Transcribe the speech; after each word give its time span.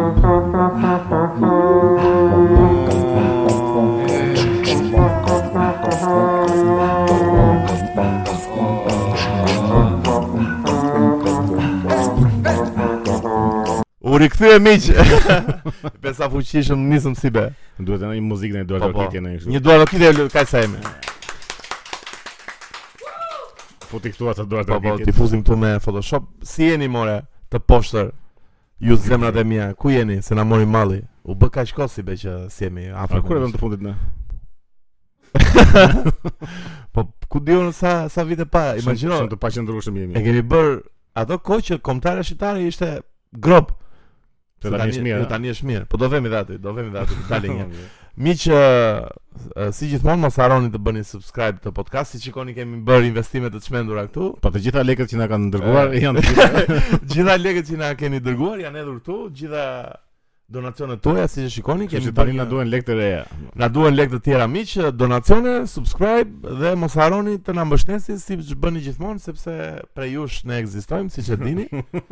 Pesa 16.04 16.28
fuqishëm 16.28 16.76
nisëm 16.76 17.16
si 17.16 17.32
be 17.32 17.48
duhet 17.80 18.04
e 18.04 18.20
muzikë 18.20 18.68
po, 18.68 18.92
po. 18.92 18.92
në 18.92 18.92
një 18.92 18.92
duar 18.92 18.92
të 18.92 19.24
në 19.24 19.24
një 19.24 19.42
Një 19.56 19.64
duar 19.64 19.88
të 19.88 20.04
e 20.04 20.12
lëtë 20.20 20.30
kajtë 20.36 20.70
Po 23.88 24.04
këtu 24.04 24.34
atë 24.36 24.50
duar 24.52 24.68
të 24.68 24.74
Po 24.76 24.84
të 24.84 24.84
duar 24.84 24.98
të 25.00 25.14
këtu 25.16 25.64
atë 25.64 25.76
Photoshop. 25.88 26.28
Si 26.44 26.74
okitje 26.74 26.90
të 26.92 26.98
këtu 27.00 27.80
duar 27.80 27.94
të 27.96 28.10
Ju 28.80 28.96
zemrat 28.96 29.36
e 29.36 29.44
mia, 29.44 29.74
ku 29.74 29.90
jeni? 29.90 30.22
Se 30.22 30.36
na 30.36 30.44
mori 30.48 30.66
malli. 30.66 31.02
U 31.28 31.36
bë 31.36 31.50
kaq 31.52 31.74
kohë 31.76 31.92
si 31.92 32.04
beqë 32.04 32.36
si 32.50 32.64
jemi 32.64 32.88
afër. 32.96 33.22
Kur 33.28 33.36
e 33.38 33.42
vëmë 33.44 33.56
të 33.56 33.60
fundit 33.60 33.84
ne? 33.84 33.96
po 36.96 37.04
ku 37.30 37.38
diun 37.44 37.70
sa 37.76 38.08
sa 38.10 38.24
vite 38.26 38.48
pa, 38.50 38.78
imagjino. 38.80 39.18
Shumë 39.20 39.34
të 39.36 39.40
paqëndrueshëm 39.44 40.00
jemi. 40.00 40.16
E 40.18 40.24
kemi 40.26 40.46
bër 40.50 40.72
ato 41.20 41.38
kohë 41.44 41.66
që 41.70 41.80
kombëtare 41.86 42.24
shqiptare 42.26 42.64
ishte 42.72 42.92
grop. 43.36 43.76
tani 44.64 44.94
është 44.96 45.04
mirë. 45.08 45.22
Tani 45.36 45.52
është 45.52 45.70
mirë. 45.72 45.86
Po 45.92 46.00
do 46.00 46.08
vemi 46.16 46.32
dhe 46.32 46.40
aty, 46.40 46.58
do 46.64 46.74
vemi 46.80 46.96
dhe 46.96 47.04
aty, 47.04 47.20
dalin 47.30 47.58
një. 47.60 47.90
Mi 48.20 48.34
që 48.36 48.58
si 49.72 49.88
gjithmonë 49.94 50.26
mos 50.26 50.36
harroni 50.42 50.68
të 50.74 50.80
bëni 50.84 51.06
subscribe 51.08 51.62
të 51.64 51.72
podcast-it, 51.78 52.20
si 52.20 52.26
shikoni 52.28 52.52
kemi 52.58 52.82
bërë 52.84 53.08
investime 53.14 53.48
të 53.54 53.62
çmendura 53.64 54.04
këtu. 54.10 54.26
Po 54.44 54.52
të 54.52 54.60
gjitha 54.66 54.84
lekët 54.84 55.14
që 55.14 55.20
na 55.22 55.28
kanë 55.32 55.48
dërguar 55.54 55.94
e... 55.96 56.02
janë 56.04 56.24
të 56.26 56.34
gjitha. 56.34 56.76
gjitha 57.14 57.38
lekët 57.46 57.70
që 57.70 57.78
na 57.80 57.94
keni 58.02 58.20
dërguar 58.26 58.60
janë 58.66 58.82
hedhur 58.82 58.98
këtu, 59.00 59.18
të 59.30 59.40
gjitha 59.44 59.64
donacionet 60.52 61.04
tuaja 61.06 61.30
si 61.32 61.46
e 61.48 61.54
shikoni 61.54 61.88
kemi 61.88 62.10
të 62.10 62.16
tani 62.18 62.36
na 62.36 62.44
duhen 62.50 62.68
lekë 62.74 62.88
të 62.92 63.00
reja. 63.00 63.24
Na 63.64 63.72
duhen 63.72 63.96
lekë 63.96 64.18
të 64.18 64.22
tjera 64.28 64.50
miq, 64.52 64.76
donacione, 65.00 65.56
subscribe 65.78 66.52
dhe 66.60 66.76
mos 66.84 67.00
harroni 67.00 67.40
të 67.40 67.56
na 67.56 67.64
mbështesni 67.70 68.20
siç 68.20 68.52
bëni 68.60 68.84
gjithmonë 68.90 69.24
sepse 69.30 69.56
për 69.96 70.12
ju 70.12 70.28
ne 70.52 70.60
ekzistojmë 70.66 71.16
siç 71.16 71.32
e 71.32 71.40
dini. 71.46 71.70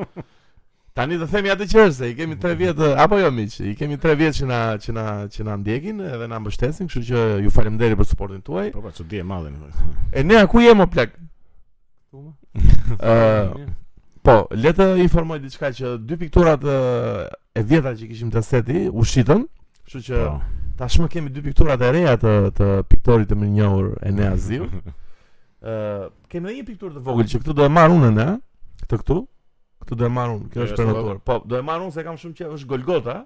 Tani 0.97 1.13
do 1.21 1.27
themi 1.29 1.51
atë 1.53 1.65
që 1.69 1.81
është, 1.87 2.07
i 2.09 2.13
kemi 2.17 2.35
3 2.41 2.55
vjet 2.57 2.79
apo 3.03 3.19
jo 3.21 3.27
miq, 3.31 3.59
i 3.69 3.75
kemi 3.77 3.99
3 4.01 4.13
vjet 4.17 4.37
që 4.39 4.47
na 4.49 4.61
që 4.81 4.93
na 4.95 5.03
që 5.35 5.43
na 5.45 5.57
ndjekin 5.61 5.99
edhe 6.11 6.25
na 6.31 6.39
mbështesin, 6.41 6.87
kështu 6.89 7.01
që 7.11 7.19
ju 7.43 7.51
faleminderit 7.53 7.99
për 7.99 8.07
suportin 8.09 8.41
tuaj. 8.47 8.71
Po 8.73 8.81
pa 8.81 8.87
po, 8.89 8.93
çudi 9.03 9.19
e 9.21 9.25
madhe 9.29 9.51
më. 9.53 9.93
E 10.17 10.23
ne 10.25 10.39
ku 10.49 10.63
jemi 10.63 10.87
plak? 10.95 11.13
Ku 12.09 12.23
më? 12.23 12.97
Ë 12.97 13.67
Po, 14.25 14.37
le 14.63 14.73
të 14.75 14.87
informoj 15.05 15.37
diçka 15.45 15.69
që 15.77 15.93
dy 16.09 16.17
pikturat 16.23 16.65
e 16.67 17.61
vjetra 17.63 17.93
që 17.95 18.09
kishim 18.09 18.33
të 18.33 18.41
seti 18.43 18.87
u 18.89 19.05
shitën, 19.13 19.45
kështu 19.85 20.01
që 20.09 20.23
po. 20.25 20.33
tashmë 20.81 21.11
kemi 21.13 21.29
dy 21.31 21.45
pikturat 21.45 21.85
e 21.85 21.93
reja 21.95 22.17
të 22.25 22.33
të 22.57 22.71
piktorit 22.89 23.29
të 23.29 23.37
më 23.43 23.53
njohur 23.61 23.93
Enea 24.09 24.33
Ziu. 24.49 24.65
Ë, 25.61 25.77
kemi 26.33 26.49
edhe 26.49 26.57
një 26.63 26.67
pikturë 26.73 26.97
të 26.97 27.05
vogël 27.05 27.29
që 27.31 27.45
këtu 27.45 27.59
do 27.61 27.69
e 27.69 27.73
marr 27.79 27.93
unë 28.01 28.11
ne, 28.17 28.31
këtu. 28.81 28.97
këtu 29.05 29.23
do 29.95 30.05
e 30.05 30.09
marr 30.11 30.33
unë, 30.35 30.49
kjo 30.51 30.65
është 30.67 30.77
prenotuar. 30.81 31.19
Po, 31.25 31.37
do 31.47 31.57
e 31.59 31.63
marr 31.65 31.85
unë 31.85 31.93
se 31.95 32.03
kam 32.05 32.17
shumë 32.19 32.35
qejf, 32.41 32.53
është 32.57 32.69
Golgota. 32.73 33.17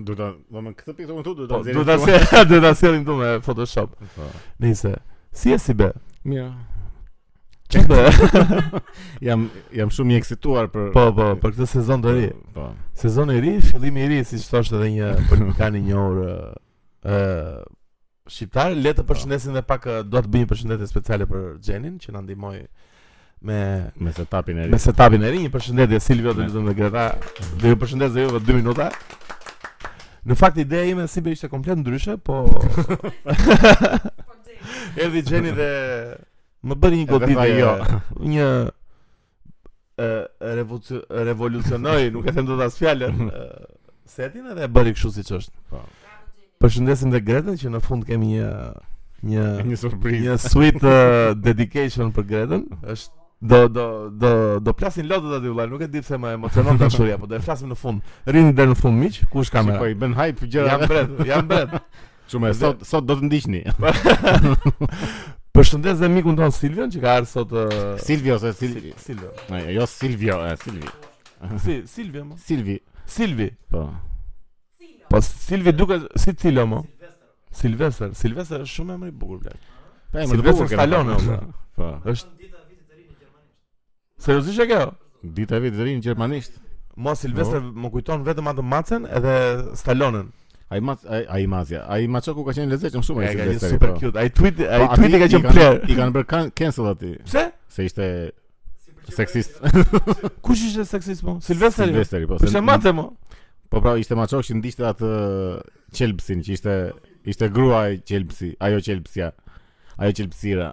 Do 0.00 0.14
ta, 0.18 0.30
do 0.50 0.62
më 0.64 0.72
këtë 0.78 0.94
pikë 0.98 1.12
këtu 1.18 1.32
do 1.42 1.46
ta 1.50 1.58
po, 1.58 1.62
nxjerrim. 1.62 1.78
Do 1.78 1.86
ta 1.86 1.98
se, 2.00 2.40
do 2.50 2.60
ta 2.64 2.72
sjellim 2.78 3.04
këtu 3.04 3.16
me 3.20 3.30
Photoshop. 3.46 3.94
Po. 4.16 4.28
Nice. 4.62 4.94
Si 5.36 5.52
e 5.54 5.58
si 5.62 5.74
bë? 5.78 5.90
Mirë. 6.26 6.50
Çe 7.70 7.84
jam 9.28 9.44
jam 9.78 9.90
shumë 9.94 10.16
i 10.16 10.16
eksituar 10.18 10.66
për 10.74 10.88
Po, 10.96 11.04
po, 11.14 11.28
për 11.42 11.52
këtë 11.54 11.68
sezon 11.76 12.02
të 12.06 12.14
ri. 12.16 12.24
Po. 12.56 12.70
Sezon 13.02 13.30
i 13.34 13.38
ri, 13.44 13.56
fillimi 13.66 14.02
i 14.06 14.14
ri, 14.14 14.18
siç 14.26 14.48
thoshte 14.50 14.78
edhe 14.80 14.88
një 14.96 15.12
politikan 15.30 15.78
një 15.78 16.00
orë... 16.06 16.32
ë 17.06 17.20
shqiptar, 18.30 18.74
le 18.78 18.90
të 18.94 19.02
përshëndesin 19.08 19.54
dhe 19.56 19.60
pak 19.66 19.86
do 20.06 20.20
të 20.22 20.28
bëjmë 20.30 20.46
përshëndetje 20.50 20.86
speciale 20.86 21.24
për 21.26 21.46
gjenin 21.66 21.96
që 21.98 22.12
na 22.14 22.20
ndihmoi 22.22 22.60
me 23.42 23.90
me 24.00 24.12
setapin 24.12 24.56
e 24.58 24.64
ri. 24.66 24.70
Me 24.70 24.78
setapin 24.78 25.22
e 25.22 25.30
ri, 25.30 25.38
një 25.44 25.50
përshëndetje 25.54 26.00
Silvio 26.04 26.32
dhe 26.36 26.46
Lutem 26.46 26.66
dhe 26.68 26.74
Greta. 26.78 27.04
Do 27.60 27.70
ju 27.70 27.76
përshëndes 27.80 28.12
edhe 28.12 28.26
vetëm 28.28 28.48
2 28.48 28.56
minuta. 28.60 28.90
Në 30.28 30.36
fakt 30.36 30.58
ideja 30.60 30.90
ime 30.92 31.06
si 31.08 31.22
bëj 31.24 31.36
ishte 31.38 31.48
komplet 31.48 31.80
ndryshe, 31.80 32.18
po 32.20 32.42
Erdi 35.00 35.22
Jenny 35.24 35.54
dhe 35.56 35.68
më 36.68 36.76
bëri 36.76 36.98
një 37.00 37.06
goditje. 37.08 37.48
Jo, 37.56 37.70
një 38.20 38.50
e 40.00 41.24
revolucionoi, 41.30 42.10
nuk 42.12 42.28
e 42.28 42.34
them 42.36 42.46
dot 42.48 42.60
as 42.64 42.76
fjalën 42.80 43.24
setin 44.14 44.52
edhe 44.52 44.68
e 44.68 44.68
bëri 44.68 44.92
kështu 44.96 45.12
siç 45.16 45.32
është. 45.38 45.64
Po. 45.72 45.80
Përshëndesim 46.60 47.12
dhe 47.16 47.22
Gretën 47.24 47.56
që 47.56 47.72
në 47.72 47.80
fund 47.88 48.04
kemi 48.04 48.34
një 48.34 48.52
një 49.30 49.46
një 49.70 49.76
surprizë. 49.80 50.20
Një 50.26 50.36
sweet 50.44 50.84
uh, 50.84 51.32
dedication 51.36 52.08
për 52.16 52.24
Gretën. 52.28 52.62
Është 52.92 53.16
do 53.42 53.68
do 53.74 54.10
do 54.20 54.60
do 54.66 54.72
plasin 54.74 55.08
lotët 55.08 55.32
aty 55.38 55.48
vëllai 55.48 55.64
nuk 55.70 55.80
e 55.80 55.88
di 55.88 56.00
pse 56.04 56.16
më 56.20 56.34
emocionon 56.36 56.76
dashuria 56.80 57.16
po 57.16 57.24
do 57.26 57.38
e 57.38 57.44
flasim 57.44 57.70
në 57.72 57.76
fund 57.80 58.02
rrini 58.28 58.52
deri 58.52 58.72
në 58.72 58.76
fund 58.76 59.00
miq 59.00 59.22
kush 59.32 59.48
kamera 59.54 59.78
po 59.80 59.88
i 59.88 59.94
bën 59.96 60.12
hype 60.18 60.44
gjëra 60.46 60.74
jam 60.74 60.84
bret 60.92 61.22
jam 61.30 61.48
bret 61.48 61.78
çumë 62.32 62.52
sot 62.60 62.84
sot 62.84 63.06
do 63.08 63.16
të 63.16 63.30
ndiqni 63.30 63.62
përshëndes 65.56 66.02
dhe 66.04 66.10
mikun 66.16 66.36
ton 66.36 66.52
Silvion 66.52 66.92
që 66.92 67.00
ka 67.02 67.14
ardhur 67.22 67.32
sot 67.32 68.04
Silvio 68.04 68.36
se 68.44 68.52
Silvio 68.60 68.92
Silvio 69.08 69.32
jo 69.48 69.72
jo 69.78 69.86
Silvio 69.96 70.36
e 70.44 70.54
Silvi 70.60 70.92
si 71.64 71.80
Silvio 71.96 72.28
më 72.28 72.36
Silvi 72.50 72.76
Silvi 73.18 73.48
po 73.72 73.88
po 75.10 75.24
Silvi 75.30 75.72
duke 75.80 76.02
si 76.26 76.36
Cilo 76.44 76.68
më 76.76 76.84
Silvester 77.62 78.12
Silvester 78.14 78.60
është 78.68 78.76
shumë 78.76 78.98
emër 79.00 79.14
i 79.14 79.18
bukur 79.24 79.44
vlet 79.46 79.66
po 80.12 80.26
emër 80.26 80.48
i 80.50 80.58
bukur 80.60 82.06
është 82.12 82.39
Seriozisht 84.24 84.60
e 84.60 84.66
ke? 84.68 84.78
Dita 85.22 85.58
vit 85.62 85.76
deri 85.78 85.94
në 85.96 86.02
gjermanisht. 86.04 86.58
Mo 87.00 87.14
Silvestre 87.16 87.60
no. 87.62 87.70
Po. 87.72 87.80
më 87.84 87.90
kujton 87.94 88.24
vetëm 88.26 88.50
atë 88.52 88.64
Macen 88.68 89.06
edhe 89.08 89.34
Stallonen. 89.80 90.28
Ai 90.70 90.80
Mac 90.86 91.00
ai 91.08 91.24
ai 91.26 91.46
Macja, 91.50 91.80
ai 91.90 92.04
Maco 92.06 92.30
ku 92.36 92.44
ka 92.46 92.52
qenë 92.54 92.68
lezetshëm 92.70 93.02
shumë 93.02 93.24
ai 93.24 93.30
Silvestre. 93.34 93.70
Ai 93.70 93.72
super 93.72 93.92
po. 93.94 94.00
cute. 94.04 94.18
Ai 94.20 94.28
tweet 94.30 94.60
po, 94.60 94.68
ai 94.76 94.88
tweet 94.98 95.16
i 95.18 95.22
ka 95.22 95.30
qenë 95.32 95.52
player. 95.54 95.80
I 95.82 95.96
kanë 95.98 96.14
bërë 96.18 96.42
cancel 96.60 96.90
atë. 96.92 97.14
Pse? 97.26 97.46
Se 97.74 97.86
ishte 97.88 98.10
seksist. 99.16 99.56
Kush 100.44 100.66
ishte 100.68 100.84
seksist 100.92 101.24
po? 101.26 101.38
Silvestre. 101.48 101.88
Silvestre 101.88 102.22
po. 102.28 102.38
Pse 102.44 102.60
Macen 102.64 102.98
mo? 103.00 103.06
Po 103.72 103.80
pra 103.82 103.96
ishte 104.02 104.18
Maco 104.20 104.42
që 104.46 104.60
ndiqte 104.60 104.86
atë 104.92 105.14
qelbsin 105.96 106.44
që 106.46 106.56
ishte 106.58 106.76
ishte 107.32 107.48
grua 107.54 107.86
e 107.90 107.96
qelbsi, 108.04 108.52
ajo 108.68 108.84
qelbsia. 108.86 109.32
Ajo 109.96 110.14
qelbsira. 110.20 110.70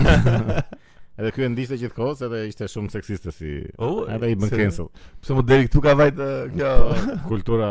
Edhe 1.16 1.30
këy 1.32 1.46
e 1.46 1.46
ndiste 1.48 1.76
gjithkohës, 1.80 2.18
edhe 2.26 2.42
ishte 2.50 2.66
shumë 2.68 2.90
seksiste 2.92 3.32
si. 3.32 3.52
Oh, 3.80 4.02
edhe 4.12 4.28
i 4.34 4.34
bën 4.36 4.50
cancel. 4.52 4.90
Pse 5.24 5.32
më 5.38 5.44
deri 5.48 5.68
këtu 5.70 5.80
ka 5.86 5.94
vajtë 5.96 6.26
kjo 6.52 6.72
po, 6.82 7.14
kultura. 7.32 7.68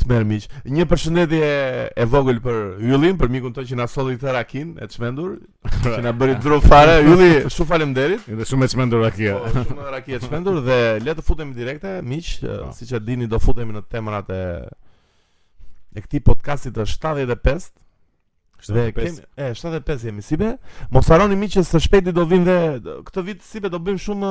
të 0.00 0.06
merr 0.10 0.24
miq. 0.26 0.46
Një 0.74 0.86
përshëndetje 0.90 1.50
e 1.92 2.06
vogël 2.10 2.40
për 2.42 2.56
Yllin, 2.88 3.18
për 3.20 3.30
mikun 3.36 3.52
tonë 3.54 3.68
që 3.70 3.78
na 3.82 3.86
solli 3.92 4.16
të 4.18 4.32
Rakin, 4.38 4.72
e 4.82 4.88
çmendur, 4.96 5.36
që 5.84 6.00
na 6.06 6.14
bëri 6.18 6.38
dhru 6.40 6.62
fare. 6.64 6.96
Ylli, 7.04 7.30
shumë 7.52 7.70
faleminderit. 7.74 8.24
Edhe 8.24 8.48
shumë 8.48 8.64
e 8.66 8.72
çmendur 8.72 9.04
Rakia. 9.04 9.36
Po, 9.44 9.66
shumë 9.68 9.92
Rakia 9.98 10.22
çmendur 10.24 10.62
dhe 10.66 10.80
le 11.04 11.14
të 11.20 11.28
futemi 11.28 11.52
direkte, 11.60 11.98
miq, 12.08 12.38
po. 12.40 12.72
siç 12.80 12.96
e 12.98 13.04
dini 13.04 13.28
do 13.30 13.38
futemi 13.44 13.76
në 13.76 13.84
temat 13.92 14.32
e 14.34 14.42
e 15.94 16.02
këtij 16.02 16.24
podcasti 16.26 16.72
të 16.74 16.88
75. 16.96 17.68
Dhe 18.70 18.92
kemi 18.92 19.10
e 19.38 19.54
75 19.54 19.98
jemi 20.04 20.22
sipe. 20.22 20.56
Mos 20.90 21.08
haroni 21.10 21.36
miq 21.38 21.52
që 21.56 21.62
së 21.70 21.80
shpejti 21.88 22.12
do 22.16 22.24
vim 22.28 22.44
dhe 22.46 22.58
këtë 23.08 23.24
vit 23.26 23.42
sipe 23.44 23.70
do 23.72 23.78
bëjmë 23.82 24.02
shumë 24.06 24.30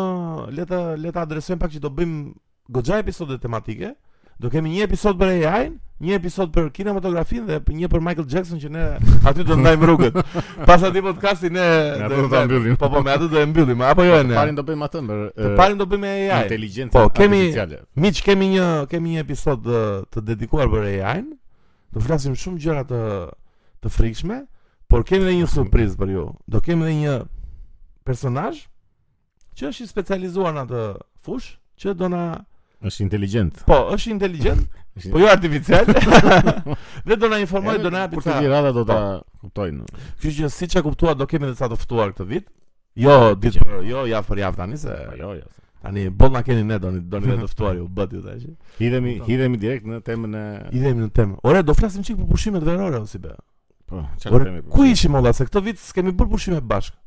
le 0.57 0.65
të 0.69 0.81
le 1.03 1.13
adresojmë 1.25 1.61
pak 1.61 1.75
që 1.75 1.83
do 1.85 1.91
bëjmë 1.91 2.73
goxha 2.73 3.01
episode 3.03 3.37
tematike. 3.43 3.93
Do 4.41 4.49
kemi 4.49 4.71
një 4.73 4.87
episod 4.87 5.15
për 5.19 5.29
AI, 5.45 5.67
një 6.03 6.15
episod 6.17 6.49
për 6.51 6.71
kinematografinë 6.73 7.45
dhe 7.47 7.75
një 7.77 7.87
për 7.91 8.01
Michael 8.03 8.25
Jackson 8.27 8.57
që 8.59 8.71
ne 8.73 8.87
aty 9.29 9.45
do 9.45 9.55
ndajmë 9.59 9.87
rrugët. 9.87 10.17
Pas 10.67 10.81
aty 10.89 11.03
podcasti 11.05 11.51
ne 11.53 11.67
do 12.15 12.25
ta 12.31 12.41
mbyllim. 12.49 12.73
Po 12.81 12.89
po, 12.91 13.03
me 13.05 13.13
aty 13.13 13.29
do 13.31 13.37
e 13.39 13.45
mbyllim, 13.51 13.83
apo 13.85 14.07
jo 14.07 14.17
ne. 14.25 14.33
Parin 14.35 14.57
do 14.57 14.65
bëjmë 14.67 14.89
atë 14.89 15.03
për 15.11 15.53
Parin 15.61 15.77
do 15.79 15.85
bëjmë 15.93 16.09
AI. 16.15 16.41
Inteligjenca 16.47 16.97
po, 16.97 17.05
artificiale. 17.13 17.83
Po, 17.85 17.93
miq 18.07 18.23
kemi 18.25 18.49
një 18.57 18.67
kemi 18.95 19.13
një 19.15 19.23
episod 19.27 19.69
të 20.09 20.25
dedikuar 20.33 20.73
për 20.73 20.89
AI. 20.97 21.23
Do 21.93 22.01
flasim 22.01 22.33
shumë 22.33 22.57
gjëra 22.65 22.83
të 22.89 22.99
të 23.83 23.91
frikshme, 23.91 24.37
por 24.87 25.03
kemi 25.07 25.25
edhe 25.27 25.35
një 25.41 25.47
surprizë 25.51 25.99
për 25.99 26.13
ju. 26.15 26.25
Do 26.47 26.61
kemi 26.63 26.87
edhe 26.87 26.99
një 27.03 27.15
personazh 28.07 28.63
që 29.59 29.69
është 29.71 29.85
i 29.87 29.91
specializuar 29.91 30.55
në 30.55 30.63
atë 30.67 30.83
fush, 31.25 31.57
që 31.79 31.93
do 31.99 32.09
na 32.13 32.23
është 32.87 33.03
inteligjent. 33.05 33.61
Po, 33.67 33.81
është 33.95 34.11
inteligjent. 34.15 34.65
po 35.13 35.21
jo 35.21 35.29
artificial. 35.31 35.87
dhe 37.07 37.17
do 37.17 37.29
na 37.31 37.39
informoj, 37.43 37.77
do 37.83 37.91
na 37.93 38.05
japi 38.05 38.19
ca. 38.23 38.37
Kur 38.39 38.51
të 38.51 38.73
do 38.79 38.85
ta 38.87 38.99
po. 38.99 39.47
kuptojnë. 39.47 39.87
kështë 40.21 40.35
që 40.41 40.51
siç 40.57 40.77
e 40.79 40.85
kuptuat, 40.87 41.19
do 41.19 41.27
kemi 41.29 41.49
edhe 41.49 41.57
sa 41.59 41.69
të 41.71 41.79
ftuar 41.83 42.13
këtë 42.15 42.27
vit. 42.31 42.47
Jo, 43.03 43.15
ditë 43.41 43.63
për, 43.63 43.83
jo, 43.89 44.05
ja 44.05 44.19
për 44.21 44.43
javë 44.43 44.59
tani 44.63 44.77
se 44.77 44.93
po, 44.93 45.15
jo, 45.21 45.31
jo. 45.41 45.47
Tani 45.83 46.03
bon 46.19 46.35
keni 46.47 46.61
ne 46.63 46.77
doni 46.79 47.01
doni 47.11 47.31
vetë 47.33 47.47
ftuar 47.51 47.75
ju, 47.79 47.87
bëti 47.91 48.21
tash. 48.23 48.43
Hidhemi, 48.79 49.17
hidhemi 49.25 49.57
direkt 49.59 49.89
në 49.89 49.97
temën 50.07 50.37
e 50.39 50.43
Hidhemi 50.71 51.07
në 51.07 51.09
temë. 51.17 51.41
Ore, 51.49 51.63
do 51.67 51.73
flasim 51.75 52.03
çik 52.07 52.19
për 52.21 52.29
pushimet 52.29 52.63
verore 52.67 53.01
ose 53.03 53.17
si 53.17 53.23
bëra. 53.25 53.39
Po, 53.89 54.01
çfarë 54.21 54.45
kemi 54.47 54.59
bërë? 54.61 54.73
Ku 54.75 54.85
ishim 54.89 55.13
molla 55.15 55.33
se 55.35 55.45
këtë 55.47 55.63
vit 55.67 55.79
s'kemë 55.83 56.13
bërë 56.19 56.31
pushime 56.33 56.59
bashkë. 56.69 56.97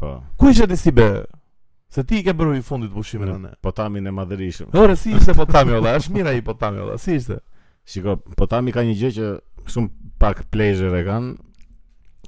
Po. 0.00 0.12
Ku 0.40 0.50
ishe 0.52 0.66
ti 0.70 0.76
si 0.80 0.92
be? 0.94 1.10
Se 1.96 2.02
ti 2.04 2.20
i 2.20 2.24
ke 2.26 2.34
bërë 2.36 2.58
i 2.58 2.62
fundit 2.66 2.92
pushimin 2.92 3.30
anë. 3.36 3.52
Po 3.62 3.72
tamin 3.76 4.06
e 4.06 4.12
madhërisëm. 4.14 4.72
Ore, 4.82 4.96
si 5.00 5.14
ishte 5.16 5.36
po 5.38 5.46
tamin 5.48 5.78
olla? 5.78 5.94
Është 6.00 6.16
mirë 6.18 6.34
ai 6.34 6.42
po 6.44 6.56
tamin 6.58 6.82
olla. 6.84 6.98
Si 7.00 7.16
ishte? 7.20 7.38
Shiko, 7.86 8.16
po 8.36 8.48
tamin 8.50 8.74
ka 8.74 8.82
një 8.88 8.96
gjë 9.00 9.12
që 9.20 9.30
shumë 9.72 10.14
pak 10.22 10.44
plezhe 10.52 10.90
e 10.90 11.02
kanë. 11.06 11.34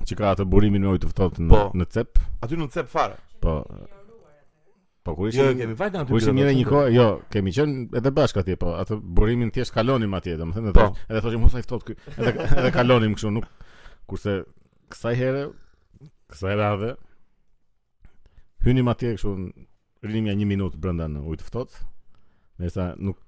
Çka 0.07 0.31
ato 0.33 0.47
burimin 0.49 0.87
me 0.87 0.93
ujë 0.95 1.03
të 1.07 1.11
ftohtë 1.13 1.45
në 1.45 1.51
po, 1.51 1.63
në 1.75 1.89
cep. 1.95 2.23
Aty 2.47 2.59
në 2.61 2.71
cep 2.77 2.89
fare. 2.93 3.19
Po. 3.43 3.59
Po 5.09 5.15
kur 5.17 5.33
jo, 5.35 5.47
kemi 5.57 5.73
vajt 5.81 5.95
aty. 6.03 6.19
një, 6.37 6.47
një 6.59 6.65
kohë, 6.69 6.89
jo, 6.93 7.05
kemi 7.33 7.53
qenë 7.57 7.97
edhe 7.97 8.11
bashkë 8.13 8.43
atje, 8.43 8.55
po 8.61 8.75
atë 8.77 8.99
burimin 9.19 9.49
thjesht 9.55 9.73
kalonim 9.73 10.13
atje, 10.19 10.35
domethënë, 10.41 10.73
po. 10.77 10.85
edhe 11.09 11.21
thoshim 11.25 11.41
mos 11.41 11.55
ai 11.57 11.63
ftohtë 11.65 11.95
Edhe 12.17 12.33
edhe 12.45 12.73
kalonim 12.75 13.15
kështu, 13.17 13.31
nuk 13.33 13.47
kurse 14.11 14.35
kësaj 14.93 15.17
herë, 15.21 15.45
kësaj 16.35 16.57
radhe 16.61 16.91
hynim 18.67 18.91
atje 18.93 19.15
kështu 19.17 19.33
rinim 20.05 20.29
ja 20.31 20.35
1 20.37 20.51
minutë 20.53 20.81
brenda 20.85 21.07
në 21.11 21.23
ujë 21.27 21.41
të 21.41 21.49
ftohtë. 21.49 21.87
Nëse 22.63 22.87
nuk 23.09 23.19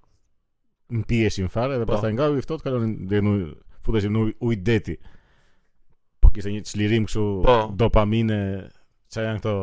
mpiheshim 1.01 1.49
fare 1.55 1.79
dhe 1.81 1.87
po. 1.87 1.95
pastaj 1.95 2.13
nga 2.19 2.29
ujë 2.35 2.45
ftohtë 2.45 2.67
kalonin 2.69 2.95
deri 3.11 3.25
në 3.25 3.39
futesh 3.87 4.13
në 4.13 4.27
ujë 4.37 4.61
deti. 4.69 4.99
Po 6.21 6.29
kishte 6.29 6.53
një 6.55 6.63
çlirim 6.75 7.09
kështu 7.09 7.27
po. 7.49 7.57
dopamine, 7.73 8.41
çfarë 9.09 9.31
janë 9.33 9.41
këto 9.41 9.57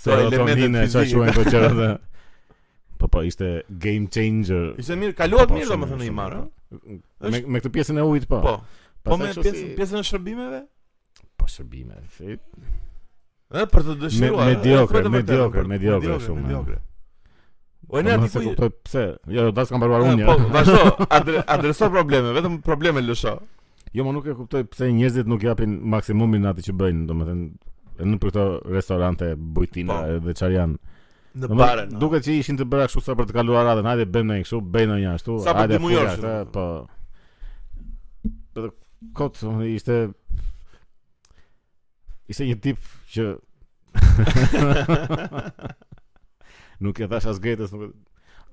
serotonine, 0.00 0.84
sa 0.90 1.02
quajnë 1.08 1.32
këto 1.32 1.44
gjëra 1.54 1.70
dhe 1.78 1.88
po 3.00 3.08
po 3.12 3.22
ishte 3.26 3.50
game 3.84 4.08
changer. 4.16 4.72
Ishte 4.80 4.96
mirë, 4.98 5.16
kaluat 5.18 5.48
po, 5.48 5.54
po, 5.54 5.58
mirë 5.60 5.70
domethënë 5.72 6.06
i 6.10 6.14
marr, 6.14 6.42
Me 7.24 7.38
me 7.54 7.60
këtë 7.62 7.70
pjesën 7.76 7.98
e 8.00 8.04
ujit 8.04 8.24
po. 8.26 8.40
Po. 8.42 8.52
Po 9.06 9.16
me 9.20 9.28
pjesën 9.30 9.74
pjesën 9.78 10.00
e 10.00 10.06
shërbimeve? 10.08 10.58
Po 11.38 11.46
shërbime, 11.50 12.00
fit. 12.16 12.42
Ë 13.54 13.66
për 13.70 13.84
të 13.86 13.94
dëshiruar. 14.00 14.48
Mediokre, 14.56 15.04
mediokre, 15.14 15.64
mediokre 15.70 16.18
shumë. 16.24 16.56
O 17.94 18.02
në 18.02 18.16
atë 18.16 18.32
kuptoj 18.48 18.72
pse. 18.82 19.04
Jo, 19.30 19.46
do 19.52 19.52
jo, 19.52 19.68
të 19.70 19.78
mbaruar 19.78 20.04
unë. 20.08 20.26
Po, 20.26 20.36
vazhdo. 20.50 21.38
Adreso 21.54 21.88
probleme, 21.94 22.32
vetëm 22.36 22.58
probleme 22.66 23.04
lësho. 23.06 23.36
Jo, 23.94 24.08
më 24.08 24.16
nuk 24.18 24.26
e 24.26 24.34
kuptoj 24.42 24.66
pse 24.72 24.90
njerëzit 24.98 25.30
nuk 25.30 25.46
japin 25.46 25.78
maksimumin 25.94 26.50
atë 26.50 26.66
që 26.70 26.76
bëjnë, 26.82 27.06
domethënë 27.12 27.50
në 28.02 28.18
për 28.18 28.32
këto 28.32 28.44
restorante 28.74 29.30
bujtina 29.38 29.96
po, 29.96 30.18
dhe 30.26 30.34
çfarë 30.36 30.56
janë. 30.56 30.78
Në 31.42 31.48
barë. 31.58 31.84
No. 31.92 32.00
Duket 32.02 32.26
që 32.28 32.36
ishin 32.40 32.58
të 32.58 32.66
bëra 32.70 32.86
kështu 32.88 33.02
sa 33.08 33.16
për 33.18 33.28
të 33.28 33.36
kaluar 33.36 33.66
radhen, 33.68 33.86
Hajde 33.90 34.06
bëjmë 34.14 34.28
ndonjë 34.32 34.44
kështu, 34.46 34.60
bëjmë 34.74 34.90
ndonjë 34.90 35.10
ashtu. 35.14 35.38
Sa 35.44 35.54
për 35.58 35.72
të 35.74 35.80
mujosh. 35.82 36.26
Po. 36.54 36.66
Por 38.54 38.70
kot 39.18 39.40
ishte 39.68 40.00
ishte 42.32 42.46
një 42.50 42.58
tip 42.64 42.90
që 43.14 43.30
nuk 46.84 46.98
e 47.04 47.08
thash 47.12 47.28
as 47.30 47.42
gretës, 47.44 47.74
nuk 47.74 47.92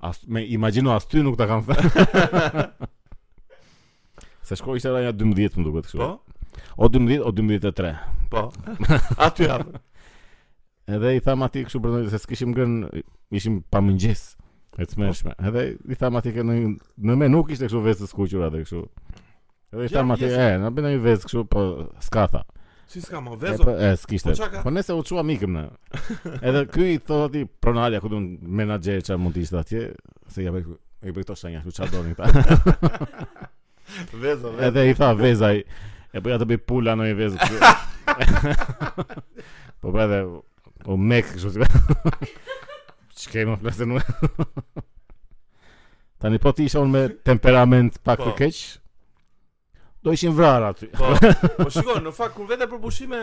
as 0.04 0.20
me 0.26 0.42
imagjino 0.54 0.92
as 0.94 1.06
ty 1.10 1.22
nuk 1.22 1.38
ta 1.38 1.46
kam 1.50 1.64
thënë. 1.66 2.68
Se 4.46 4.56
shkoj 4.58 4.80
ishte 4.80 4.90
rreth 4.90 5.16
12 5.22 5.58
më 5.62 5.66
duket 5.68 5.88
kështu. 5.88 6.02
Po. 6.02 6.31
O 6.76 6.88
12 6.88 7.20
o 7.22 7.32
12:03. 7.32 7.96
Po. 8.30 8.52
Aty 9.22 9.44
jam. 9.44 9.62
Edhe 10.88 11.16
i 11.16 11.20
tham 11.24 11.42
atij 11.46 11.66
kështu 11.68 11.80
për 11.82 11.90
të 11.92 11.98
thënë 12.00 12.12
se 12.12 12.18
s'kishim 12.24 12.52
gën, 12.56 12.72
ishim 13.30 13.60
pa 13.70 13.80
mëngjes. 13.84 14.22
E 14.80 14.86
çmëshme. 14.88 15.36
Po. 15.38 15.48
Edhe 15.48 15.62
i 15.92 15.98
tham 16.00 16.16
atij 16.18 16.34
që 16.40 16.44
në 16.48 16.56
në 17.20 17.28
nuk 17.32 17.52
ishte 17.54 17.68
kështu 17.68 17.82
vezë 17.84 18.02
të 18.06 18.10
skuqura 18.10 18.48
atë 18.50 18.64
kështu. 18.64 18.82
Edhe 19.74 19.86
i 19.88 19.92
tham 19.92 20.14
atij, 20.16 20.32
"E, 20.32 20.58
na 20.64 20.70
bën 20.72 20.90
një 20.90 21.02
vezë 21.04 21.28
kështu, 21.28 21.44
po 21.52 21.62
s'ka 22.08 22.26
tha." 22.34 22.42
Si 22.92 23.00
s'ka 23.00 23.22
më 23.24 23.36
vezë? 23.44 23.60
Po 23.64 23.72
e 23.76 23.92
s'kishte. 24.00 24.34
Po, 24.36 24.62
po 24.66 24.72
nëse 24.74 24.92
u 24.96 25.04
çua 25.12 25.22
mikëm 25.28 25.54
në 25.58 25.68
Edhe 26.50 26.64
ky 26.74 26.88
i 26.96 26.98
thotë 26.98 27.28
atij 27.30 27.46
pronalia 27.62 28.00
ku 28.02 28.10
do 28.12 28.20
menaxher 28.20 29.00
çfarë 29.04 29.22
mund 29.22 29.36
të 29.38 29.44
ishte 29.46 29.60
atje, 29.62 29.84
se 30.28 30.44
ja 30.44 30.52
bëj 30.52 30.66
e 31.06 31.10
bëj 31.14 31.24
tosha 31.30 31.52
një 31.54 31.62
çadoni 31.72 32.12
ta. 32.16 32.28
Vezë, 34.12 34.48
vezë. 34.48 34.58
Edhe 34.68 34.82
i 34.90 34.94
tha 34.96 35.08
vezaj, 35.18 35.62
E 36.12 36.20
bëja 36.20 36.36
të 36.42 36.46
bëj 36.50 36.58
pula 36.68 36.92
në 36.98 37.06
i 37.10 37.14
vezë 37.16 37.38
Po 39.80 39.90
pra 39.90 40.04
po, 40.04 40.06
dhe 40.10 40.18
O 40.92 40.96
mek 40.98 41.24
kështu 41.34 41.50
Që 41.62 41.66
kej 43.32 43.44
më 43.48 43.56
flasë 43.62 43.84
në 43.88 43.94
Tani 46.22 46.38
po 46.44 46.50
ti 46.54 46.62
isha 46.68 46.80
unë 46.84 46.92
me 46.92 47.02
temperament 47.26 47.92
pak 48.06 48.18
të 48.22 48.30
po. 48.30 48.36
keq 48.42 48.56
Do 50.04 50.10
ishin 50.14 50.36
vrarë 50.36 50.66
aty 50.74 50.86
Po, 50.92 51.04
po 51.16 51.20
shikon, 51.20 51.68
shiko, 51.78 51.94
në 52.04 52.10
fakt, 52.20 52.34
kur 52.36 52.46
vete 52.52 52.64
përbushime 52.74 53.20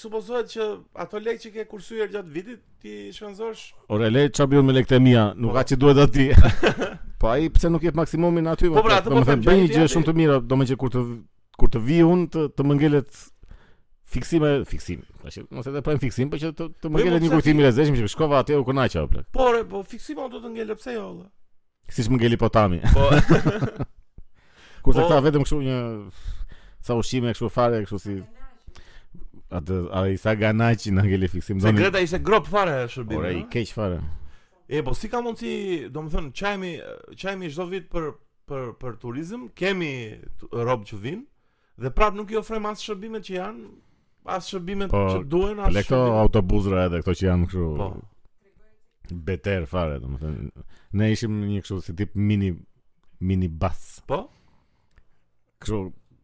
Supozohet 0.00 0.46
që 0.52 0.64
ato 1.02 1.16
lek 1.18 1.38
që 1.42 1.48
ke 1.54 1.62
kursyer 1.66 2.06
gjatë 2.14 2.30
vitit 2.30 2.60
ti 2.78 2.92
shpenzosh. 3.10 3.62
Ore 3.90 4.06
lek 4.14 4.28
ç'a 4.38 4.44
me 4.46 4.70
lekët 4.76 4.92
e 4.94 4.98
mia, 5.02 5.24
nuk 5.34 5.50
po. 5.50 5.58
që 5.66 5.74
duhet 5.82 5.98
aty. 6.04 6.26
po 7.18 7.26
ai 7.32 7.48
pse 7.50 7.66
nuk 7.74 7.82
jep 7.82 7.98
maksimumin 7.98 8.46
aty? 8.52 8.70
Po 8.70 8.84
pra, 8.86 9.00
do 9.02 9.10
të 9.18 9.34
bëj 9.42 9.58
një 9.64 9.70
gjë 9.72 9.88
shumë 9.90 10.06
të 10.06 10.12
mirë, 10.20 10.36
domethënë 10.46 10.78
kur 10.78 10.94
të 10.94 11.02
kur 11.58 11.70
të 11.72 11.80
vi 11.84 12.00
unë 12.06 12.28
të, 12.32 12.44
të 12.56 12.66
më 12.66 12.76
ngelet 12.78 13.20
fiksime, 14.10 14.50
fiksim. 14.68 15.02
Tashë, 15.22 15.46
mos 15.54 15.68
e 15.70 15.74
dëpojm 15.74 16.00
fiksim, 16.02 16.30
po 16.32 16.40
që 16.42 16.52
të 16.58 16.68
të 16.82 16.90
më 16.92 17.02
ngelet 17.04 17.24
një 17.26 17.30
kujtim 17.34 17.60
i 17.62 17.66
rrezeshëm 17.66 17.98
që 17.98 18.10
shkova 18.14 18.42
atje 18.44 18.58
u 18.60 18.66
kënaqa 18.66 19.04
o 19.06 19.10
plak. 19.12 19.28
Po, 19.36 19.50
po 19.70 19.82
fiksimi 19.94 20.28
do 20.32 20.40
të 20.44 20.54
ngelet 20.56 20.82
pse 20.82 20.96
jo 20.98 21.08
Siç 21.90 22.06
më 22.06 22.20
ngeli 22.20 22.36
potami. 22.38 22.76
Po. 22.94 23.08
kur 24.86 24.94
të 24.94 25.06
ka 25.10 25.16
vetëm 25.24 25.42
kështu 25.42 25.56
një 25.64 25.78
sa 26.86 26.94
ushime 26.96 27.32
kështu 27.34 27.48
fare 27.50 27.80
kështu 27.82 27.98
si 27.98 28.14
atë 29.50 29.80
a 29.90 30.04
sa 30.22 30.36
ganaçi 30.38 30.92
në 30.94 31.02
ngeli 31.08 31.28
fiksim. 31.32 31.58
Se 31.60 31.72
Greta 31.74 31.98
ishte 31.98 32.22
grop 32.22 32.46
fare 32.46 32.84
shërbim. 32.86 33.18
Ora 33.18 33.34
i 33.34 33.42
keq 33.50 33.74
fare. 33.74 33.98
E 34.70 34.84
po 34.86 34.94
si 34.94 35.10
ka 35.10 35.18
mundsi, 35.18 35.88
domethënë 35.90 36.30
çajmi 36.30 36.70
çajmi 37.18 37.50
çdo 37.50 37.66
vit 37.72 37.90
për 37.90 38.12
për 38.46 38.68
për 38.78 38.96
turizëm, 39.02 39.48
kemi 39.58 39.90
rob 40.54 40.86
që 40.86 40.98
vinë 41.02 41.26
Dhe 41.80 41.88
prap 41.96 42.12
nuk 42.16 42.30
i 42.30 42.36
ofrojmë 42.42 42.68
as 42.74 42.82
shërbimet 42.84 43.24
që 43.24 43.34
janë, 43.38 43.68
as 44.34 44.48
shërbimet 44.52 44.90
po, 44.92 45.00
që 45.14 45.22
duhen, 45.32 45.62
as. 45.64 45.70
Po, 45.72 45.80
këto 45.86 46.00
autobuzra 46.20 46.82
edhe 46.90 47.00
këto 47.02 47.14
që 47.20 47.26
janë 47.30 47.46
kështu. 47.52 47.68
Po. 47.80 49.14
Beter 49.30 49.64
fare, 49.70 49.96
domethënë. 50.02 50.52
Ne 51.00 51.08
ishim 51.14 51.38
një 51.46 51.62
kështu 51.64 51.78
si 51.86 51.94
tip 51.98 52.12
mini 52.18 52.52
mini 53.30 53.48
bus. 53.64 53.86
Po. 54.08 54.26
Kështu 55.64 55.80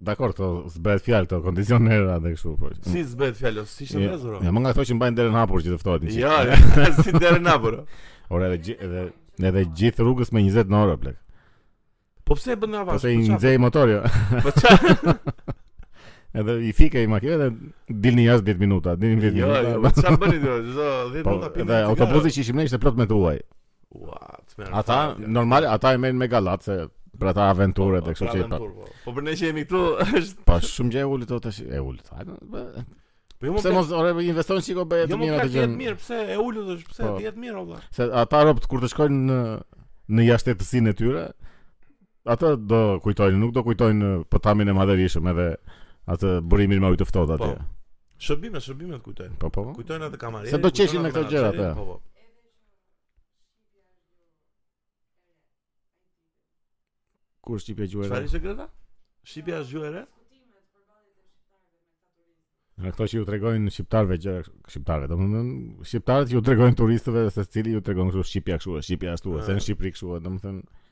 Dakor, 0.07 0.35
të 0.37 0.47
zbret 0.75 1.01
fjalë 1.07 1.29
të 1.31 1.39
kondicionera 1.41 2.19
dhe 2.21 2.35
kështu 2.35 2.51
po. 2.61 2.71
Si 2.85 3.01
zbret 3.15 3.39
fjalë, 3.41 3.63
si 3.73 3.87
ishte 3.87 3.97
mbezur. 4.03 4.35
Ja, 4.45 4.53
më 4.53 4.63
nga 4.67 4.75
që 4.77 4.97
mbajnë 4.99 5.19
derën 5.23 5.39
hapur 5.41 5.65
që 5.65 5.73
të 5.73 5.79
fëtojt 5.81 6.05
një. 6.05 6.19
Jo, 6.21 6.35
si 7.07 7.15
derën 7.17 7.49
hapur. 7.49 7.79
Ora 8.35 8.51
edhe 8.53 8.77
edhe 8.77 9.07
edhe 9.41 9.65
gjithë 9.73 10.05
rrugës 10.05 10.35
me 10.37 10.45
20 10.51 10.69
në 10.69 10.85
orë 10.85 10.99
plek. 11.01 11.17
Po 12.27 12.35
pse 12.37 12.53
e 12.53 12.61
bën 12.61 12.77
avash? 12.83 12.99
Po 12.99 13.01
se 13.01 13.15
po 13.15 13.15
i 13.25 13.39
nxej 13.39 13.57
motorin. 13.63 14.03
Jo. 14.03 14.45
Po 14.45 14.53
çfarë? 14.59 15.19
Edhe 16.37 16.55
i 16.69 16.73
fikë 16.77 17.03
i 17.07 17.09
makinë 17.09 17.37
dhe 17.41 17.95
dilni 18.07 18.27
jashtë 18.27 18.53
10 18.57 18.61
minuta, 18.63 18.93
dilni 19.01 19.19
10 19.25 19.39
jo, 19.41 19.47
minuta. 19.49 19.71
Jo, 19.73 19.91
çfarë 20.01 20.19
bëni 20.25 20.41
ti? 20.41 20.49
Jo, 20.49 20.89
10 21.15 21.25
minuta 21.29 21.49
pimë. 21.55 21.65
Edhe 21.65 21.79
autobusi 21.91 22.33
që 22.37 22.43
ishim 22.45 22.59
ne 22.61 22.67
ishte 22.69 22.81
plot 22.83 22.99
me 23.01 23.07
tuaj. 23.13 23.39
Ua, 23.97 24.21
çmer. 24.53 24.69
Ata 24.83 24.99
normal, 25.39 25.67
ata 25.73 25.95
e 25.97 26.01
merrin 26.03 26.19
me 26.21 26.29
gallat 26.33 26.67
se 26.67 26.77
për 27.17 27.31
ata 27.33 27.47
aventure 27.55 28.03
tek 28.05 28.19
çdo 28.21 28.35
çfarë. 28.35 28.69
Po 29.07 29.15
për 29.17 29.27
ne 29.31 29.37
që 29.41 29.49
jemi 29.51 29.65
këtu 29.65 29.81
është 30.21 30.43
Pa 30.51 30.59
po, 30.59 30.71
shumë 30.73 30.93
gjë 30.99 31.07
ulë 31.15 31.31
to 31.31 31.39
tash, 31.47 31.63
e 31.71 31.81
ulë. 31.87 32.05
Hajde. 32.19 32.37
Po 33.37 33.49
jo, 33.51 33.55
më 33.57 33.65
semos 33.65 33.95
ora 33.97 34.13
investon 34.13 34.61
vetëm 34.61 34.69
shiko 34.69 34.87
bëhet 34.93 35.15
jo, 35.15 35.19
mirë 35.23 35.41
atë 35.41 35.49
gjë. 35.55 35.65
Jo, 35.65 35.71
po 35.71 35.71
jetë 35.71 35.81
mirë, 35.81 35.97
pse 36.03 36.21
e 36.37 36.39
ulë 36.45 36.67
do 36.69 36.77
të 36.83 36.93
pse 36.93 37.11
po. 37.13 37.17
jetë 37.25 37.47
mirë 37.47 37.65
valla. 37.65 37.81
Se 37.97 38.11
ata 38.27 38.43
rrobt 38.45 38.69
kur 38.71 38.85
të 38.85 38.93
shkojnë 38.93 39.25
në 39.33 39.41
në 40.17 40.29
jashtëtësinë 40.29 40.93
e 40.93 40.97
tyre. 41.01 41.25
Ata 42.27 42.57
do 42.59 42.79
kujtojnë, 43.05 43.37
nuk 43.39 43.53
do 43.55 43.63
kujtojnë 43.63 44.09
pëtamin 44.35 44.73
e 44.73 44.75
madhërisëm 44.75 45.29
edhe 45.31 45.45
Atë 46.15 46.29
burimin 46.51 46.81
më 46.85 46.91
u 46.95 46.99
të 47.01 47.07
ftohtë 47.09 47.37
po. 47.39 47.47
atje. 47.51 47.57
Po. 47.59 48.21
Shërbime, 48.27 48.61
shërbime 48.65 48.99
të 49.01 49.05
kujtojnë. 49.07 49.39
Po, 49.45 49.51
po. 49.57 49.65
Kujtojnë 49.79 50.09
atë 50.09 50.21
kamarin. 50.23 50.53
Se 50.55 50.61
do 50.67 50.71
qeshin 50.79 51.03
me 51.07 51.11
këto 51.13 51.25
gjëra 51.33 51.51
atë. 51.53 51.71
Po, 51.77 51.97
po. 51.97 51.97
Kur 57.47 57.63
shqipja 57.63 57.89
gjuhere? 57.91 58.13
Sa 58.15 58.23
ishte 58.27 58.41
Greta? 58.45 58.69
Shqipja 59.31 59.61
gjuhere? 59.73 60.05
Në 62.85 62.91
këto 62.93 63.05
që 63.09 63.17
ju 63.19 63.27
tregojnë 63.29 63.71
shqiptarve 63.75 64.17
gjë 64.25 64.33
shqiptarve, 64.73 65.07
domethënë 65.13 65.85
shqiptarët 65.91 66.33
ju 66.35 66.43
tregojnë 66.49 66.77
turistëve 66.81 67.23
se 67.37 67.45
cili 67.53 67.73
ju 67.77 67.81
tregon 67.87 68.11
kështu 68.13 68.25
shqipja 68.31 68.59
kështu, 68.61 68.75
shqipja 68.89 69.15
ashtu, 69.17 69.37
se 69.47 69.55
në 69.57 69.63
ah. 69.65 69.93
kështu, 69.93 70.19
domethënë 70.27 70.83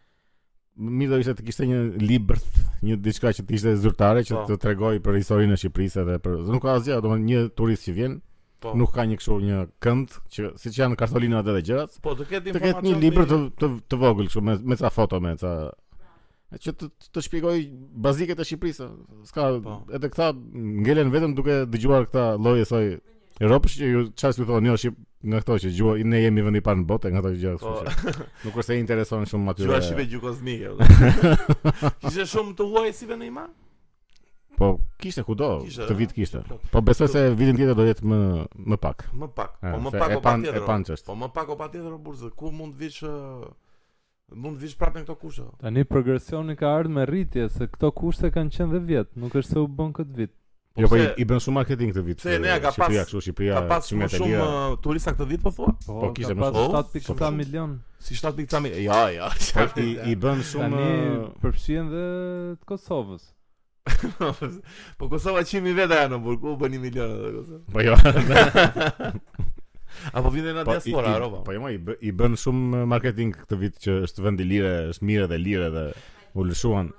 Mi 0.77 1.07
do 1.07 1.19
ishte 1.23 1.37
të 1.39 1.45
kishte 1.47 1.67
një 1.71 1.77
libër, 2.03 2.41
një 2.83 2.97
diçka 3.05 3.31
që 3.37 3.45
të 3.47 3.55
ishte 3.55 3.75
zyrtare 3.79 4.25
që 4.27 4.35
po. 4.35 4.41
të 4.49 4.57
tregoj 4.65 4.97
për 5.07 5.19
historinë 5.21 5.55
e 5.55 5.59
Shqipërisë 5.63 6.03
dhe 6.09 6.17
për 6.25 6.41
nuk 6.51 6.65
ka 6.65 6.73
asgjë, 6.81 6.97
domethënë 7.05 7.29
një 7.29 7.43
turist 7.61 7.87
që 7.87 7.95
vjen, 7.95 8.17
po. 8.65 8.73
nuk 8.81 8.91
ka 8.97 9.05
një 9.07 9.21
kështu 9.21 9.37
një 9.47 9.61
kënd 9.87 10.17
që 10.35 10.49
siç 10.65 10.81
janë 10.81 10.99
kartolinat 10.99 11.47
edhe 11.47 11.61
dhe 11.61 11.69
gjërat. 11.71 11.95
Po 12.03 12.17
të 12.19 12.27
ketë 12.33 12.53
informacion. 12.53 12.59
Të 12.59 12.75
ketë 12.75 12.89
një 12.89 12.97
libër 13.05 13.31
të 13.63 13.71
të 13.95 14.01
vogël 14.03 14.33
kështu 14.33 14.45
me 14.51 14.57
me 14.75 14.81
ca 14.83 14.91
foto 14.99 15.23
me 15.29 15.37
ca 15.45 15.53
që 16.67 16.75
të 16.81 16.91
të 17.15 17.25
shpjegoj 17.29 17.55
bazikat 18.09 18.43
e 18.43 18.49
Shqipërisë. 18.51 18.91
S'ka 19.31 19.49
po. 19.69 19.79
edhe 19.95 20.11
këta 20.11 20.33
ngelen 20.89 21.15
vetëm 21.15 21.39
duke 21.39 21.63
dëgjuar 21.71 22.11
këta 22.11 22.27
lloj 22.43 22.59
e 22.67 22.71
thoj 22.75 22.87
Europës 23.43 23.73
që 23.79 23.87
ju 23.95 24.03
çfarë 24.15 24.47
thonë, 24.47 24.69
jo 24.71 24.75
Shqip 24.83 24.99
nga 25.25 25.41
këto 25.41 25.57
që 25.65 25.71
gjua, 25.73 25.95
ne 26.05 26.19
jemi 26.21 26.43
vendi 26.45 26.61
parë 26.65 26.83
në 26.83 26.87
botë, 26.89 27.11
nga 27.15 27.23
këto 27.25 27.35
gjëra. 27.41 27.55
Oh. 27.65 27.81
Po. 27.81 28.23
Nuk 28.45 28.59
është 28.61 28.75
e 28.75 28.79
intereson 28.83 29.25
shumë 29.31 29.53
aty. 29.55 29.67
Gjua 29.67 29.81
shipe 29.85 30.05
gjukozmike. 30.13 30.75
Kishte 32.05 32.27
shumë 32.35 32.57
të 32.59 32.67
huaj 32.73 32.93
si 32.99 33.09
vendi 33.11 33.31
ma? 33.35 33.47
Po, 34.55 34.69
kishte 35.03 35.25
kudo, 35.27 35.49
këtë 35.67 35.95
vit 35.99 36.13
kishte. 36.15 36.39
Po 36.71 36.79
besoj 36.87 37.09
se 37.11 37.25
vitin 37.35 37.57
tjetër 37.59 37.75
do 37.75 37.87
jetë 37.89 38.07
më 38.07 38.19
më 38.71 38.77
pak. 38.85 39.01
Më 39.19 39.27
pak, 39.35 39.57
po, 39.59 39.73
po 39.73 39.81
më 39.83 39.91
pak 39.99 40.15
o 40.15 40.19
pa 40.29 40.35
tjetër. 40.45 41.01
Po 41.09 41.17
më 41.19 41.29
pak 41.35 41.51
o 41.51 41.57
pa 41.59 41.67
burzë. 42.07 42.31
Ku 42.39 42.53
mund 42.55 42.77
të 42.77 42.85
vish 42.85 43.01
mund 44.35 44.55
të 44.55 44.63
vish 44.63 44.77
prapë 44.79 45.01
në 45.01 45.09
këto 45.09 45.17
kushte? 45.25 45.49
Tani 45.59 45.83
progresioni 45.91 46.55
ka 46.57 46.71
ardhur 46.77 46.95
me 47.01 47.09
rritje 47.11 47.49
se 47.51 47.67
këto 47.67 47.91
kushte 47.99 48.31
kanë 48.37 48.55
qenë 48.55 48.73
dhe 48.77 48.83
vjet, 48.93 49.11
nuk 49.25 49.35
është 49.43 49.57
se 49.57 49.59
u 49.59 49.67
bën 49.67 49.91
këtë 49.99 50.15
vit. 50.23 50.37
Po 50.75 50.81
jo, 50.83 50.89
po 50.91 50.97
i 51.21 51.25
bën 51.31 51.39
shumë 51.39 51.55
marketing 51.55 51.93
këtë 51.93 52.03
vit. 52.03 52.19
Se 52.25 52.37
ne 52.43 52.49
eh, 52.51 52.57
ka 52.59 52.73
pas 52.75 52.91
ka 52.91 53.61
pas 53.71 53.87
shumë 53.91 54.09
eh, 54.35 54.73
turista 54.83 55.13
këtë 55.15 55.27
vit 55.31 55.43
po 55.45 55.53
thua? 55.55 55.71
Po, 55.87 55.99
po 56.01 56.09
kishte 56.17 56.35
më 56.35 56.49
shumë 56.51 56.81
7.7 56.97 57.07
po, 57.21 57.29
milion. 57.37 57.77
Si 58.03 58.17
7.7 58.19 58.63
milion? 58.65 58.81
Jo, 58.83 58.99
jo. 59.15 59.29
I 59.79 59.93
i 60.11 60.17
bën 60.25 60.43
shumë 60.51 60.71
Tani 60.73 60.89
eh, 60.95 61.21
përfshihen 61.45 61.93
dhe 61.93 62.03
të 62.59 62.71
Kosovës. 62.73 63.29
po 64.99 65.11
Kosova 65.13 65.45
çimi 65.47 65.77
vetë 65.79 66.01
ajo 66.01 66.11
në 66.17 66.21
burg, 66.27 66.49
u 66.57 66.57
bën 66.65 66.75
1 66.81 66.85
milion 66.89 67.15
edhe 67.21 67.31
Kosova. 67.37 67.63
Po 67.71 67.85
jo. 67.85 69.15
Apo 70.19 70.35
vjen 70.35 70.51
në 70.59 70.67
diaspora 70.73 71.15
Europa. 71.21 71.45
Po 71.47 71.55
jo, 71.55 71.71
i 71.71 71.79
i 72.11 72.15
bën 72.19 72.35
shumë 72.49 72.83
marketing 72.91 73.31
këtë 73.39 73.63
vit 73.63 73.79
që 73.87 73.97
është 74.09 74.27
vend 74.27 74.43
i 74.43 74.51
lirë, 74.57 74.75
është 74.97 75.11
mirë 75.13 75.31
dhe 75.37 75.43
lirë 75.47 75.71
dhe 75.79 75.87
u 76.35 76.51
lëshuan. 76.51 76.91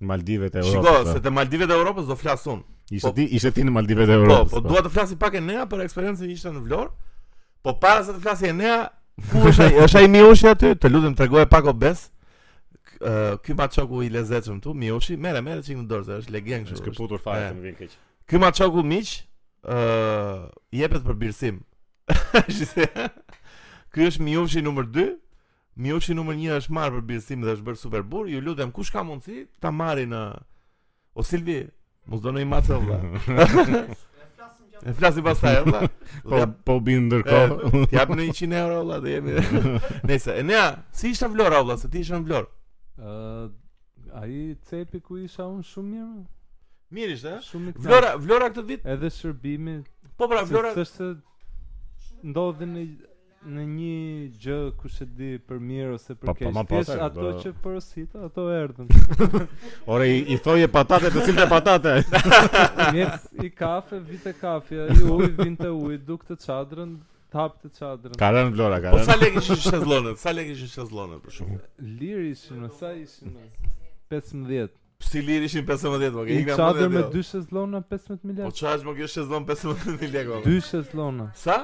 Maldivet 0.00 0.54
e 0.54 0.58
Europës. 0.58 0.84
Shiko, 0.84 1.04
po. 1.04 1.12
se 1.12 1.20
te 1.22 1.30
Maldivet 1.30 1.70
e 1.70 1.74
Europës 1.76 2.08
do 2.08 2.16
flas 2.18 2.44
unë. 2.50 2.62
Ishte 2.90 3.06
po- 3.08 3.14
ti, 3.16 3.26
ishte 3.36 3.50
ti 3.56 3.64
në 3.64 3.72
Maldivet 3.74 4.08
e 4.10 4.18
po, 4.18 4.24
Europës. 4.24 4.50
Po, 4.50 4.60
po, 4.62 4.68
dua 4.68 4.82
të 4.84 4.92
flasi 4.94 5.16
pak 5.20 5.38
e 5.38 5.42
nea 5.42 5.66
për 5.70 5.84
eksperiencën 5.86 6.24
që 6.28 6.34
ishte 6.36 6.52
në 6.56 6.64
Vlorë. 6.66 6.90
Po 7.64 7.76
para 7.80 8.02
se 8.04 8.12
të 8.14 8.22
flasi 8.24 8.48
e 8.50 8.56
nea, 8.56 8.80
ku 9.30 9.44
është 9.50 9.68
ai? 9.68 9.76
Është 9.84 9.98
ai 10.02 10.08
Miushi 10.16 10.48
aty? 10.50 10.72
Të 10.80 10.90
lutem 10.92 11.14
tregoje 11.18 11.46
pak 11.50 11.70
obes. 11.72 12.08
Ë, 13.04 13.38
ky 13.44 13.52
maçoku 13.56 14.02
i 14.06 14.10
lezetshëm 14.12 14.60
tu, 14.62 14.74
Miushi, 14.78 15.16
merre, 15.20 15.40
merre 15.44 15.62
çik 15.64 15.76
në 15.80 15.86
dorë, 15.90 16.18
është 16.22 16.34
legjend 16.34 16.66
kështu. 16.68 16.76
Është 16.80 16.90
kaputur 16.92 17.18
fare, 17.22 17.50
më 17.56 17.60
vjen 17.64 17.76
keq. 17.80 17.96
Ky 18.30 18.40
maçoku 18.40 18.84
miq, 18.86 19.14
ë, 19.68 19.78
jepet 20.78 21.02
për 21.04 21.18
birsim. 21.22 21.60
Ky 23.94 24.08
është 24.10 24.22
Miushi 24.26 24.62
numër 24.64 24.88
2. 24.94 25.08
Mioshi 25.76 26.14
numër 26.14 26.36
1 26.38 26.50
është 26.60 26.74
marrë 26.76 27.00
për 27.00 27.06
bilsim 27.08 27.42
dhe 27.42 27.54
është 27.56 27.64
bërë 27.66 27.78
super 27.80 28.02
burr. 28.10 28.28
Ju 28.30 28.40
lutem, 28.42 28.70
kush 28.72 28.92
ka 28.94 29.02
mundsi 29.04 29.44
ta 29.60 29.72
marrë 29.74 30.04
në 30.10 30.20
O 31.14 31.22
Silvi, 31.22 31.60
mos 32.10 32.20
do 32.22 32.32
në 32.34 32.42
i 32.42 32.46
matë 32.50 32.76
vëlla. 32.82 33.80
E 34.82 34.92
flasim 34.98 35.22
pastaj, 35.24 35.60
vëlla. 35.66 35.80
Po 36.30 36.40
po 36.66 36.76
bin 36.84 37.06
ndërkohë. 37.08 37.70
Jap 37.94 38.10
në 38.18 38.26
100 38.34 38.56
euro 38.58 38.80
vëlla 38.80 38.98
dhe 39.04 39.12
jemi. 39.12 39.36
Nëse, 40.10 40.34
e 40.34 40.42
nea, 40.44 40.64
si 40.90 41.12
ishte 41.14 41.28
Vlora 41.30 41.60
vëlla, 41.62 41.76
se 41.80 41.90
ti 41.92 42.02
ishe 42.02 42.18
në 42.18 42.26
Vlorë. 42.26 42.50
Ë, 42.98 43.46
ai 44.22 44.42
cepi 44.68 44.98
ku 45.00 45.18
isha 45.22 45.46
un 45.46 45.62
shumë 45.64 45.92
mirë. 45.94 46.26
Mirë 46.98 47.16
ishte, 47.20 47.32
ha? 47.36 47.40
Shumë 47.46 47.68
mirë. 47.72 47.86
Vlora, 47.86 48.12
Vlora 48.26 48.50
këtë 48.50 48.66
vit 48.72 48.90
edhe 48.96 49.10
shërbimi. 49.20 49.78
Po 50.18 50.28
pra, 50.32 50.42
Vlora. 50.50 50.74
Ndodhin 52.26 52.74
në 52.76 52.88
në 53.48 53.64
një 53.68 53.96
gjë 54.40 54.58
kush 54.80 55.02
di 55.16 55.34
për 55.46 55.58
mirë 55.60 55.94
ose 55.96 56.14
për 56.16 56.30
keq. 56.38 56.50
Pa, 56.56 56.64
pa, 56.68 56.82
ato 57.06 57.32
që 57.42 57.52
porosit, 57.62 58.14
ato 58.24 58.46
erdhën. 58.52 58.88
Ore 59.94 60.08
i, 60.12 60.18
i 60.34 60.38
thoje 60.44 60.68
patate, 60.72 61.10
të 61.14 61.24
cilte 61.28 61.46
patate. 61.50 61.96
Mirë 62.96 63.44
i 63.44 63.50
kafe, 63.52 64.00
vite 64.08 64.34
kafe, 64.38 64.86
i 64.88 65.02
uji 65.04 65.32
vinte 65.42 65.68
uji, 65.70 65.98
duk 66.06 66.24
të 66.28 66.38
çadrën, 66.44 66.94
hap 67.34 67.58
të 67.64 67.72
çadrën. 67.78 68.14
Ka 68.20 68.30
rënë 68.36 68.54
Flora, 68.56 68.78
ka 68.84 68.94
rënë. 68.94 69.04
Po 69.04 69.12
sa 69.12 69.18
lekë 69.20 69.42
ishin 69.42 69.60
shezllonët? 69.66 70.22
Sa 70.24 70.34
lekë 70.34 70.54
ishin 70.56 70.72
shezllonët 70.76 71.24
për 71.26 71.36
shkak? 71.38 71.60
Lirë 72.00 72.24
ishin, 72.32 72.56
po 72.56 72.62
jo. 72.62 72.70
po 72.70 72.80
sa 72.80 72.94
ishin? 72.96 73.36
15. 74.14 74.74
Si 75.04 75.20
lirë 75.20 75.48
ishin 75.50 75.66
15 75.66 75.92
më 75.92 76.10
kejnë 76.24 76.44
nga 76.46 76.56
Qadrë 76.60 76.86
me 76.94 77.00
2 77.12 77.22
shezlona 77.28 77.80
15 77.90 78.22
miljek 78.24 78.46
Po 78.46 78.54
qa 78.56 78.70
është 78.78 78.86
më 78.86 78.94
kjo 79.00 79.08
15 79.34 79.98
miljek 80.04 80.30
Dy 80.46 80.54
shezlona 80.64 81.26
Sa? 81.36 81.58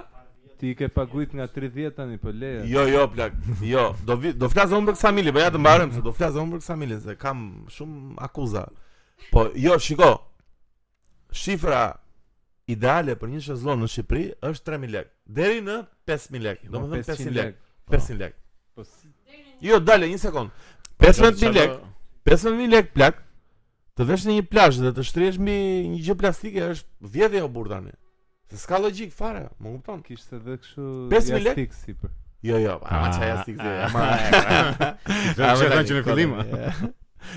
Ti 0.60 0.74
ke 0.76 0.88
paguajt 0.92 1.32
nga 1.38 1.46
30 1.48 1.90
tani 1.96 2.18
po 2.20 2.28
le. 2.36 2.50
Jo, 2.68 2.82
jo, 2.84 3.06
plak. 3.08 3.32
Jo, 3.64 3.94
do 4.04 4.16
vi, 4.20 4.32
do 4.42 4.48
flas 4.52 4.68
unë 4.76 4.90
për 4.90 4.96
kësaj 4.98 5.06
familje, 5.06 5.32
po 5.32 5.40
ja 5.40 5.46
të 5.54 5.60
mbarojmë 5.64 5.94
se 5.96 6.02
do 6.04 6.12
flas 6.16 6.34
unë 6.36 6.58
për 6.58 6.60
kësaj 6.62 6.98
se 7.06 7.14
kam 7.22 7.38
shumë 7.76 8.18
akuza. 8.26 8.64
Po 9.32 9.46
jo, 9.56 9.78
shiko. 9.80 10.10
Shifra 11.42 11.80
ideale 12.74 13.14
për 13.16 13.32
një 13.32 13.40
shezlon 13.46 13.80
në 13.80 13.88
Shqipëri 13.94 14.26
është 14.50 14.68
3000 14.68 14.92
lekë, 14.98 15.10
deri 15.40 15.64
në 15.64 15.78
5000 16.12 16.44
lekë. 16.48 16.68
Domethënë 16.74 17.08
500 17.16 17.34
lekë, 17.38 17.58
500 17.96 18.20
lekë. 18.24 18.38
Po. 18.76 18.84
po 18.84 19.40
jo, 19.70 19.80
dale 19.88 20.12
një 20.12 20.20
sekond. 20.26 20.68
15000 21.06 21.56
lekë. 21.56 21.80
15000 22.28 22.74
lekë 22.76 22.94
plak. 22.98 23.24
Të 23.98 24.06
vesh 24.12 24.28
në 24.28 24.36
një 24.36 24.44
plazh 24.52 24.84
dhe 24.84 24.92
të 24.96 25.08
shtrihesh 25.08 25.40
mbi 25.40 25.56
një 25.94 26.04
gjë 26.04 26.20
plastike 26.20 26.68
është 26.74 27.12
vjedhje 27.16 27.44
e 27.46 27.48
burrë 27.56 27.76
tani. 27.78 27.96
Se 28.50 28.56
s'ka 28.58 28.78
logjik 28.82 29.12
fare, 29.14 29.44
më 29.62 29.70
kupton? 29.76 30.00
Kishte 30.02 30.40
edhe 30.40 30.56
kështu 30.58 30.86
jastik 31.12 31.74
sipër. 31.76 32.10
Jo, 32.48 32.56
jo, 32.58 32.72
ama 32.82 33.10
çaja 33.14 33.28
elastik 33.32 33.60
dhe 33.60 33.74
ama. 33.86 34.88
Do 35.38 35.50
të 35.76 36.00
shkojmë 36.00 36.40
në 36.40 36.72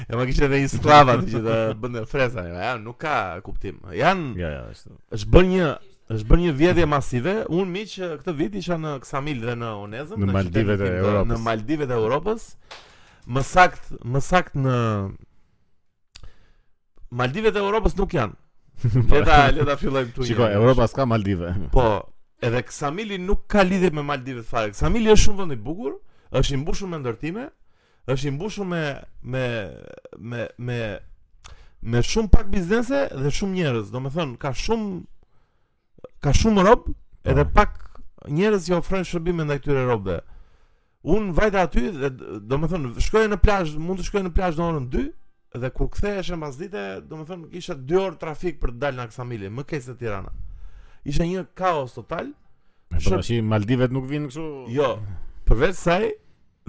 Ja 0.07 0.15
më 0.17 0.25
kishte 0.31 0.47
vënë 0.49 0.69
sklava 0.73 1.17
që 1.27 1.41
të 1.45 1.55
bënë 1.83 2.03
freza, 2.09 2.45
jo, 2.49 2.55
ja 2.57 2.71
nuk 2.81 2.97
ka 3.03 3.13
kuptim. 3.45 3.77
Jan. 3.93 4.21
Jo, 4.39 4.47
jo, 4.55 4.61
ashtu. 4.73 4.95
Është 5.19 5.33
bën 5.37 5.47
një 5.53 5.71
është 6.17 6.29
bërë 6.31 6.45
një 6.47 6.53
vjedhje 6.63 6.87
masive, 6.95 7.33
unë 7.61 7.69
mi 7.75 7.83
që 7.93 8.09
këtë 8.23 8.35
vit 8.41 8.57
isha 8.63 8.79
në 8.81 8.95
Ksamil 9.05 9.43
dhe 9.45 9.57
në 9.61 9.73
Onezëm 9.85 10.23
Në 10.25 10.33
Maldivet 10.37 10.81
e 10.85 10.89
Europës 10.99 11.29
Në 11.29 11.39
Maldivet 11.45 11.91
e 11.93 11.97
Europës 11.99 12.47
Më 13.29 13.45
sakt, 13.47 13.93
më 14.13 14.19
sakt 14.21 14.57
në... 14.59 14.79
Maldivet 17.21 17.55
e 17.55 17.61
Europës 17.63 17.95
nuk 18.01 18.17
janë 18.17 18.35
Le 19.13 19.23
ta 19.23 19.47
le 19.51 19.65
ta 19.67 19.77
fillojmë 19.79 20.09
këtu. 20.11 20.25
Shikoj, 20.27 20.51
Europa 20.57 20.85
s'ka 20.91 21.05
Maldive. 21.07 21.53
Po, 21.73 21.83
edhe 22.43 22.63
Ksamili 22.67 23.17
nuk 23.21 23.45
ka 23.51 23.63
lidhje 23.65 23.91
me 23.95 24.03
Maldive 24.05 24.43
fare. 24.47 24.71
Ksamili 24.73 25.11
është 25.13 25.23
shumë 25.27 25.41
vend 25.43 25.55
i 25.55 25.59
bukur, 25.65 25.95
është 26.35 26.57
i 26.57 26.61
mbushur 26.63 26.89
me 26.91 26.99
ndërtime, 26.99 27.45
është 28.13 28.29
i 28.31 28.35
mbushur 28.37 28.67
me 28.67 28.81
me 29.33 29.45
me 30.19 30.43
me 30.67 30.79
me 31.93 32.01
shumë 32.03 32.31
pak 32.31 32.51
biznese 32.51 33.05
dhe 33.15 33.31
shumë 33.39 33.57
njerëz. 33.61 33.91
Domethën 33.95 34.35
ka 34.43 34.51
shumë 34.65 34.91
ka 36.23 36.35
shumë 36.41 36.67
rob, 36.67 36.87
po. 36.91 36.95
edhe 37.31 37.47
pak 37.55 37.79
njerëz 38.27 38.67
që 38.69 38.77
ofrojnë 38.81 39.11
shërbime 39.13 39.47
ndaj 39.47 39.63
këtyre 39.63 39.87
robëve. 39.91 40.21
Un 41.13 41.33
vajta 41.35 41.63
aty 41.67 41.87
dhe 41.93 42.11
domethënë 42.49 42.95
shkoj 43.05 43.27
në 43.31 43.39
plazh, 43.43 43.75
mund 43.77 43.99
të 44.03 44.09
shkojë 44.09 44.27
në 44.29 44.35
plazh 44.35 44.59
në 44.59 44.69
orën 44.71 44.87
2, 44.93 45.09
dhe 45.59 45.69
kur 45.69 45.89
ktheheshën 45.93 46.39
pas 46.41 46.55
dite, 46.57 46.81
domethënë 47.09 47.49
kisha 47.53 47.75
2 47.77 48.01
orë 48.01 48.17
trafik 48.21 48.55
për 48.61 48.71
të 48.73 48.79
dalë 48.81 48.97
nga 48.97 49.05
Ksamili, 49.11 49.49
më 49.53 49.65
keq 49.69 49.83
se 49.85 49.93
Tirana. 49.99 50.31
Ishte 51.05 51.27
një 51.29 51.43
kaos 51.59 51.93
total. 51.97 52.31
Po 52.93 53.01
tash 53.11 53.31
Maldivet 53.51 53.93
nuk 53.93 54.07
vin 54.09 54.25
kështu. 54.31 54.45
Jo. 54.73 54.89
Përveç 55.47 55.75
saj, 55.79 56.07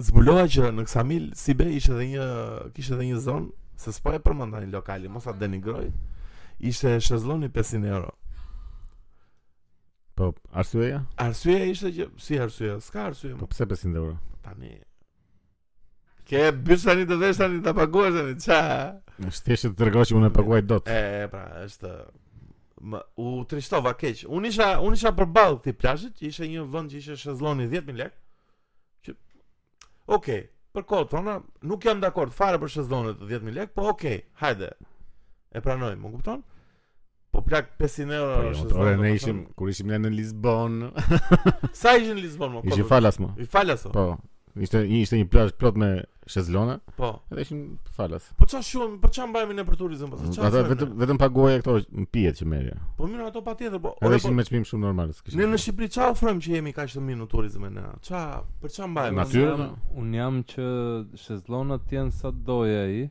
zbulova 0.07 0.45
që 0.51 0.69
në 0.77 0.85
Ksamil 0.89 1.31
si 1.39 1.55
be 1.57 1.69
ishte 1.79 1.95
edhe 1.97 2.07
një 2.13 2.27
kishte 2.75 2.97
edhe 2.99 3.09
një 3.09 3.21
zonë 3.25 3.81
se 3.81 3.91
s'po 3.95 4.13
e 4.13 4.21
përmend 4.23 4.69
lokali, 4.73 5.09
mos 5.09 5.25
sa 5.25 5.33
denigroj. 5.33 5.89
Ishte 6.71 6.99
shezlloni 7.09 7.49
500 7.49 7.89
euro. 7.93 8.13
Po, 10.15 10.29
arsyeja? 10.53 11.01
Arsyeja 11.19 11.65
ishte 11.73 11.89
që 11.97 12.09
si 12.21 12.37
arsyeja? 12.39 12.77
S'ka 12.81 13.09
arsye. 13.11 13.33
Po 13.39 13.49
pse 13.51 13.65
500 13.73 13.97
euro? 14.05 14.19
Tani 14.45 14.77
Ke 16.29 16.49
bysh 16.51 16.85
tani 16.87 17.05
të 17.05 17.17
vesh 17.21 17.37
tani 17.41 17.59
të 17.65 17.73
paguar 17.77 18.11
tani, 18.15 18.33
qa? 18.41 18.59
Në 19.21 19.31
shteshe 19.31 19.69
të 19.71 19.77
tërgoj 19.79 20.05
që 20.09 20.15
unë 20.19 20.31
e 20.31 20.33
paguaj 20.35 20.61
dot 20.67 20.89
E, 20.91 21.01
pra, 21.31 21.43
është... 21.65 21.91
Më, 22.85 22.99
u 23.23 23.29
trishtova 23.49 23.93
keq. 23.97 24.25
Unë 24.35 24.49
isha, 24.51 24.65
unë 24.83 24.97
isha 24.99 25.11
për 25.15 25.29
balë 25.37 25.73
plazhit, 25.79 26.17
që 26.19 26.27
ishe 26.29 26.49
një 26.51 26.65
vënd 26.73 26.91
që 26.91 26.97
ishe 26.99 27.15
shëzloni 27.21 27.65
10.000 27.71 27.97
lek. 27.97 28.11
Që... 29.07 29.15
Oke, 29.15 29.87
okay, 30.17 30.41
për 30.75 30.85
kohë 30.91 31.07
tona, 31.13 31.37
nuk 31.71 31.85
jam 31.87 32.03
dakord 32.03 32.29
akord 32.29 32.35
fare 32.35 32.59
për 32.61 32.73
shëzloni 32.75 33.15
10.000 33.21 33.55
lek, 33.55 33.71
po 33.73 33.87
oke, 33.89 33.95
okay, 33.95 34.19
hajde. 34.43 34.69
E 35.55 35.63
pranoj, 35.65 35.95
më 36.01 36.13
kupton? 36.17 36.43
Po 37.33 37.41
plak 37.47 37.71
500 37.79 38.13
euro 38.19 38.35
po, 38.43 38.51
është. 38.53 38.77
Jo, 38.77 38.99
ne 39.01 39.15
ishim 39.17 39.39
kur 39.55 39.71
ishim 39.71 39.89
ne 39.93 40.01
në 40.05 40.13
Lisbon. 40.19 40.77
Sa 41.71 41.95
ishin 41.97 42.19
në 42.19 42.27
Lisbon 42.27 42.57
më 42.59 42.65
kohë? 42.67 42.73
Ishi 42.75 42.89
falas 42.91 43.21
më. 43.23 43.31
I 43.39 43.49
falas. 43.55 43.87
Po. 43.95 44.09
Ishte 44.55 44.81
një 44.87 45.01
ishte 45.03 45.17
një 45.19 45.25
plazh 45.33 45.55
plot 45.59 45.75
me 45.75 45.87
shezlona. 46.31 46.77
Po. 46.95 47.09
Edhe 47.29 47.43
ishin 47.43 47.63
falas. 47.97 48.29
Po 48.39 48.47
çfarë 48.47 48.63
shuan, 48.67 48.93
po 49.03 49.09
çfarë 49.11 49.27
mbajmë 49.33 49.55
ne 49.57 49.65
për 49.67 49.77
turizëm 49.81 50.13
po? 50.13 50.19
Çfarë? 50.21 50.47
Ata 50.47 50.61
vetëm 50.69 50.93
vetëm 51.01 51.19
paguaja 51.19 51.59
këto 51.59 51.75
pijet 52.15 52.39
që 52.39 52.47
merrja. 52.47 52.77
Po 52.97 53.09
mirë, 53.11 53.27
ato 53.33 53.41
patjetër, 53.43 53.81
po. 53.83 53.91
Edhe 53.99 54.21
ishin 54.21 54.31
po 54.31 54.37
me 54.39 54.45
çmim 54.47 54.63
shumë 54.69 54.87
normal, 54.87 55.11
Ne 55.35 55.49
në 55.51 55.59
Shqipëri 55.59 55.91
çfarë 55.97 56.15
ofrojmë 56.15 56.45
që 56.45 56.55
jemi 56.55 56.73
kaq 56.77 56.95
të 56.95 57.03
mirë 57.09 57.21
në 57.21 57.27
turizëm 57.35 57.67
ne? 57.75 57.83
Çfarë? 58.07 58.39
Për 58.63 58.73
çfarë 58.77 58.93
mbajmë? 58.93 59.19
Natyrë. 59.19 59.67
Un 59.99 60.15
jam 60.21 60.39
që 60.55 60.69
shezlonat 61.25 61.93
janë 61.97 62.15
sa 62.21 62.31
doj 62.47 62.77
ai. 62.79 63.05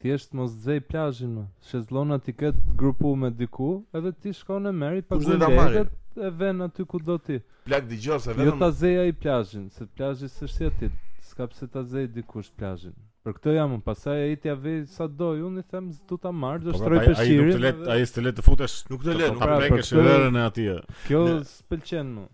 Thjesht 0.00 0.32
mos 0.38 0.52
zej 0.64 0.78
plazhin 0.88 1.32
më. 1.38 1.42
Shezlonat 1.68 2.28
i 2.28 2.32
kët 2.32 2.60
grupu 2.80 3.10
me 3.20 3.28
diku, 3.36 3.66
edhe 3.98 4.14
ti 4.22 4.30
shkon 4.36 4.68
e 4.68 4.72
merri 4.72 5.02
pa 5.04 5.18
gjë. 5.18 5.26
Kush 5.26 5.34
do 5.34 5.40
ta 5.42 5.50
marrë? 5.52 5.82
e 6.16 6.30
ven 6.30 6.58
aty 6.60 6.84
ku 6.84 6.98
do 6.98 7.18
ti. 7.18 7.40
Plak 7.64 7.86
dëgjosh 7.88 8.24
se 8.24 8.32
jo 8.32 8.36
vetëm 8.38 8.48
Jo 8.48 8.56
ta 8.60 8.70
zej 8.70 8.96
ai 8.98 9.12
plazhin, 9.12 9.68
se 9.74 9.86
plazhi 9.96 10.28
s'është 10.28 10.66
aty. 10.70 10.88
S'ka 11.30 11.46
pse 11.52 11.68
ta 11.70 11.82
zej 11.86 12.08
dikush 12.14 12.50
plazhin. 12.56 12.94
Për 13.24 13.36
këtë 13.36 13.52
jam 13.58 13.74
un, 13.76 13.82
pastaj 13.84 14.22
ai 14.24 14.36
t'ia 14.40 14.54
vë 14.56 14.72
sa 14.90 15.04
un 15.06 15.58
i 15.58 15.62
them 15.70 15.90
do 16.08 16.16
ta 16.16 16.32
marr, 16.32 16.58
do 16.58 16.72
po, 16.72 16.78
pra, 16.78 16.84
shtroj 16.84 17.06
peshirin. 17.06 17.40
Ai 17.40 17.44
nuk 17.44 17.54
të 17.54 17.60
le, 17.60 17.90
ai 17.94 18.06
s'të 18.08 18.22
le 18.24 18.32
të 18.32 18.42
futesh. 18.46 18.78
Nuk 18.90 19.04
të 19.04 19.14
le, 19.18 19.28
nuk 19.34 19.42
ta 19.42 19.56
prekësh 19.60 19.92
rrën 19.94 20.36
e 20.40 20.44
atij. 20.46 20.72
Kjo 21.06 21.20
s'pëlqen 21.46 22.14
mu 22.16 22.28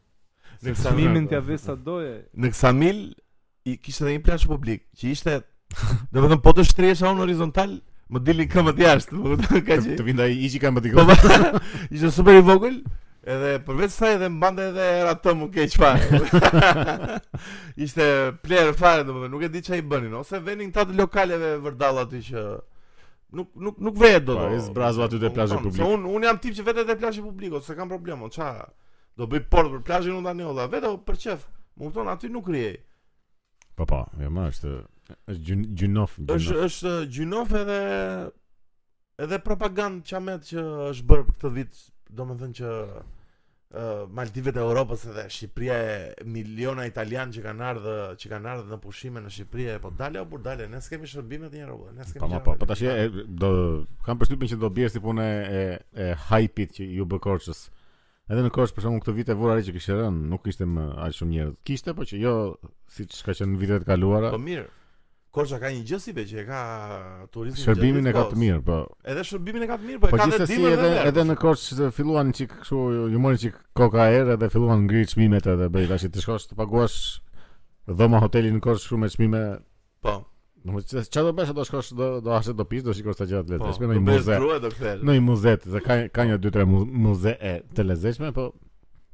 Në 0.62 0.72
Xamil 0.72 1.26
t'ia 1.28 1.40
vë 1.44 1.56
sa 1.60 1.74
do. 1.76 1.98
Në 2.34 2.50
Xamil 2.54 3.00
i 3.68 3.74
kishte 3.76 4.06
dhënë 4.06 4.14
një 4.18 4.22
plazh 4.24 4.46
publik, 4.48 4.86
që 4.96 5.10
ishte 5.12 5.34
domethënë 6.16 6.40
po 6.40 6.54
të 6.56 6.64
shtrihesh 6.70 7.02
on 7.04 7.18
horizontal. 7.20 7.74
Më 8.08 8.20
dili 8.22 8.46
këmë 8.46 8.70
po, 8.70 8.74
të 8.78 8.86
jashtë, 8.86 9.18
më 9.20 9.36
të 9.42 9.78
Të 9.98 10.06
vinda 10.06 10.30
i 10.32 10.46
që 10.48 10.56
i 10.56 10.62
kamë 10.62 10.82
po, 10.94 11.04
super 12.16 12.38
i 12.38 12.46
vogël, 12.46 12.78
Edhe 13.26 13.48
përveç 13.66 13.90
sa 13.92 14.08
edhe 14.14 14.28
mbante 14.30 14.62
edhe 14.70 14.84
era 15.00 15.16
të 15.18 15.32
më 15.34 15.46
keq 15.54 15.72
fare. 15.82 16.20
Ishte 17.86 18.04
player 18.44 18.68
fare 18.78 19.02
domethënë, 19.08 19.30
nuk 19.32 19.42
e 19.42 19.48
di 19.50 19.62
çai 19.66 19.80
bënin 19.82 20.12
ose 20.20 20.38
venin 20.46 20.68
këta 20.70 20.94
lokaleve 21.00 21.48
vërdall 21.64 21.98
aty 22.04 22.20
që 22.22 22.44
nuk 23.34 23.48
nuk 23.66 23.80
nuk 23.82 23.98
vjen 23.98 24.22
do. 24.28 24.36
Po 24.38 24.60
zbrazu 24.68 25.02
aty 25.08 25.18
te 25.24 25.30
plazhi 25.34 25.58
publik. 25.58 25.82
Unë 25.82 26.12
un 26.14 26.26
jam 26.28 26.38
tip 26.44 26.54
që 26.54 26.66
vetë 26.68 26.84
te 26.92 26.96
plazhi 27.00 27.24
publik, 27.24 27.56
ose 27.58 27.74
kam 27.80 27.90
problem, 27.90 28.22
ç'a 28.30 28.52
do 29.18 29.26
bëj 29.34 29.42
port 29.50 29.74
për 29.74 29.82
plazhin 29.90 30.14
unë 30.20 30.30
tani 30.30 30.46
olla, 30.52 30.68
vetë 30.76 30.94
për 31.10 31.18
çef. 31.26 31.42
Më 31.76 31.88
kupton 31.90 32.12
aty 32.14 32.30
nuk 32.30 32.52
rrihej. 32.52 32.78
Po 33.76 33.88
po, 33.90 34.04
jo 34.22 34.30
më 34.38 34.46
është 34.52 34.76
është 35.34 35.58
gjunof. 35.82 36.14
Është 36.36 36.60
është 36.68 36.94
gjunof 37.18 37.58
edhe 37.64 37.80
edhe 39.26 39.42
propagandë 39.50 40.06
çamet 40.14 40.46
që 40.52 40.70
është 40.92 41.10
bërë 41.10 41.26
për 41.26 41.34
këtë 41.40 41.54
vit, 41.58 41.84
domethënë 42.22 42.56
që 42.62 42.74
Maldivet 44.14 44.56
e 44.56 44.60
Europës 44.62 45.02
edhe 45.10 45.22
Shqipëria 45.34 45.78
e 45.82 46.24
miliona 46.30 46.84
italianë 46.86 47.34
që 47.36 47.40
kanë 47.48 47.64
ardhur 47.70 48.02
që 48.22 48.28
kanë 48.30 48.48
ardhur 48.52 48.68
në 48.76 48.78
pushime 48.84 49.22
në 49.24 49.32
Shqipëri 49.36 49.80
po 49.82 49.90
dalë 49.98 50.22
por 50.30 50.44
dalë 50.44 50.68
ne 50.70 50.78
s'kemë 50.84 51.10
shërbime 51.12 51.50
të 51.50 51.58
njëra 51.64 51.96
ne 51.96 52.06
s'kemë 52.06 52.40
po 52.46 52.52
po 52.52 52.54
po 52.62 52.68
tash 52.70 52.84
do 53.42 53.50
kam 54.06 54.20
përshtypjen 54.22 54.52
që 54.54 54.58
do 54.64 54.70
bjerë 54.78 54.94
si 54.94 55.02
punë 55.08 55.26
e 55.58 55.64
e 55.98 56.08
hype-it 56.28 56.78
që 56.78 56.88
ju 57.00 57.08
bë 57.10 57.20
Korçës 57.26 57.64
edhe 58.30 58.46
në 58.46 58.54
Korçë 58.54 58.78
për 58.78 58.86
shkakun 58.86 59.02
këtë 59.02 59.16
vit 59.18 59.34
e 59.34 59.38
vura 59.42 59.58
që 59.66 59.74
kishte 59.80 59.98
rënë 59.98 60.26
nuk 60.30 60.46
kishte 60.46 60.70
më 60.76 60.86
aq 61.08 61.18
shumë 61.20 61.34
njerëz 61.34 61.58
kishte 61.66 61.96
po 61.98 62.06
që 62.12 62.22
jo 62.22 62.34
siç 63.00 63.18
ka 63.26 63.34
qenë 63.34 63.50
në 63.56 63.62
vitet 63.64 63.82
e 63.82 63.90
kaluara 63.92 64.30
po 64.30 64.44
mirë 64.46 64.70
Korça 65.36 65.58
ka 65.60 65.68
një 65.68 65.82
gjë 65.84 65.98
si 66.00 66.12
veç 66.16 66.30
e 66.32 66.42
ka 66.48 66.58
turizmin. 67.28 67.60
Shërbimin 67.60 68.06
e 68.08 68.12
ka 68.16 68.22
të 68.30 68.38
mirë, 68.40 68.60
po. 68.64 68.76
Edhe 69.04 69.24
shërbimin 69.30 69.66
e 69.66 69.66
ka 69.68 69.76
të 69.76 69.84
mirë, 69.90 69.98
po 70.00 70.08
e 70.08 70.14
po 70.14 70.20
ka 70.22 70.26
dhe 70.30 70.30
dimër. 70.32 70.44
Po 70.46 70.46
gjithsesi 70.46 70.68
edhe 70.70 71.02
edhe 71.10 71.24
në 71.28 71.36
Korçë 71.42 71.88
filluan 71.98 72.30
çik 72.38 72.54
kështu, 72.62 72.78
ju 73.12 73.20
morën 73.20 73.40
çik 73.42 73.58
koka 73.76 74.06
erë 74.16 74.38
dhe 74.40 74.48
filluan 74.54 74.86
ngri 74.86 75.02
çmimet 75.12 75.50
edhe 75.52 75.68
bëi 75.76 75.90
tash 75.90 76.08
të 76.14 76.24
shkosh 76.24 76.48
të 76.48 76.56
paguash 76.62 76.96
dhoma 78.00 78.22
hotelin 78.24 78.56
në 78.56 78.64
Korçë 78.64 78.88
shumë 78.88 79.02
me 79.04 79.12
çmime. 79.12 79.44
Po. 80.08 80.16
Do 80.66 80.80
të 80.80 81.02
thotë 81.02 81.12
çfarë 81.12 81.28
do 81.28 81.36
bësh 81.42 81.52
do 81.60 81.66
shkosh 81.68 81.90
do 82.00 82.06
do 82.26 82.32
hasë 82.32 82.56
do 82.58 82.64
pish 82.70 82.86
do 82.88 82.96
shikosh 82.96 83.20
ta 83.20 83.28
gjëra 83.28 83.44
të 83.44 83.58
lezetshme 83.60 83.92
po, 83.92 83.92
në 83.92 83.98
një 83.98 84.06
muze. 84.08 84.96
Në 85.02 85.18
një 85.18 85.26
muze, 85.28 85.54
ka 85.86 85.98
ka 86.16 86.24
një 86.30 86.40
dy 86.46 86.50
tre 86.56 86.64
muze 86.72 87.36
të 87.76 87.86
lezetshme, 87.92 88.32
po 88.36 88.48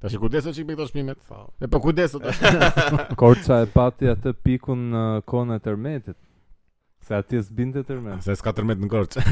Ka 0.02 0.08
kujdeso 0.18 0.50
çik 0.50 0.66
me 0.66 0.74
këto 0.74 0.88
çmimet. 0.90 1.18
Po. 1.30 1.44
E 1.62 1.66
po 1.70 1.78
kujdeso 1.82 2.18
tash. 2.18 2.40
Korca 3.20 3.60
e 3.62 3.66
pati 3.70 4.08
atë 4.10 4.32
pikun 4.42 4.82
në 4.90 5.02
kohën 5.30 5.54
e 5.54 5.58
tërmetit. 5.62 6.16
Se 7.02 7.14
aty 7.14 7.38
s'binte 7.42 7.82
tërmet. 7.86 8.22
Se 8.22 8.34
s'ka 8.38 8.52
tërmet 8.54 8.78
në 8.82 8.88
Korçë. 8.90 9.22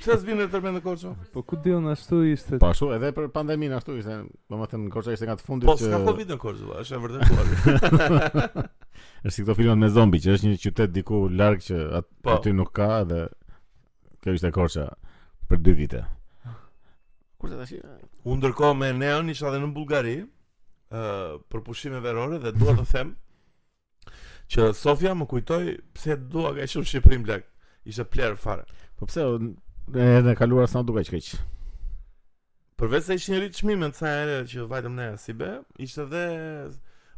Pse 0.00 0.16
s'binte 0.22 0.46
tërmet 0.52 0.74
në 0.78 0.82
Korçë? 0.84 1.12
Po 1.32 1.40
ku 1.48 1.56
diun 1.64 1.86
ashtu 1.92 2.20
ishte. 2.28 2.56
Po 2.60 2.68
ashtu 2.68 2.88
edhe 2.96 3.12
për 3.16 3.28
pandeminë 3.36 3.78
ashtu 3.78 3.96
ishte, 4.00 4.16
domethënë 4.52 4.86
në 4.88 4.92
Korçë 4.96 5.14
ishte 5.16 5.28
nga 5.28 5.36
të 5.40 5.46
fundit. 5.48 5.70
Po 5.70 5.76
s'ka 5.80 6.00
Covid 6.04 6.34
në 6.34 6.38
Korçë, 6.42 6.68
është 6.84 6.98
e 6.98 7.00
vërtetë 7.04 7.30
kuaj. 7.30 8.44
Është 9.24 9.32
si 9.38 9.46
këto 9.46 9.56
filmat 9.56 9.80
me 9.80 9.88
zombi, 9.92 10.20
që 10.20 10.36
është 10.36 10.48
një 10.52 10.60
qytet 10.66 10.92
diku 10.98 11.22
larg 11.32 11.64
që 11.64 11.80
po. 12.20 12.36
aty 12.36 12.52
nuk 12.56 12.74
ka 12.76 12.90
dhe 13.08 13.24
kjo 14.24 14.36
ishte 14.36 14.52
Korça 14.58 14.88
për 15.48 15.64
dy 15.64 15.76
vite. 15.84 16.04
Kurse 17.40 17.56
tash 17.56 17.72
Unë 18.26 18.40
ndërkohë 18.42 18.78
me 18.78 18.88
Neon 18.98 19.30
isha 19.32 19.50
dhe 19.52 19.60
në 19.62 19.70
Bulgari 19.76 20.16
uh, 20.22 21.38
për 21.50 21.62
pushime 21.66 22.00
verore 22.02 22.40
dhe 22.42 22.52
dua 22.56 22.74
të 22.78 22.86
them 22.92 23.14
që 24.50 24.72
Sofia 24.74 25.14
më 25.14 25.26
kujtoj 25.28 25.60
pse 25.94 26.16
dua 26.32 26.54
ka 26.56 26.66
shumë 26.66 26.88
Shqiprim 26.90 27.24
blak. 27.28 27.44
Ishte 27.84 28.04
pler 28.12 28.34
fare. 28.36 28.64
Po 28.96 29.06
pse 29.08 29.24
në 29.24 30.04
e 30.26 30.32
e 30.32 30.36
kaluar 30.36 30.66
sa 30.72 30.80
duka 30.82 31.04
që 31.06 31.14
keq. 31.18 31.28
Përveç 32.80 33.06
se 33.08 33.16
ishin 33.18 33.40
rit 33.42 33.54
çmime 33.58 33.88
në 33.90 33.94
çare 33.98 34.38
që 34.48 34.66
vajtëm 34.70 34.94
ne 34.96 35.08
si 35.18 35.34
be, 35.36 35.58
ishte 35.82 36.06
dhe 36.12 36.26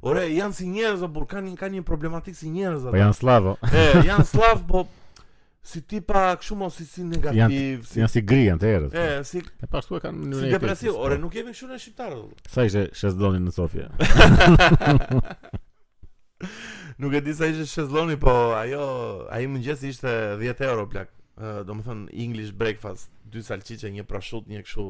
Ore, 0.08 0.22
janë 0.32 0.54
si 0.56 0.64
njerëz 0.64 1.02
apo 1.04 1.26
kanë 1.28 1.50
kanë 1.60 1.74
një 1.76 1.82
problematik 1.84 2.32
si 2.32 2.48
njerëz 2.48 2.86
Po 2.88 2.96
janë 2.96 3.16
slavo. 3.18 3.50
e, 3.68 3.82
janë 4.06 4.24
slav, 4.32 4.62
po 4.70 4.86
si 5.62 5.83
tipa 5.85 6.37
kështu 6.40 6.57
mos 6.57 6.75
si 6.79 6.87
si 6.88 7.05
negativ, 7.05 7.35
janë, 7.38 7.83
si 7.85 8.01
janë 8.01 8.09
si 8.14 8.23
gri 8.25 8.46
të 8.61 8.64
erës. 8.75 8.94
E, 8.94 9.25
si 9.29 9.38
e 9.42 9.68
pastu 9.68 9.96
e 9.99 10.01
kanë 10.03 10.16
në 10.16 10.25
mënyrë. 10.25 10.42
Si 10.42 10.49
depresiv, 10.57 10.90
ore 10.96 11.18
nuk 11.20 11.35
jemi 11.37 11.51
kështu 11.55 11.66
në 11.68 11.79
shqiptar. 11.83 12.12
Sa 12.49 12.64
ishte 12.66 12.83
shezloni 12.96 13.40
në 13.44 13.51
Sofia? 13.55 13.88
nuk 17.03 17.12
e 17.12 17.20
di 17.27 17.33
sa 17.37 17.44
ishte 17.51 17.66
shezloni, 17.75 18.16
po 18.23 18.31
ajo 18.57 18.85
ai 19.33 19.44
mëngjes 19.53 19.83
ishte 19.92 20.14
10 20.40 20.64
euro 20.68 20.85
plak. 20.92 21.09
Ë, 21.40 21.42
do 21.68 21.73
më 21.77 21.83
thënë 21.87 22.05
English 22.20 22.51
breakfast 22.57 23.09
Dy 23.31 23.40
salqiche, 23.46 23.88
një 23.94 24.03
prashut, 24.05 24.44
një 24.51 24.61
kshu 24.66 24.85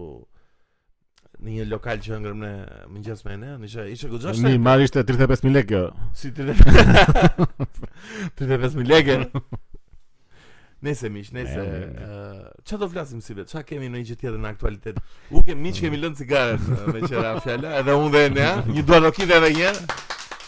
Në 1.44 1.50
një 1.58 1.64
lokal 1.70 1.98
që 2.02 2.10
ëngrëm 2.16 2.40
në 2.40 2.48
mëngjes 2.90 3.20
me 3.26 3.32
ne, 3.42 3.50
ishte 3.66 3.82
ishte 3.90 4.08
gojësh. 4.12 4.40
Mi 4.44 4.54
marrishte 4.60 5.00
35000 5.08 5.54
lekë. 5.58 5.82
Si 6.20 6.28
35000 6.36 8.90
lekë. 8.92 9.16
Nese 10.82 11.08
miq, 11.10 11.30
nese. 11.32 11.60
Ço 12.64 12.78
do 12.80 12.88
flasim 12.88 13.20
si 13.20 13.34
vet? 13.36 13.48
Çfarë 13.50 13.66
kemi 13.68 13.88
në 13.92 14.00
një 14.00 14.06
gjë 14.10 14.14
tjetër 14.22 14.38
në 14.40 14.48
aktualitet? 14.54 15.00
U 15.36 15.42
kem 15.44 15.60
miq 15.60 15.76
kemi 15.82 15.98
lënë 16.00 16.16
cigaret 16.22 16.70
me 16.94 17.02
qera 17.04 17.34
fjala, 17.44 17.74
edhe 17.82 17.96
unë 18.00 18.12
dhe 18.14 18.22
ne, 18.38 18.46
një 18.78 18.84
dua 18.88 19.00
do 19.06 19.10
edhe 19.26 19.50
një. 19.58 19.72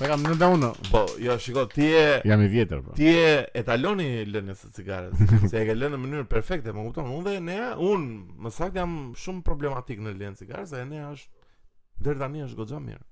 me 0.00 0.08
kam 0.08 0.22
në 0.24 0.46
unë, 0.54 0.70
Po, 0.90 1.02
jo, 1.20 1.34
shiko, 1.38 1.66
ti 1.70 1.84
je 1.84 2.22
Jam 2.24 2.40
i 2.42 2.48
vjetër 2.48 2.80
po. 2.82 2.94
Ti 2.96 3.04
je 3.04 3.34
etaloni 3.60 4.24
lënës 4.26 4.62
së 4.64 4.70
cigaret, 4.78 5.12
se 5.50 5.60
e 5.60 5.66
ke 5.68 5.74
lënë 5.76 5.94
në 5.96 6.00
mënyrë 6.00 6.24
perfekte, 6.32 6.72
më 6.74 6.80
po 6.80 6.86
kupton? 6.88 7.10
Unë 7.18 7.28
dhe 7.34 7.42
ne, 7.50 7.58
unë 7.76 8.42
më 8.42 8.54
saktë 8.56 8.80
jam 8.80 8.96
shumë 9.14 9.44
problematik 9.46 10.00
në 10.02 10.16
lënë 10.16 10.40
cigaret, 10.40 10.68
se 10.72 10.80
ne 10.88 11.04
është 11.10 12.08
deri 12.08 12.18
tani 12.24 12.42
është 12.48 12.58
goxha 12.62 12.80
mirë. 12.82 13.04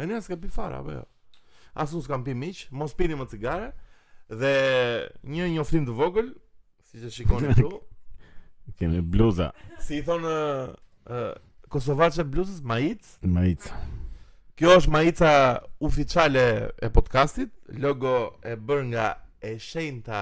E 0.00 0.06
ne 0.08 0.22
s'ka 0.22 0.38
pi 0.40 0.48
fara, 0.48 0.78
apo 0.84 0.94
jo? 0.94 1.02
Asun 1.84 2.06
s'kam 2.06 2.22
pi 2.24 2.32
miq, 2.38 2.68
mos 2.70 2.94
pini 2.94 3.18
më 3.20 3.28
cigare, 3.34 3.72
dhe 4.30 4.54
një 5.28 5.50
njoftim 5.58 5.84
të 5.90 5.98
vogël, 5.98 6.32
Si 6.94 7.00
që 7.02 7.08
shikoni 7.10 7.46
e 7.50 7.54
tu 7.58 7.70
Kemi 8.78 9.00
bluza 9.02 9.48
Si 9.82 9.96
i 9.98 10.02
thonë 10.06 10.34
uh, 11.10 11.32
uh, 11.66 12.20
bluzës, 12.30 12.60
Maic 12.70 13.02
Maic 13.34 13.66
Kjo 14.54 14.76
është 14.78 14.92
Maica 14.94 15.30
uficiale 15.82 16.44
e 16.86 16.92
podcastit 16.94 17.50
Logo 17.82 18.14
e 18.46 18.54
bërë 18.56 18.86
nga 18.92 19.08
e 19.44 19.56
shenë 19.58 20.20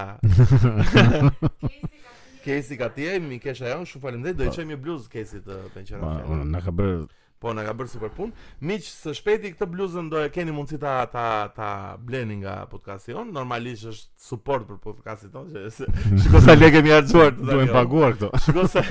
Kesi 2.41 2.41
ka 2.41 2.41
tje 2.41 2.41
Kesi 2.43 2.77
ka 2.81 2.89
tje, 2.97 3.19
mi 3.23 3.37
kesha 3.39 3.69
janë, 3.71 3.85
shumë 3.91 4.03
falim 4.07 4.23
dhe 4.25 4.33
Do 4.41 4.47
i 4.47 4.49
po. 4.51 4.57
qëmi 4.57 4.81
bluzë 4.83 5.11
kesit 5.13 5.53
uh, 5.53 5.77
Nga 5.77 6.65
ka 6.69 6.73
bërë 6.81 7.03
Po 7.43 7.51
na 7.57 7.65
ka 7.67 7.73
bërë 7.75 7.91
super 7.91 8.11
pun. 8.15 8.31
Miq, 8.63 8.85
së 8.87 9.13
shpejti 9.19 9.51
këtë 9.57 9.67
bluzën 9.73 10.07
do 10.13 10.21
e 10.23 10.29
keni 10.31 10.53
mundësi 10.55 10.79
ta 10.79 10.93
ta 11.11 11.25
ta 11.51 11.71
bleni 11.99 12.37
nga 12.45 12.61
podcasti 12.71 13.17
on. 13.19 13.33
Normalisht 13.35 13.89
është 13.91 14.23
support 14.31 14.69
për 14.69 14.79
podcastin 14.85 15.33
ton, 15.35 15.49
që 15.51 15.91
shikoj 16.23 16.45
sa 16.45 16.55
lekë 16.55 16.85
mi 16.87 16.93
harxuar. 16.95 17.35
Duhem 17.41 17.65
jo. 17.67 17.75
paguar 17.75 18.13
këto. 18.15 18.31
Shikoj 18.47 18.69
sa 18.71 18.85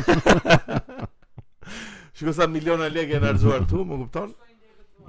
Shikoj 2.20 2.38
sa 2.42 2.50
miliona 2.52 2.90
lekë 2.92 3.16
janë 3.16 3.30
harxuar 3.32 3.64
këtu, 3.64 3.86
më 3.88 4.02
kupton? 4.04 4.36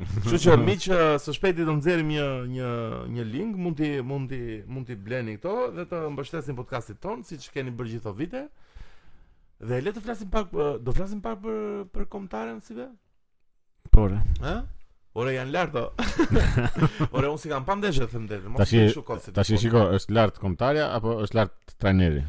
Kështu 0.02 0.42
që 0.46 0.58
miq, 0.68 0.86
së 1.26 1.34
shpejti 1.40 1.66
do 1.66 1.74
nxjerrim 1.80 2.14
një 2.14 2.28
një 2.54 2.70
një 3.18 3.26
link, 3.34 3.58
mund 3.66 3.82
ti 3.82 3.90
mund 4.12 4.30
ti 4.30 4.40
mund 4.70 4.86
ti 4.88 4.94
bleni 5.10 5.34
këto 5.42 5.56
dhe 5.80 5.88
të 5.90 6.04
mbështesim 6.14 6.60
podcastin 6.62 7.02
ton, 7.02 7.26
siç 7.26 7.50
keni 7.58 7.74
bërë 7.74 7.96
gjithë 7.98 8.14
vite. 8.22 8.46
Dhe 9.62 9.82
le 9.82 9.90
të 9.94 9.98
flasim 10.06 10.30
pak, 10.30 10.54
do 10.82 10.92
flasim 10.94 11.18
pak 11.22 11.42
për 11.42 11.56
për 11.94 12.06
komentaren 12.10 12.62
si 12.66 12.78
vetë. 12.78 13.01
Ore. 13.98 14.22
Ha? 14.40 14.54
Ore 15.14 15.34
janë 15.34 15.50
lart. 15.52 15.74
Ore 17.16 17.28
unë 17.28 17.40
si 17.42 17.50
kam 17.50 17.64
pa 17.68 17.74
ndeshje 17.76 18.06
them 18.08 18.24
deri. 18.28 18.48
Mos 18.48 18.70
shumë 18.70 19.02
kocë. 19.04 19.32
Tashi 19.36 19.58
po- 19.58 19.62
shiko, 19.66 19.82
është 19.98 20.14
lart 20.16 20.38
kombëtarja 20.40 20.86
apo 20.96 21.18
është 21.26 21.36
lart 21.36 21.74
trajneri? 21.82 22.22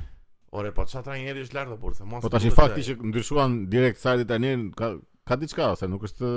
Ore 0.60 0.73
po 0.76 0.84
çfarë 0.86 1.08
trajneri 1.08 1.45
është 1.45 1.56
lart 1.56 1.71
apo 1.78 1.93
Mos. 2.12 2.26
Po 2.26 2.32
tashi 2.34 2.52
fakti 2.52 2.84
që 2.89 2.97
ndryshuan 3.08 3.56
direkt 3.71 4.02
sa 4.04 4.17
ditë 4.19 4.32
tani 4.34 4.52
ka 4.76 4.91
ka 5.30 5.38
diçka 5.39 5.69
ose 5.78 5.88
nuk 5.88 6.04
është 6.10 6.34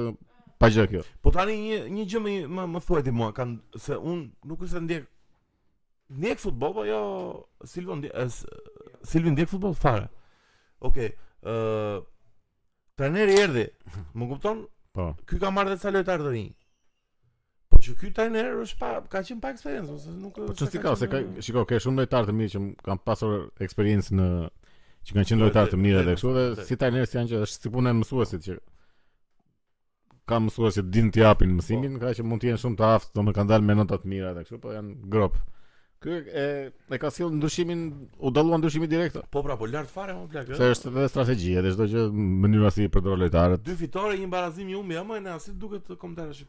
pa 0.63 0.71
gjë 0.71 0.87
kjo. 0.95 1.03
Po 1.27 1.33
tani 1.35 1.59
një 1.65 1.81
një 1.97 2.07
gjë 2.15 2.23
më 2.29 2.37
më, 2.47 2.69
më 2.77 2.85
thuaj 2.87 3.05
ti 3.09 3.17
mua, 3.19 3.33
kanë 3.37 3.83
se 3.83 3.99
unë 3.99 4.47
nuk 4.53 4.63
është 4.69 4.85
ndjek 4.87 5.11
ndjek 6.23 6.43
futboll 6.45 6.77
apo 6.77 6.87
jo 6.87 7.01
Silvon 7.67 8.07
Silvin 9.07 9.35
ndjek 9.35 9.51
futboll 9.51 9.75
fare. 9.75 10.07
Okej. 10.79 11.11
Okay, 11.11 11.17
ë 11.43 11.57
uh, 11.59 12.13
Trajneri 12.97 13.35
erdhi. 13.43 13.67
Më 14.17 14.25
kupton? 14.31 14.63
Po. 14.97 15.13
Ky 15.29 15.37
ka 15.43 15.51
marrë 15.53 15.75
dhe 15.75 15.81
ca 15.83 15.93
lojtar 15.93 16.23
të 16.25 16.31
rinj. 16.33 16.49
Po 17.69 17.81
që 17.85 17.97
ky 18.01 18.11
trajner 18.17 18.55
është 18.63 18.79
pa 18.81 18.91
ka 19.13 19.21
qenë 19.29 19.43
pa 19.45 19.51
eksperiencë, 19.53 19.97
ose 19.99 20.13
nuk 20.21 20.33
po, 20.41 20.47
është. 20.47 20.53
Po 20.53 20.57
çfarë 20.65 20.83
ka, 20.87 20.95
se 21.03 21.09
ka, 21.13 21.19
shikoj, 21.49 21.65
ke 21.73 21.81
shumë 21.85 22.01
lojtar 22.03 22.29
të 22.31 22.35
mirë 22.39 22.53
që 22.55 22.63
kanë 22.89 23.05
pasur 23.11 23.35
eksperiencë 23.67 24.17
në 24.21 24.29
që 25.09 25.17
kanë 25.19 25.29
qenë 25.33 25.43
lojtar 25.45 25.69
të 25.75 25.81
mirë 25.85 26.01
edhe 26.07 26.15
kështu 26.17 26.33
dhe 26.39 26.47
si 26.71 26.79
trajnerë 26.81 27.11
janë 27.13 27.31
që 27.35 27.43
është 27.45 27.67
si 27.67 27.73
punë 27.77 27.93
e 27.93 27.99
mësuesit 27.99 28.47
që 28.49 28.57
kam 30.31 30.47
mësuesit 30.49 30.89
din 30.97 31.13
të 31.15 31.23
japin 31.27 31.53
mësimin, 31.59 32.01
po. 32.01 32.07
ka 32.07 32.17
që 32.17 32.25
mund 32.27 32.43
të 32.47 32.53
jenë 32.55 32.63
shumë 32.65 32.81
të 32.81 32.89
aftë, 32.95 33.13
do 33.19 33.27
më 33.29 33.37
kanë 33.37 33.53
dalë 33.53 33.69
me 33.69 33.77
nota 33.83 34.01
të 34.01 34.15
mira 34.15 34.33
edhe 34.33 34.47
kështu, 34.49 34.63
po 34.65 34.73
janë 34.79 34.97
grop. 35.13 35.37
Ky 36.01 36.11
e 36.37 36.73
e 36.91 36.97
ka 37.01 37.11
sill 37.11 37.31
ndryshimin, 37.33 38.09
u 38.19 38.31
dalluan 38.31 38.61
ndryshimi 38.61 38.87
direkt. 38.89 39.17
Po 39.31 39.43
pra, 39.43 39.57
po 39.57 39.67
lart 39.67 39.89
fare 39.89 40.13
më 40.13 40.27
plak. 40.31 40.47
Se 40.59 40.67
është 40.75 40.91
edhe 40.93 41.07
strategji, 41.09 41.55
edhe 41.61 41.73
çdo 41.73 41.87
gjë 41.89 42.03
mënyra 42.43 42.71
si 42.75 42.89
për 42.93 43.05
dorë 43.07 43.21
lojtarët. 43.23 43.63
Dy 43.65 43.77
fitore, 43.81 44.19
një 44.21 44.29
barazim 44.35 44.69
i 44.69 44.77
humbi, 44.77 44.99
ama 45.01 45.19
ne 45.25 45.33
as 45.33 45.49
i 45.49 45.55
duket 45.55 45.87
të 45.89 45.97
komentatorë 46.01 46.37
Si 46.37 46.47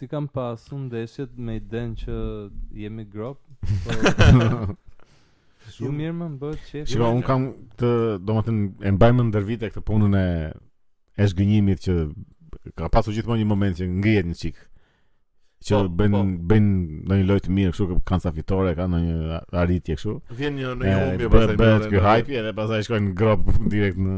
Ti 0.00 0.06
kam 0.08 0.28
pas 0.32 0.56
ndeshjet 0.72 0.92
deshet 0.92 1.34
me 1.44 1.58
idenë 1.60 1.98
që 2.04 2.20
jemi 2.82 3.04
grop, 3.12 3.36
po. 3.84 4.38
Ju 5.80 5.90
mirë 5.98 6.14
më 6.22 6.28
bë 6.40 6.52
të 6.54 6.66
çesh. 6.70 6.94
un 7.04 7.20
kam 7.22 7.50
të, 7.76 7.90
domethënë, 8.24 8.70
e 8.80 8.90
mbaj 8.96 9.12
më 9.12 9.26
ndër 9.28 9.44
vite 9.50 9.68
këtë 9.74 9.84
punën 9.90 10.14
e 10.14 10.24
e 11.20 11.26
zgënjimit 11.28 11.82
që 11.84 11.94
ka 12.78 12.88
pasur 12.88 13.12
gjithmonë 13.12 13.42
një 13.42 13.50
moment 13.52 13.76
që 13.76 13.90
ngrihet 13.98 14.30
një 14.30 14.36
çik 14.40 14.56
që 15.66 15.74
po, 15.76 15.90
bën 15.98 16.14
po. 16.14 16.20
bën 16.50 16.66
ndonjë 17.08 17.26
lojë 17.28 17.42
të 17.46 17.52
mirë 17.56 17.74
kështu 17.74 17.86
që 17.92 17.96
kanë 18.08 18.24
sa 18.24 18.32
fitore, 18.36 18.72
kanë 18.78 18.96
ndonjë 19.04 19.40
arritje 19.60 19.96
kështu. 19.98 20.14
Vjen 20.38 20.56
një 20.56 20.72
në 20.80 20.94
humbje 21.02 21.28
pastaj 21.34 21.58
bëjnë 21.60 21.60
bëhet 21.60 21.90
ky 21.92 22.04
hype 22.06 22.38
edhe 22.42 22.54
pastaj 22.60 22.82
shkojnë 22.88 23.36
direkt 23.74 24.00
në 24.00 24.16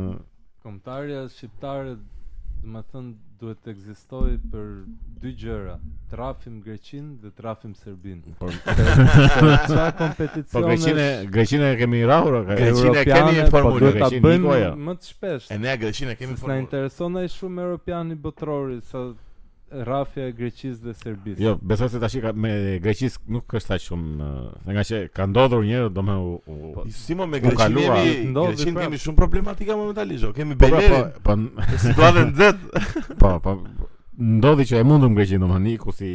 Komtarja 0.62 1.24
shqiptare, 1.26 1.96
thënë, 2.92 3.14
duhet 3.42 3.58
të 3.66 3.72
ekzistojë 3.72 4.36
për 4.52 4.66
dy 5.22 5.32
gjëra, 5.40 5.72
trafim 6.12 6.60
greqin 6.62 7.08
dhe 7.18 7.32
trafim 7.34 7.72
serbin. 7.74 8.20
Po 8.38 8.46
çfarë 8.52 9.86
kompeticione? 9.98 10.52
Po 10.52 10.62
greqin 10.68 10.94
e 11.02 11.08
greqin 11.34 11.64
e 11.66 11.72
kemi 11.80 12.04
rahur, 12.06 12.38
greqin 12.52 12.94
e 13.02 13.02
kemi 13.08 13.32
po 13.32 13.48
informuar, 13.48 13.74
po 13.74 13.90
greqin 13.96 14.28
e 14.30 14.70
më 14.86 14.94
të 15.00 15.10
shpesh. 15.10 15.50
E 15.50 15.58
ne 15.64 15.74
greqin 15.82 16.14
e 16.14 16.14
kemi 16.20 16.36
informuar. 16.36 16.54
Na 16.54 16.62
intereson 16.62 17.18
ai 17.18 17.26
shumë 17.34 17.66
europiani 17.66 18.14
botrori 18.28 18.78
sa 18.92 19.08
rafja 19.84 20.26
e 20.28 20.32
Greqisë 20.36 20.82
dhe 20.84 20.92
Serbisë. 20.96 21.38
Jo, 21.42 21.54
besoj 21.68 21.88
se 21.92 22.00
tash 22.02 22.16
me 22.36 22.52
Greqisë 22.82 23.22
nuk 23.32 23.54
është 23.56 23.74
aq 23.76 23.80
shumë, 23.86 24.28
nga 24.74 24.84
që 24.88 25.00
ka 25.16 25.26
ndodhur 25.28 25.64
një, 25.66 25.80
domethënë 25.96 26.26
u, 26.26 26.34
u 26.68 26.72
po, 26.76 26.84
si 26.96 27.16
më 27.18 27.26
me 27.32 27.40
Greqinë 27.44 27.86
jemi, 27.86 28.12
pra. 28.34 28.44
Greqinë 28.50 28.84
kemi 28.84 29.00
shumë 29.04 29.20
problematika 29.22 29.76
momentalisht, 29.78 30.28
kemi 30.36 30.56
po, 30.58 30.68
pra, 30.68 30.82
Belerin. 30.82 31.08
Po, 31.18 31.30
po, 31.30 31.64
situatën 31.82 32.32
nxit. 32.32 32.68
Po, 33.22 33.30
po. 33.42 33.52
Ndodhi 34.18 34.64
që 34.72 34.80
e 34.82 34.86
mundum 34.86 35.14
Greqinë 35.18 35.42
domethënë 35.44 35.72
iku 35.76 35.92
si 35.96 36.08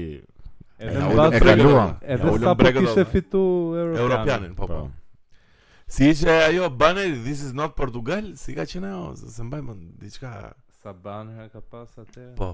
Edhe 0.77 0.93
në 0.93 1.09
vatë 1.17 1.39
kaluam. 1.41 1.93
dhe 2.03 2.21
sa 2.43 2.53
po 2.53 2.71
kishte 2.77 3.03
fitu 3.11 3.41
Europianin. 3.73 4.01
Europianin, 4.09 4.55
po, 4.57 4.67
po. 4.69 4.79
po. 4.85 5.83
Si 5.89 6.09
ishe 6.11 6.29
ajo 6.29 6.67
baner, 6.69 7.13
this 7.23 7.41
is 7.41 7.53
not 7.55 7.73
Portugal, 7.79 8.33
si 8.37 8.53
ka 8.55 8.65
qene 8.69 8.91
o, 8.99 9.11
se 9.17 9.43
mbaj 9.43 9.61
më 9.71 9.77
diqka... 10.05 10.37
Sa 10.77 10.91
banner 10.93 11.47
ka 11.49 11.57
pas 11.71 11.87
atë? 11.97 12.35
Po, 12.37 12.51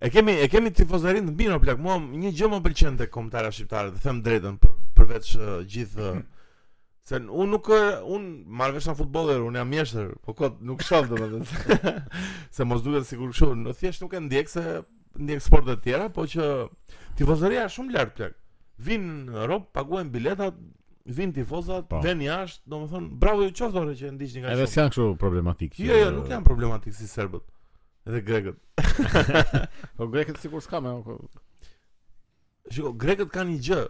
E 0.00 0.10
kemi 0.10 0.32
e 0.44 0.48
kemi 0.52 0.70
tifozërin 0.76 1.28
të 1.30 1.34
mirë 1.36 1.58
plak. 1.62 1.78
një 1.80 2.32
gjë 2.36 2.48
më 2.52 2.58
pëlqen 2.66 2.96
te 3.00 3.06
kombëtarja 3.08 3.52
shqiptare, 3.52 3.92
të 3.94 4.02
them 4.04 4.18
drejtën, 4.22 4.56
për, 4.60 4.72
përveç 4.98 5.30
uh, 5.36 5.60
gjithë 5.72 6.10
uh, 6.12 6.22
Se 7.06 7.20
unë 7.22 7.46
nuk 7.52 7.68
un 8.10 8.22
marr 8.58 8.72
vesh 8.74 8.88
futboller, 8.98 9.38
unë 9.46 9.60
jam 9.60 9.68
mjeshtër, 9.70 10.06
po 10.26 10.32
kot 10.34 10.56
nuk 10.66 10.80
shoh 10.82 11.04
domethënë. 11.06 11.92
se 12.56 12.64
mos 12.66 12.82
duhet 12.82 13.06
sigur 13.06 13.30
kështu, 13.30 13.52
në 13.60 13.76
thjesht 13.78 14.02
nuk 14.02 14.16
e 14.18 14.24
ndjek 14.24 14.50
se 14.50 14.64
ndjek 15.14 15.44
sportet 15.44 15.78
e 15.78 15.84
tjera, 15.84 16.08
po 16.10 16.24
që 16.26 16.48
tifozëria 17.20 17.68
është 17.68 17.74
shumë 17.76 17.94
lart 17.94 18.16
plak. 18.18 18.34
Vin 18.88 19.04
rob, 19.30 19.68
paguajnë 19.78 20.10
biletat, 20.16 20.58
vin 21.20 21.30
tifozat, 21.32 21.86
pa. 21.86 22.00
Po. 22.00 22.02
vjen 22.08 22.26
jashtë, 22.26 22.64
domethënë 22.74 23.12
bravo 23.22 23.46
ju 23.46 23.54
qoftë 23.54 23.86
që 24.02 24.10
ndiqni 24.16 24.42
nga. 24.42 24.56
Edhe 24.58 24.66
s'kan 24.74 24.90
kështu 24.90 25.12
problematikë. 25.22 25.86
Jo, 25.86 26.02
jo, 26.08 26.10
nuk 26.18 26.26
janë 26.34 26.46
problematikë 26.50 27.04
si 27.04 27.06
serbët. 27.14 27.46
Edhe 28.06 28.20
Grekët 28.22 28.56
Po 29.98 30.06
Grekët 30.08 30.38
sikur 30.40 30.62
s'ka 30.62 30.80
me 30.80 30.90
ok. 31.00 31.38
Shiko, 32.70 32.92
Grekët 32.98 33.30
ka 33.34 33.44
një 33.46 33.58
gjë 33.66 33.80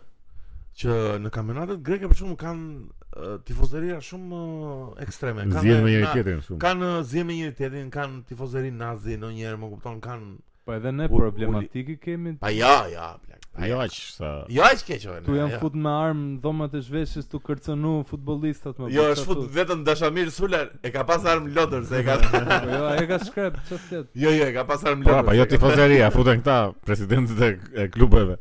Që 0.81 0.96
në 1.24 1.31
kamenatet 1.33 1.83
Grekët 1.85 2.12
për 2.12 2.18
shumë 2.22 2.38
kanë 2.40 3.29
tifozeria 3.48 4.00
shumë 4.05 4.38
ekstreme 5.05 5.46
Kanë 5.52 5.76
me 5.85 5.92
njëri 5.92 6.09
tjetrin 6.14 6.42
shumë 6.46 6.61
Kanë 6.64 6.90
me 7.02 7.38
njëri 7.38 7.55
tjetin, 7.61 7.90
kanë 7.94 8.24
tifozeri 8.33 8.72
nazi 8.81 9.16
në 9.20 9.33
njerë 9.40 9.61
Më 9.62 9.70
kupton, 9.74 10.02
kanë 10.09 10.33
Po 10.66 10.72
edhe 10.74 10.90
ne 10.92 11.05
u, 11.11 11.16
problematiki 11.18 11.96
kemi. 11.98 12.38
Pa 12.40 12.50
ja, 12.50 12.85
ja, 12.92 13.14
blek. 13.26 13.38
Pa 13.55 13.66
ja 13.70 13.76
që 13.88 14.00
sa... 14.16 14.31
Ja 14.52 14.72
që 14.74 14.83
ke 14.88 14.96
që 14.98 15.20
Tu 15.24 15.37
jam 15.38 15.52
ja. 15.52 15.61
fut 15.62 15.76
me 15.79 15.92
armë, 15.94 16.40
dhomat 16.42 16.74
e 16.74 16.81
shveshës, 16.83 17.29
tu 17.31 17.38
kërcenu 17.40 17.92
futbolistat 18.11 18.81
me 18.83 18.88
Jo, 18.92 19.05
është 19.14 19.24
fut 19.29 19.44
vetën 19.55 19.85
Dashamir 19.87 20.29
Suler 20.35 20.66
e 20.85 20.90
ka 20.92 21.05
pas 21.09 21.22
armë 21.33 21.52
lotër, 21.57 21.87
se 21.88 22.00
e 22.02 22.05
ka... 22.09 22.16
Po 22.40 22.66
jo, 22.74 22.83
e 23.00 23.07
ka 23.12 23.20
shkrep, 23.22 23.61
që 23.70 23.79
fjetë? 23.85 24.11
Jo, 24.24 24.35
jo, 24.37 24.50
e 24.50 24.57
ka 24.59 24.66
pas 24.72 24.83
armë 24.90 25.07
po, 25.07 25.09
lotër. 25.09 25.22
Pra, 25.22 25.31
pa, 25.31 25.38
jo 25.38 25.46
ti 25.55 25.62
fazeria, 25.62 26.11
futën 26.16 26.42
këta 26.42 26.59
presidentit 26.90 27.40
e, 27.48 27.48
e 27.57 27.87
klubeve. 27.94 28.37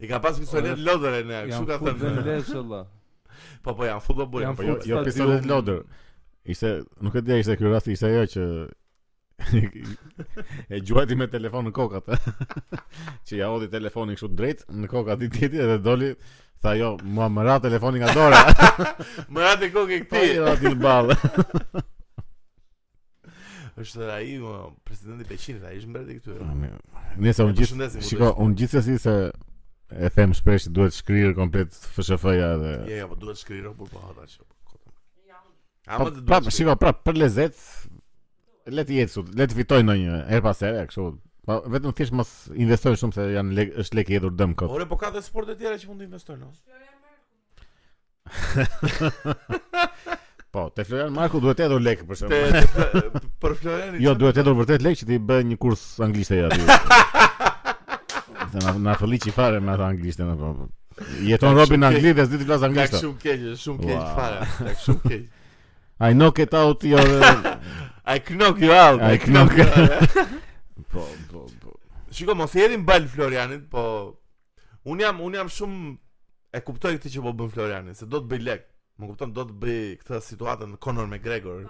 I 0.00 0.08
ka 0.10 0.18
pas 0.24 0.40
pistolet 0.42 0.80
lotër 0.88 1.20
e 1.20 1.22
ne, 1.30 1.42
kështu 1.52 1.62
ka 1.68 1.78
thënë. 1.84 1.94
Jam 1.94 2.00
fut 2.00 2.02
dhe 2.08 2.16
në 2.16 2.24
leshë, 2.30 2.58
Allah. 2.64 2.84
Po, 3.68 3.76
po, 3.76 3.86
jam 3.92 4.00
fut 4.02 4.16
dhe 4.18 4.28
bujë. 4.34 4.48
Jam 4.48 4.56
po, 4.58 4.66
fut 4.66 4.74
stadion. 4.74 4.84
Jo, 4.96 5.02
jo 5.02 5.06
pistolet 5.12 5.48
lotër. 5.54 5.80
Ishte, 6.50 6.72
nuk 7.06 7.20
e 7.22 7.26
dhja 7.28 7.40
ishte 7.44 7.60
kërë 7.62 7.76
rast, 7.76 7.92
ishte 7.94 8.08
ajo 8.14 8.24
që 8.34 8.48
e 10.68 10.80
gjuajti 10.84 11.16
me 11.18 11.26
telefon 11.30 11.66
në 11.68 11.72
kokat 11.74 12.10
eh? 12.12 12.76
që 13.28 13.40
ja 13.40 13.48
odi 13.52 13.68
telefonin 13.72 14.16
kështu 14.18 14.30
drejt 14.38 14.64
në 14.82 14.90
kokat 14.92 15.22
i 15.26 15.30
tjeti 15.32 15.58
Dhe 15.60 15.78
doli 15.82 16.10
tha 16.60 16.74
jo, 16.76 16.92
mua 17.02 17.28
më 17.32 17.44
ra 17.46 17.56
telefonin 17.64 18.02
nga 18.04 18.12
dora 18.16 18.42
më 19.32 19.44
ra 19.46 19.54
të 19.60 19.70
kokë 19.74 19.96
e 19.96 20.00
këti 20.02 20.08
pa 20.10 20.24
i 20.24 20.32
ra 20.38 20.56
të 20.56 21.82
është 23.80 24.04
dhe 24.04 24.14
presidenti 24.84 25.24
Beqinit, 25.30 25.62
aji 25.64 25.78
është 25.80 25.90
mbërët 25.90 26.10
e 26.10 26.16
këtu 26.18 26.48
Njëse, 27.24 27.46
unë 27.46 27.58
gjithë, 27.60 27.88
shiko, 28.04 28.32
unë 28.44 28.58
gjithë 28.60 28.82
se 29.06 29.14
e 30.00 30.10
them 30.14 30.34
shpresh 30.36 30.68
duhet 30.76 30.94
shkrirë 30.94 31.32
komplet 31.38 31.72
FSHF-ja 31.94 32.50
dhe 32.60 32.74
Jo, 32.74 32.90
ja, 32.92 32.98
jo, 33.00 33.06
po 33.14 33.16
duhet 33.24 33.40
shkrirë 33.40 33.72
por 33.78 33.88
po 33.90 34.02
ata 34.10 34.26
që. 34.34 34.36
Po, 34.42 34.76
Ama 35.96 36.10
pra, 36.28 36.42
do. 36.44 36.52
shiko, 36.54 36.74
pra 36.78 36.92
për 36.92 37.18
lezet, 37.24 37.56
le 38.68 38.84
të 38.84 38.96
jetë 39.00 39.12
sot, 39.12 39.28
le 39.38 39.46
të 39.48 39.54
fitoj 39.60 39.80
në 39.84 39.94
një 40.00 40.16
herë 40.34 40.44
pas 40.44 40.58
here 40.64 40.84
kështu. 40.90 41.02
Po 41.48 41.54
vetëm 41.72 41.92
thjesht 41.96 42.14
mos 42.14 42.30
investoj 42.52 42.94
shumë 43.00 43.14
se 43.16 43.22
janë 43.34 43.50
le, 43.56 43.62
është 43.82 43.94
lekë 43.96 44.10
hedhur 44.18 44.32
dëm 44.36 44.52
kot. 44.60 44.68
Ore, 44.76 44.84
po 44.86 44.96
ka 45.00 45.08
dhe 45.14 45.20
sporte 45.24 45.52
tjera 45.58 45.76
që 45.80 45.86
mund 45.88 45.98
të 46.02 46.06
investoj, 46.10 46.36
no. 46.36 46.48
po, 50.52 50.62
te 50.76 50.80
Florian 50.86 51.16
Marku 51.16 51.36
duhet 51.42 51.56
të 51.58 51.62
hedhur 51.66 51.82
lekë 51.86 52.02
për 52.10 52.16
shkak. 52.20 52.32
për 53.42 53.52
Florianin. 53.62 53.98
Jo, 54.04 54.10
duhet 54.14 54.32
të 54.36 54.40
hedhur 54.44 54.58
vërtet 54.60 54.82
lekë 54.84 54.98
që 55.00 55.06
ti 55.08 55.16
bën 55.32 55.44
një 55.54 55.58
kurs 55.64 55.82
anglisht 56.06 56.32
aty. 56.36 56.60
Dhe 58.50 58.58
na, 58.66 58.70
na 58.84 58.92
fëlliqi 58.98 59.30
fare 59.32 59.58
me 59.62 59.70
ato 59.72 59.84
anglishtë 59.86 60.22
në 60.26 60.34
popë 60.38 60.56
po. 60.58 60.64
Jeton 61.24 61.54
Robin 61.56 61.80
në 61.80 61.86
Angli 61.86 62.10
dhe 62.18 62.24
zditi 62.26 62.46
klasë 62.48 62.64
anglishtë 62.66 62.94
Tak 62.96 63.00
shumë 63.00 63.18
keqë, 63.22 63.50
shumë 63.56 63.80
keqë 63.86 64.08
fare 64.16 64.38
Tak 64.66 64.76
shumë 64.84 65.02
keqë 65.04 65.28
I 66.10 66.12
knock 66.16 66.38
it 66.42 66.52
out 66.58 66.80
your... 66.84 67.06
Jo, 67.06 67.06
I 68.06 68.18
knock 68.30 68.60
you 68.62 68.72
out. 68.72 69.00
I 69.02 69.18
knock. 69.18 69.56
Po, 70.92 71.04
po, 71.30 71.46
po. 71.60 71.70
Shiko, 72.10 72.34
mos 72.34 72.54
i 72.56 72.62
hedhim 72.64 72.82
bal 72.86 73.04
Florianit, 73.08 73.66
po 73.70 74.12
un 74.88 74.98
jam 75.00 75.20
un 75.22 75.34
jam 75.36 75.46
shumë 75.52 75.90
e 76.56 76.62
kuptoj 76.66 76.96
këtë 76.96 77.12
që 77.14 77.22
po 77.26 77.34
bën 77.38 77.50
Florianit, 77.52 77.98
se 78.00 78.08
do 78.10 78.18
të 78.24 78.30
bëj 78.32 78.40
lek. 78.46 78.64
Më 78.98 79.10
kupton, 79.10 79.34
do 79.36 79.44
të 79.46 79.54
bëj 79.62 79.82
këtë 80.00 80.20
situatën 80.30 80.72
në 80.72 80.80
Conor 80.82 81.06
McGregor. 81.12 81.60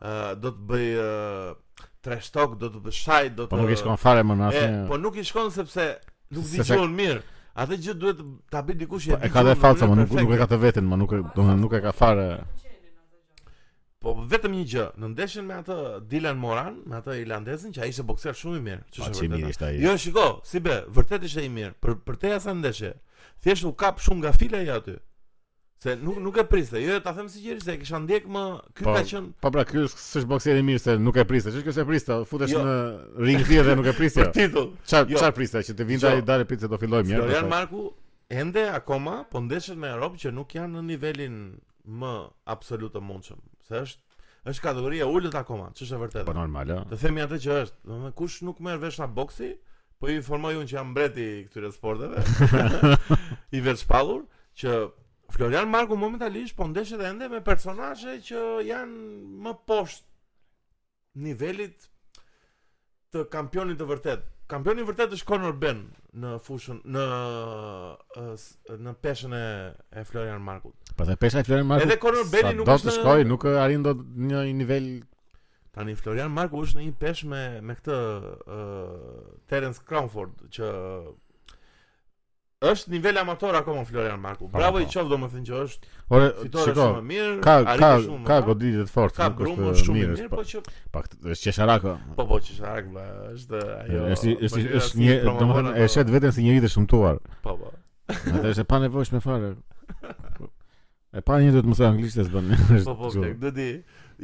Ë, 0.00 0.14
do 0.42 0.50
të 0.56 0.64
bëj 0.72 0.86
uh, 1.04 1.84
tre 2.02 2.18
shtok, 2.24 2.56
do 2.58 2.72
të 2.80 2.96
shaj 2.98 3.28
do 3.36 3.46
po 3.46 3.52
të 3.52 3.60
Po 3.60 3.62
nuk 3.62 3.76
i 3.76 3.78
shkon 3.82 4.00
fare 4.06 4.26
më 4.26 4.38
në 4.40 4.48
asnjë. 4.48 4.82
Po 4.90 4.98
nuk 5.04 5.20
i 5.22 5.28
shkon 5.28 5.54
sepse 5.54 5.86
nuk 6.34 6.50
di 6.50 6.64
gjuhën 6.64 6.98
mirë. 7.02 7.22
Atë 7.62 7.78
gjë 7.84 7.96
duhet 8.02 8.26
ta 8.50 8.64
bëj 8.66 8.80
dikush 8.82 9.12
e. 9.12 9.14
Po, 9.14 9.22
e 9.28 9.32
ka 9.36 9.46
dhe 9.46 9.54
falca, 9.60 9.86
më 9.92 10.02
nuk 10.08 10.18
e 10.34 10.40
ka 10.42 10.50
të 10.50 10.60
veten, 10.64 10.90
më 10.90 11.02
nuk 11.04 11.14
e, 11.20 11.22
nuk 11.62 11.78
e 11.78 11.84
ka 11.86 11.94
fare. 11.94 12.28
Po 14.04 14.12
vetëm 14.28 14.52
një 14.58 14.64
gjë, 14.68 14.82
në 15.00 15.08
ndeshjen 15.14 15.46
me 15.48 15.54
atë 15.62 15.74
Dylan 16.12 16.36
Moran, 16.40 16.74
me 16.90 16.98
atë 16.98 17.14
irlandezin 17.22 17.72
që 17.72 17.86
ai 17.86 17.88
ishte 17.94 18.02
boksier 18.04 18.36
shumë 18.36 18.58
i 18.58 18.64
mirë, 18.66 18.82
ç'është 18.92 19.08
vërtet. 19.08 19.30
Mirë 19.34 19.52
ishte 19.54 19.66
ai. 19.70 19.78
Jo, 19.80 19.94
shiko, 20.02 20.24
si 20.44 20.60
be, 20.60 20.74
vërtet 20.92 21.22
ishte 21.24 21.40
i 21.40 21.48
mirë. 21.48 21.72
Për 21.80 21.94
për 22.04 22.18
te 22.20 22.32
asa 22.36 22.52
ndeshje. 22.58 22.90
Thjesht 23.46 23.64
u 23.64 23.72
kap 23.80 24.02
shumë 24.04 24.20
nga 24.26 24.32
fila 24.36 24.60
i 24.60 24.68
aty. 24.74 24.98
Se 25.84 25.94
nuk 26.02 26.18
nuk 26.26 26.36
e 26.36 26.44
priste. 26.50 26.82
Jo, 26.84 26.98
ta 27.04 27.14
them 27.16 27.30
sigurisht 27.32 27.64
se 27.70 27.78
e 27.78 27.80
kisha 27.80 28.02
ndjek 28.04 28.26
më 28.34 28.42
ky 28.76 28.82
ka 28.84 28.90
po, 28.90 28.98
qenë. 29.14 29.30
Po 29.46 29.54
pra, 29.56 29.64
ky 29.70 29.86
s'është 29.94 30.28
boksier 30.34 30.60
i 30.60 30.66
mirë 30.68 30.84
se 30.84 30.98
nuk 31.06 31.16
e 31.16 31.24
priste. 31.32 31.54
Ç'është 31.56 31.64
kjo 31.70 31.74
se 31.78 31.88
priste? 31.88 32.20
Futesh 32.28 32.52
jo. 32.52 32.60
në 32.68 32.76
ring 33.24 33.48
ti 33.48 33.62
dhe 33.64 33.78
nuk 33.80 33.88
e 33.88 33.96
priste. 34.02 34.20
Për 34.20 34.34
titull. 34.36 34.68
Çfarë 34.84 35.14
jo. 35.16 35.22
çfarë 35.22 35.38
priste 35.40 35.64
që 35.70 35.78
të 35.80 35.88
vinte 35.88 36.04
jo. 36.04 36.12
ai 36.20 36.26
dalë 36.28 36.50
pitë 36.52 36.68
do 36.74 36.82
filloj 36.84 37.06
mirë. 37.08 37.24
Florian 37.24 37.48
Marku 37.56 37.88
ende 38.42 38.68
akoma 38.76 39.22
po 39.32 39.40
ndeshet 39.48 39.80
me 39.80 39.90
Europë 39.96 40.26
që 40.26 40.34
nuk 40.36 40.54
janë 40.60 40.76
në 40.78 40.84
nivelin 40.92 41.40
më 42.00 42.14
absolut 42.54 42.92
të 42.98 43.02
mundshëm. 43.08 43.42
Se 43.68 43.80
është 43.84 44.02
është 44.50 44.60
kategoria 44.66 45.06
ulët 45.08 45.36
akoma, 45.40 45.70
ç'është 45.78 45.96
e 45.96 45.98
vërtetë. 46.02 46.24
Po 46.28 46.34
normal, 46.36 46.68
ë. 46.76 46.80
Të 46.90 46.98
themi 47.04 47.22
atë 47.24 47.38
që 47.44 47.54
është, 47.62 47.78
domethënë 47.88 48.16
kush 48.18 48.36
nuk 48.44 48.58
merr 48.66 48.82
vesh 48.82 48.98
na 49.00 49.06
boksi, 49.16 49.54
po 49.96 50.10
i 50.12 50.18
informoj 50.20 50.58
unë 50.60 50.68
që 50.72 50.76
jam 50.76 50.90
mbreti 50.92 51.24
këtyre 51.48 51.70
sporteve. 51.72 52.20
I 53.56 53.62
vetë 53.64 53.82
shpallur 53.86 54.26
që 54.60 54.76
Florian 55.32 55.70
Marku 55.72 55.96
momentalisht 55.96 56.58
po 56.58 56.66
ndeshet 56.68 57.00
ende 57.08 57.30
me 57.32 57.40
personazhe 57.46 58.18
që 58.28 58.42
janë 58.68 59.06
më 59.46 59.54
poshtë 59.70 60.12
nivelit 61.24 61.88
të 63.16 63.24
kampionit 63.32 63.78
të 63.80 63.88
vërtet. 63.88 64.28
Kampioni 64.50 64.82
i 64.84 64.90
vërtet 64.90 65.12
është 65.16 65.28
Conor 65.30 65.54
Ben, 65.56 65.78
në 66.20 66.34
fushën 66.44 66.80
në 66.94 67.04
në 68.84 68.92
peshën 69.04 69.34
e 69.36 69.42
e 69.90 70.04
Florian 70.08 70.42
Markut. 70.44 70.76
Po 70.96 71.06
dhe 71.08 71.16
peshën 71.20 71.42
e 71.42 71.46
Florian 71.46 71.66
Markut. 71.66 71.88
Edhe 71.88 71.98
Conor 72.02 72.30
Belli 72.30 72.54
nuk 72.58 72.70
është. 72.70 72.88
Do 72.88 72.92
të 72.92 72.96
shkoj, 73.00 73.24
nuk 73.30 73.46
arrin 73.58 73.84
dot 73.86 73.98
një 74.04 74.44
nivel 74.60 74.88
tani 75.74 75.96
Florian 75.98 76.30
Marku 76.30 76.62
është 76.64 76.78
në 76.80 76.86
një 76.88 76.96
peshë 77.02 77.28
me 77.32 77.42
me 77.70 77.76
këtë 77.80 77.98
uh, 77.98 78.88
Terence 79.50 79.82
Crawford 79.88 80.46
që 80.54 80.70
është 82.62 82.90
nivel 82.92 83.18
amator 83.18 83.54
akoma 83.56 83.82
Florian 83.84 84.20
Marku. 84.20 84.48
Po, 84.48 84.58
Bravo 84.58 84.78
po. 84.78 84.80
i 84.80 84.86
qof 84.92 85.08
domethënë 85.10 85.46
që 85.48 85.56
është. 85.62 85.88
Ore, 86.14 86.28
shiko. 86.42 86.66
Shumë 86.68 87.02
mirë, 87.08 87.32
ka 87.44 87.56
ka 87.66 87.90
shumë, 88.04 88.22
ka 88.28 88.38
goditje 88.46 88.84
të 88.88 88.92
fortë. 88.94 89.16
Ka 89.18 89.74
shumë 89.82 89.98
mirë, 89.98 90.28
po, 90.30 90.38
po 90.38 90.44
që 90.50 90.62
pak 90.94 91.10
është 91.16 91.48
çesharak. 91.48 91.86
Po 92.18 92.26
po 92.30 92.38
çesharak, 92.46 92.88
bla, 92.94 93.06
është 93.34 93.62
ajo. 93.80 94.06
Është 94.14 94.36
është 94.48 94.64
është 94.80 95.02
një 95.02 95.18
domethënë 95.26 95.74
e 95.84 95.88
shet 95.96 96.14
veten 96.14 96.34
si 96.36 96.46
njëri 96.46 96.64
të 96.66 96.72
shumtuar. 96.76 97.20
Po 97.44 97.56
po. 97.60 97.74
Atë 98.14 98.46
është 98.54 98.64
e 98.64 98.68
pa 98.72 98.80
nevojshme 98.84 99.20
fare. 99.24 99.52
E 101.14 101.22
pa 101.22 101.36
një 101.38 101.52
duhet 101.54 101.66
të 101.66 101.70
mësoj 101.70 101.86
anglisht 101.86 102.16
të 102.18 102.26
bën. 102.32 102.66
Po 102.88 102.94
po, 102.98 103.10
tek 103.18 103.36
do 103.42 103.52
di. 103.54 103.68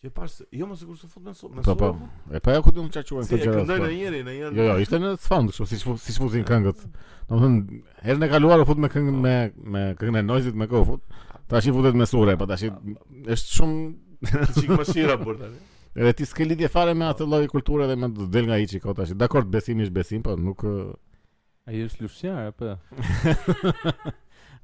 që 0.00 0.08
e 0.08 0.12
pa, 0.16 0.24
jo 0.60 0.68
më 0.70 0.76
sigurisht 0.80 1.02
se 1.04 1.10
futet 1.10 1.26
me 1.26 1.34
thure. 1.34 1.64
Po 1.66 1.74
po. 1.80 1.88
E 2.30 2.40
pa 2.46 2.54
ajo 2.54 2.62
ku 2.68 2.72
do 2.76 2.84
të 2.86 3.02
këtë 3.02 3.16
gjë. 3.16 3.24
Si 3.26 3.40
e 3.40 3.40
këndoi 3.50 3.80
po. 3.82 3.88
në 3.88 3.90
njëri, 3.98 4.20
në 4.30 4.36
njëri. 4.38 4.60
Jo, 4.60 4.68
jo, 4.70 4.76
ishte 4.86 5.00
në 5.02 5.10
sfond 5.26 5.50
kështu, 5.52 5.66
si 5.72 5.80
si 6.06 6.14
sfuzin 6.16 6.46
këngët. 6.48 6.86
Domethënë, 7.34 7.80
herën 8.06 8.26
e 8.28 8.30
kaluar 8.32 8.62
u 8.62 8.68
fut 8.70 8.78
me 8.80 8.92
këngë 8.94 9.16
me 9.26 9.34
me 9.74 9.84
këngën 10.00 10.22
e 10.22 10.24
Noizit 10.30 10.56
me 10.62 10.70
kofut. 10.70 11.02
Tash 11.50 11.66
i 11.66 11.74
futet 11.74 11.98
me 11.98 12.06
thure, 12.12 12.38
po 12.38 12.46
tash 12.54 12.68
është 12.70 13.56
shumë 13.56 14.40
çik 14.60 14.72
mëshira 14.78 15.18
për 15.26 15.42
tani. 15.42 15.60
Edhe 15.98 16.12
ti 16.14 16.26
s'ke 16.26 16.44
lidhje 16.46 16.68
fare 16.70 16.92
me 16.94 17.06
atë 17.10 17.26
lloj 17.26 17.46
kulture 17.50 17.86
dhe 17.90 17.96
më 17.98 18.08
del 18.30 18.46
nga 18.46 18.58
hiçi 18.62 18.78
kota. 18.82 19.06
Dakor, 19.18 19.46
besimi 19.50 19.88
është 19.88 19.94
besim, 19.96 20.22
po 20.22 20.36
nuk 20.38 20.62
ai 21.66 21.82
është 21.86 22.04
lufsiar 22.04 22.52
apo? 22.52 22.70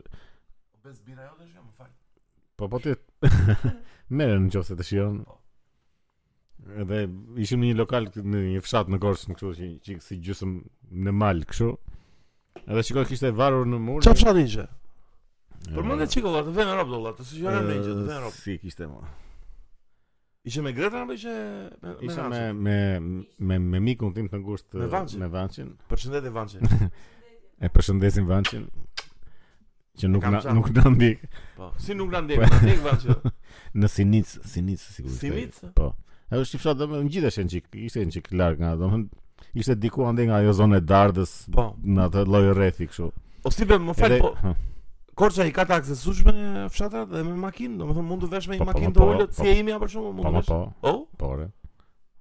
Bez 0.84 1.00
bira 1.04 1.26
jo 1.26 1.34
dhe 1.40 1.48
shumë, 1.50 1.66
më 1.66 1.74
falë 1.76 1.94
Po, 2.56 2.68
po 2.68 2.80
ti 2.80 2.94
Mere 4.20 4.38
në 4.40 4.50
qofë 4.54 4.76
të 4.80 4.86
shion 4.88 5.18
po. 5.26 5.36
Edhe 6.84 7.02
ishim 7.44 7.62
në 7.64 7.72
një 7.72 7.78
lokal 7.82 8.08
në 8.10 8.40
një 8.54 8.64
fshat 8.64 8.90
në 8.92 9.00
Korçë 9.04 9.30
në 9.32 9.38
kështu 9.38 9.52
që, 9.60 9.70
që 9.86 9.98
si 10.08 10.20
gjusëm 10.28 10.56
në 11.06 11.14
malë 11.20 11.48
kështu 11.52 11.70
Edhe 12.64 12.84
shikoj 12.86 13.08
kishte 13.12 13.32
varur 13.38 13.68
në 13.68 13.80
mur 13.86 14.04
Qa 14.06 14.16
fshat 14.16 14.40
ishe? 14.44 14.68
Për 15.70 15.84
mund 15.84 16.00
të 16.00 16.08
qikollar 16.16 16.46
të 16.46 16.56
venë 16.56 16.72
në 16.80 16.84
dollar, 16.90 17.12
të 17.18 17.26
sugjone 17.28 17.60
me 17.66 17.74
një 17.76 17.82
që 17.84 17.90
të 17.98 18.04
venë 18.08 18.20
robë 18.24 18.36
Si, 18.40 18.56
kishte 18.64 18.88
ma 18.90 19.04
Ishe 20.44 20.60
me 20.64 20.70
Gretën 20.72 20.98
apo 21.02 21.12
ishe 21.12 21.32
me 21.82 21.92
me 22.00 22.08
ishe 22.08 22.22
me, 22.52 23.00
me 23.00 23.24
me 23.38 23.58
me 23.58 23.78
mikun 23.84 24.14
tim 24.16 24.28
të 24.32 24.38
ngusht 24.40 24.76
me 24.80 24.86
Vancin. 24.94 25.20
Me 25.20 25.28
Vancin. 25.34 25.74
Përshëndetje 25.90 26.32
Vancin. 26.32 26.86
e 27.64 27.68
përshëndesim 27.74 28.28
Vancin 28.30 28.62
që 30.00 30.08
nuk 30.08 30.24
na 30.32 30.40
nuk 30.56 30.70
na 30.72 30.86
Po, 31.58 31.74
si 31.76 31.92
nuk 31.96 32.08
na 32.14 32.22
ndjek, 32.24 32.40
po. 32.40 32.46
na 32.46 32.62
ndjek 32.64 32.80
vaje. 32.86 33.18
Në 33.82 33.92
Sinic, 33.92 34.32
Sinic 34.48 34.80
sigurisht. 34.80 35.20
Sinic? 35.26 35.60
Po. 35.76 35.90
Ajo 36.32 36.46
është 36.46 36.62
fshat 36.62 36.80
domë 36.80 37.02
ngjitheshën 37.04 37.52
çik, 37.52 37.68
ishte 37.90 38.00
një 38.06 38.16
çik 38.16 38.32
larg 38.40 38.64
nga 38.64 38.72
domën. 38.80 39.04
Ishte 39.60 39.76
diku 39.82 40.08
ande 40.08 40.24
nga 40.30 40.40
ajo 40.40 40.56
zonë 40.62 40.80
e 40.80 40.84
Dardës, 40.88 41.34
po. 41.52 41.66
në 41.84 42.06
atë 42.08 42.24
lloj 42.30 42.52
rrethi 42.56 42.88
kështu. 42.88 43.12
O 43.44 43.52
si 43.52 43.68
be, 43.68 43.76
më 43.80 43.98
fal 43.98 44.16
po. 44.24 44.32
Korça 45.20 45.44
i 45.44 45.52
ka 45.52 45.66
të 45.68 45.74
aksesueshme 45.82 46.32
fshatrat 46.72 47.08
dhe 47.12 47.20
me 47.28 47.34
makinë, 47.42 47.74
domethënë 47.82 48.08
mund 48.08 48.22
të 48.24 48.28
vesh 48.32 48.46
me 48.48 48.56
një 48.56 48.62
po, 48.62 48.66
po, 48.66 48.70
makinë 48.72 48.92
të 48.96 49.00
po, 49.00 49.08
ulët 49.14 49.32
si 49.36 49.48
e 49.50 49.54
imi 49.60 49.74
apo 49.76 49.88
shumë 49.92 50.12
mund 50.16 50.28
të 50.30 50.34
vesh. 50.38 50.46
Po. 50.48 50.60
Oh? 50.88 51.00
Po. 51.20 51.32
Re. 51.36 51.48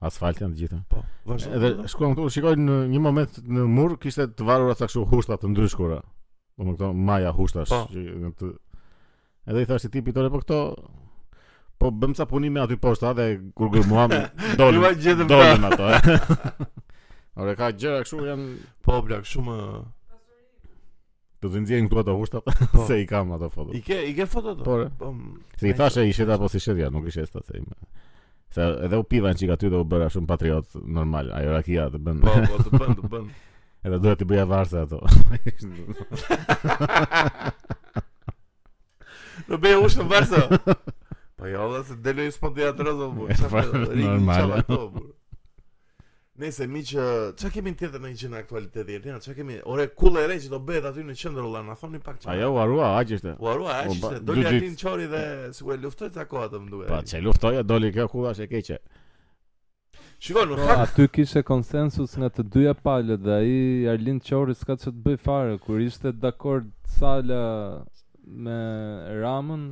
Asfalt 0.09 0.39
janë 0.43 0.55
të 0.57 0.63
gjitha. 0.63 0.79
Po. 0.91 1.03
Vazhdo. 1.29 1.51
Edhe 1.61 1.87
shkuam 1.93 2.15
këtu, 2.17 2.25
shikoj 2.35 2.55
në 2.59 2.75
një 2.91 3.01
moment 3.05 3.37
në 3.45 3.63
mur 3.77 3.95
kishte 4.03 4.25
të 4.33 4.47
varura 4.49 4.75
sa 4.81 4.89
kështu 4.91 5.05
hushta 5.13 5.39
të 5.45 5.53
ndryshkura. 5.55 6.01
më 6.59 6.73
këto 6.75 6.87
maja 7.09 7.29
hushtash 7.37 7.71
po. 7.71 7.85
të... 8.41 8.49
Edhe 9.47 9.61
i 9.63 9.67
thash 9.69 9.85
ti 9.87 9.91
tipit 9.93 10.17
tore 10.17 10.27
po 10.33 10.41
këto 10.41 10.57
po 11.79 11.93
bëm 12.01 12.17
ca 12.19 12.25
punime 12.27 12.59
aty 12.65 12.75
poshtë 12.83 13.13
dhe 13.19 13.27
kur 13.55 13.71
gërmuam 13.77 14.11
dolën. 14.59 15.23
dolën 15.23 15.69
ato. 15.69 15.87
Ora 17.39 17.55
ka 17.55 17.71
gjëra 17.79 18.03
këtu 18.03 18.27
janë 18.27 18.49
po 18.83 18.99
bla 19.07 19.21
shumë 19.23 19.55
Të 21.39 21.47
të 21.47 21.59
nëzirin 21.63 21.85
këtu 21.87 21.99
ato 22.01 22.13
hushtat, 22.19 22.43
po. 22.73 22.85
se 22.87 22.97
i 23.01 23.05
kam 23.07 23.29
ato 23.31 23.47
foto 23.49 23.73
I 23.75 23.79
ke, 23.83 23.99
i 24.09 24.13
ke 24.15 24.25
foto 24.27 24.53
ato? 24.55 24.63
Por, 24.65 24.81
po, 24.99 25.11
se 25.59 25.69
i 25.69 25.75
thashe 25.77 26.03
i 26.07 26.13
shetat 26.15 26.35
apo 26.35 26.49
si 26.51 26.59
shetja, 26.59 26.89
nuk 26.91 27.05
i 27.07 27.13
shetat 27.15 27.45
se 27.47 27.59
i 27.59 27.61
me 27.63 27.75
Se 28.49 28.65
edhe 28.87 28.97
u 28.99 29.03
piva 29.07 29.29
që 29.37 29.45
i 29.45 29.47
ka 29.51 29.55
dhe 29.61 29.77
u 29.77 29.83
bëra 29.87 30.07
shumë 30.11 30.27
patriot 30.31 30.71
normal, 30.97 31.27
ajo 31.37 31.51
rakia 31.53 31.83
të 31.93 31.99
bën. 32.07 32.23
Po, 32.23 32.33
po, 32.49 32.55
të 32.65 32.71
bënd, 32.81 32.95
të 33.03 33.11
bën. 33.13 33.27
Edhe 33.89 33.99
duhet 34.03 34.19
të 34.19 34.25
bëja 34.31 34.47
varse 34.49 34.81
ato 34.83 34.99
Në 39.47 39.59
bëj 39.63 39.77
hushtë 39.83 40.03
në 40.03 40.09
varse? 40.09 40.43
Po 41.39 41.51
jo 41.53 41.69
dhe 41.77 41.83
se 41.91 41.95
delu 42.09 42.25
i 42.27 42.33
spot 42.35 42.57
dhe 42.57 42.67
atë 42.73 42.89
rëzë, 42.89 43.09
po, 43.15 43.31
që 43.31 43.95
e 43.95 45.07
Nëse 46.39 46.63
mi 46.71 46.79
që 46.87 47.03
çka 47.35 47.49
kemi 47.51 47.73
tjetër 47.75 47.99
në 47.99 48.09
një 48.13 48.17
gjendë 48.21 48.37
aktualiteti 48.39 48.93
Elena, 48.95 49.17
çka 49.19 49.33
kemi? 49.41 49.57
Ore 49.67 49.89
kulla 49.91 50.21
e 50.23 50.27
re 50.31 50.37
që 50.39 50.49
do 50.53 50.57
bëhet 50.69 50.85
aty 50.87 51.01
në 51.03 51.13
qendër 51.19 51.43
ulla, 51.49 51.61
na 51.67 51.73
thoni 51.75 51.99
pak 51.99 52.21
çfarë. 52.21 52.37
Ajo 52.39 52.53
u 52.55 52.59
harua, 52.61 52.91
aq 53.01 53.09
ishte. 53.17 53.33
U 53.43 53.47
harua, 53.51 53.73
aq 53.81 53.89
ishte. 53.91 54.19
Doli 54.29 54.45
aty 54.47 54.61
në 54.71 54.77
çori 54.79 55.07
dhe 55.11 55.23
sikur 55.57 55.81
luftoi 55.83 56.07
ta 56.15 56.23
kohë 56.31 56.45
atë 56.47 56.61
duhet. 56.71 56.87
Po, 56.93 56.99
çe 57.11 57.19
luftoi, 57.25 57.59
doli 57.67 57.89
kjo 57.97 58.05
kulla 58.13 58.31
është 58.31 58.45
e 58.45 58.47
keqe. 58.53 58.77
Shikoj, 60.23 60.45
në 60.53 60.59
fakt 60.61 60.71
pra, 60.71 60.85
aty 60.87 61.07
kishte 61.17 61.43
konsensus 61.49 62.13
nga 62.21 62.29
të 62.37 62.45
dyja 62.55 62.73
palët 62.87 63.23
dhe 63.25 63.35
ai 63.35 63.57
Arlin 63.93 64.21
Çori 64.29 64.55
s'ka 64.59 64.77
çë 64.79 64.93
bëj 65.05 65.17
fare 65.25 65.57
kur 65.65 65.79
ishte 65.83 66.11
dakord 66.21 66.69
Sala 66.89 67.43
me 68.25 68.59
Ramën. 69.25 69.67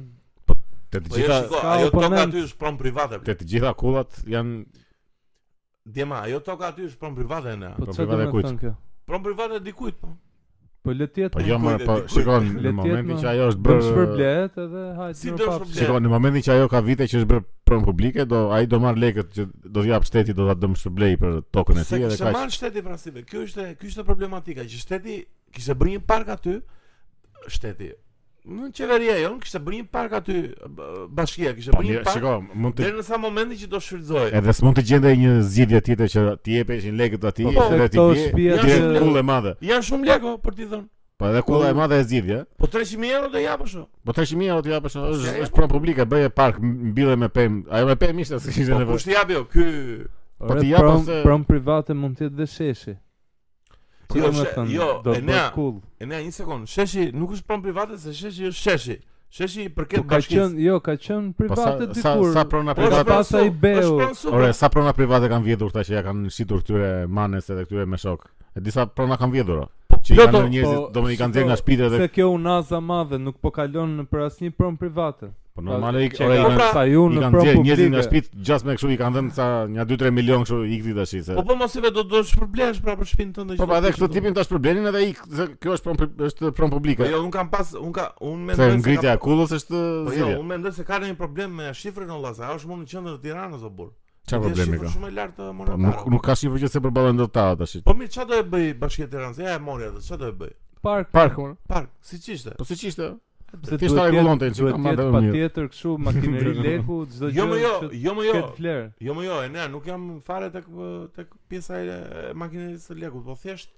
Po, 0.47 0.59
të 0.91 0.99
po, 1.07 1.15
gjitha, 1.15 1.39
ajo 1.77 1.93
toka 1.95 2.21
aty 2.25 2.43
është 2.43 2.59
pron 2.59 2.79
private. 2.83 3.21
Po. 3.23 3.31
Të 3.39 3.49
gjitha 3.55 3.71
kullat 3.79 4.19
janë 4.27 4.61
Dhe 5.87 6.03
ma, 6.05 6.19
ajo 6.27 6.39
toka 6.45 6.67
aty 6.71 6.85
është 6.89 6.99
pronë 6.99 7.17
private 7.21 7.53
në 7.61 7.69
Po 7.79 7.93
që 7.95 8.05
dhe 8.09 8.15
me 8.19 8.25
të 8.31 8.55
kjo? 8.61 8.71
Pron 9.07 9.21
private 9.23 9.59
e 9.59 9.63
dikujt 9.67 9.99
po 10.01 10.09
Po 10.87 10.93
le 10.95 11.05
Po 11.31 11.43
jo 11.47 11.57
më, 11.63 11.73
po 11.87 11.95
shikon 12.11 12.49
në 12.63 12.71
momentin 12.75 13.17
që 13.21 13.29
ajo 13.33 13.45
është 13.53 13.63
bërë 13.67 13.77
Pron 13.77 13.85
shpër 13.87 14.09
blet 14.15 14.57
edhe 14.63 14.83
hajtë 14.97 15.19
Si 15.21 15.33
do 15.39 15.53
Shikon 15.79 16.03
në 16.05 16.11
momentin 16.11 16.45
që 16.47 16.53
ajo 16.57 16.67
ka 16.73 16.81
vite 16.89 17.07
që 17.07 17.21
është 17.21 17.29
bërë 17.31 17.43
pronë 17.69 17.87
publike 17.87 18.25
Do 18.33 18.41
aji 18.57 18.69
do 18.73 18.81
marrë 18.83 19.01
leket 19.05 19.31
që 19.37 19.45
do 19.77 19.85
t'japë 19.87 20.11
shteti 20.11 20.35
do 20.41 20.49
t'a 20.49 20.57
dëmë 20.65 20.81
shpër 20.83 21.15
për 21.23 21.39
tokën 21.55 21.79
e 21.79 21.85
si 21.85 21.93
Se 21.93 22.01
kështë 22.03 22.33
marrë 22.35 22.57
shteti 22.57 22.83
pransive 22.89 23.23
Kjo 23.31 23.45
është 23.87 24.07
problematika 24.11 24.67
që 24.67 24.81
shteti 24.83 25.21
kështë 25.55 25.77
e 25.77 25.79
bërë 25.83 25.95
një 25.95 26.03
park 26.13 26.35
aty 26.35 26.57
Shteti, 27.47 27.87
Në 28.47 28.69
qeveria 28.75 29.15
jon 29.19 29.39
kishte 29.43 29.59
bërë 29.59 29.77
një 29.81 29.85
park 29.91 30.13
aty 30.21 30.35
bashkia 31.15 31.51
kishte 31.57 31.73
po, 31.75 31.81
bërë 31.81 31.89
një 31.97 32.03
park. 32.07 32.15
Shiko, 32.15 32.33
mund 32.63 32.77
të. 32.77 32.85
Deri 32.85 32.97
në 32.97 33.03
sa 33.03 33.17
momenti 33.19 33.57
që 33.63 33.69
do 33.73 33.79
shfrytëzohej. 33.83 34.29
Edhe 34.39 34.53
s'mund 34.55 34.77
të 34.79 34.83
gjende 34.87 35.11
një 35.19 35.33
zgjidhje 35.49 35.81
tjetër 35.87 36.11
që 36.13 36.21
ti 36.47 36.53
jepeshin 36.55 36.95
lekët 37.01 37.25
aty, 37.31 37.47
po, 37.57 37.65
edhe 37.75 37.87
ti 37.91 38.05
bie 38.37 38.59
një 38.61 39.01
kullë 39.01 39.23
madhe. 39.27 39.53
Janë 39.67 39.87
shumë 39.89 40.09
lekë 40.13 40.31
për 40.47 40.55
ti 40.61 40.67
dhënë 40.73 40.87
Po 41.17 41.27
edhe 41.31 41.41
kulla 41.43 41.71
e 41.73 41.75
madhe 41.75 41.95
e 41.99 42.03
zgjidhja 42.05 42.35
Po 42.61 42.67
300 42.71 43.07
euro 43.17 43.29
do 43.33 43.39
japësh. 43.41 43.73
Po 44.07 44.13
300 44.13 44.49
euro 44.51 44.61
do 44.63 44.69
japësh, 44.71 44.95
është 45.17 45.33
është 45.47 45.55
pronë 45.57 45.71
publike, 45.73 46.05
bëje 46.13 46.29
park 46.37 46.59
mbille 46.63 47.15
me 47.17 47.27
pem. 47.33 47.63
Ajo 47.73 47.87
me 47.89 47.95
pem 47.99 48.21
ishte 48.23 48.37
se 48.43 48.53
kishte 48.55 48.77
nevojë. 48.77 48.91
Po 48.91 48.99
kushti 49.01 49.15
jap 49.17 49.31
jo, 49.35 49.41
ky. 49.49 49.65
Po 50.39 50.57
ti 50.61 50.71
pron 51.25 51.43
private 51.49 51.97
mund 51.97 52.15
të 52.21 52.27
jetë 52.29 52.37
dhe 52.37 52.47
sheshi. 52.53 52.95
Ti 54.11 54.21
do 54.23 54.29
të 54.31 54.47
thënë, 54.55 54.71
jo, 54.73 54.85
do 55.03 55.13
të 55.17 55.23
bëj 55.27 55.41
cool. 55.55 55.73
E 56.01 56.07
nea 56.07 56.21
një 56.23 56.33
sekond. 56.37 56.69
Sheshi 56.71 57.09
nuk 57.15 57.33
është 57.35 57.47
pron 57.49 57.63
private, 57.65 57.97
se 57.99 58.13
sheshi 58.15 58.47
është 58.53 58.61
sheshi. 58.61 58.95
Sheshi 59.37 59.65
i 59.67 59.71
përket 59.75 60.03
po, 60.03 60.07
bashkisë. 60.13 60.37
Ka 60.37 60.47
qenë, 60.47 60.63
jo, 60.63 60.77
ka 60.85 60.93
qenë 61.03 61.33
po, 61.35 61.43
private 61.49 61.89
dikur. 61.91 62.29
Sa 62.37 62.45
prona 62.53 62.75
po, 62.77 62.87
private 62.87 63.41
i 63.43 63.51
beu. 63.51 63.97
Ore, 64.31 64.53
sa 64.55 64.69
prona 64.71 64.93
private 64.95 65.29
kanë 65.33 65.49
vjedhur 65.49 65.73
këta 65.73 65.83
që 65.89 65.97
ja 65.97 66.05
kanë 66.07 66.31
shitur 66.33 66.63
këtyre 66.63 66.91
manes 67.19 67.51
edhe 67.51 67.67
këtyre 67.67 67.87
me 67.91 67.99
shok. 67.99 68.29
E 68.57 68.63
disa 68.63 68.87
prona 68.87 69.19
kanë 69.19 69.35
vjedhur 69.41 69.65
që 70.07 70.15
i 70.15 70.27
njerëzit 70.27 70.63
po, 70.63 70.93
do 70.95 71.01
më 71.03 71.11
i 71.13 71.17
kanë 71.19 71.35
dhënë 71.35 71.49
nga 71.49 71.57
shtëpitë 71.59 71.89
dhe 71.91 71.99
se 72.03 72.07
kjo 72.15 72.27
unaza 72.37 72.79
madhe 72.83 73.19
nuk 73.21 73.37
po 73.43 73.51
kalon 73.55 73.97
në 73.99 74.05
për 74.11 74.23
asnjë 74.29 74.53
prom 74.57 74.77
private. 74.79 75.33
Po 75.57 75.63
normale 75.65 76.03
pra, 76.03 76.05
i 76.05 76.11
kanë 76.13 76.37
dhënë 76.37 76.57
pra- 76.59 76.67
sa 76.75 76.83
ju 76.87 77.03
në 77.13 77.21
prom 77.25 77.35
publike. 77.37 77.63
Njerëzit 77.65 77.91
nga 77.95 78.03
shtëpi 78.05 78.43
gjatë 78.49 78.67
me 78.69 78.75
kështu 78.77 78.91
i 78.93 78.97
kanë 79.01 79.17
dhënë 79.17 79.35
sa 79.39 79.47
nja 79.73 79.85
2-3 79.89 80.13
milion 80.13 80.45
kështu 80.45 80.59
i 80.63 80.77
kthi 80.81 80.93
tash 80.97 81.13
se. 81.27 81.37
Po 81.39 81.45
po 81.49 81.55
mos 81.59 81.75
i 81.75 81.81
vetë 81.83 81.95
do 81.97 82.05
të 82.13 82.21
shpërblesh 82.31 82.81
prapë 82.85 83.03
për 83.03 83.09
shtëpinë 83.11 83.37
tënde. 83.39 83.57
Po 83.59 83.67
pa 83.67 83.73
po, 83.73 83.79
edhe 83.81 83.93
këtë 83.97 84.09
tipin 84.15 84.35
tash 84.37 84.51
problemin 84.53 84.89
edhe 84.93 85.01
i 85.09 85.13
kjo 85.17 85.77
është 85.77 85.89
prom 85.89 86.17
është 86.29 86.53
prom 86.61 86.75
publike. 86.77 87.03
Po, 87.07 87.11
jo, 87.11 87.21
un 87.25 87.31
kam 87.35 87.51
pas 87.53 87.73
un 87.81 87.93
ka 87.97 88.07
un 88.23 88.51
po, 88.51 88.57
jo, 88.57 88.57
mendoj 88.57 88.67
se 88.67 88.67
ka. 88.67 88.73
Se 88.77 88.85
ngritja 88.85 89.17
kullës 89.27 89.55
është. 89.59 89.83
Jo, 90.21 90.31
un 90.39 90.51
mendoj 90.53 90.75
se 90.79 90.87
kanë 90.87 91.11
një 91.13 91.19
problem 91.23 91.55
me 91.61 91.71
shifrën 91.73 92.11
e 92.13 92.19
Allahut, 92.19 92.59
është 92.61 92.71
mund 92.73 92.85
në 92.85 92.93
qendër 92.93 93.17
të 93.19 93.25
Tiranës 93.27 93.63
apo 93.67 93.79
burr? 93.81 93.95
Çfarë 94.27 94.49
problemi 94.49 94.79
ka? 94.81 94.89
Shumë 94.91 95.11
lart 95.15 95.37
të 95.37 95.45
po, 95.45 95.53
monetar. 95.55 95.83
Nuk 95.83 96.01
nuk 96.13 96.23
ka 96.27 96.33
asnjë 96.35 96.51
përgjigje 96.51 96.69
se 96.73 96.81
përballen 96.87 97.19
dot 97.21 97.31
ata 97.43 97.61
tash. 97.61 97.77
Po 97.87 97.93
mirë, 97.95 98.11
çfarë 98.15 98.29
do 98.29 98.41
e 98.41 98.45
bëj 98.53 98.65
Bashkia 98.81 99.05
e 99.07 99.11
Tiranës? 99.13 99.39
Ja 99.41 99.53
e 99.55 99.61
mori 99.69 99.87
atë. 99.87 100.01
Çfarë 100.07 100.21
do 100.23 100.31
e 100.33 100.35
bëj? 100.41 100.51
Park. 100.87 101.11
Park. 101.15 101.37
Park. 101.71 101.91
Siç 102.09 102.27
ishte. 102.35 102.55
Po 102.59 102.67
siç 102.67 102.83
ishte? 102.91 103.11
Se 103.63 103.77
ti 103.79 103.87
shtoj 103.87 104.09
rregullonte 104.11 104.49
ti 104.51 104.59
duhet 104.59 104.75
të 104.75 104.91
jetë 104.91 105.05
patjetër 105.15 105.67
kështu 105.71 105.91
makineri 106.03 106.51
leku 106.65 106.97
çdo 107.07 107.29
jo, 107.31 107.45
gjë. 107.47 107.59
Jo 107.63 107.69
jo, 107.69 107.99
jo 108.03 108.25
jo. 108.25 108.33
Ket 108.35 108.49
fler. 108.57 108.81
Jo 109.07 109.15
jo, 109.23 109.37
e 109.39 109.47
ne 109.53 109.67
nuk 109.71 109.87
jam 109.87 110.03
fare 110.27 110.49
tek 110.51 110.67
tek 111.15 111.29
pjesa 111.49 111.79
e 111.79 112.25
makinerisë 112.35 112.89
së 112.91 112.97
lekut, 112.99 113.23
po 113.23 113.37
thjesht 113.39 113.71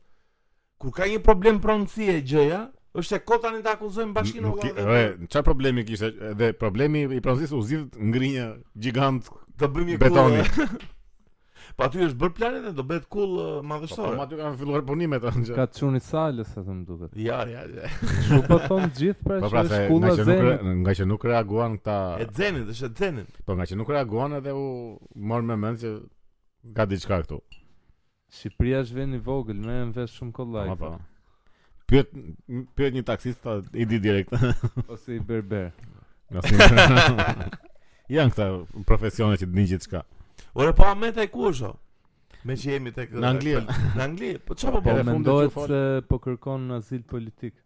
kur 0.81 0.91
ka 0.97 1.05
një 1.11 1.19
problem 1.23 1.59
pronësie 1.61 2.15
gjëja, 2.31 2.63
është 2.97 3.19
e 3.19 3.21
kota 3.29 3.53
ne 3.53 3.61
të 3.61 3.75
akuzojmë 3.77 4.17
bashkinë. 4.17 4.55
Jo, 4.65 4.95
çfarë 5.29 5.47
problemi 5.51 5.85
kishte? 5.85 6.09
Dhe 6.41 6.49
problemi 6.57 7.05
i 7.05 7.21
pronësisë 7.21 7.53
u 7.53 7.61
zgjidh 7.69 8.01
ngrinja 8.09 8.49
gjigant 8.73 9.29
Do 9.59 9.67
bëjmë 9.75 9.95
një 9.95 10.07
kull. 10.07 10.39
Po 11.79 11.85
aty 11.85 12.01
është 12.03 12.17
bër 12.19 12.31
planin 12.37 12.63
dhe 12.65 12.71
do 12.75 12.83
bëhet 12.87 13.05
kull 13.13 13.33
madhështor. 13.67 14.11
Po, 14.11 14.19
po 14.19 14.23
aty 14.25 14.35
kanë 14.39 14.57
filluar 14.59 14.81
punimet 14.87 15.23
atë 15.29 15.43
gjë. 15.47 15.53
Ka 15.55 15.65
çunit 15.77 16.03
salës 16.03 16.49
atë 16.59 16.73
më 16.75 16.81
duket. 16.87 17.13
Ja, 17.23 17.37
ja, 17.47 17.61
ja. 17.71 17.91
Ju 18.31 18.39
po 18.49 18.57
thon 18.65 18.87
gjithë 18.97 19.23
pra 19.23 19.37
po, 19.39 19.45
që 19.47 19.53
pra, 19.53 19.61
është 19.63 19.83
kull 19.89 20.07
atë. 20.09 20.17
nga 20.17 20.17
që 20.17 20.39
nuk 20.41 20.81
nga 20.83 20.95
që 20.99 21.07
nuk 21.11 21.23
reaguan 21.31 21.77
këta 21.79 21.95
e 22.25 22.27
xenin, 22.39 22.65
është 22.73 22.89
e 22.89 22.97
xenin. 22.99 23.29
Po 23.47 23.55
nga 23.59 23.69
që 23.71 23.77
nuk 23.79 23.93
reaguan 23.95 24.35
edhe 24.41 24.55
u 24.59 24.65
morën 25.31 25.51
me 25.53 25.59
mend 25.63 25.79
se 25.85 25.93
ka 26.75 26.87
diçka 26.91 27.21
këtu. 27.23 27.39
Shqipëria 28.39 28.83
është 28.83 28.97
vend 28.99 29.21
i 29.21 29.21
vogël, 29.29 29.61
më 29.63 29.79
në 29.79 29.95
vesh 30.01 30.19
shumë 30.19 30.35
kollaj. 30.41 30.73
Po. 30.83 30.91
po. 30.97 31.79
Pyet 31.89 32.11
pyet 32.77 32.99
një 32.99 33.07
taksist 33.13 33.47
i 33.73 33.87
di 33.89 34.01
direkt 34.03 34.35
ose 34.93 35.15
i 35.15 35.19
berber. 35.23 35.71
Nëse 36.27 36.59
janë 38.17 38.33
këta 38.33 38.45
profesione 38.89 39.37
që 39.39 39.47
dinë 39.53 39.71
gjithçka. 39.73 40.01
Ora 40.57 40.73
po 40.75 40.89
më 40.97 41.11
tek 41.19 41.31
ku 41.33 41.49
është? 41.51 41.71
Me 42.47 42.55
që 42.57 42.69
jemi 42.73 42.93
tek 42.95 43.11
në 43.13 43.27
Angli. 43.33 43.57
Në 43.99 44.05
Angli, 44.05 44.29
po 44.43 44.55
çfarë 44.57 44.81
po 44.85 44.93
E 44.97 45.03
Mendohet 45.09 45.57
se 45.69 45.81
po 46.09 46.21
kërkon 46.23 46.69
azil 46.79 47.03
politik. 47.07 47.57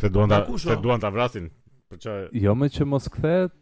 Se 0.00 0.08
duan 0.10 0.32
ta 0.32 0.44
se 0.58 0.78
duan 0.82 1.00
ta 1.02 1.10
vrasin. 1.14 1.50
Për 1.92 2.00
çfarë? 2.02 2.28
Jo 2.44 2.56
më 2.58 2.72
që 2.78 2.88
mos 2.92 3.10
kthehet 3.14 3.60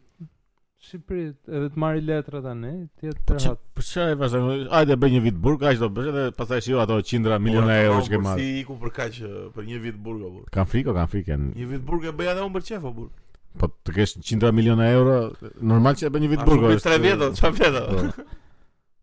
Shqipëri, 0.83 1.29
edhe 1.47 1.67
të 1.71 1.79
marri 1.79 2.01
letra 2.03 2.41
tani, 2.43 2.69
ti 2.99 3.07
jetë 3.07 3.21
të 3.23 3.29
po, 3.29 3.35
rrat. 3.39 3.59
Për 3.61 3.75
po 3.77 3.83
çfarë 3.87 4.15
e 4.15 4.15
vazhdon? 4.19 4.49
Hajde 4.73 4.97
bëj 4.99 5.13
një 5.13 5.21
vit 5.23 5.37
burg, 5.45 5.61
kaq 5.61 5.77
do 5.79 5.87
bësh 5.95 6.09
edhe 6.11 6.23
pastaj 6.35 6.59
shiu 6.65 6.81
ato 6.83 6.97
qindra 7.07 7.37
miliona 7.39 7.77
euro 7.85 8.01
po, 8.01 8.03
që 8.03 8.11
ke 8.11 8.19
marrë. 8.25 8.41
Si 8.41 8.49
iku 8.65 8.75
për 8.81 8.91
kaq 8.97 9.19
për 9.55 9.69
një 9.69 9.79
vit 9.85 10.01
burg 10.07 10.25
apo? 10.27 10.41
Kan 10.51 10.67
frikë, 10.67 10.95
kan 10.97 11.07
frikë. 11.13 11.37
Një 11.61 11.69
vit 11.69 11.85
burg 11.87 12.09
e 12.11 12.11
bëj 12.19 12.33
edhe 12.33 12.43
unë 12.49 12.55
për 12.57 12.67
çefo 12.67 12.91
burg. 12.99 13.15
Po 13.59 13.67
të 13.85 13.93
kesh 13.99 14.13
100 14.17 14.49
milionë 14.57 14.85
euro, 14.95 15.17
normal 15.61 15.97
që 15.97 16.07
e 16.07 16.11
bën 16.13 16.23
një 16.25 16.29
vit 16.31 16.45
burgo. 16.47 16.71
Po 16.71 16.89
3 16.89 16.97
vjet, 17.03 17.23
çfarë 17.37 17.59
vjet? 17.59 17.77
Po. 17.83 18.33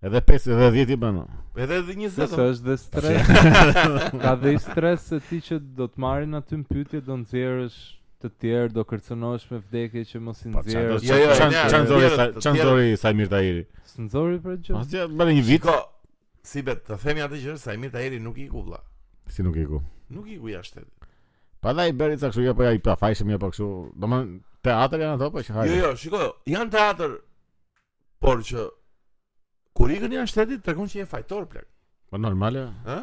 Edhe 0.08 0.22
5 0.30 0.48
edhe 0.56 0.70
10 0.74 0.92
i 0.94 0.98
bën. 1.04 1.20
Edhe 1.64 1.78
20. 1.86 2.30
Sa 2.32 2.48
është 2.50 2.66
dhe 2.66 2.76
stres? 2.80 3.30
Ka 4.24 4.32
dhe 4.42 4.54
stres 4.64 5.04
se 5.12 5.18
ti 5.28 5.38
që 5.46 5.60
do 5.78 5.86
të 5.92 6.02
marrin 6.02 6.34
aty 6.40 6.58
në 6.62 6.66
pyetje 6.70 7.02
do 7.10 7.20
nxjerrësh 7.22 7.78
të 8.20 8.30
tjerë, 8.42 8.72
do 8.74 8.84
kërcënohesh 8.84 9.46
me 9.52 9.62
vdekje 9.68 10.02
që 10.12 10.22
mos 10.24 10.42
i 10.44 10.50
po, 10.52 10.64
nxjerrësh. 10.66 11.06
Jo, 11.08 11.20
jo, 11.22 11.30
çan 11.70 11.86
zori, 11.88 12.10
çan 12.42 12.60
zori 12.64 12.96
sa 13.00 13.14
i 13.14 13.20
mirë 13.20 13.32
tahiri. 13.36 13.62
S'n 13.92 14.10
zori 14.12 14.40
për 14.44 14.58
gjë. 14.66 14.74
Po 14.74 14.84
ja 14.98 15.06
bën 15.14 15.34
një 15.38 15.46
vit. 15.46 15.70
Si 16.50 16.62
bet, 16.64 16.80
të 16.88 16.96
themi 17.02 17.20
atë 17.22 17.38
gjë, 17.44 17.56
sa 17.60 17.74
i 17.76 17.80
mirë 17.80 17.98
tahiri 17.98 18.18
nuk 18.24 18.38
i 18.40 18.48
ku 18.50 18.62
vlla. 18.64 18.80
Si 19.30 19.44
nuk 19.46 19.60
i 19.60 19.68
ku? 19.68 19.82
Nuk 20.10 20.26
i 20.32 20.38
ku 20.40 20.48
jashtë. 20.50 20.86
Pa 21.60 21.72
dhe 21.76 21.88
i 21.90 21.96
bërë 21.96 22.14
i 22.16 22.20
kështu, 22.20 22.40
jo 22.44 22.52
për 22.54 22.56
po 22.62 22.66
ja 22.66 22.70
i 22.76 22.80
prafajshëm, 22.80 23.30
jo 23.34 23.38
për 23.38 23.44
po 23.44 23.52
kështu 23.52 23.68
Do 24.00 24.08
më 24.10 24.20
teatr 24.64 25.02
janë 25.02 25.16
ato, 25.18 25.28
po 25.34 25.42
që 25.44 25.56
Jo, 25.68 25.76
jo, 25.82 25.90
shikoj, 26.00 26.28
janë 26.54 26.72
teatr 26.72 27.14
Por 28.24 28.40
që 28.48 28.64
Kur 29.76 29.92
ikën 29.96 30.14
janë 30.16 30.30
shtetit, 30.32 30.62
të 30.64 30.72
rëkun 30.74 30.88
që 30.90 31.00
jenë 31.02 31.10
fajtor, 31.12 31.44
plek 31.52 31.66
Po 32.10 32.18
normale. 32.18 32.64
Jo. 32.64 32.72
Ha? 32.88 32.98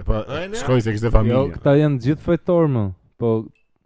E 0.00 0.04
po, 0.06 0.20
shkoj 0.60 0.84
se 0.84 0.92
kishte 0.94 1.08
e 1.08 1.22
Jo, 1.32 1.46
këta 1.56 1.72
janë 1.80 2.00
gjithë 2.06 2.28
fajtor, 2.28 2.68
më 2.76 2.84
Po, 3.20 3.34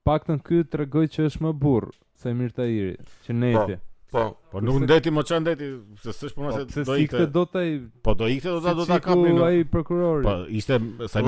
Paktën 0.05 0.43
ky 0.45 0.59
në 0.65 0.69
të 0.69 0.83
regoj 0.85 1.07
që 1.15 1.27
është 1.31 1.47
më 1.49 1.55
burë 1.63 1.95
Se 2.19 2.35
mirë 2.37 2.57
të 2.59 2.67
iri, 2.75 2.95
që 3.27 3.39
neti 3.47 3.79
Po, 4.11 4.27
po, 4.51 4.59
po 4.59 4.63
nuk 4.65 4.83
ndeti, 4.85 5.15
më 5.15 5.23
që 5.31 5.39
ndeti 5.47 5.71
Se 6.03 6.13
së 6.19 6.35
shpuna 6.35 6.51
po, 6.51 6.59
se, 6.59 6.83
se 6.83 6.83
do 6.83 6.99
ikte 6.99 7.27
Po, 8.09 8.19
do 8.19 8.27
ikte 8.35 8.51
do 8.51 8.61
ta 8.67 8.75
do 8.79 8.85
ta 8.91 8.99
kapi 8.99 9.69
Po, 9.71 10.41
ishte, 10.59 10.83
sa 11.15 11.23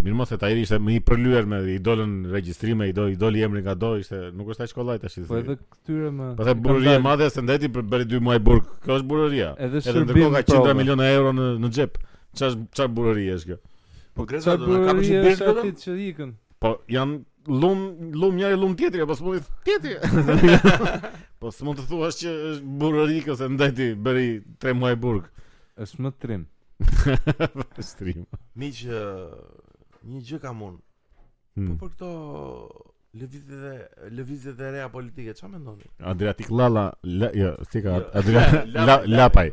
Po, 0.00 0.04
mirë 0.06 0.16
mos 0.16 0.30
e 0.32 0.36
ta 0.40 0.48
ishte 0.48 0.78
më 0.80 0.92
i 0.96 1.00
përlyer 1.04 1.44
me 1.44 1.58
i 1.68 1.74
dolën 1.84 2.12
regjistrime, 2.32 2.86
i 2.88 2.92
do 2.96 3.04
i 3.12 3.16
doli 3.20 3.42
emri 3.44 3.60
nga 3.60 3.74
do, 3.76 3.90
ishte 4.00 4.20
nuk 4.32 4.48
është 4.54 4.64
ai 4.64 4.70
shkollaj 4.70 5.00
tash. 5.02 5.18
Po 5.28 5.36
edhe 5.36 5.56
këtyre 5.60 6.08
më. 6.16 6.28
Po 6.38 6.46
the 6.48 6.54
bururia 6.64 6.94
e 6.98 7.02
madhe 7.04 7.26
se 7.34 7.42
ndeti 7.44 7.68
për 7.74 7.84
bëri 7.92 8.06
2 8.08 8.22
muaj 8.24 8.38
burg. 8.46 8.70
Kjo 8.86 8.96
është 9.02 9.08
bururia. 9.10 9.50
Edhe 9.66 9.82
ndërkohë 9.98 10.30
ka 10.38 10.42
qendra 10.52 10.72
milionë 10.78 11.10
euro 11.18 11.34
në 11.36 11.50
në 11.64 11.72
xhep. 11.76 12.00
Ç'është 12.32 12.80
ç'është 12.80 12.94
bururia 12.96 13.36
është 13.42 13.50
kjo? 13.50 13.58
Po 14.16 14.26
kreza 14.32 14.56
do 14.64 14.80
ka 14.88 14.96
për 14.96 15.04
të 15.04 15.52
bërë 15.60 15.74
që 15.84 15.98
ikën. 16.08 16.32
Po 16.64 16.72
janë 16.96 17.52
lum 17.64 17.84
lum 18.24 18.40
njëri 18.40 18.58
lum 18.64 18.74
tjetër 18.80 19.04
apo 19.04 19.16
smundi 19.16 19.40
tjetër 19.68 20.60
po 21.40 21.48
smund 21.56 21.80
të 21.84 21.88
thuash 21.92 22.18
që 22.24 22.34
është 22.54 22.74
burrëri 22.82 23.20
që 23.28 23.36
se 23.40 23.48
ndaj 23.54 23.70
bëri 24.04 24.26
3 24.64 24.76
muaj 24.76 24.96
burg 25.00 25.30
është 25.80 26.02
më 26.04 26.12
trim 26.20 26.44
stream 27.80 28.26
miq 28.60 28.82
një 30.04 30.20
gjë 30.28 30.38
kam 30.42 30.62
unë. 30.66 30.78
Hmm. 31.58 31.74
Po 31.78 31.86
për 31.88 31.94
këto 31.94 32.12
lëvizje 33.20 33.56
dhe 33.58 34.08
lëvizje 34.16 34.52
dhe 34.58 34.70
reja 34.76 34.88
politike, 34.92 35.34
çfarë 35.36 35.52
mendoni? 35.56 35.88
Adriatik 36.12 36.50
Lala, 36.54 36.86
la, 37.02 37.32
jo, 37.36 37.50
si 37.70 37.82
ka 37.82 37.98
jo, 37.98 38.06
Adriatik 38.20 38.70
la, 38.76 38.84
la, 38.88 38.96
la, 38.96 39.18
Lapaj. 39.24 39.50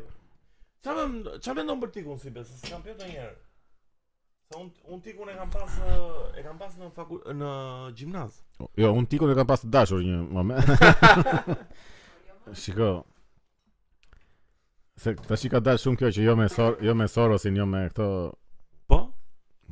Çfarë 0.85 1.35
çfarë 1.41 1.59
mendon 1.63 1.81
për 1.83 1.93
tikun 1.97 2.21
si 2.21 2.31
besa, 2.31 2.55
s'kam 2.61 2.85
pyetur 2.85 3.01
ndonjëherë. 3.03 3.35
Se 4.47 4.59
un 4.61 4.69
un 4.93 5.01
tikun 5.03 5.27
e 5.27 5.35
kam 5.35 5.49
pas 5.51 5.73
e 5.83 6.41
kam 6.45 6.55
pas 6.61 6.75
në 6.79 6.91
faku, 6.95 7.19
në 7.35 7.51
gimnaz. 7.99 8.37
Jo, 8.79 8.93
un 8.95 9.05
tikun 9.11 9.33
e 9.33 9.35
kam 9.35 9.49
pas 9.49 9.65
dashur 9.67 9.99
një 10.05 10.21
moment. 10.37 11.55
Shiko. 12.61 12.91
Se 15.03 15.13
tash 15.27 15.43
i 15.45 15.51
ka 15.51 15.59
dashur 15.65 15.83
shumë 15.89 15.99
kjo 15.99 16.13
që 16.15 16.23
jo 16.29 16.37
me 16.39 16.47
sor, 16.53 16.77
jo 16.81 16.95
me 16.95 17.09
sorosin, 17.11 17.59
jo 17.59 17.65
me 17.67 17.89
këto 17.91 18.05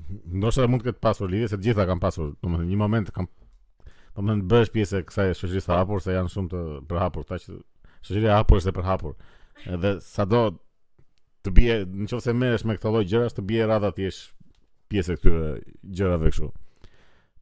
ndoshta 0.05 0.67
mund 0.69 0.83
të 0.83 0.89
ketë 0.91 1.01
pasur 1.03 1.29
lidhje 1.31 1.47
se 1.51 1.57
të 1.59 1.65
gjitha 1.69 1.85
kanë 1.89 2.01
pasur, 2.03 2.31
domethënë 2.43 2.67
një 2.71 2.79
moment 2.79 3.11
kam 3.15 3.27
domethënë 4.15 4.45
bësh 4.51 4.71
pjesë 4.73 4.99
e 5.01 5.05
kësaj 5.09 5.27
shoqërisë 5.39 5.73
hapur 5.75 6.03
se 6.03 6.15
janë 6.15 6.31
shumë 6.33 6.51
të 6.53 6.63
përhapur 6.91 7.25
ta 7.29 7.39
që 7.43 7.55
shoqëria 8.09 8.31
e 8.33 8.35
hapur 8.37 8.59
është 8.61 8.71
e 8.71 8.75
përhapur. 8.79 9.15
Edhe 9.75 9.93
sado 10.09 10.41
të 11.45 11.53
bie, 11.59 11.77
nëse 12.03 12.35
merresh 12.35 12.67
me 12.67 12.75
këtë 12.77 12.91
lloj 12.95 13.05
gjëra, 13.11 13.31
të 13.37 13.45
bie 13.49 13.63
rradha 13.67 13.91
ti 13.97 14.05
jesh 14.07 14.21
pjesë 14.91 15.13
e 15.15 15.19
këtyre 15.21 15.49
gjërave 15.99 16.31
kështu. 16.33 16.51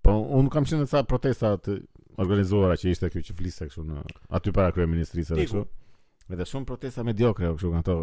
Po 0.04 0.18
unë 0.40 0.54
kam 0.54 0.68
qenë 0.70 0.88
sa 0.92 1.04
protesta 1.08 1.54
të 1.64 1.78
organizuara 2.22 2.78
që 2.80 2.94
ishte 2.94 3.10
këtu 3.14 3.26
që 3.32 3.38
fliste 3.40 3.70
kështu 3.70 3.84
në 3.90 4.06
aty 4.40 4.54
para 4.56 4.76
kryeministrisë 4.76 5.40
kështu. 5.42 5.66
Edhe 6.32 6.48
shumë 6.52 6.70
protesta 6.70 7.04
mediokre 7.08 7.52
kështu 7.58 7.74
kanë 7.74 7.86
ato 7.86 8.00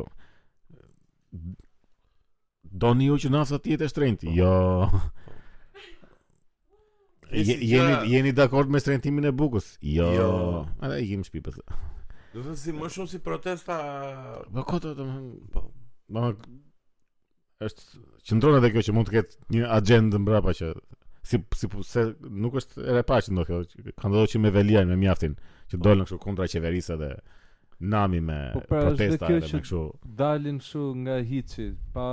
Do 2.71 2.93
një 2.95 3.09
u 3.15 3.17
që 3.19 3.31
në 3.35 3.39
asa 3.41 3.59
jetë 3.67 3.87
e 3.87 3.91
shtrejnëti 3.91 4.31
po. 4.31 4.37
Jo 4.39 5.01
Jeni 8.11 8.33
dakord 8.39 8.71
me 8.71 8.81
shtrejntimin 8.83 9.27
e 9.31 9.35
bukës 9.39 9.73
Jo 9.87 10.07
A 10.13 10.15
jo. 10.93 10.97
i 11.03 11.07
kim 11.09 11.25
shpi 11.27 11.43
po. 11.47 11.55
Do 12.31 12.45
të 12.47 12.55
si 12.59 12.75
më 12.75 12.91
shumë 12.95 13.11
si 13.15 13.21
protesta 13.27 13.77
Po 14.55 14.65
këtë 14.71 14.93
do 15.01 15.07
po. 15.55 15.65
më 16.15 16.25
hëngë 16.27 16.43
Do 16.47 16.49
më 16.49 16.59
është 17.67 18.01
qendrona 18.29 18.63
edhe 18.63 18.71
kjo 18.75 18.83
që 18.89 18.95
mund 18.97 19.11
të 19.11 19.15
ketë 19.19 19.51
një 19.55 19.67
agjendë 19.79 20.19
mbrapa 20.23 20.55
që 20.57 20.69
si 21.31 21.37
si 21.59 21.69
se 21.85 22.05
nuk 22.43 22.55
është 22.57 22.81
e 22.87 22.95
rrepaçë 22.97 23.35
ndonjëherë 23.37 23.93
kanë 24.01 24.15
dorë 24.17 24.31
që 24.33 24.41
me 24.47 24.53
Velian 24.55 24.89
me 24.89 24.97
mjaftin 25.03 25.35
që 25.71 25.81
dolën 25.85 26.07
kështu 26.07 26.21
kundra 26.23 26.47
qeverisë 26.49 26.97
dhe 27.03 27.11
nami 27.81 28.21
me 28.21 28.51
po 28.53 28.61
pra, 28.69 28.83
protesta 28.85 29.27
edhe 29.27 29.45
me 29.45 29.61
kështu. 29.65 29.81
Dalin 30.19 30.59
kështu 30.61 30.83
nga 31.05 31.19
hiçi 31.25 31.69
pa 31.95 32.09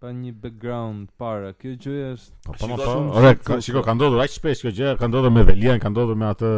pa 0.00 0.12
një 0.14 0.30
background 0.42 1.08
para. 1.18 1.50
Kjo 1.58 1.72
gjë 1.76 2.12
është 2.16 2.52
po 2.52 2.60
po 2.60 2.76
po. 2.82 3.00
Ora, 3.20 3.34
shikoj 3.58 3.82
ka 3.84 3.96
ndodhur 3.98 4.22
aq 4.24 4.30
shpesh 4.36 4.62
kjo 4.66 4.72
gjë, 4.78 4.92
ka 5.00 5.08
ndodhur 5.10 5.32
me 5.34 5.42
Velian, 5.48 5.80
ka 5.82 5.90
ndodhur 5.92 6.16
me 6.20 6.28
atë 6.30 6.52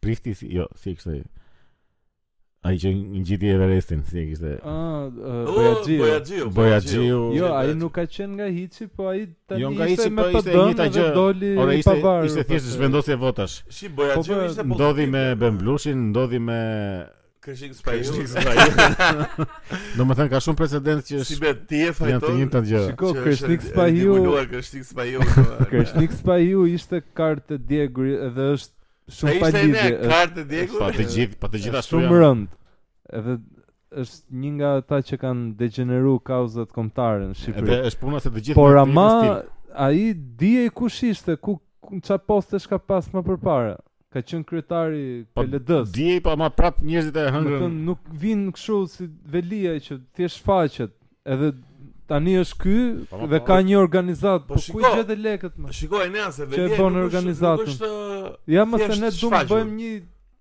Prifti, 0.00 0.32
si, 0.34 0.48
jo, 0.54 0.64
si 0.80 0.96
kështu. 0.96 1.20
Ai 2.60 2.74
që 2.76 2.90
ngjiti 2.92 3.48
Everestin, 3.48 4.02
si 4.04 4.26
kishte. 4.32 4.54
Ah, 4.68 5.06
uh, 5.08 5.52
Bojaxhiu. 5.54 6.50
Bojaxhiu. 6.56 7.20
Jo, 7.38 7.52
ai 7.56 7.72
nuk 7.76 7.94
ka 7.96 8.02
qenë 8.16 8.34
nga 8.36 8.48
Hiçi, 8.52 8.86
po 8.96 9.06
ai 9.12 9.22
tani 9.46 9.62
jo, 9.62 9.70
ishte 9.86 10.10
me 10.12 10.26
PD. 10.34 10.34
Po 10.34 10.42
ishte 10.42 10.66
një 10.66 10.80
tajë. 10.80 11.54
Ora 11.64 11.76
ishte 11.78 11.96
ishte 12.26 12.46
thjesht 12.50 12.68
po, 12.68 12.74
zhvendosje 12.74 13.16
votash. 13.22 13.60
Po, 13.96 14.10
ishte 14.18 14.66
po. 14.66 14.74
Ndodhi 14.74 15.06
me 15.08 15.24
Ben 15.40 15.56
Blushin, 15.60 16.10
ndodhi 16.10 16.38
me 16.42 16.58
Krishik 17.40 17.74
spa 17.74 17.92
ju. 17.92 18.02
Krishik 18.04 18.28
spa 18.28 18.52
ju. 18.52 19.20
Do 19.96 20.04
më 20.04 20.16
thënë 20.18 20.30
ka 20.32 20.40
shumë 20.44 20.58
precedent 20.60 21.06
që 21.08 21.20
është. 21.22 21.28
Si 21.30 21.38
bet 21.44 21.62
ti 21.70 21.78
e 21.88 21.92
fajton. 21.96 22.66
Shiko 22.68 23.12
Krishik 23.16 23.64
spa 23.64 23.86
ju. 23.96 24.16
Krishik 24.50 24.84
spa 24.90 25.06
ju. 25.10 25.22
Krishik 25.70 26.14
spa 26.18 26.36
ju 26.42 26.66
ishte 26.74 27.00
kartë 27.16 27.58
djegri 27.70 28.12
edhe 28.28 28.50
është 28.58 29.16
shumë 29.16 29.38
pa 29.44 29.52
gjithë. 29.54 29.62
Ai 29.62 29.70
ishte 29.70 30.12
kartë 30.12 30.44
djegur. 30.52 30.84
Pa 30.84 30.92
të 31.00 31.08
gjithë, 31.14 31.40
pa 31.44 31.52
të 31.54 31.62
gjitha 31.64 31.84
shumë. 31.88 32.10
Shumë 32.10 32.20
rënd. 32.24 32.50
Edhe 33.20 33.38
është 34.04 34.40
një 34.44 34.52
nga 34.60 34.74
ata 34.82 35.00
që 35.08 35.20
kanë 35.24 35.48
degeneru 35.62 36.18
kauzat 36.30 36.76
kombëtare 36.76 37.30
në 37.32 37.38
Shqipëri. 37.40 37.64
Edhe 37.66 37.78
është 37.90 38.04
puna 38.04 38.20
se 38.26 38.30
të 38.36 38.44
gjithë. 38.50 38.60
Por 38.60 38.78
ama 38.84 39.08
ai 39.88 40.10
dije 40.12 40.68
kush 40.80 41.00
ishte, 41.08 41.40
ku 41.40 41.56
çfarë 42.04 42.26
poste 42.28 42.60
ka 42.68 42.76
pas 42.78 43.08
më 43.16 43.24
përpara 43.30 43.78
ka 44.12 44.22
qen 44.26 44.42
kryetari 44.44 45.24
po, 45.30 45.40
pa, 45.42 45.46
PLD-s. 45.46 45.86
Po 45.90 45.94
dije 45.96 46.20
pa 46.26 46.32
më 46.38 46.48
prap 46.58 46.76
njerëzit 46.82 47.16
e 47.16 47.24
hëngrën. 47.30 47.48
Do 47.48 47.56
të 47.56 47.58
thonë 47.66 47.82
nuk 47.88 48.00
vin 48.24 48.42
kështu 48.54 48.78
si 48.92 49.06
Velia 49.30 49.76
që 49.84 49.98
thjesht 50.18 50.40
faqet, 50.46 50.92
edhe 51.32 51.50
tani 52.10 52.34
është 52.42 52.58
ky 52.62 52.74
po, 53.12 53.20
dhe 53.30 53.38
po, 53.40 53.44
ka 53.46 53.58
një 53.68 53.76
organizat. 53.78 54.48
Po, 54.48 54.58
ku 54.72 54.82
gjet 54.82 55.12
e 55.14 55.16
lekët 55.24 55.54
më? 55.62 55.74
Shikoj 55.78 56.06
ne 56.14 56.24
as 56.26 56.40
e 56.42 56.46
Velia. 56.46 56.72
Çe 56.72 56.80
bën 56.80 57.00
organizatën? 57.04 57.76
Ja 58.54 58.64
më 58.66 58.82
se 58.86 58.96
ne 59.02 59.12
do 59.14 59.30
të 59.36 59.44
bëjmë 59.52 59.76
një 59.82 59.92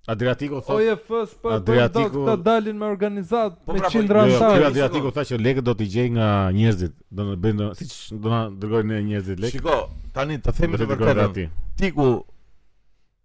Adriatiko 0.10 0.62
thotë. 0.64 0.76
Oje 0.80 0.94
fës 1.06 1.34
po 1.44 1.52
Adriatiko 1.54 2.24
ta 2.26 2.34
dalin 2.46 2.80
me 2.82 2.88
organizat 2.90 3.60
po, 3.66 3.76
me 3.76 3.82
qindra 3.92 4.24
pra, 4.26 4.32
jo, 4.32 4.40
jo, 4.40 4.62
Po 4.64 4.70
Adriatiko 4.72 5.12
tha 5.14 5.26
që 5.30 5.38
lekët 5.44 5.66
do 5.68 5.76
t'i 5.78 5.86
gjej 5.92 6.10
nga 6.16 6.30
njerëzit, 6.56 6.96
do 7.14 7.28
të 7.30 7.38
bëjnë 7.44 7.68
siç 7.78 7.94
do 8.24 8.32
na 8.34 8.40
dërgojnë 8.62 9.02
njerëzit 9.12 9.44
lekë. 9.44 9.60
Shiko, 9.60 9.76
tani 10.16 10.40
të 10.42 10.56
themi 10.62 10.82
të 10.82 10.88
vërtetën. 10.90 11.54
Tiku 11.84 12.08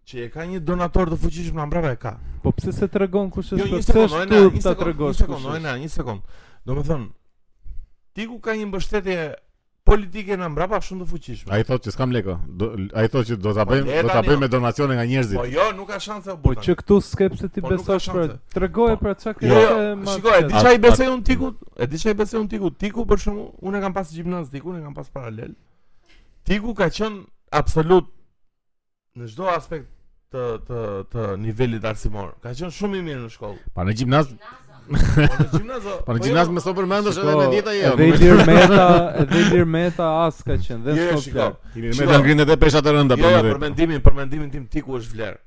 Çi 0.05 0.18
e 0.22 0.26
ka 0.30 0.44
një 0.48 0.61
donator 0.66 1.09
të 1.09 1.16
fuqishëm 1.22 1.57
na 1.59 1.64
mbrapa 1.66 1.92
e 1.94 1.98
ka. 2.00 2.12
Po 2.44 2.52
pse 2.52 2.72
se 2.76 2.88
tregon 2.92 3.30
kush 3.32 3.55
është? 3.57 3.68
Jo, 3.70 3.78
pse 3.80 4.00
është 4.02 4.24
tu 4.32 4.61
ta 4.64 4.74
tregosh? 4.76 5.16
Një 5.16 5.24
sekondë, 5.24 5.52
një, 5.64 5.70
një 5.84 5.90
sekondë. 5.94 5.94
Sekond. 5.94 6.66
Domethën 6.68 7.07
ti 8.16 8.26
ku 8.28 8.36
ka 8.44 8.52
një 8.59 8.66
mbështetje 8.68 9.16
politike 9.88 10.36
na 10.40 10.50
mbrapa 10.52 10.82
shumë 10.84 11.00
të 11.00 11.09
fuqishme. 11.14 11.52
Ai 11.57 11.62
thotë 11.68 11.88
se 11.90 11.94
s'kam 11.96 12.12
lekë. 12.12 12.34
Ai 13.00 13.07
thotë 13.12 13.30
që 13.30 13.38
do 13.46 13.55
ta 13.57 13.64
po, 13.64 13.72
bëjmë, 13.72 14.02
do 14.05 14.12
ta 14.12 14.20
bëjmë 14.28 14.42
me 14.44 14.50
donacione 14.52 14.98
nga 14.98 15.07
njerëzit. 15.09 15.38
Po 15.40 15.46
jo, 15.55 15.66
nuk 15.78 15.88
ka 15.88 15.96
shanse 16.09 16.34
apo. 16.34 16.52
Po 16.52 16.66
që 16.68 16.76
këtu 16.82 17.00
skepse 17.09 17.48
ti 17.57 17.64
po, 17.64 17.72
besosh 17.72 18.11
për 18.12 18.36
tregoje 18.59 18.98
po. 19.00 19.07
për 19.07 19.18
çka 19.24 19.34
ke. 19.40 19.48
Jo, 19.48 19.62
shikoj, 20.12 20.48
di 20.50 20.61
çai 20.68 20.74
besoj 20.84 21.11
un 21.14 21.22
tiku, 21.30 21.50
e 21.76 21.88
di 21.88 21.98
çai 22.05 22.14
besoj 22.20 22.42
un 22.42 22.48
tiku, 22.48 22.70
tiku 22.80 23.07
për 23.09 23.24
shkak 23.24 23.68
unë 23.72 23.80
kam 23.86 23.96
pas 23.96 24.12
gimnaz 24.18 24.52
tiku, 24.52 24.72
unë 24.74 24.84
kam 24.88 24.96
pas 25.00 25.09
paralel. 25.20 25.52
Tiku 26.44 26.74
ka 26.76 26.90
qen 26.92 27.22
absolut 27.52 28.12
Në 29.14 29.28
çdo 29.30 29.44
aspekt 29.46 29.92
të 30.35 30.51
të 30.66 30.78
të 31.14 31.24
nivelit 31.39 31.85
arsimor. 31.87 32.35
Ka 32.43 32.53
qenë 32.59 32.74
shumë 32.74 32.99
i 33.01 33.05
mirë 33.07 33.22
në 33.26 33.32
shkollë. 33.37 33.59
Pa 33.76 33.85
në 33.87 33.95
gjimnaz. 34.01 34.30
Po, 34.35 34.85
pa 34.97 35.07
në 35.07 35.49
gjimnaz. 35.55 35.87
Po 36.07 36.16
në 36.16 36.24
gjimnaz 36.26 36.51
më 36.59 36.64
sot 36.64 36.76
përmendesh 36.80 37.20
edhe 37.22 37.37
me 37.41 37.47
dieta 37.55 37.74
jo. 37.78 37.95
Edhe 37.95 38.09
Ilir 38.11 38.45
Meta, 38.51 39.66
Meta 39.76 40.11
as 40.26 40.43
ka 40.45 40.59
qenë 40.59 40.82
dhe 40.89 40.99
jo, 40.99 41.07
jo, 41.14 41.20
sot. 41.28 41.74
Ilir 41.78 41.97
Meta 42.01 42.20
grindet 42.26 42.53
e 42.57 42.61
peshat 42.66 42.85
të 42.87 42.97
rënda 42.99 43.18
jo, 43.20 43.32
për 43.55 43.62
mendimin, 43.68 44.03
për 44.05 44.18
mendimin 44.22 44.53
tim 44.57 44.66
tiku 44.76 44.99
është 44.99 45.16
vlerë. 45.18 45.43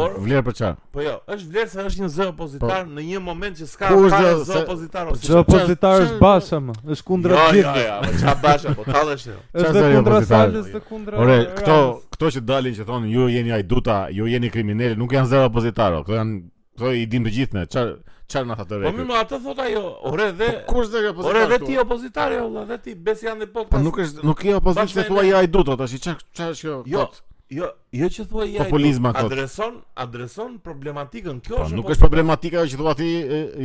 Por 0.00 0.14
vlerë 0.24 0.40
për 0.48 0.54
çfarë? 0.58 0.78
Po 0.94 1.02
jo, 1.04 1.14
është 1.34 1.50
vlerë 1.52 1.70
se 1.74 1.82
është 1.90 2.02
një 2.04 2.08
zë 2.14 2.26
opozitar 2.30 2.70
po, 2.84 2.92
në 2.96 3.02
një 3.10 3.20
moment 3.26 3.58
që 3.60 3.66
s'ka 3.72 3.90
fare 3.92 4.30
zë 4.46 4.58
opozitar 4.62 5.10
ose. 5.12 5.24
Zë 5.28 5.38
opozitar 5.42 6.02
është 6.06 6.18
Basha 6.22 6.60
më, 6.64 6.76
është 6.94 7.06
kundra 7.10 7.36
jo, 7.36 7.42
jo 7.42 7.56
gjithë. 7.56 7.74
Jo, 7.76 7.82
jo, 7.82 8.06
jo, 8.06 8.18
çfarë 8.22 8.42
Basha, 8.46 8.72
po 8.78 8.86
tallesh. 8.86 9.26
Është 9.52 9.84
kundra 9.92 10.22
Salës, 10.30 10.70
të 10.72 10.82
kundra. 10.88 11.20
Ore, 11.24 11.36
këto, 11.58 11.78
këto 12.16 12.32
që 12.36 12.44
dalin 12.52 12.78
që 12.78 12.88
thonë 12.88 13.12
ju 13.14 13.28
jeni 13.34 13.54
ajduta, 13.60 13.98
ju 14.16 14.30
jeni 14.32 14.52
kriminalë, 14.56 14.98
nuk 15.02 15.12
janë 15.18 15.32
zë 15.34 15.44
opozitaro, 15.50 16.02
këto 16.08 16.20
janë 16.22 16.40
këto 16.80 16.94
i 16.96 17.04
din 17.12 17.26
të 17.28 17.34
gjithë 17.36 17.58
ne, 17.60 17.66
çfarë 17.74 17.98
çfarë 18.30 18.46
na 18.46 18.56
thotë 18.60 18.76
rekë. 18.78 19.02
Po 19.02 19.08
më 19.10 19.16
ato 19.20 19.38
thot 19.42 19.58
ajo. 19.64 19.80
Ore 20.06 20.28
dhe 20.38 20.50
po, 20.60 20.76
kush 20.76 20.92
dhe 20.92 21.00
opozitar? 21.10 21.32
Ore 21.42 21.48
dhe 21.50 21.58
ti 21.66 21.78
opozitar, 21.82 22.36
valla, 22.38 22.62
dhe 22.68 22.76
ti 22.84 22.94
besi 22.94 23.26
janë 23.26 23.42
në 23.42 23.48
po 23.50 23.64
podcast. 23.64 23.74
Po 23.74 23.80
nuk 23.88 23.98
është, 24.04 24.26
nuk 24.30 24.44
je 24.48 24.54
opozicion 24.54 25.08
thua 25.10 25.24
ja 25.26 25.40
ajduta, 25.42 25.74
tash 25.82 25.96
çfarë 25.98 26.30
çfarë 26.38 26.58
kjo? 26.60 26.76
Jo, 26.94 27.08
Jo, 27.50 27.66
jo 27.98 28.06
që 28.14 28.24
thua 28.30 28.44
ja. 28.46 28.64
Populizmi 28.68 29.08
ato. 29.10 29.24
Adreson, 29.26 29.80
adreson 30.04 30.52
problematikën. 30.62 31.40
Kjo 31.40 31.40
është. 31.40 31.56
Po, 31.56 31.64
është. 31.70 31.78
Nuk 31.80 31.88
po 31.88 31.94
është 31.96 32.04
problematika 32.08 32.62
që 32.70 32.78
thua 32.78 32.92
ti, 33.00 33.08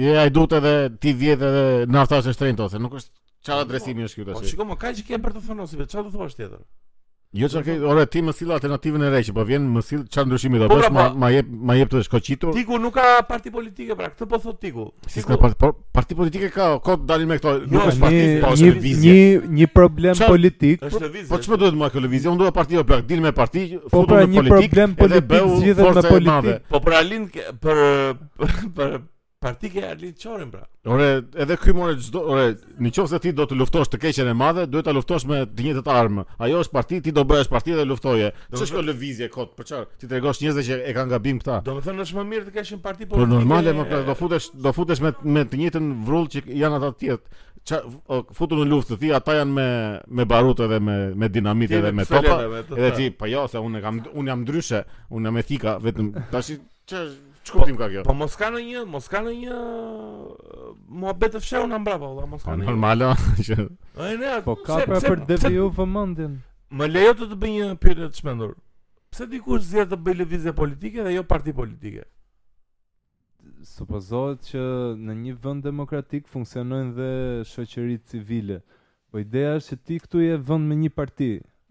ja 0.02 0.16
ai 0.24 0.32
duhet 0.34 0.56
edhe 0.60 0.72
ti 1.04 1.14
vjet 1.20 1.46
edhe 1.46 1.62
në 1.94 2.02
artash 2.02 2.32
e 2.32 2.34
shtrenjtë 2.34 2.66
ose 2.66 2.82
nuk 2.86 2.98
është 3.00 3.12
çfarë 3.46 3.62
po, 3.62 3.68
adresimi 3.68 4.08
është 4.08 4.22
ky 4.24 4.28
tash. 4.32 4.40
Po 4.42 4.50
shikoj 4.54 4.70
më 4.72 4.80
kaq 4.86 4.98
që 5.02 5.06
kem 5.12 5.24
për 5.28 5.38
të 5.38 5.44
thënë 5.50 5.66
ose 5.68 5.86
çfarë 5.94 6.08
do 6.10 6.14
thuash 6.18 6.40
tjetër? 6.40 6.60
Jo 7.38 7.48
çka, 7.52 7.74
ora 7.92 8.06
ti 8.08 8.22
më 8.24 8.32
sill 8.38 8.52
alternativën 8.56 9.02
e 9.04 9.08
re 9.12 9.20
që 9.28 9.34
po 9.36 9.44
vjen 9.48 9.64
më 9.76 9.82
sill 9.84 10.04
çfarë 10.08 10.30
ndryshimi 10.30 10.60
do 10.62 10.68
po, 10.72 10.78
bësh, 10.80 10.86
pra, 10.88 10.92
ma 10.96 11.06
po. 11.12 11.18
ma 11.20 11.30
jep 11.34 11.48
ma 11.72 11.76
jep 11.76 11.90
të 11.92 12.04
shkoqitur. 12.08 12.52
Tiku 12.56 12.78
nuk 12.80 12.96
ka 12.96 13.08
parti 13.28 13.52
politike 13.52 13.98
pra, 14.00 14.08
këtë 14.14 14.28
po 14.32 14.38
thot 14.46 14.60
Tiku. 14.64 14.86
Si 15.16 15.24
ka 15.26 15.36
jo, 15.36 15.40
parti 15.42 15.72
parti 15.98 16.16
politike 16.20 16.48
ka 16.54 16.68
kod 16.86 17.04
dalin 17.10 17.28
me 17.34 17.36
këto, 17.42 17.56
nuk 17.68 17.90
është 17.92 18.02
parti, 18.06 18.22
po 18.46 18.52
është 18.56 18.72
vizion. 18.86 19.18
Një 19.18 19.50
një 19.60 19.68
problem 19.80 20.22
politik. 20.30 20.86
Po 21.34 21.42
çfarë 21.44 21.60
duhet 21.66 21.80
më 21.84 21.90
kjo 21.98 22.06
lëvizje? 22.06 22.30
Unë 22.32 22.44
dua 22.46 22.54
parti 22.62 22.80
apo 22.80 22.86
jo, 22.86 22.86
plak, 22.94 23.04
dil 23.12 23.26
me 23.28 23.34
parti, 23.42 23.66
po, 23.82 23.92
futu 23.98 24.14
pra, 24.14 24.22
me 24.22 24.46
politikë. 24.46 24.48
Po 24.48 24.54
pra 24.54 24.64
një 24.64 24.96
problem 24.96 24.96
politik 25.02 25.52
zgjidhet 25.58 25.92
me 25.92 26.06
politikë. 26.08 26.56
Po 26.72 26.82
pra 26.88 27.04
lind 27.10 27.38
për 27.66 27.84
për 28.80 28.98
Praktike 29.46 29.80
e 29.90 29.96
lidh 30.00 30.18
çorin 30.20 30.52
pra. 30.52 30.64
Ore, 30.86 31.10
edhe 31.42 31.56
ky 31.64 31.72
more 31.78 31.94
çdo, 32.02 32.20
ore, 32.34 32.46
nëse 32.82 33.18
ti 33.22 33.30
do 33.38 33.46
të 33.46 33.58
luftosh 33.60 33.92
të 33.94 34.00
keqen 34.08 34.30
e 34.32 34.32
madhe, 34.34 34.64
duhet 34.74 34.88
ta 34.90 34.94
luftosh 34.98 35.28
me 35.30 35.44
të 35.46 35.66
njëtët 35.68 35.90
armë. 35.94 36.24
Ajo 36.42 36.64
është 36.66 36.74
parti, 36.74 36.98
ti 37.06 37.14
do 37.14 37.22
bëhesh 37.30 37.52
parti 37.54 37.76
dhe 37.78 37.84
luftoje. 37.86 38.32
Ç'është 38.54 38.68
kjo 38.72 38.84
lëvizje 38.88 39.28
kot? 39.36 39.52
Për 39.60 39.68
çfarë? 39.70 39.86
Ti 40.02 40.10
tregosh 40.10 40.40
dhe 40.58 40.64
që 40.70 40.80
e 40.90 40.96
kanë 40.98 41.12
gabim 41.14 41.38
këta. 41.44 41.60
Do 41.68 41.76
me 41.78 41.84
thënë 41.86 42.02
është 42.08 42.18
më 42.18 42.24
mirë 42.32 42.48
të 42.48 42.56
keshin 42.56 42.82
parti 42.88 43.06
politike. 43.06 43.20
Por 43.20 43.30
normale, 43.36 43.76
më 43.78 43.86
pra, 43.92 44.00
do 44.10 44.16
futesh, 44.24 44.50
do 44.66 44.74
futesh 44.80 45.04
me 45.06 45.14
me 45.38 45.46
të 45.52 45.62
njëjtën 45.62 45.92
vrull 46.10 46.26
që 46.34 46.44
janë 46.64 46.80
ata 46.82 46.92
të 46.96 47.00
tjerë. 47.04 47.46
Ça 47.66 47.82
futur 48.38 48.62
në 48.62 48.66
luftë, 48.72 48.98
ti 49.04 49.14
ata 49.20 49.38
janë 49.44 49.56
me 49.60 49.68
me 50.20 50.26
barutë 50.34 50.66
edhe 50.70 50.82
me 50.90 50.98
me 51.22 51.30
dinamitë 51.38 51.80
edhe 51.84 51.94
me 52.00 52.08
topa. 52.10 52.42
Edhe 52.64 52.92
ti, 52.98 53.12
po 53.14 53.30
jo, 53.30 53.46
se 53.54 53.62
unë 53.62 53.86
kam 53.86 54.02
unë 54.12 54.34
jam 54.34 54.42
ndryshe, 54.46 54.84
unë 55.14 55.30
jam 55.30 55.40
me 55.42 55.46
thika 55.52 55.78
vetëm. 55.86 56.12
Tash 56.34 56.54
ç'është 56.90 57.34
Çkuptim 57.48 57.78
ka 57.82 57.88
kjo. 57.90 58.02
Po, 58.04 58.10
po 58.14 58.18
mos 58.20 58.34
ka 58.40 58.48
në 58.54 58.62
një, 58.66 58.82
mos 58.90 59.08
ka 59.12 59.20
në 59.26 59.32
një 59.44 59.54
uh, 59.54 60.72
mohabet 60.90 61.36
të 61.36 61.42
fshehur 61.44 61.68
na 61.70 61.78
mbrapa, 61.82 62.08
valla, 62.10 62.26
mos 62.32 62.42
ka 62.46 62.56
po, 62.56 62.58
në. 62.58 62.66
Normal, 62.72 63.04
ah, 63.06 63.28
a? 63.54 63.66
Ai 64.06 64.16
ne, 64.22 64.32
po 64.46 64.56
ka 64.66 64.80
pra 64.90 64.98
për 65.04 65.22
deviu 65.30 65.68
vëmendjen. 65.78 66.40
Më 66.80 66.88
lejo 66.90 67.14
të 67.22 67.28
të 67.32 67.38
bëj 67.44 67.54
një 67.56 67.70
pyetje 67.86 68.10
të 68.12 68.20
çmendur. 68.22 68.56
Pse 69.14 69.28
dikush 69.32 69.68
zgjat 69.70 69.92
të 69.94 70.00
bëj 70.08 70.18
lëvizje 70.24 70.56
politike 70.58 71.06
dhe 71.06 71.14
jo 71.20 71.26
parti 71.30 71.54
politike? 71.62 72.08
Supozohet 73.78 74.42
që 74.50 74.66
në 75.06 75.16
një 75.22 75.36
vend 75.46 75.66
demokratik 75.70 76.28
funksionojnë 76.32 76.96
dhe 76.98 77.12
shoqëritë 77.54 78.12
civile. 78.16 78.60
Po 79.14 79.22
ideja 79.22 79.54
është 79.60 79.68
se 79.76 79.80
ti 79.88 80.00
këtu 80.02 80.26
je 80.26 80.38
vend 80.50 80.66
me 80.70 80.78
një 80.82 80.92
parti 80.98 81.30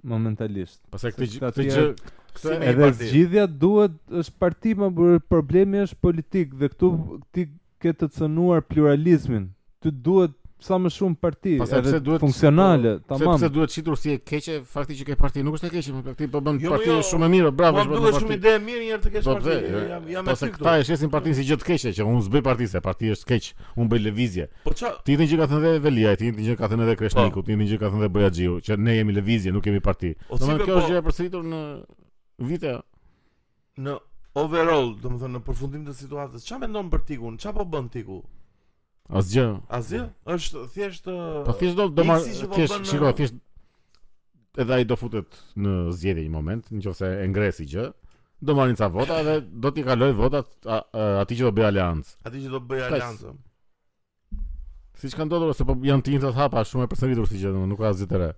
momentalisht. 0.08 0.80
Pastaj 0.94 1.16
këtë 1.16 1.42
këtë 1.42 2.14
Këtë 2.34 2.50
si 2.50 2.68
edhe 2.70 2.88
zgjidhja 3.00 3.44
duhet 3.64 3.94
është 4.22 4.34
parti 4.42 4.72
më 4.78 5.18
problemi 5.30 5.82
është 5.86 5.98
politik 6.06 6.56
dhe 6.60 6.70
këtu 6.72 6.90
ti 7.34 7.46
ke 7.84 7.92
të 8.00 8.08
cënuar 8.16 8.64
pluralizmin. 8.72 9.50
Ty 9.82 9.92
duhet 10.04 10.34
sa 10.64 10.78
më 10.80 10.90
shumë 10.96 11.18
parti, 11.20 11.58
Pasa, 11.60 11.76
po, 11.82 11.90
edhe 11.90 11.98
duhet 12.02 12.22
funksionale, 12.22 12.92
po, 13.04 13.14
tamam. 13.18 13.36
Sepse 13.40 13.50
duhet 13.52 13.72
çitur 13.74 13.98
si 14.00 14.14
e 14.14 14.20
keqe, 14.24 14.54
fakti 14.74 14.96
që 14.96 15.06
ke 15.10 15.16
parti 15.20 15.42
nuk 15.44 15.58
është 15.58 15.68
e 15.68 15.72
keqe, 15.74 15.92
por 15.96 16.04
pra, 16.06 16.14
ti 16.20 16.28
po 16.32 16.40
bën 16.46 16.60
jo, 16.62 16.70
parti 16.72 16.88
jo, 16.88 17.00
shumë 17.10 17.26
e 17.28 17.32
mirë, 17.34 17.50
bravo, 17.58 17.82
është 17.82 17.92
po 17.98 18.04
bën 18.06 18.14
shumë 18.22 18.36
ide 18.38 18.54
e 18.54 18.62
mirë 18.68 18.80
njëherë 18.86 19.02
të 19.04 19.10
kesh 19.16 19.26
parti. 19.28 19.50
Dhe, 19.64 19.82
më 20.06 20.14
jam 20.14 20.30
Pasa, 20.30 20.40
ta 20.40 20.48
fikto. 20.48 20.64
Pastaj 20.66 20.86
shesin 20.88 21.10
parti 21.12 21.34
si 21.40 21.44
gjë 21.50 21.58
të 21.60 21.68
keqe, 21.68 21.92
që 21.98 22.06
unë 22.12 22.22
s'bëj 22.28 22.44
parti 22.48 22.68
se 22.72 22.80
parti 22.86 23.12
është 23.14 23.28
keq, 23.32 23.50
unë 23.84 23.92
bëj 23.92 24.04
lëvizje. 24.06 24.46
Po 24.64 24.72
ç'a? 24.80 24.94
Ti 25.04 25.18
thënë 25.20 25.30
që 25.34 25.40
ka 25.44 25.50
thënë 25.52 25.74
Velia, 25.88 26.14
ti 26.22 26.30
thënë 26.32 26.48
që 26.48 26.56
ka 26.62 26.70
thënë 26.72 26.86
edhe 26.88 26.96
Kreshniku, 27.02 27.44
ti 27.44 27.52
thënë 27.58 27.68
që 27.74 27.82
ka 27.84 27.92
thënë 27.98 28.10
Bojaxhiu, 28.16 28.56
që 28.64 28.80
ne 28.86 28.96
jemi 28.96 29.18
lëvizje, 29.18 29.52
nuk 29.52 29.66
kemi 29.68 29.84
parti. 29.84 30.14
Domethënë 30.32 30.64
kjo 30.64 30.80
është 30.80 30.94
gjë 30.94 31.02
e 31.02 31.06
përsëritur 31.10 31.44
në 31.52 31.60
vite 32.38 32.80
në 33.78 33.96
overall, 34.38 34.94
do 34.98 35.10
të 35.10 35.18
thonë 35.22 35.38
në 35.38 35.42
përfundim 35.46 35.84
të 35.86 35.94
situatës. 35.98 36.44
Çfarë 36.46 36.66
mendon 36.66 36.88
për 36.90 37.04
Tikun? 37.08 37.36
Çfarë 37.38 37.60
po 37.60 37.64
bën 37.74 37.88
Tiku? 37.94 38.20
Asgjë. 39.14 39.46
Asgjë? 39.76 40.04
Është 40.34 40.64
thjesht 40.74 41.10
Po 41.46 41.54
thjesht 41.60 41.76
do 41.78 41.88
të 41.94 42.06
marr 42.08 42.24
po 42.48 42.56
thjesht 42.58 42.88
shikoj 42.90 43.14
thjesht 43.18 44.62
edhe 44.62 44.74
ai 44.76 44.86
do 44.86 44.96
futet 44.98 45.34
në 45.58 45.74
zgjedhje 45.92 46.24
një 46.28 46.32
moment, 46.34 46.70
nëse 46.72 47.10
e 47.24 47.24
ngresi 47.30 47.66
gjë, 47.72 47.88
do 48.44 48.54
marrin 48.54 48.78
ca 48.78 48.88
vota 48.92 49.18
dhe 49.26 49.40
do 49.48 49.70
t'i 49.74 49.82
kaloj 49.86 50.12
votat 50.14 50.68
atij 50.68 51.40
që 51.40 51.48
do 51.48 51.52
bëj 51.58 51.68
aleanc. 51.72 52.14
Atij 52.26 52.46
që 52.46 52.52
do 52.54 52.60
bëj 52.70 52.84
aleanc. 52.88 53.24
Siç 55.02 55.14
kanë 55.18 55.34
thënë 55.34 55.56
se 55.58 55.66
po 55.66 55.74
janë 55.84 56.06
tinta 56.06 56.30
hapa 56.36 56.62
shumë 56.64 56.86
e 56.86 56.92
përsëritur 56.94 57.28
si 57.30 57.42
gjë, 57.42 57.54
nuk 57.66 57.82
ka 57.82 57.90
asgjë 57.90 58.08
të 58.12 58.22
re. 58.22 58.30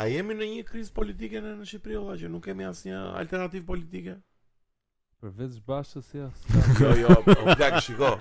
A 0.00 0.06
jemi 0.08 0.32
në 0.36 0.46
një 0.54 0.62
krizë 0.70 0.94
politike 0.96 1.40
në 1.44 1.50
në 1.58 1.66
Shqipëri 1.68 1.96
ova 2.00 2.14
që 2.16 2.28
nuk 2.32 2.40
kemi 2.46 2.64
asnjë 2.64 3.00
alternativë 3.20 3.66
politike? 3.68 4.14
Përveç 5.20 5.58
bashës, 5.68 6.06
zbashës 6.06 6.06
si 6.08 6.82
Jo, 6.84 6.92
jo, 7.02 7.16
u 7.18 7.24
po, 7.34 7.56
dak 7.60 7.76
shiko. 7.84 8.14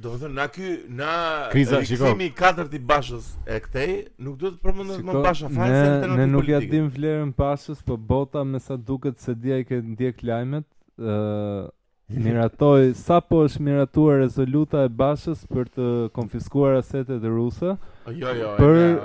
Do 0.00 0.12
të 0.12 0.20
thënë, 0.22 0.34
na 0.36 0.44
ky 0.54 0.68
na 1.00 1.14
kriza 1.50 1.80
shiko. 1.82 2.12
Kemi 2.14 2.30
katërti 2.38 2.78
të 2.78 2.88
bashës 2.92 3.32
e 3.42 3.58
këtej, 3.64 3.90
nuk 4.28 4.38
duhet 4.44 4.60
të 4.60 4.64
përmendet 4.68 5.02
më 5.10 5.16
bashka 5.26 5.50
fare 5.56 5.74
se 5.74 5.82
alternativë 5.88 6.22
Ne 6.22 6.28
nuk 6.36 6.52
ja 6.52 6.62
dim 6.76 6.86
vlerën 6.94 7.34
bashës, 7.42 7.82
po 7.90 7.98
bota 8.14 8.46
me 8.52 8.62
sa 8.62 8.78
duket 8.78 9.18
se 9.26 9.34
dia 9.34 9.58
i 9.58 9.66
këtë 9.66 9.96
ndjek 9.96 10.22
lajmet, 10.30 10.70
ë 10.94 11.18
Miratoj, 12.10 12.90
sa 12.98 13.20
po 13.22 13.44
është 13.46 13.62
miratuar 13.62 14.18
rezoluta 14.24 14.82
e 14.86 14.90
bashës 14.90 15.44
për 15.46 15.68
të 15.76 15.84
konfiskuar 16.16 16.80
asetet 16.80 17.22
e 17.22 17.30
ruse? 17.30 17.74
Jo, 18.10 18.32
jo, 18.34 18.54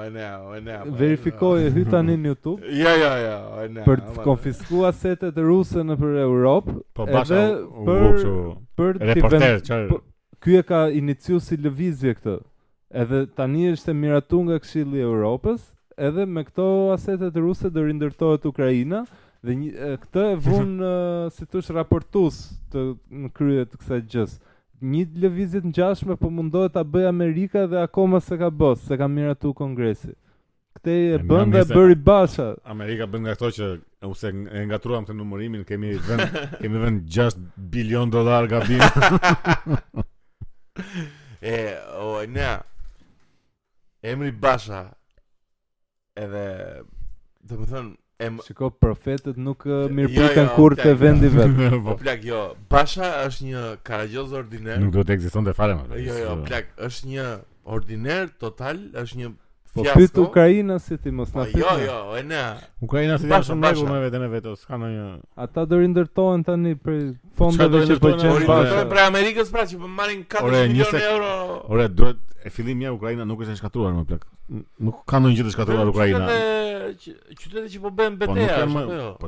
e 0.06 0.08
ne, 0.16 0.30
e 0.58 0.62
ne, 0.66 0.78
Verifikoj 0.98 1.60
e 1.68 1.70
hyta 1.76 2.00
në 2.02 2.16
Youtube 2.26 2.66
Jo, 2.84 2.94
jo, 2.98 3.10
jo, 3.22 3.36
e 3.62 3.68
ne 3.76 3.84
Për 3.86 4.02
të 4.08 4.26
konfiskuar 4.26 4.90
asetet 4.96 5.38
e 5.38 5.46
ruse 5.46 5.84
në 5.86 6.00
për 6.02 6.16
Europë 6.24 6.76
Po 6.98 7.06
bashë, 7.12 7.44
u 7.70 7.86
Për 8.80 9.00
të 9.02 9.54
Kjo 9.68 9.82
po, 9.92 10.02
e 10.58 10.64
ka 10.66 10.82
iniciu 10.98 11.38
si 11.40 11.60
lëvizje 11.62 12.16
këtë 12.18 12.38
Edhe 13.04 13.26
tani 13.38 13.70
është 13.76 13.94
e 13.94 14.00
miratu 14.02 14.42
nga 14.48 14.58
këshili 14.64 15.06
Europës 15.06 15.62
Edhe 16.10 16.26
me 16.26 16.42
këto 16.50 16.66
asetet 16.98 17.36
e 17.38 17.44
ruse 17.46 17.70
dërë 17.70 17.94
indërtojët 17.94 18.50
Ukrajina 18.50 19.06
Dhe 19.46 19.54
një, 19.60 19.68
e, 19.86 19.90
këtë 20.02 20.22
e 20.34 20.36
vun 20.42 20.72
e, 20.82 20.92
si 21.36 21.46
thosh 21.52 21.72
raportues 21.76 22.42
të 22.74 22.86
në 23.22 23.32
krye 23.38 23.68
të 23.70 23.80
kësaj 23.82 24.02
gjës. 24.14 24.38
Një 24.86 25.06
lëvizit 25.24 25.66
në 25.70 25.74
gjashme 25.78 26.18
po 26.20 26.32
mundohet 26.36 26.74
ta 26.76 26.82
bëj 26.86 27.06
Amerika 27.12 27.66
dhe 27.72 27.84
akoma 27.86 28.20
se 28.24 28.36
ka 28.42 28.50
bës, 28.64 28.82
se 28.90 28.98
ka 29.00 29.08
mirë 29.08 29.54
kongresi. 29.62 30.14
Këte 30.78 30.96
e 31.16 31.20
bën 31.30 31.54
dhe 31.56 31.62
bëri 31.72 31.96
basha. 32.08 32.50
Amerika 32.74 33.08
bën 33.08 33.22
nga 33.24 33.36
këto 33.40 33.50
që 33.58 33.68
ose 34.10 34.32
e 34.34 34.64
ngatruam 34.68 35.06
të 35.08 35.14
numërimin, 35.16 35.64
kemi 35.70 35.94
vend 36.08 36.38
kemi 36.62 36.82
vend 36.84 37.06
6 37.16 37.38
bilion 37.76 38.10
dollar 38.14 38.48
gabim. 38.52 38.82
e 41.54 41.56
o 42.04 42.12
ne. 42.28 42.50
Emri 44.06 44.32
Basha. 44.36 44.84
Edhe 46.16 46.46
do 47.46 47.60
të 47.62 47.70
thonë 47.72 47.94
em... 48.20 48.38
Shiko, 48.46 48.70
profetet 48.80 49.38
nuk 49.40 49.66
uh, 49.68 49.86
mirë 49.92 50.12
jo, 50.16 50.28
jo, 50.38 50.46
kur 50.56 50.76
të 50.80 50.94
vendi 51.02 51.32
vetë 51.34 51.70
po. 51.76 51.82
po 51.88 51.96
plak, 52.02 52.24
jo, 52.28 52.40
Basha 52.72 53.10
është 53.26 53.50
një 53.50 53.64
karagjoz 53.88 54.36
ordiner 54.42 54.80
Nuk 54.82 54.94
do 54.96 55.04
të 55.04 55.18
egziston 55.18 55.48
të 55.48 55.56
fare 55.58 55.76
më 55.82 56.04
Jo, 56.06 56.18
jo, 56.24 56.36
plak, 56.48 56.70
është 56.90 57.12
një 57.12 57.26
ordiner 57.76 58.30
total, 58.42 58.80
është 59.04 59.22
një 59.24 59.34
Po 59.76 59.84
pyet 59.84 60.16
Ukraina 60.18 60.80
si 60.80 60.96
ti 60.98 61.12
mos 61.12 61.36
na 61.36 61.44
po, 61.44 61.52
pyet. 61.52 61.60
Jo, 61.60 61.72
jo, 61.84 62.16
e 62.16 62.24
na. 62.24 62.56
Ukraina 62.80 63.18
si 63.20 63.28
bashkë 63.28 63.58
me 63.92 63.98
vetën 64.00 64.00
e 64.00 64.06
vetën 64.06 64.24
e 64.24 64.30
vetë, 64.32 64.54
s'ka 64.62 64.78
ndonjë. 64.80 65.08
Ata 65.44 65.66
do 65.68 65.80
rindërtohen 65.82 66.46
tani 66.48 66.72
për 66.80 66.96
fondeve 67.36 67.82
që 67.90 67.98
po 68.00 68.14
qenë 68.14 68.38
rindërtohen 68.46 68.88
Për 68.94 69.02
Amerikës 69.04 69.52
pra 69.52 69.66
që 69.68 69.82
po 69.82 69.90
marrin 69.92 70.24
4 70.32 70.64
milionë 70.72 71.02
euro. 71.10 71.34
Ora, 71.76 71.90
duhet 71.92 72.24
e 72.48 72.54
fillim 72.56 72.86
ja 72.88 72.94
Ukraina 72.96 73.28
nuk 73.28 73.44
është 73.44 73.58
e 73.58 73.60
shkatruar 73.60 73.98
më 74.00 74.06
plak. 74.14 74.24
Nuk 74.88 75.04
ka 75.12 75.20
ndonjë 75.20 75.42
gjë 75.42 75.48
të 75.50 75.56
shkatruar 75.58 75.92
Ukraina. 75.92 76.42
Qytetet 77.36 77.70
që 77.76 77.84
po 77.84 77.92
bën 78.00 78.16
betejë, 78.24 78.58
Po 78.72 78.84
jo. 78.96 79.14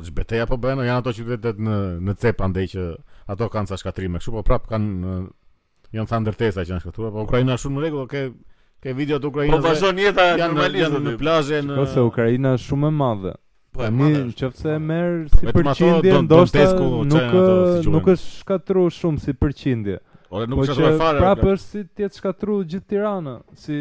po 0.54 0.62
bën, 0.64 0.84
janë 0.88 0.96
ato 0.96 1.12
qytetet 1.20 1.60
në 1.68 1.76
në 2.08 2.16
cep 2.24 2.40
andej 2.48 2.70
që 2.72 2.88
ato 3.36 3.52
kanë 3.52 3.68
sa 3.68 3.76
shkatrime, 3.84 4.16
kështu 4.22 4.38
po 4.40 4.46
prap 4.48 4.64
kanë 4.72 5.18
janë 5.98 6.08
thënë 6.08 6.24
ndërtesa 6.28 6.64
që 6.64 6.72
janë 6.72 6.86
shkatruar, 6.86 7.12
po 7.18 7.28
Ukraina 7.28 7.60
shumë 7.60 7.76
në 7.76 7.84
rregull, 7.84 8.08
ke 8.08 8.24
Ke 8.82 8.94
video 8.94 9.16
të 9.18 9.26
Ukrainës. 9.26 9.54
Po 9.58 9.62
vazhdon 9.64 9.98
jeta 9.98 10.24
normalisht. 10.38 10.84
Janë 10.84 11.00
në 11.10 11.14
plazhe 11.18 11.62
në 11.66 11.78
Ose 11.82 12.02
Ukraina 12.06 12.52
është 12.58 12.68
shumë 12.72 12.90
e 12.90 12.94
madhe. 12.98 13.32
Po 13.74 13.82
e 13.84 13.88
madhe. 13.90 14.20
Qofse 14.38 14.74
e 14.74 14.76
po. 14.76 14.82
merr 14.90 15.14
si 15.32 15.48
përqindje 15.56 16.20
ndoshta 16.28 16.66
nuk 16.76 17.24
eh, 17.24 17.88
nuk 17.96 18.12
është 18.14 18.30
shkatruar 18.44 18.94
shumë 18.94 19.24
si 19.24 19.34
përqindje. 19.34 19.96
Ore 20.30 20.46
nuk 20.46 20.62
po 20.62 20.66
është 20.68 20.76
shkatruar 20.78 21.00
fare. 21.02 21.24
Prapë 21.26 21.50
është 21.56 21.64
si 21.72 21.82
të 21.88 22.06
jetë 22.06 22.20
shkatruar 22.22 22.68
gjithë 22.70 22.88
Tirana, 22.94 23.34
si 23.64 23.80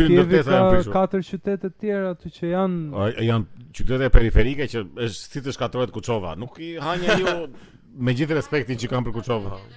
ka 0.51 0.85
katër 0.99 1.25
qytete 1.31 1.59
të 1.63 1.75
tjera 1.85 2.07
aty 2.11 2.33
që 2.35 2.51
janë 2.51 2.79
o, 2.99 3.07
janë 3.23 3.69
qytete 3.79 4.09
periferike 4.11 4.67
që 4.67 4.83
është 5.05 5.21
si 5.37 5.43
të 5.47 5.55
shkatrohet 5.55 5.95
Kuçova. 5.95 6.35
Nuk 6.43 6.59
i 6.59 6.73
hanë 6.83 7.15
ju 7.21 7.35
me 8.03 8.11
gjithë 8.13 8.41
respektin 8.41 8.77
që 8.81 8.91
kanë 8.91 9.07
për 9.07 9.15
Kuçovën. 9.21 9.69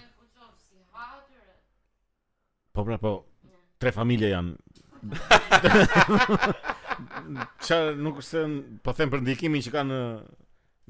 Po 2.72 2.84
pra, 2.84 2.96
po, 3.04 3.10
tre 3.80 3.92
familje 3.92 4.30
janë. 4.32 4.56
Qa 7.66 7.78
nuk 8.00 8.20
se 8.24 8.40
po 8.84 8.94
them 8.96 9.10
për 9.12 9.22
ndikimin 9.26 9.64
që 9.66 9.72
ka 9.74 9.82
në, 9.88 9.98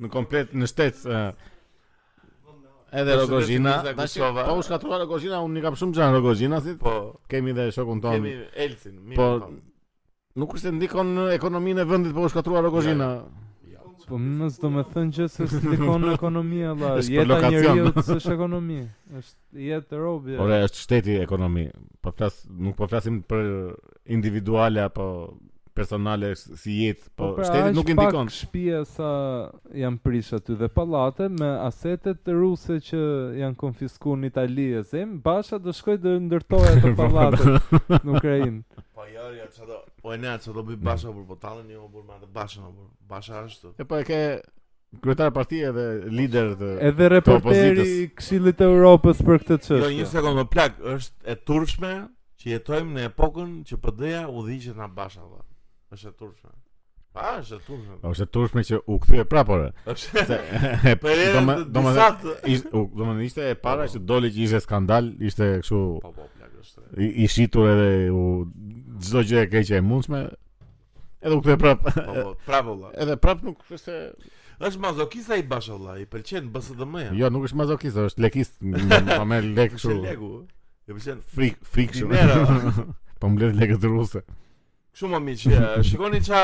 në 0.05 0.11
komplet 0.13 0.55
në 0.63 0.69
shtetë. 0.71 1.03
Uh, 1.09 1.51
edhe 3.03 3.17
Rogozhina. 3.19 3.75
Po 3.97 4.57
u 4.59 4.63
shkatrua 4.67 5.01
Rogozhina, 5.03 5.41
unë 5.43 5.59
një 5.59 5.65
kam 5.67 5.79
shumë 5.81 5.99
gjanë 5.99 6.19
Rogozhina, 6.21 6.63
si, 6.67 6.77
po, 6.79 6.95
kemi 7.33 7.55
dhe 7.57 7.67
shokun 7.75 8.03
tonë. 8.05 8.21
Kemi 8.21 8.37
Elsin, 8.67 8.99
po, 9.17 9.31
tonë. 9.47 9.59
Po. 9.67 9.71
Nuk 10.43 10.55
është 10.59 10.71
e 10.71 10.77
ndikon 10.79 11.17
në 11.19 11.27
ekonomi 11.35 11.75
në 11.77 11.89
vëndit, 11.91 12.15
po 12.17 12.29
është 12.29 12.39
ka 12.43 12.47
trua 12.51 12.63
Rogozhina. 12.69 13.11
Po 14.09 14.19
më 14.19 14.49
s'do 14.57 14.71
më 14.75 14.83
thënë 14.93 15.15
gjë 15.17 15.27
se 15.33 15.47
silikon 15.51 16.07
ekonomia 16.13 16.73
Jeta 17.09 17.39
e 17.39 17.51
njeriu 17.53 17.91
është 18.03 18.35
ekonomi. 18.35 18.79
Është 19.21 19.65
jetë 19.69 20.01
robi. 20.01 20.37
Ora 20.45 20.59
është 20.67 20.83
shteti 20.85 21.17
ekonomi. 21.23 21.67
Po 22.03 22.15
flas, 22.19 22.41
nuk 22.51 22.77
po 22.81 22.89
flasim 22.93 23.21
për 23.33 23.45
individuale 24.19 24.83
apo 24.89 25.07
personale 25.77 26.33
si 26.55 26.75
jetë, 26.87 27.09
po, 27.17 27.31
po 27.37 27.41
pra, 27.41 27.47
shteti 27.49 27.73
nuk 27.77 27.91
i 27.93 27.97
ndikon. 27.97 28.31
Po 28.53 28.83
sa 28.93 29.11
janë 29.83 30.01
prish 30.05 30.33
aty 30.37 30.57
dhe 30.61 30.69
pallate 30.75 31.29
me 31.33 31.49
asetet 31.69 32.31
ruse 32.37 32.79
që 32.89 33.01
janë 33.41 33.59
konfiskuar 33.61 34.21
në 34.23 34.33
Itali 34.33 34.67
e 34.81 34.85
Basha 35.29 35.59
do 35.63 35.75
shkoj 35.77 35.99
të 36.05 36.17
ndërtoja 36.29 36.73
ato 36.77 36.87
po, 36.87 36.95
po, 36.95 37.05
pallate 37.05 37.45
në 37.91 38.17
Ukrainë. 38.19 38.83
Po 38.95 39.07
ja, 39.09 39.27
jo, 39.27 39.35
ja 39.41 39.47
jo, 39.49 39.69
do? 39.71 39.81
Po 40.03 40.17
ne 40.17 40.33
atë 40.37 40.55
do 40.57 40.65
bi 40.69 40.77
Basha 40.81 41.13
për 41.13 41.27
botanin 41.33 41.71
e 41.73 41.77
jo, 41.79 41.87
humbur 41.87 42.07
me 42.09 42.31
Basha, 42.39 42.65
po 42.69 42.91
Basha 43.15 43.43
ashtu. 43.45 43.73
E 43.81 43.89
po 43.89 44.01
e 44.03 44.07
ke 44.09 44.23
kryetar 45.03 45.31
parti 45.33 45.63
dhe 45.73 45.87
lider 46.13 46.51
të 46.61 46.73
edhe 46.91 47.07
reporteri 47.15 47.85
i 48.05 48.09
Këshillit 48.13 48.59
të 48.61 48.67
Evropës 48.69 49.23
për 49.25 49.41
këtë 49.45 49.57
çështje. 49.63 49.87
Jo, 49.87 49.95
një 50.03 50.11
sekond, 50.11 50.37
më 50.43 50.47
plak, 50.53 50.77
është 50.99 51.33
e 51.33 51.39
turshme 51.49 51.95
që 52.43 52.51
jetojmë 52.57 52.93
në 52.99 53.07
epokën 53.09 53.55
që 53.71 53.79
PD-ja 53.87 54.27
udhëhiqet 54.29 54.77
nga 54.77 54.91
Basha. 54.99 55.25
Për. 55.31 55.47
Është 55.93 56.09
e 56.09 56.13
turshme. 56.19 56.53
A, 57.15 57.25
është 57.43 57.57
e 57.59 57.63
turshme. 57.67 57.95
Po, 58.03 58.11
është 58.15 58.25
e 58.25 58.29
turshme 58.37 58.63
që 58.69 58.77
u 58.89 58.95
kthye 59.05 59.25
prapore. 59.29 59.67
Është. 59.93 60.39
Po 61.03 61.17
do 61.35 61.43
më 61.45 61.57
do 61.77 61.83
më 61.85 61.93
ishte 62.55 62.71
do 62.97 63.09
më 63.11 63.17
ishte 63.27 63.51
e 63.53 63.57
para 63.67 63.89
që 63.93 64.01
doli 64.09 64.31
që 64.33 64.41
ishte 64.47 64.61
skandal, 64.65 65.11
ishte 65.31 65.51
kështu. 65.63 65.83
Po 66.07 66.15
po, 66.17 66.29
plagë 66.39 66.65
është. 66.65 66.87
I, 67.25 67.29
shitur 67.35 67.69
edhe 67.75 67.91
u 68.17 68.25
çdo 69.03 69.25
gjë 69.29 69.45
e 69.45 69.51
keqe 69.53 69.83
e 69.83 69.85
mundshme. 69.93 70.23
Edhe 71.23 71.37
u 71.37 71.45
kthye 71.45 71.59
prapë. 71.61 71.95
Po 72.01 72.17
po, 72.17 72.33
prap 72.49 72.71
valla. 72.73 72.95
Edhe 73.05 73.19
prapë 73.27 73.51
nuk 73.51 73.69
është 73.81 74.01
Është 74.63 74.79
mazokista 74.79 75.35
i 75.35 75.43
bash 75.51 75.73
valla, 75.73 75.97
i 75.99 76.05
pëlqen 76.09 76.47
BSDM-ja. 76.55 77.09
Jo, 77.19 77.31
nuk 77.35 77.49
është 77.49 77.57
mazokista, 77.59 78.05
është 78.13 78.21
lekist, 78.23 78.61
po 78.61 79.25
më 79.33 79.39
lek 79.57 79.73
kështu. 79.75 79.97
Lekë. 80.05 80.29
Jo, 80.87 80.95
pëlqen 80.95 81.23
frik 81.37 81.57
frikshëm. 81.77 82.93
Po 83.23 83.33
mbledh 83.33 83.59
lekë 83.59 83.81
të 83.83 83.91
ruse. 83.91 84.23
Kështu 84.93 85.09
më 85.09 85.19
miq, 85.25 85.43
shikoni 85.89 86.19
ç'a 86.27 86.41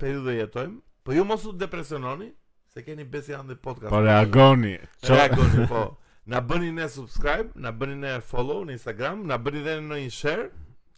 periudhë 0.00 0.34
jetojmë, 0.38 0.76
po 1.04 1.12
ju 1.16 1.22
mos 1.30 1.42
u 1.44 1.50
depresiononi, 1.60 2.30
se 2.72 2.80
keni 2.86 3.04
besë 3.12 3.34
janë 3.34 3.56
podcast. 3.64 3.90
Po 3.92 4.00
reagoni. 4.04 4.76
Ço 5.04 5.16
reagoni 5.18 5.66
po. 5.72 5.82
Na 6.30 6.38
bëni 6.44 6.68
ne 6.76 6.84
subscribe, 6.86 7.48
na 7.58 7.70
bëni 7.74 7.96
ne 8.04 8.10
follow 8.22 8.60
në 8.68 8.74
Instagram, 8.76 9.22
na 9.26 9.38
bëni 9.40 9.62
dhe 9.64 9.72
në 9.82 9.96
një 10.02 10.10
share. 10.16 10.44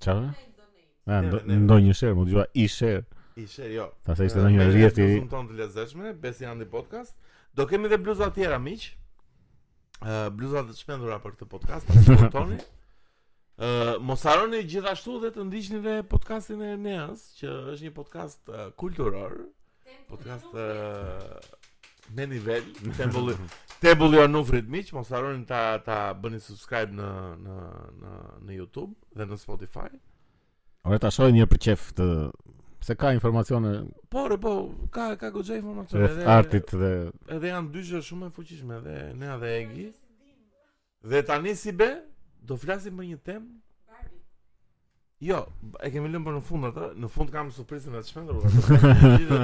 Ça? 0.05 0.17
Na 1.09 1.21
ndonjë 1.23 1.95
share, 1.97 2.17
mund 2.19 2.29
të 2.29 2.35
jua 2.35 2.45
i 2.61 2.67
share. 2.69 3.05
I 3.41 3.47
share 3.49 3.71
jo. 3.73 3.87
Ta 4.05 4.17
sa 4.19 4.27
ishte 4.29 4.43
në 4.45 4.51
një 4.59 4.67
rrjet 4.73 4.99
i. 5.01 5.07
Ne 5.23 5.31
të 5.31 5.57
lezetshme, 5.63 6.13
besë 6.21 6.45
janë 6.45 6.67
podcast. 6.75 7.15
Do 7.57 7.65
kemi 7.71 7.89
dhe 7.89 8.01
bluza 8.03 8.29
të 8.29 8.43
tjera 8.43 8.59
miq. 8.61 8.85
Ë 10.05 10.21
bluza 10.37 10.67
të 10.69 10.77
shpendura 10.83 11.17
për 11.25 11.39
këtë 11.41 11.49
podcast, 11.55 11.89
të 11.95 12.13
shkotoni 12.27 12.59
mos 14.01 14.23
harroni 14.27 14.63
gjithashtu 14.67 15.19
dhe 15.23 15.31
të 15.35 15.45
ndiqni 15.47 15.79
dhe 15.85 15.97
podcastin 16.11 16.63
e 16.67 16.77
Neas, 16.81 17.27
që 17.41 17.51
është 17.73 17.85
një 17.89 17.93
podcast 17.95 18.41
uh, 18.51 18.67
kulturor. 18.77 19.35
Podcast 20.09 20.49
uh, 20.57 21.29
me 22.17 22.27
nivel, 22.27 22.65
tembulli. 22.99 23.37
Tembulli 23.83 24.19
jo 24.19 24.25
on 24.29 24.37
miq, 24.71 24.93
mos 24.95 25.11
harroni 25.11 25.45
ta 25.47 25.79
ta 25.85 25.99
bëni 26.15 26.41
subscribe 26.41 26.93
në 26.95 27.11
në 27.45 27.59
në 28.03 28.17
në 28.47 28.57
YouTube 28.59 28.95
dhe 29.17 29.27
në 29.27 29.39
Spotify. 29.39 29.89
Ora 30.85 30.99
ta 30.99 31.11
shohim 31.11 31.37
një 31.39 31.47
për 31.47 31.61
çef 31.69 31.93
të 31.99 32.09
Se 32.83 32.97
ka 32.99 33.13
informacione. 33.15 33.85
Po, 34.11 34.25
po, 34.43 34.51
ka 34.91 35.05
ka 35.15 35.29
goxhë 35.31 35.61
informacione 35.61 36.09
edhe 36.09 36.25
artit 36.27 36.73
dhe 36.75 36.89
edhe 37.31 37.53
janë 37.53 37.71
dy 37.71 37.83
shumë 38.09 38.27
e 38.27 38.33
fuqishme 38.35 38.79
edhe 38.81 38.97
nea 39.21 39.37
dhe 39.39 39.53
Egi. 39.61 39.85
Dhe 41.07 41.21
tani 41.29 41.55
si 41.55 41.71
be? 41.73 41.93
do 42.49 42.57
flasim 42.59 42.97
për 42.99 43.07
një 43.13 43.19
temë 43.27 43.47
Barbie. 43.91 44.23
Jo, 45.23 45.43
e 45.81 45.91
kemi 45.95 46.11
lënë 46.11 46.25
për 46.27 46.37
në 46.39 46.45
fund 46.49 46.69
atë, 46.71 46.89
në 47.03 47.11
fund 47.17 47.35
kam 47.35 47.51
surprizën 47.55 47.99
e 48.01 48.05
çmendur. 48.07 49.39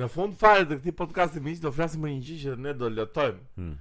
në 0.00 0.08
fund 0.08 0.36
fare 0.40 0.64
të 0.64 0.78
këtij 0.80 0.94
podcasti 0.96 1.40
miq 1.44 1.60
do 1.64 1.72
flasim 1.76 2.04
për 2.04 2.14
një 2.14 2.22
gjë 2.28 2.38
që 2.44 2.56
ne 2.66 2.72
do 2.82 2.88
lotojmë. 2.92 3.42
Hmm. 3.58 3.74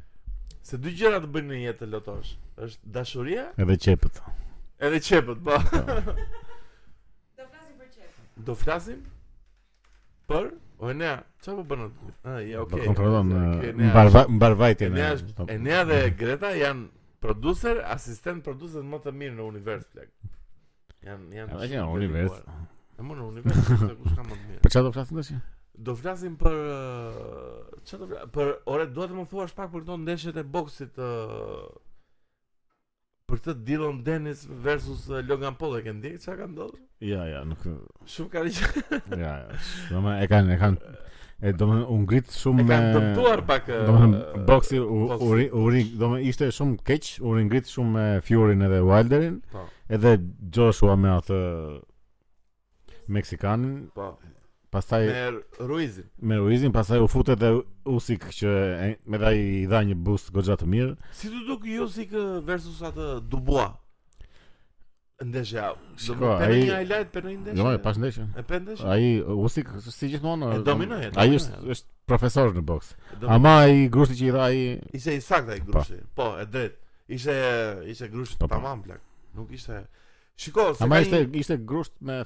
Se 0.65 0.77
dy 0.77 0.91
gjëra 0.97 1.21
të 1.23 1.29
bëjnë 1.33 1.49
në 1.53 1.59
jetë 1.65 1.79
të 1.83 1.91
lotosh, 1.93 2.33
është 2.65 2.91
dashuria 2.97 3.45
edhe 3.57 3.77
çepët. 3.85 4.19
Edhe 4.81 4.99
çepët, 5.05 5.39
po. 5.45 5.57
do 7.37 7.47
flasim 7.47 7.77
për 7.77 7.87
çepët. 7.89 8.43
Do 8.49 8.55
flasim 8.65 9.01
për 10.33 10.51
O 10.81 10.87
e 10.89 10.95
nea, 10.97 11.19
që 11.45 11.53
po 11.53 11.61
bënë? 11.69 11.83
Ah, 12.25 12.37
ja, 12.41 12.63
Okay, 12.63 12.79
Po 12.81 12.85
kontrolon 12.87 13.27
uh, 13.37 13.67
në 13.77 14.33
barvajtje 14.41 14.87
në... 14.89 15.03
E 15.53 15.57
nea 15.61 15.83
dhe 15.85 15.99
Greta 16.17 16.49
janë 16.57 16.87
producer, 17.21 17.77
asistent 17.93 18.41
producer 18.45 18.83
më 18.85 18.99
të 19.05 19.11
mirë 19.19 19.35
në 19.37 19.45
univers 19.47 19.87
plak. 19.93 20.09
jam 21.05 21.23
jan. 21.33 21.53
Ja, 21.59 21.65
ja, 21.77 21.85
univers. 21.89 22.33
Në 22.97 23.05
mund 23.07 23.21
në 23.21 23.27
univers, 23.27 23.67
kush 23.67 24.15
kam 24.15 24.27
më 24.27 24.35
të 24.35 24.43
mirë. 24.47 24.61
Për 24.63 24.71
çfarë 24.73 24.87
do 24.87 24.91
flasim 24.95 25.17
tash? 25.21 25.31
Do 25.87 25.95
flasim 25.97 26.33
për 26.37 26.53
uh, 26.53 27.77
çfarë 27.87 28.01
do 28.01 28.07
flasim? 28.11 28.33
Për 28.35 28.51
orë 28.73 28.87
duhet 28.95 29.13
të 29.13 29.17
më 29.19 29.25
thuash 29.31 29.55
pak 29.57 29.71
për 29.73 29.85
këto 29.87 29.95
ndeshjet 30.03 30.37
e 30.37 30.43
boksit 30.55 30.99
uh, 31.01 31.63
për 33.31 33.41
të 33.47 33.55
Dillon 33.69 34.01
Dennis 34.05 34.43
versus 34.65 35.07
uh, 35.09 35.21
Logan 35.25 35.55
Paul 35.57 35.77
e 35.79 35.85
ke 35.87 35.93
ndjekë 35.97 36.21
çka 36.25 36.35
ka 36.43 36.49
ndodhur? 36.53 36.81
Ja, 37.09 37.23
ja, 37.33 37.43
nuk. 37.49 37.63
Shumë 38.13 38.31
ka 38.33 38.43
dhe... 38.45 38.51
Ja, 39.21 39.33
ja. 39.45 39.61
Shumë 39.87 40.19
e 40.25 40.29
kanë 40.33 40.53
e 40.57 40.59
kanë 40.61 40.93
E 41.41 41.51
do 41.57 41.65
më 41.69 41.77
u 41.89 41.95
ngrit 42.03 42.29
shumë 42.37 42.63
me 42.63 42.67
E 42.67 42.69
kanë 42.69 42.89
dëmtuar 42.95 43.41
pak 43.49 43.65
Do 43.73 43.93
më 43.97 44.07
në 44.11 44.41
boxi 44.49 44.77
u 44.81 45.63
ring 45.73 45.89
Do 45.97 46.09
më 46.13 46.19
ishte 46.29 46.51
shumë 46.53 46.75
keq 46.85 47.07
U 47.25 47.33
ring 47.37 47.49
ngrit 47.49 47.69
shumë 47.73 47.93
me 47.95 48.05
Fjurin 48.27 48.61
edhe 48.67 48.81
Wilderin 48.85 49.39
po. 49.53 49.63
Edhe 49.89 50.13
Joshua 50.53 50.93
me 51.01 51.09
atë 51.15 51.39
Meksikanin 53.17 53.87
Pa 53.95 54.11
po. 54.13 54.29
Pastaj 54.71 55.07
me 55.09 55.67
Ruizin. 55.67 56.05
Me 56.29 56.37
Ruizin 56.39 56.71
pastaj 56.75 57.01
u 57.03 57.09
futet 57.11 57.41
edhe 57.41 57.63
Usik 57.97 58.29
që 58.37 58.53
me 59.11 59.19
dha 59.19 59.33
i 59.35 59.65
dha 59.67 59.81
një 59.83 59.97
boost 60.07 60.29
goxha 60.31 60.55
të 60.61 60.69
mirë. 60.71 60.93
Si 61.17 61.27
do 61.33 61.41
të 61.41 61.49
duk 61.49 61.65
Usik 61.89 62.13
versus 62.47 62.77
atë 62.87 63.09
Dubois? 63.33 63.67
ndeshja. 65.25 65.69
Do 66.07 66.15
të 66.17 66.33
bëni 66.41 66.59
një 66.69 66.77
highlight 66.81 67.11
për 67.13 67.27
një 67.27 67.35
ndeshje. 67.43 67.59
Jo, 67.61 67.71
e 67.77 67.81
pas 67.83 67.97
ndeshjen. 68.01 68.29
E 68.37 68.43
pas 68.47 68.61
ndeshjen. 68.63 68.87
Ai 68.89 69.43
usi 69.45 69.63
si 69.93 70.09
gjithmonë. 70.13 70.51
E 70.55 70.61
dominoi. 70.65 71.01
Ai 71.19 71.29
është 71.37 71.59
është 71.75 72.09
profesor 72.09 72.51
në 72.55 72.63
boks. 72.67 72.93
Ama 73.35 73.55
ai 73.65 73.85
grushti 73.93 74.17
që 74.21 74.27
i 74.29 74.33
dha 74.35 74.47
ai 74.49 74.61
ishte 74.97 75.17
i 75.19 75.23
saktë 75.25 75.57
ai 75.57 75.61
grushti. 75.67 75.99
Po, 76.17 76.31
e 76.43 76.47
drejt. 76.49 76.77
Ishte 77.11 77.37
ishte 77.91 78.09
grusht 78.13 78.39
tamam 78.41 78.83
blak. 78.85 79.01
Nuk 79.37 79.51
ishte 79.55 79.83
Shikoj 80.41 80.75
se 80.79 80.85
ama 80.87 81.01
ishte 81.03 81.23
ishte 81.41 81.59
grusht 81.67 81.95
me 82.01 82.21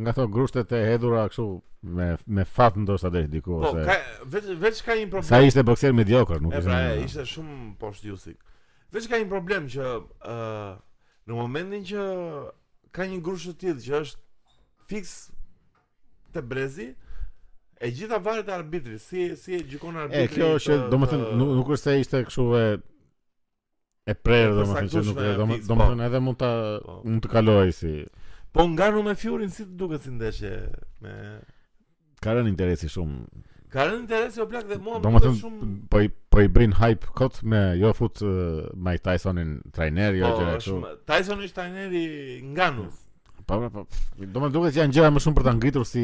nga 0.00 0.12
thon 0.16 0.30
grushtet 0.32 0.70
e 0.76 0.84
hedhura 0.86 1.24
kështu 1.30 1.46
me 1.96 2.12
me 2.26 2.44
fat 2.44 2.76
ndoshta 2.78 3.10
deri 3.12 3.28
diku 3.28 3.56
po, 3.62 3.70
ose. 3.72 3.82
Po, 3.84 3.88
ka 3.88 4.36
veç 4.36 4.50
veç 4.62 4.82
ka 4.86 4.96
një 4.98 5.08
problem. 5.10 5.28
Sa 5.32 5.42
ishte 5.44 5.64
bokser 5.66 5.94
mediokër, 5.96 6.40
nuk 6.44 6.54
e 6.54 6.60
di. 6.60 6.68
Pra, 6.68 6.80
ishte 7.04 7.24
shumë 7.34 7.58
poshtë 7.80 8.10
jusik. 8.12 8.38
Veç 8.94 9.06
ka 9.10 9.20
një 9.22 9.30
problem 9.32 9.66
që 9.70 9.86
ë 9.88 10.38
Në 11.30 11.36
momentin 11.38 11.84
që 11.86 12.04
ka 12.96 13.06
një 13.06 13.20
grushë 13.22 13.52
tillë 13.62 13.82
që 13.84 13.98
është 14.02 14.86
fix 14.90 15.10
të 16.34 16.42
brezi, 16.50 16.88
e 17.86 17.90
gjitha 17.94 18.18
varet 18.24 18.50
e 18.50 18.54
arbitri, 18.56 18.98
si, 19.00 19.28
si 19.38 19.54
e 19.56 19.60
gjikon 19.70 19.96
arbitri... 20.02 20.26
E, 20.26 20.32
kjo 20.32 20.48
është, 20.58 20.78
do 20.90 20.98
më 21.00 21.08
thënë, 21.12 21.28
nuk, 21.38 21.52
nuk 21.60 21.70
është 21.76 21.92
e 21.94 22.02
ishte 22.02 22.22
këshuve 22.26 22.64
e 22.80 24.16
prerë, 24.26 24.50
do 24.58 24.64
më 24.66 24.74
thënë, 24.80 24.92
që 24.96 25.04
nuk 25.06 25.22
do 25.70 25.78
më 25.82 25.86
thënë, 25.92 26.08
edhe 26.10 26.22
mund 26.26 26.40
të, 26.42 26.50
po. 26.88 26.98
mund 27.06 27.24
të 27.26 27.32
kaloj 27.36 27.62
si... 27.78 27.92
Po 28.50 28.66
nga 28.72 28.90
në 28.90 29.04
me 29.06 29.14
fjurin, 29.14 29.52
si 29.54 29.68
të 29.68 29.78
duke 29.78 30.00
si 30.02 30.10
ndeshje 30.16 30.54
me... 31.06 31.14
Ka 32.20 32.34
rënë 32.36 32.50
interesi 32.50 32.90
shumë 32.90 33.46
Ka 33.70 33.84
rënë 33.86 34.00
interes 34.02 34.38
jo 34.38 34.44
plak 34.50 34.64
dhe 34.70 34.76
mua 34.82 34.98
më 35.04 35.30
shumë 35.40 35.66
po 35.92 36.00
i 36.04 36.08
po 36.34 36.42
i 36.44 36.48
bëjnë 36.54 36.78
hype 36.80 37.12
kot 37.20 37.36
me 37.52 37.58
jo 37.78 37.92
fut 37.94 38.22
uh, 38.26 38.70
me 38.74 38.96
Tysonin 39.04 39.52
trajner 39.76 40.16
jo 40.18 40.30
po, 40.32 40.40
gjë 40.40 40.54
ashtu. 40.58 40.78
Tyson 41.10 41.44
është 41.46 41.58
trainer 41.60 41.94
i 41.94 42.02
nganu. 42.54 42.88
Po 43.46 43.58
po 43.62 43.70
po. 43.76 43.84
Do 44.26 44.42
më 44.42 44.50
duket 44.56 44.78
janë 44.80 44.96
gjëra 44.96 45.12
më 45.14 45.22
shumë 45.22 45.38
për 45.38 45.46
ta 45.50 45.54
ngritur 45.60 45.86
si 45.86 46.02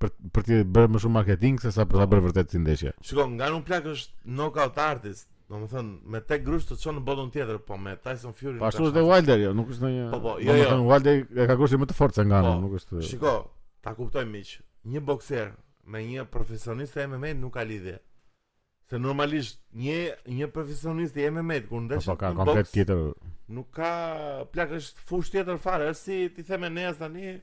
për 0.00 0.14
për 0.36 0.46
të 0.48 0.60
bërë 0.76 0.92
më 0.94 1.02
shumë 1.04 1.16
marketing 1.18 1.60
sesa 1.66 1.84
për 1.90 2.00
ta 2.00 2.06
bërë 2.14 2.24
vërtet 2.30 2.56
si 2.56 2.60
ndeshje. 2.64 2.94
Shikom, 3.08 3.34
nganu 3.36 3.60
plak 3.68 3.90
është 3.92 4.32
knockout 4.36 4.80
artist. 4.88 5.28
Do 5.52 5.58
më 5.60 5.66
thënë, 5.74 5.90
me 6.14 6.22
tek 6.24 6.40
grush 6.48 6.64
të 6.70 6.78
çon 6.80 6.94
në 6.96 7.02
botën 7.04 7.26
tjetër, 7.34 7.58
po 7.68 7.76
me 7.76 7.92
Tyson 8.00 8.32
Fury. 8.32 8.54
Po 8.62 8.70
ashtu 8.70 8.86
është 8.88 8.96
dhe 8.96 9.02
Wilder 9.10 9.42
jo, 9.44 9.50
nuk 9.58 9.74
është 9.74 9.84
ndonjë. 9.84 10.06
Po 10.14 10.22
po, 10.24 10.36
jo 10.46 10.56
jo. 10.56 10.72
Wilder 10.88 11.20
ka 11.52 11.58
kusht 11.60 11.76
më 11.82 11.90
të 11.92 11.96
fortë 11.98 12.22
se 12.22 12.26
nganu, 12.30 12.48
po, 12.54 12.62
nuk 12.64 12.78
është. 12.80 13.02
Shikom, 13.10 13.44
ta 13.84 13.92
kuptoj 13.98 14.24
miq. 14.32 14.54
Një 14.94 15.02
bokser 15.10 15.50
me 15.88 16.00
një 16.06 16.24
profesionist 16.32 16.96
e 16.98 17.04
MMA 17.08 17.32
nuk 17.38 17.54
ka 17.56 17.64
lidhje. 17.66 17.98
Se 18.90 18.98
normalisht 19.00 19.60
një 19.72 19.96
një 20.38 20.48
profesionist 20.52 21.16
i 21.16 21.28
MMA 21.30 21.60
kur 21.68 21.84
ndesh 21.86 22.08
po, 22.08 22.14
po, 22.14 22.20
ka 22.20 22.32
komplet 22.36 22.70
tjetër. 22.72 23.04
Nuk 23.56 23.70
ka 23.76 23.90
plak 24.52 24.74
është 24.78 25.04
fush 25.08 25.32
tjetër 25.34 25.58
fare, 25.62 25.88
është 25.94 26.00
si 26.00 26.32
ti 26.36 26.44
themë 26.48 26.72
ne 26.72 26.86
as 26.90 27.00
tani 27.00 27.36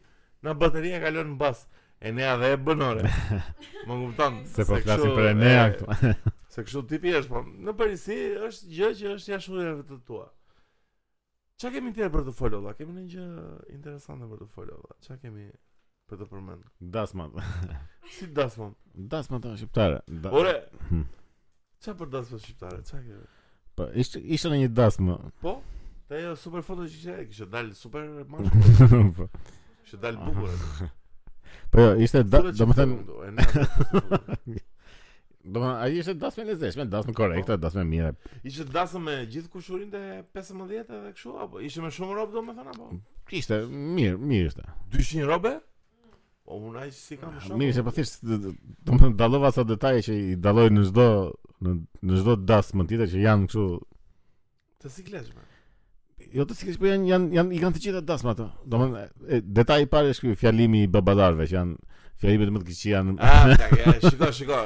në 0.45 0.55
bateria 0.63 0.99
e 0.99 1.05
lënë 1.15 1.31
në 1.35 1.39
bas. 1.41 1.65
E 2.01 2.09
nea 2.09 2.31
dhe 2.41 2.47
e 2.55 2.57
bënore. 2.57 3.05
Më 3.87 3.95
kupton 3.97 4.39
se 4.49 4.65
po 4.65 4.79
flasim 4.81 5.11
për 5.17 5.27
e 5.29 5.33
nea 5.37 5.65
këtu. 5.75 5.89
Se 6.51 6.63
kështu 6.65 6.81
tipi 6.95 7.13
është, 7.15 7.29
po 7.31 7.39
në 7.47 7.73
Parisi 7.79 8.15
është 8.49 8.71
gjë 8.75 8.87
që 9.01 9.11
është 9.17 9.31
jashtë 9.35 9.51
rrugëve 9.53 9.85
të 9.91 9.99
tua. 10.09 10.25
Çfarë 11.61 11.75
kemi 11.77 11.93
tjetër 11.95 12.11
për 12.15 12.25
të 12.27 12.33
folur? 12.35 12.65
kemi 12.79 12.91
një 12.97 13.03
gjë 13.13 13.27
interesante 13.77 14.25
për 14.31 14.41
të 14.41 14.47
folur. 14.57 14.81
Çfarë 15.05 15.21
kemi? 15.27 15.45
për 16.12 16.26
të 16.26 16.28
përmend. 16.28 16.68
Dasman. 16.93 17.34
si 18.18 18.28
Dasman? 18.36 18.74
Dasman 19.12 19.43
ta 19.43 19.55
shqiptare. 19.57 20.01
Da... 20.12 20.32
Ore. 20.36 20.53
Çfarë 20.68 20.89
hmm. 20.89 21.05
për 22.03 22.09
Dasman 22.18 22.43
shqiptare? 22.45 22.82
Çfarë 22.89 23.20
Po, 23.80 23.86
ishte 24.03 24.20
ishte 24.36 24.51
në 24.51 24.57
një 24.66 24.72
Dasmë. 24.76 25.14
Po. 25.43 25.55
Te 26.09 26.18
ajo 26.20 26.34
super 26.39 26.66
foto 26.68 26.84
që 26.91 26.97
ishte, 26.97 27.16
kishte 27.30 27.47
dal 27.53 27.70
super 27.80 28.03
mashkull. 28.30 29.05
po. 29.22 29.30
Kishte 29.86 30.01
dal 30.03 30.18
bukur. 30.20 30.51
po, 31.72 31.86
jo, 31.86 31.93
ishte 32.03 32.26
da, 32.28 32.41
domethënë. 32.49 32.99
Do 35.55 35.64
ai 35.72 35.95
ishte 36.01 36.14
dasmë 36.22 36.51
e 36.51 36.55
zeshme, 36.66 36.84
dasmë 36.91 37.16
korrekte, 37.18 37.55
po. 37.55 37.62
dasmë 37.64 37.86
mirë. 37.93 38.12
Ishte 38.51 38.68
dasmë 38.76 39.01
me 39.07 39.16
gjithë 39.32 39.47
kushurin 39.55 39.88
të 39.95 40.03
15 40.36 40.68
edhe 40.82 40.99
kështu 41.16 41.38
apo 41.47 41.64
ishte 41.64 41.82
me 41.86 41.93
shumë 41.95 42.18
rrobë 42.20 42.36
domethënë 42.38 42.76
apo? 42.76 42.91
Ishte 43.39 43.62
mirë, 43.72 44.20
mirë 44.20 44.51
ishte. 44.51 44.68
200 44.99 45.32
robe? 45.32 45.55
Po, 46.52 46.58
unë 46.68 46.82
ai 46.84 46.89
si 46.91 47.16
kam 47.20 47.32
ah, 47.38 47.43
shumë. 47.45 47.58
Mirë, 47.62 47.74
se 47.78 47.84
po 47.88 47.91
thjesht 47.95 48.26
do 48.28 48.52
të 48.99 49.10
dallova 49.20 49.54
sa 49.56 49.64
detaje 49.68 50.02
që 50.10 50.16
i 50.18 50.34
dalloj 50.43 50.68
në 50.76 50.82
çdo 50.89 51.06
në 51.64 52.18
çdo 52.20 52.34
dasmë 52.49 52.86
tjetër 52.89 53.10
që 53.14 53.22
janë 53.24 53.47
kështu 53.47 53.64
të 54.84 54.91
sikletshme. 54.97 55.45
Jo 56.36 56.43
të 56.49 56.58
sikletshme, 56.60 56.84
po 56.84 56.89
janë 56.91 57.08
janë 57.14 57.38
janë 57.39 57.56
i 57.56 57.62
kanë 57.64 57.78
të 57.78 57.84
gjitha 57.86 58.02
dasmat 58.10 58.43
ato. 58.43 58.49
Domthonë 58.74 59.39
detaji 59.62 59.88
i 59.88 59.91
parë 59.95 60.12
është 60.12 60.28
ky 60.28 60.36
fjalimi 60.43 60.84
i 60.84 60.91
babadarëve 60.91 61.47
që 61.47 61.56
janë 61.56 62.06
fjalimet 62.26 62.52
më 62.58 62.64
të 62.64 62.68
këqija 62.74 63.04
në. 63.08 63.18
Ah, 63.24 63.49
shiko, 64.12 64.32
shiko, 64.41 64.60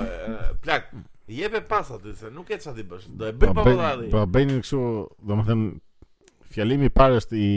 plak. 0.65 0.89
Jepe 1.37 1.61
pas 1.69 1.85
aty 1.99 2.11
se 2.17 2.31
nuk 2.33 2.49
e 2.49 2.57
çati 2.65 2.85
bësh. 2.89 3.09
Do 3.13 3.29
e 3.29 3.33
bëj 3.33 3.51
po, 3.53 3.59
babadarin. 3.61 4.09
Po 4.13 4.25
bëjnë 4.39 4.57
kështu, 4.65 4.81
domethënë 5.29 6.55
fjalimi 6.55 6.89
i 6.89 6.97
parë 6.97 7.21
është 7.21 7.45
i 7.45 7.49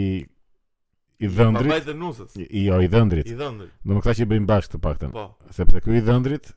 i 1.18 1.26
dhëndrit. 1.28 1.66
Pra, 1.66 2.42
I 2.42 2.64
jo 2.68 2.78
i 2.82 2.88
dhëndrit. 2.90 3.26
I 3.26 3.34
dhëndrit. 3.38 3.72
Do 3.82 3.96
më 3.96 4.02
thashë 4.06 4.22
që 4.24 4.32
bëjmë 4.32 4.48
bashkë 4.50 4.76
të 4.76 5.10
Po. 5.16 5.24
Sepse 5.56 5.80
ky 5.82 5.96
i 5.98 6.02
dhëndrit 6.06 6.52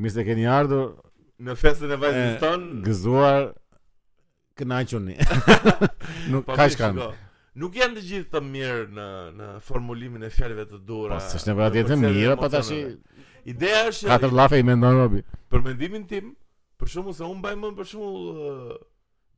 mirë 0.00 0.14
se 0.16 0.24
keni 0.28 0.46
ardhur 0.54 0.88
në 1.44 1.56
festën 1.60 1.94
e 1.96 2.00
vajzës 2.02 2.38
tonë. 2.42 2.70
Gëzuar 2.88 3.46
kënaqëni. 4.60 5.16
Nuk 6.32 6.48
po, 6.48 6.56
ka 6.56 6.68
shkan. 6.74 7.00
Nuk 7.60 7.76
janë 7.80 7.98
të 8.00 8.04
gjithë 8.10 8.34
të 8.34 8.42
mirë 8.50 8.84
në 8.96 9.08
në 9.38 9.50
formulimin 9.66 10.26
e 10.28 10.32
fjalëve 10.34 10.68
të 10.72 10.82
dhura. 10.88 11.18
Po 11.20 11.34
s'është 11.34 11.52
nevojë 11.52 11.72
të 11.76 11.96
jemi 11.96 12.14
mirë, 12.18 12.38
po 12.40 12.50
tash 12.56 12.72
ideja 13.54 13.86
është 13.92 14.08
katër 14.14 14.34
llafe 14.40 14.60
i 14.62 14.66
mendon 14.70 14.96
Robi. 15.02 15.22
Për 15.52 15.66
mendimin 15.68 16.08
tim, 16.08 16.32
për 16.80 16.92
shkakun 16.94 17.16
se 17.18 17.26
un 17.26 17.36
mbaj 17.40 17.56
më 17.60 17.72
për 17.78 17.88
shkakun 17.92 18.80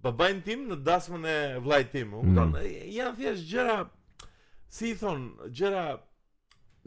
babain 0.05 0.41
tim 0.45 0.65
në 0.71 0.79
dasmën 0.87 1.27
e 1.31 1.37
vllajt 1.63 1.93
tim. 1.95 2.15
Mm. 2.23 2.57
Janë 2.93 3.15
thjesht 3.19 3.47
gjëra 3.51 3.77
si 4.73 4.91
i 4.93 4.97
thon, 4.99 5.29
gjëra 5.55 5.87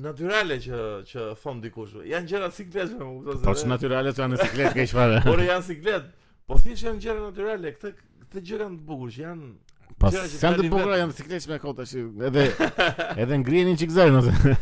natyrale 0.04 0.58
që 0.64 0.82
që 1.10 1.28
thon 1.42 1.62
dikush. 1.64 2.00
Janë 2.12 2.32
gjëra 2.34 2.52
siklet, 2.56 2.96
më 2.98 3.12
kupton? 3.16 3.44
Po 3.46 3.56
që 3.62 3.70
natyrale 3.72 4.16
janë 4.16 4.36
në 4.38 4.42
siklet 4.50 4.78
keq 4.80 4.96
fare. 4.98 5.22
Por 5.30 5.44
janë 5.44 5.68
siklet. 5.70 6.10
Po 6.46 6.60
thjesht 6.62 6.90
janë 6.90 7.06
gjëra 7.06 7.22
natyrale, 7.30 7.76
këtë 7.78 7.94
këtë 8.26 8.46
gjëra 8.52 8.70
të 8.76 8.84
bukur 8.90 9.12
që 9.14 9.24
janë 9.30 9.54
Pas 10.02 10.12
po, 10.12 10.18
janë 10.42 10.58
të 10.60 10.70
bukura 10.74 10.98
janë 11.00 11.14
sikletë 11.16 11.50
me 11.54 11.58
kota 11.62 11.86
si 11.88 12.02
edhe 12.28 12.46
edhe 13.22 13.38
ngrihenin 13.40 13.78
çik 13.80 13.94
zërin 13.96 14.18
ose. 14.20 14.34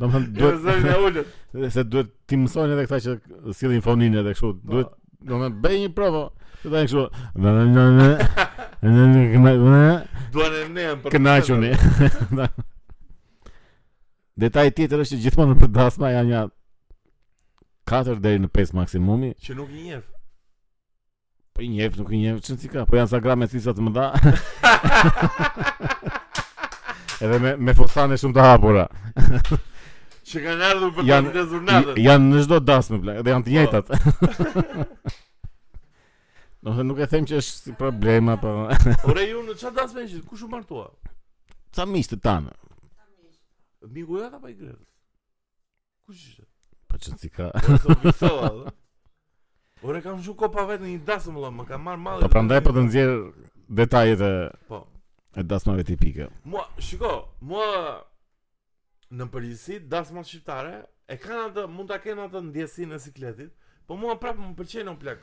do 0.00 0.08
duhet 0.10 0.62
thënë 0.66 0.88
Do 0.88 1.02
ulët. 1.06 1.72
Se 1.76 1.84
duhet 1.86 2.10
ti 2.28 2.38
mësoni 2.40 2.74
edhe 2.74 2.88
këta 2.88 3.00
që 3.06 3.52
sillin 3.56 3.84
fonin 3.84 4.16
edhe 4.18 4.32
kështu. 4.34 4.50
Duhet 4.64 4.90
do 5.24 5.38
me 5.40 5.50
bëj 5.52 5.76
një 5.84 5.90
provo, 5.94 6.22
dhe 6.64 6.82
kështu 6.86 7.04
do 7.36 7.52
ne 7.52 7.64
ne 7.70 7.84
ne 7.96 8.06
ne 8.82 9.34
do 10.34 10.46
ne 10.74 11.64
ne 11.64 11.74
ne 12.30 12.48
detaj 14.40 14.70
tjetër 14.72 15.02
është 15.04 15.16
që 15.18 15.24
gjithmonë 15.26 15.58
për 15.60 15.72
dasma 15.76 16.14
janë 16.14 16.32
një 16.32 16.44
4 17.90 18.16
deri 18.24 18.40
në 18.40 18.48
5 18.56 18.74
maksimumi 18.80 19.34
që 19.44 19.56
nuk 19.60 19.68
një 19.76 20.00
Po 21.52 21.64
i 21.66 21.66
njef, 21.66 21.96
nuk 21.98 22.12
i 22.14 22.20
njef, 22.20 22.36
që 22.46 22.52
në 22.54 22.60
cika, 22.62 22.84
po 22.86 22.94
janë 22.96 23.10
sa 23.10 23.18
gra 23.20 23.34
me 23.36 23.48
cisa 23.50 23.72
të 23.74 23.82
më 23.82 23.90
dha. 23.90 24.06
Edhe 27.26 27.40
me, 27.42 27.56
me 27.58 27.74
fosane 27.74 28.14
shumë 28.16 28.36
të 28.36 28.44
hapura 28.46 28.84
që 30.30 30.42
kanë 30.44 30.66
ardhur 30.72 30.92
për 30.94 31.08
këtë 31.08 31.20
të 31.26 31.32
ndezur 31.32 32.00
Janë 32.00 32.36
në 32.36 32.42
çdo 32.46 32.58
dasmë 32.66 32.98
bla, 33.02 33.14
dhe 33.26 33.32
janë 33.34 33.46
të 33.46 33.50
po. 33.50 33.56
njëjtat. 33.56 35.04
Do 36.66 36.74
nuk 36.84 36.98
e 37.00 37.06
them 37.08 37.24
që 37.24 37.38
është 37.40 37.70
si 37.70 37.74
problem 37.80 38.28
apo. 38.34 38.50
Ure, 39.08 39.22
ju 39.30 39.40
në 39.46 39.54
çfarë 39.60 39.78
dasmë 39.80 40.02
ishit? 40.06 40.26
Kush 40.28 40.44
u 40.44 40.50
martua? 40.52 40.88
Sa 41.72 41.86
të 41.88 42.18
tanë. 42.26 42.52
Sa 42.52 42.68
miq. 42.68 43.88
Miku 43.94 44.20
jota 44.20 44.36
apo 44.40 44.50
i 44.52 44.54
grevë? 44.58 44.80
Kush 46.04 46.36
pa 46.90 46.98
po 46.98 47.00
që 47.00 47.10
çon 47.10 47.22
si 47.22 47.30
ka. 47.30 47.50
Po, 48.20 48.72
ure 49.88 50.02
kam 50.04 50.20
shumë 50.22 50.52
pa 50.52 50.66
vetë 50.68 50.84
një 50.92 50.98
dasmë 51.08 51.36
bla, 51.38 51.52
më 51.54 51.66
ka 51.70 51.78
marr 51.80 52.02
malli. 52.02 52.24
Po 52.26 52.32
prandaj 52.34 52.60
për 52.66 52.76
të 52.78 52.84
nxjerr 52.88 53.16
detajet 53.80 54.26
e 54.28 54.32
Po. 54.68 54.84
E 55.38 55.44
dasmave 55.46 55.84
tipike. 55.86 56.26
Mua, 56.44 56.64
shiko, 56.82 57.10
mua 57.46 57.68
në 59.18 59.26
përgjithësi 59.34 59.78
dasma 59.90 60.22
shqiptare 60.24 60.74
e 61.10 61.16
kanë 61.18 61.46
atë 61.50 61.64
mund 61.70 61.90
ta 61.90 61.96
kenë 62.02 62.28
atë 62.28 62.42
ndjesinë 62.48 62.96
e 62.98 63.02
sikletit, 63.02 63.52
po 63.86 63.96
mua 63.98 64.14
prapë 64.22 64.42
më 64.44 64.54
pëlqen 64.60 64.90
on 64.92 64.98
plak. 65.00 65.22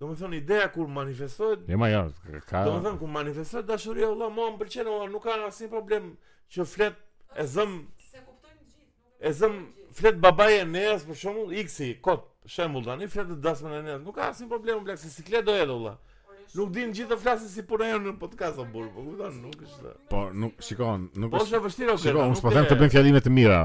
Do 0.00 0.10
më 0.12 0.34
ideja 0.36 0.68
kur 0.68 0.86
manifestohet 0.92 1.60
Ja 1.70 1.76
ma 1.80 1.86
ka... 2.44 2.64
Do 2.68 2.74
më 2.84 2.90
kur 3.00 3.08
manifestohet 3.08 3.64
dashuria 3.64 4.10
Allah 4.10 4.28
Mua 4.34 4.50
më 4.52 4.58
përqenë 4.60 4.90
ona, 4.92 5.06
nuk 5.08 5.22
ka 5.24 5.38
asim 5.46 5.70
problem 5.72 6.10
Që 6.52 6.66
flet 6.68 6.98
e 7.34 7.44
zëm 7.48 7.78
Se 8.10 8.20
kuptojnë 8.20 9.16
E 9.16 9.32
zëm 9.38 9.54
flet 9.96 10.20
babaje 10.20 10.66
në 10.68 10.82
për 11.06 11.16
shumë 11.22 11.46
X 11.62 11.78
i 11.80 11.88
kot 12.04 12.28
shembull 12.44 12.84
tani 12.84 13.08
Flet 13.08 13.32
e 13.32 13.38
dasmën 13.48 13.78
e 13.78 13.80
në 13.86 13.96
Nuk 14.04 14.18
ka 14.20 14.28
asim 14.34 14.52
problem 14.52 14.82
më 14.82 14.90
plek 14.90 15.00
Se 15.00 15.14
siklet 15.16 15.48
do 15.48 15.56
edhe 15.56 15.72
Allah 15.78 15.96
Nuk 16.54 16.70
din 16.72 16.90
gjithë 16.94 17.10
të 17.12 17.16
flasin 17.22 17.50
si 17.50 17.64
punë 17.66 17.88
në 18.02 18.12
podcast 18.20 18.60
apo 18.60 18.66
burr, 18.72 18.90
po 18.94 19.02
kupton, 19.06 19.38
nuk 19.42 19.62
është. 19.66 19.92
Po, 20.12 20.20
nuk 20.32 20.60
shikon, 20.62 21.08
nuk 21.14 21.34
është. 21.34 21.36
Po 21.36 21.42
është 21.46 21.60
vështirë 21.66 21.92
okay, 21.94 22.02
shikon, 22.06 22.30
unë 22.30 22.40
spontan 22.40 22.68
të 22.70 22.78
bën 22.80 22.92
fjalime 22.92 23.22
të 23.26 23.32
mira. 23.34 23.60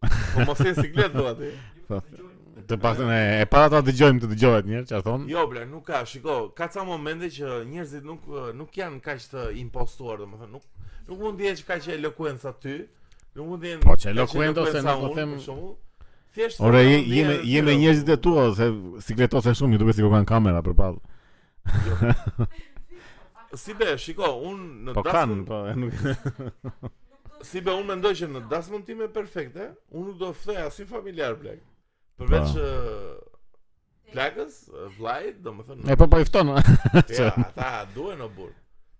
Po 0.00 0.46
mos 0.48 0.62
e 0.64 0.72
siglet 0.78 1.12
do 1.14 1.26
aty. 1.30 1.50
Po, 1.90 2.00
të 2.68 2.78
pastën 2.82 3.12
e 3.12 3.20
e 3.42 3.48
para 3.52 3.70
ta 3.74 3.82
dëgjojmë 3.84 4.24
të 4.24 4.30
dëgjohet 4.32 4.68
një 4.70 4.78
herë 4.78 4.88
çfarë 4.92 5.06
thon. 5.08 5.26
Jo, 5.30 5.44
bla, 5.52 5.66
nuk 5.68 5.84
ka, 5.90 6.00
shiko, 6.10 6.38
ka 6.58 6.70
ca 6.74 6.86
momente 6.88 7.28
që 7.36 7.58
njerëzit 7.68 8.08
nuk 8.08 8.30
nuk 8.62 8.80
janë 8.80 9.00
kaq 9.04 9.24
të 9.36 9.48
impostuar, 9.62 10.24
domethënë, 10.24 10.50
nuk 10.50 11.08
nuk 11.10 11.20
mund 11.20 11.42
të 11.44 11.58
ka 11.68 11.78
që 11.84 11.98
elokuenca 12.00 12.54
ty. 12.64 12.78
Nuk 13.34 13.48
mund 13.50 13.64
të 13.64 13.74
jesh. 13.74 13.84
Po 13.84 13.98
çe 14.00 14.12
elokuenca 14.16 14.62
ose 14.64 14.82
na 14.86 14.96
po 15.00 15.12
them. 15.16 15.38
Thjesht. 16.34 16.60
Ora, 16.66 16.80
jemi 16.82 17.36
jemi 17.46 17.76
njerëzit 17.84 18.08
e 18.14 18.22
tua 18.22 18.48
se 18.56 18.66
sikletose 19.06 19.52
shumë, 19.58 19.78
duhet 19.82 20.00
sikur 20.00 20.10
kanë 20.16 20.26
kamera 20.28 20.62
përballë. 20.66 21.02
Si 23.64 23.72
be, 23.74 23.86
shiko, 24.02 24.26
un 24.50 24.62
në 24.88 24.94
po 24.96 25.02
dasmën, 25.06 25.44
kan, 25.44 25.44
po, 25.46 25.60
nuk... 25.78 26.72
si 27.48 27.60
be, 27.62 27.74
un 27.78 27.86
mendoj 27.86 28.10
që 28.18 28.28
në 28.32 28.40
dasmën 28.50 28.82
time 28.88 29.06
perfekte, 29.14 29.68
un 29.94 30.08
nuk 30.10 30.18
do 30.24 30.32
fëthej 30.34 30.58
as 30.66 30.80
i 30.82 30.86
familjarë 30.88 31.38
plekë. 31.44 31.64
Përveç 32.18 32.56
uh, 32.56 33.14
po. 33.20 33.94
plekës, 34.10 34.56
vlajt, 34.98 35.38
do 35.46 35.54
E 35.86 35.96
po 36.02 36.10
po 36.10 36.22
i 36.22 36.26
ja, 37.18 37.30
ta 37.54 37.70
duhe 37.94 38.18
në 38.24 38.30
burë. 38.40 38.56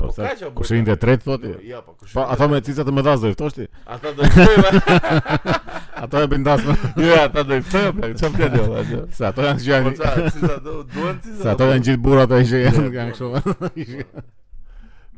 Po 0.07 0.13
kaq 0.23 0.41
apo? 0.47 0.59
Kush 0.61 0.75
i 0.77 0.83
ndë 0.85 0.95
tret 1.01 1.23
thotë? 1.25 1.51
Jo, 1.67 1.81
po 1.87 1.95
kush. 2.01 2.13
Po 2.17 2.25
ata 2.25 2.49
me 2.51 2.61
cicat 2.65 2.89
e 2.91 2.95
më 2.95 3.05
do 3.07 3.31
i 3.31 3.35
ftosh 3.35 3.57
ti? 3.57 3.67
Ata 3.89 4.13
do 4.15 4.25
i 4.25 4.31
ftoj. 4.31 4.55
Po. 4.61 5.55
Ata 6.05 6.21
e 6.21 6.29
bindas. 6.33 6.63
Jo, 7.01 7.15
ata 7.23 7.45
do 7.49 7.57
i 7.59 7.63
ftojmë, 7.65 7.93
bla, 7.99 8.11
po, 8.13 8.19
çam 8.21 8.35
ti 8.37 8.45
ajo. 8.49 8.65
Po, 8.71 9.05
sa 9.19 9.31
ato 9.33 9.45
janë 9.47 9.65
gjani. 9.65 9.95
Sa 10.01 10.51
ato 10.57 10.81
duan 10.95 11.21
ti 11.21 11.35
sa. 11.37 11.41
Sa 11.45 11.55
ato 11.55 11.69
janë 11.71 11.87
gjithë 11.89 12.03
burrat 12.05 12.35
ai 12.37 12.43
që 12.51 12.63
jo, 12.65 12.85
janë 12.99 13.15
këtu 13.15 13.31
kështu. 13.47 14.05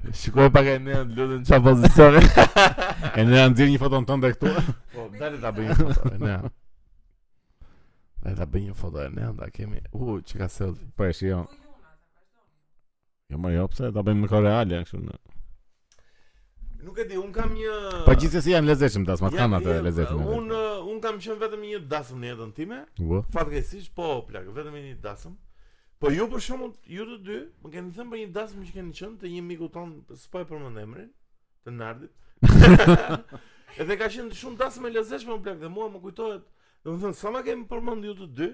Shikoj 0.20 0.50
pak 0.54 0.70
e 0.70 0.76
ne 0.86 0.94
janë 0.94 1.16
lutën 1.16 1.46
çfarë 1.48 1.64
pozicione. 1.66 2.22
E 3.18 3.24
ne 3.26 3.40
janë 3.42 3.56
dhënë 3.60 3.70
një 3.76 3.82
foton 3.82 4.06
tënde 4.06 4.32
këtu. 4.36 4.52
Po, 4.94 5.08
dalë 5.20 5.42
ta 5.44 5.54
bëjmë 5.56 5.78
foton. 5.80 6.18
Ne. 6.22 6.36
Ai 8.26 8.34
ta 8.36 8.46
bëjmë 8.50 8.74
foton, 8.78 9.14
ne 9.18 9.28
anda 9.32 9.50
kemi. 9.54 9.80
U, 9.96 10.20
çka 10.26 10.48
selfie. 10.52 10.90
Po 10.96 11.08
e 11.10 11.14
shijon. 11.16 11.46
Jo, 13.32 13.38
më 13.42 13.50
jo, 13.56 13.64
pse 13.72 13.88
ta 13.94 14.02
bëjmë 14.06 14.22
më 14.22 14.28
koreale 14.30 14.82
kështu. 14.86 15.00
Nuk 16.86 16.98
e 17.02 17.06
di, 17.10 17.16
un 17.18 17.32
kam 17.34 17.50
një 17.56 17.78
Po 18.06 18.14
gjithsesi 18.14 18.52
jam 18.54 18.68
lezetshëm 18.68 19.06
tas, 19.08 19.22
ma 19.24 19.32
kam 19.34 19.56
atë 19.58 19.80
lezetshëm. 19.88 20.20
Un 20.36 20.52
uh, 20.54 20.84
un 20.92 21.00
kam 21.02 21.16
qenë 21.22 21.40
vetëm 21.40 21.64
një 21.66 21.80
dasëm 21.90 22.20
në 22.22 22.28
jetën 22.30 22.52
time. 22.60 22.78
Fatkeqësisht 23.34 23.90
po, 23.96 24.10
plak, 24.28 24.46
vetëm 24.54 24.78
një 24.82 24.92
dasëm. 25.02 25.34
Po 25.98 26.12
ju 26.12 26.28
për 26.30 26.44
shkakun, 26.44 26.72
ju 26.94 27.06
të 27.10 27.16
dy, 27.26 27.38
më 27.64 27.72
keni 27.74 27.92
thënë 27.96 28.12
për 28.12 28.20
një 28.22 28.28
dasëm 28.36 28.62
që 28.68 28.74
keni 28.76 28.94
qenë 29.00 29.18
te 29.24 29.30
një 29.32 29.42
miku 29.48 29.70
ton, 29.74 29.94
s'po 30.20 30.42
e 30.42 30.46
përmend 30.50 30.78
emrin, 30.82 31.08
të 31.64 31.72
Nardit. 31.72 32.12
Edhe 33.80 33.96
ka 33.98 34.10
qenë 34.12 34.28
shumë 34.36 34.60
dasëm 34.60 34.86
e 34.86 34.92
lezetshme, 34.98 35.40
plak, 35.42 35.56
dhe 35.64 35.72
mua 35.72 35.88
më 35.90 36.02
kujtohet, 36.04 36.44
domethënë 36.84 37.16
sa 37.22 37.32
më 37.34 37.42
kemi 37.48 37.64
përmend 37.72 38.04
ju 38.10 38.14
të 38.20 38.28
dy, 38.38 38.50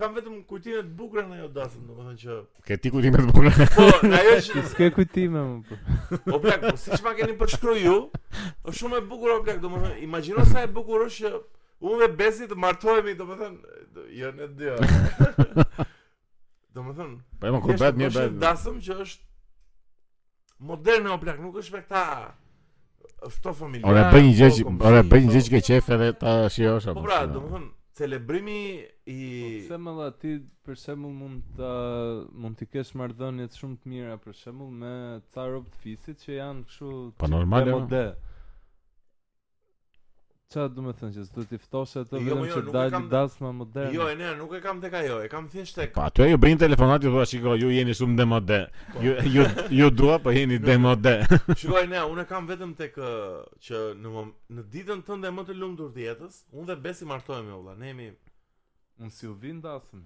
kam 0.00 0.14
vetëm 0.16 0.36
kujtime 0.48 0.80
të 0.86 0.92
bukura 0.96 1.26
në 1.28 1.36
ajo 1.36 1.44
Jodasën, 1.46 1.82
domethënë 1.86 2.18
që 2.22 2.36
ke 2.66 2.76
ti 2.80 2.92
kujtime 2.94 3.20
të 3.20 3.28
bukura. 3.28 3.52
Po, 3.76 3.86
ajo 4.18 4.32
është. 4.38 4.62
Ske 4.72 4.86
kujtime 4.96 5.42
më. 5.50 5.58
Po. 5.68 5.78
O 5.78 6.20
po, 6.30 6.38
blaq, 6.46 6.64
po, 6.64 6.74
siç 6.80 7.02
ma 7.04 7.12
keni 7.18 7.34
përshkruar 7.40 7.80
ju, 7.82 7.96
është 8.40 8.76
shumë 8.80 8.98
e 8.98 9.04
bukur 9.12 9.34
o 9.34 9.38
blaq, 9.46 9.58
domethënë 9.62 9.96
imagjino 10.06 10.44
sa 10.48 10.62
e 10.64 10.70
bukur 10.72 11.04
është 11.06 11.24
që 11.24 11.40
unë 11.90 12.06
dhe 12.06 12.10
Besi 12.22 12.48
të 12.50 12.58
martohemi, 12.64 13.14
domethënë 13.20 14.06
jo 14.22 14.30
në 14.40 14.50
dy. 14.58 14.76
Domethënë, 16.76 17.16
po 17.42 17.48
e 17.50 17.60
kam 17.66 17.82
bërë 17.82 18.04
mirë 18.04 18.14
bërë. 18.16 18.28
Jodasëm 18.38 18.76
që 18.86 18.96
është 19.06 20.70
moderne, 20.70 21.10
o 21.12 21.16
blaq, 21.20 21.40
nuk 21.42 21.56
është 21.60 21.74
me 21.76 21.80
këta 21.82 22.02
ofto 23.28 23.52
familje. 23.64 23.84
Ora 23.90 24.06
bëj 24.14 24.24
një 24.28 24.36
gjë, 24.38 24.66
po, 24.68 24.76
po, 24.80 24.86
ora 24.88 25.00
bëj 25.04 25.26
një 25.28 25.36
gjë 25.36 25.44
që 25.50 25.62
qef 25.72 25.90
edhe 25.98 26.10
ta 26.24 26.36
shijosh 26.54 26.88
apo. 26.92 27.02
Po 27.02 27.08
pra, 27.08 27.24
domethënë 27.28 27.70
celebrimi 28.00 28.60
i 29.10 29.26
po, 29.26 29.66
semela 29.68 30.08
ti 30.22 30.36
për 30.66 30.78
shembull 30.78 31.14
mund 31.14 31.44
të 31.58 31.70
mund 32.42 32.58
të 32.60 32.68
kesh 32.74 32.94
marrëdhënie 33.00 33.48
të 33.50 33.58
shumë 33.62 33.78
të 33.82 33.90
mira 33.92 34.16
për 34.22 34.36
shembull 34.44 34.70
me 34.82 34.92
ca 35.34 35.46
rob 35.50 35.66
të 35.74 35.80
fisit 35.84 36.22
që 36.26 36.34
janë 36.36 36.66
kështu 36.68 36.92
po 37.20 37.30
normale 37.32 37.70
e 37.70 37.72
jo. 37.74 37.82
modë 37.86 38.04
Ça 40.50 40.64
do 40.66 40.82
të 40.82 40.92
thënë 40.98 41.12
që 41.14 41.24
do 41.34 41.44
të 41.46 41.56
ftosh 41.62 41.92
atë 42.00 42.18
jo, 42.24 42.36
vetëm 42.40 42.40
jo, 42.48 42.54
që 42.56 42.72
dal 42.74 43.02
dasma 43.12 43.52
moderne. 43.54 43.92
Jo, 43.94 44.08
ne 44.18 44.32
nuk 44.34 44.56
e 44.58 44.58
kam 44.64 44.80
tek 44.82 44.96
ajo, 44.98 45.20
e 45.22 45.28
kam 45.30 45.44
thjesht 45.52 45.76
tek. 45.78 45.92
Po 45.94 46.02
atë 46.02 46.26
ju 46.32 46.40
bën 46.42 46.58
telefonat 46.58 47.04
ju 47.06 47.12
thua 47.14 47.26
shiko, 47.30 47.52
ju 47.60 47.68
jeni 47.70 47.94
shumë 47.94 48.18
de 48.18 48.26
mode. 48.26 48.58
Ju 49.04 49.12
ju 49.36 49.44
ju 49.78 49.90
dua 49.94 50.16
po 50.24 50.34
jeni 50.34 50.58
de 50.68 50.74
mode. 50.86 51.12
Shikoj 51.54 51.84
ne, 51.92 52.02
unë 52.10 52.24
kam 52.32 52.50
vetëm 52.50 52.72
tek 52.82 52.98
që 52.98 53.84
në 54.02 54.16
në 54.56 54.66
ditën 54.74 55.06
tënde 55.06 55.30
më 55.38 55.46
të 55.52 55.56
lumtur 55.60 55.94
të 55.94 56.02
jetës, 56.08 56.42
unë 56.58 56.72
dhe 56.72 56.78
besim 56.88 57.14
martohemi 57.14 57.54
vëlla. 57.54 57.78
Ne 57.84 57.92
jemi 57.92 58.10
Unë 59.00 59.14
si 59.16 59.24
u 59.24 59.32
vinë 59.40 59.62
da, 59.64 59.74
thëmë. 59.80 60.02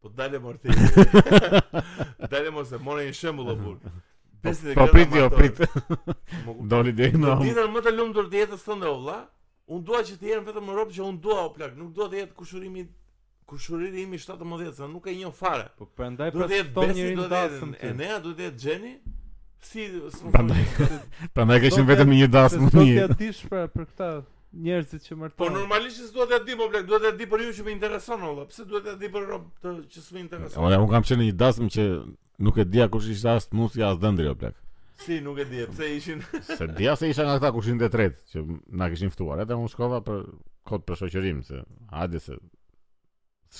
Po 0.00 0.06
të 0.10 0.18
dalë 0.18 0.38
e 0.38 0.42
mërë 0.44 0.60
ti. 0.62 0.74
dalë 2.32 2.46
e 2.46 2.52
mërë 2.54 2.68
se, 2.70 2.78
mërë 2.86 3.06
një 3.08 3.14
shëmë 3.20 3.42
po, 3.42 3.46
dhe 3.48 3.56
burë. 3.58 3.92
Po 4.78 4.86
prit, 4.94 5.16
jo, 5.18 5.24
prit. 5.34 5.58
Doli 6.70 6.94
dhe 6.96 7.10
i 7.10 7.18
në. 7.18 7.34
Në 7.58 7.66
më 7.74 7.82
të 7.88 7.94
lumë 7.98 8.22
dhe 8.32 8.40
jetës 8.44 8.62
të 8.68 8.76
ndë, 8.78 8.90
ola. 8.94 9.18
Unë 9.70 9.84
dua 9.90 10.02
që 10.06 10.16
të 10.20 10.30
jenë 10.30 10.46
vetëm 10.48 10.70
më 10.70 10.78
ropë 10.78 10.94
që 10.98 11.04
unë 11.10 11.20
dua, 11.26 11.40
o 11.42 11.50
plakë. 11.58 11.74
Nuk 11.82 11.90
dua 11.98 12.06
të 12.14 12.20
jetë 12.22 12.32
kushurimi 12.38 12.86
kushurit 13.50 13.94
imi 13.98 14.16
10 14.16 14.72
se 14.76 14.88
nuk 14.92 15.06
e 15.06 15.12
një 15.18 15.32
fare. 15.34 15.66
Po 15.76 15.84
prandaj 15.90 16.30
pra 16.36 16.46
ston 16.46 16.90
një 16.94 17.28
dasëm. 17.34 17.72
E 17.82 17.88
nea 17.98 18.18
duhet 18.22 18.36
të 18.38 18.46
jetë 18.46 18.60
Jenny. 18.66 18.94
Si, 19.60 19.88
s'm. 20.14 20.30
Prandaj. 20.30 20.66
Prandaj 21.36 21.58
që 21.74 21.82
vetëm 21.86 22.14
një 22.16 22.28
dasëm 22.32 22.68
Do 22.70 22.74
të 22.78 22.84
jetë 22.94 23.16
ti 23.20 23.32
shpër 23.42 23.66
për 23.74 23.88
këtë 23.90 24.10
njerëzit 24.54 25.04
që 25.06 25.16
mërtojnë. 25.18 25.40
Po 25.40 25.50
normalisht 25.52 26.00
s'duhet 26.08 26.42
të 26.42 26.48
di, 26.48 26.56
po 26.58 26.66
blek, 26.70 26.86
duhet 26.88 27.04
të 27.12 27.20
di 27.20 27.26
për 27.30 27.44
ju 27.46 27.52
që 27.60 27.64
më 27.66 27.74
intereson 27.76 28.24
olla. 28.26 28.46
Pse 28.50 28.64
duhet 28.68 28.86
të 28.88 28.94
di 29.00 29.10
për 29.14 29.28
rob 29.30 29.44
të 29.62 29.74
që 29.92 30.02
s'më 30.06 30.22
intereson? 30.24 30.64
Unë 30.66 30.90
kam 30.90 31.06
qenë 31.06 31.28
një 31.28 31.36
dasëm 31.42 31.70
që 31.76 31.84
nuk 32.46 32.58
e 32.58 32.64
dia 32.66 32.88
kush 32.90 33.10
ishte 33.14 33.30
as 33.36 33.48
musja, 33.54 33.92
as 33.94 34.00
Dendri 34.02 34.28
o 34.30 34.34
blek. 34.38 34.56
Si 35.00 35.20
nuk 35.24 35.38
e 35.40 35.46
di, 35.48 35.62
pse 35.70 35.90
ishin? 35.96 36.22
Se 36.48 36.66
dia 36.76 36.96
se 36.98 37.08
isha 37.08 37.24
nga 37.24 37.38
ata 37.38 37.52
kushin 37.54 37.78
të 37.80 37.88
tretë 37.94 38.22
që 38.34 38.44
na 38.80 38.90
kishin 38.92 39.12
ftuar. 39.14 39.40
Edhe 39.46 39.56
unë 39.56 39.70
shkova 39.72 40.02
për 40.06 40.24
kod 40.68 40.84
për 40.84 41.00
shoqërim 41.04 41.44
se 41.46 41.62
hajde 41.94 42.20
se 42.20 42.36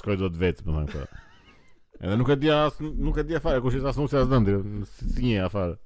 shkoj 0.01 0.19
dot 0.21 0.37
vet, 0.41 0.61
më 0.61 0.67
po 0.67 0.75
thonë 0.77 0.91
këta. 0.91 1.23
Edhe 2.01 2.17
nuk 2.21 2.33
e 2.33 2.37
dia 2.41 2.59
as 2.67 2.77
nuk 2.83 3.21
e 3.21 3.25
dia 3.31 3.41
fare 3.41 3.63
kush 3.65 3.79
ishte 3.79 3.89
as 3.93 4.01
Musi 4.01 4.19
as 4.21 4.29
Dendri, 4.33 4.59
si 4.99 5.31
një 5.31 5.47
afar. 5.47 5.79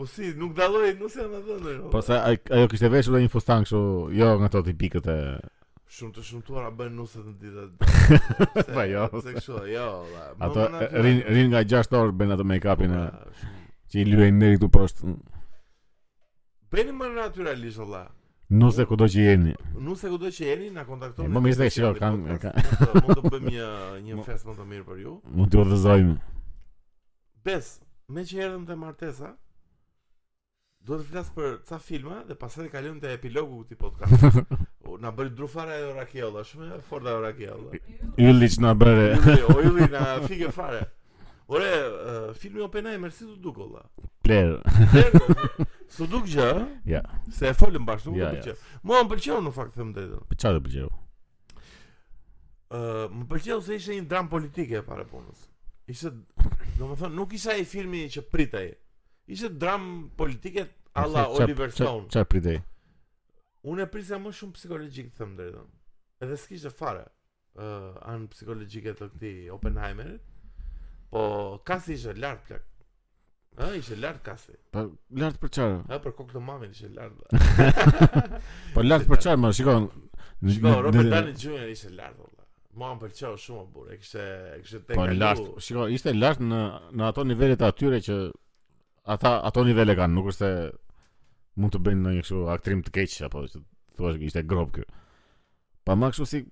Po 0.00 0.06
si, 0.08 0.30
nuk 0.34 0.54
dalloj, 0.56 0.94
nuk 0.96 1.12
se 1.12 1.26
më 1.28 1.38
dhënë. 1.44 1.70
Po 1.92 2.00
sa 2.00 2.22
ajo 2.32 2.68
kishte 2.72 2.88
veshur 2.88 3.18
një 3.20 3.26
fustan 3.28 3.66
kështu, 3.66 3.80
jo 4.16 4.28
nga 4.40 4.48
ato 4.48 4.60
tipikët 4.64 5.08
e 5.12 5.16
Shumë 5.92 6.14
të 6.16 6.22
shumtuar 6.24 6.70
a 6.70 6.70
bën 6.78 6.94
nuset 6.96 7.20
në 7.20 7.34
ditë. 7.36 7.64
Po 8.78 8.84
jo. 8.88 9.02
Se 9.26 9.34
kështu, 9.36 9.56
jo. 9.68 9.84
Ato 10.46 10.64
rin 11.04 11.50
nga 11.52 11.60
6 11.72 11.92
orë 12.00 12.14
bën 12.22 12.32
ato 12.32 12.46
make-upin. 12.48 12.94
Që 13.92 14.00
i 14.00 14.06
lyen 14.08 14.38
deri 14.40 14.56
këtu 14.56 14.70
poshtë. 14.78 15.12
Bëni 16.72 16.96
më 16.96 17.10
natyralisht 17.18 17.82
valla. 17.84 18.02
Nuse 18.62 18.88
kudo 18.88 19.04
që 19.12 19.28
jeni. 19.28 19.52
Nuse 19.84 20.08
kudo 20.14 20.32
që 20.32 20.46
jeni 20.48 20.70
na 20.78 20.86
kontaktoni. 20.88 21.28
Më 21.36 21.44
mirë 21.44 21.60
se 21.60 21.68
shiko 21.76 21.92
kan. 22.00 22.16
Mund 22.16 23.12
të 23.12 23.34
bëjmë 23.36 23.52
një 23.52 23.68
një 24.08 24.24
fest 24.24 24.48
më 24.48 24.56
të 24.62 24.66
mirë 24.72 24.88
për 24.88 25.04
ju. 25.04 25.14
Mund 25.28 25.52
t'ju 25.52 25.60
udhëzojmë. 25.66 26.16
Bes, 27.44 27.74
më 28.14 28.28
që 28.30 28.42
erdhëm 28.46 28.64
të 28.70 28.78
martesa, 28.86 29.34
do 30.86 30.96
të 30.98 31.04
flas 31.10 31.28
për 31.36 31.50
ca 31.68 31.76
filma 31.78 32.20
dhe 32.28 32.36
pastaj 32.40 32.66
të 32.68 32.72
kalojmë 32.72 33.00
te 33.02 33.10
epilogu 33.12 33.64
i 33.70 33.74
podcast. 33.74 34.48
U 34.90 34.96
na 34.98 35.12
bëri 35.14 35.30
drufara 35.36 35.76
e 35.76 35.90
Rakiella, 35.96 36.44
shumë 36.48 36.70
e 36.76 36.80
fortë 36.88 37.12
e 37.12 37.18
Rakiella. 37.24 37.82
Yllich 38.24 38.56
na 38.64 38.72
bëre. 38.76 39.10
Yllich 39.60 39.92
na 39.92 40.06
fikë 40.24 40.50
fare. 40.56 40.80
Ore, 41.50 41.68
uh, 41.68 42.26
filmi 42.38 42.62
Oppenheimer 42.62 43.10
si 43.10 43.26
të 43.26 43.36
duk 43.42 43.56
olla? 43.64 43.82
Pler. 44.22 44.54
Po. 45.12 45.64
Su 45.94 46.06
duk 46.10 46.28
gjë? 46.30 46.48
Ja. 46.86 47.00
Se 47.34 47.48
e 47.50 47.54
folëm 47.58 47.86
bashkë, 47.88 48.08
nuk 48.08 48.18
yeah, 48.20 48.36
të 48.44 48.54
Mua 48.86 49.00
më 49.02 49.12
pëlqeu 49.16 49.38
në 49.44 49.54
fakt 49.56 49.74
them 49.78 49.90
drejtën. 49.96 50.22
Për 50.30 50.38
çfarë 50.44 50.60
të 50.60 50.66
pëlqeu? 50.66 50.90
Ë, 52.70 53.06
më 53.14 53.24
pëlqeu 53.32 53.56
se 53.66 53.78
ishte 53.80 53.96
një 53.98 54.06
dram 54.12 54.30
politike 54.30 54.84
para 54.86 55.02
punës. 55.10 55.42
Ishte, 55.90 56.12
domethënë, 56.78 57.10
nuk 57.18 57.34
isha 57.34 57.56
ai 57.58 57.66
filmi 57.66 58.04
që 58.14 58.28
pritej. 58.30 58.68
Ishte 59.30 59.48
dram 59.60 60.10
politike 60.16 60.66
alla 60.94 61.28
Oliver 61.30 61.70
Stone. 61.70 62.06
Çfarë 62.10 62.26
pritej? 62.32 62.56
Unë 63.70 63.84
e 63.84 63.90
prisja 63.92 64.16
më 64.18 64.30
shumë 64.34 64.56
psikologjik 64.56 65.10
të 65.12 65.20
them 65.22 65.34
drejtën. 65.38 65.66
Edhe 66.24 66.38
s'kishte 66.40 66.70
fare 66.74 67.04
ë 67.60 67.66
uh, 67.66 68.08
an 68.10 68.24
psikologjike 68.32 68.94
të 68.98 69.08
këtij 69.14 69.36
Oppenheimer. 69.54 70.14
Po 71.12 71.22
kasi 71.68 71.94
ishte 71.98 72.16
lart 72.18 72.42
plak. 72.48 72.66
Ë 73.62 73.70
ishte 73.78 74.00
lart 74.02 74.22
kasi. 74.26 74.56
Po 74.74 74.88
lart 75.22 75.38
për 75.44 75.54
çfarë? 75.58 75.78
Ë 75.94 76.00
për 76.08 76.16
kokën 76.18 76.42
e 76.42 76.44
mamit 76.50 76.74
ishte 76.74 76.90
lart. 76.98 77.22
po 78.74 78.86
lart 78.88 79.06
për 79.14 79.24
çfarë? 79.28 79.42
Mos 79.46 79.60
shikon. 79.62 79.90
Shikon 80.42 80.80
Robert 80.88 81.06
Downey 81.12 81.36
Jr. 81.38 81.68
ishte 81.76 81.94
lart. 82.00 82.18
Mua 82.78 82.96
më 82.96 83.04
pëlqeu 83.06 83.38
shumë 83.46 83.66
burr. 83.74 83.94
Ai 83.94 84.00
kishte 84.02 84.26
kishte 84.64 84.82
tek. 84.88 84.98
Po 84.98 85.06
lart. 85.14 85.46
Shikon, 85.68 85.92
ishte 85.94 86.16
lart 86.18 86.42
në 86.42 86.62
në 86.98 87.10
ato 87.12 87.28
nivele 87.30 87.60
të 87.60 87.70
atyre 87.70 88.02
që 88.08 88.22
ata 89.14 89.36
ato 89.46 89.64
nivele 89.66 89.96
kanë, 89.98 90.14
nuk 90.14 90.28
është 90.32 90.44
se 90.44 90.52
mund 91.60 91.74
të 91.74 91.80
bëjnë 91.86 92.02
ndonjë 92.04 92.22
kështu 92.24 92.44
aktrim 92.52 92.82
të 92.86 92.92
keq 92.94 93.16
apo 93.26 93.42
të 93.50 93.62
thuash 93.98 94.16
që 94.20 94.26
ishte 94.30 94.44
grob 94.48 94.70
ky. 94.76 94.84
Pa 95.84 95.96
më 95.98 96.12
kështu 96.14 96.26
si 96.30 96.42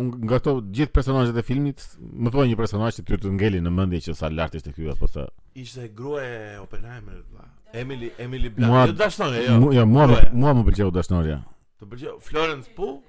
un 0.00 0.10
nga 0.24 0.38
të 0.42 0.54
gjithë 0.76 0.94
personazhet 0.96 1.36
e 1.36 1.44
filmit, 1.46 1.82
më 2.00 2.32
thua 2.34 2.46
një 2.48 2.58
personazh 2.60 3.00
që 3.00 3.06
ty 3.08 3.18
të 3.24 3.32
ngeli 3.38 3.60
në 3.64 3.72
mendje 3.76 4.02
që 4.08 4.14
sa 4.20 4.30
lart 4.32 4.56
ishte 4.58 4.74
ky 4.76 4.90
apo 4.92 5.08
sa. 5.14 5.26
Ishte 5.64 5.88
gruaja 5.96 6.56
e 6.56 6.58
Oppenheimer 6.62 7.22
valla. 7.32 7.48
Emily 7.72 8.10
Emily 8.20 8.50
Blunt. 8.52 8.92
Jo 8.92 8.98
dashnorja, 9.04 9.46
jo. 9.48 9.72
jo, 9.76 9.86
mua 9.88 10.06
mua 10.32 10.54
më 10.58 10.66
pëlqeu 10.68 10.92
dashnorja. 10.98 11.40
Të 11.80 11.88
pëlqeu 11.88 12.18
Florence 12.28 12.68
Pugh? 12.76 13.00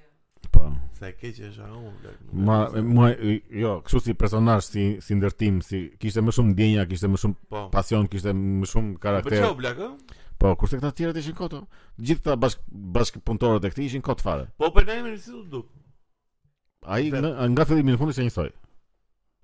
Po. 0.50 0.60
Sa 0.98 1.08
e 1.08 1.12
keq 1.14 1.38
është 1.48 1.64
ajo. 1.64 1.92
Ma 2.32 2.58
ma 2.96 3.08
jo, 3.14 3.76
kështu 3.86 4.00
si 4.04 4.14
personazh 4.18 4.68
si 4.72 4.84
si 5.04 5.16
ndërtim, 5.18 5.60
si 5.64 5.84
kishte 6.02 6.22
më 6.24 6.34
shumë 6.36 6.52
ndjenja, 6.54 6.86
kishte 6.90 7.10
më 7.12 7.20
shumë 7.22 7.38
po. 7.52 7.62
pasion, 7.74 8.08
kishte 8.12 8.34
më 8.36 8.68
shumë 8.72 8.96
po, 8.96 9.00
karakter. 9.04 9.38
Po 9.38 9.46
çau 9.46 9.58
blak, 9.60 9.78
ë? 9.78 10.18
Po, 10.40 10.52
kurse 10.60 10.80
këta 10.80 10.90
të 10.92 10.98
tjerët 11.00 11.20
ishin 11.22 11.36
koto. 11.38 11.62
Gjithë 12.00 12.24
këta 12.24 12.36
bashk 12.44 12.64
bashk 12.96 13.20
punëtorët 13.24 13.68
e 13.68 13.72
këtij 13.74 13.88
ishin 13.90 14.04
kot 14.04 14.24
fare. 14.24 14.48
Po 14.60 14.72
për 14.76 14.90
ne 14.90 15.14
si 15.16 15.32
u 15.34 15.44
duk? 15.54 15.68
Ai 16.84 17.08
nga 17.08 17.64
fillimi 17.68 17.94
në 17.94 18.00
fund 18.02 18.12
ishte 18.14 18.26
njësoj. 18.26 18.52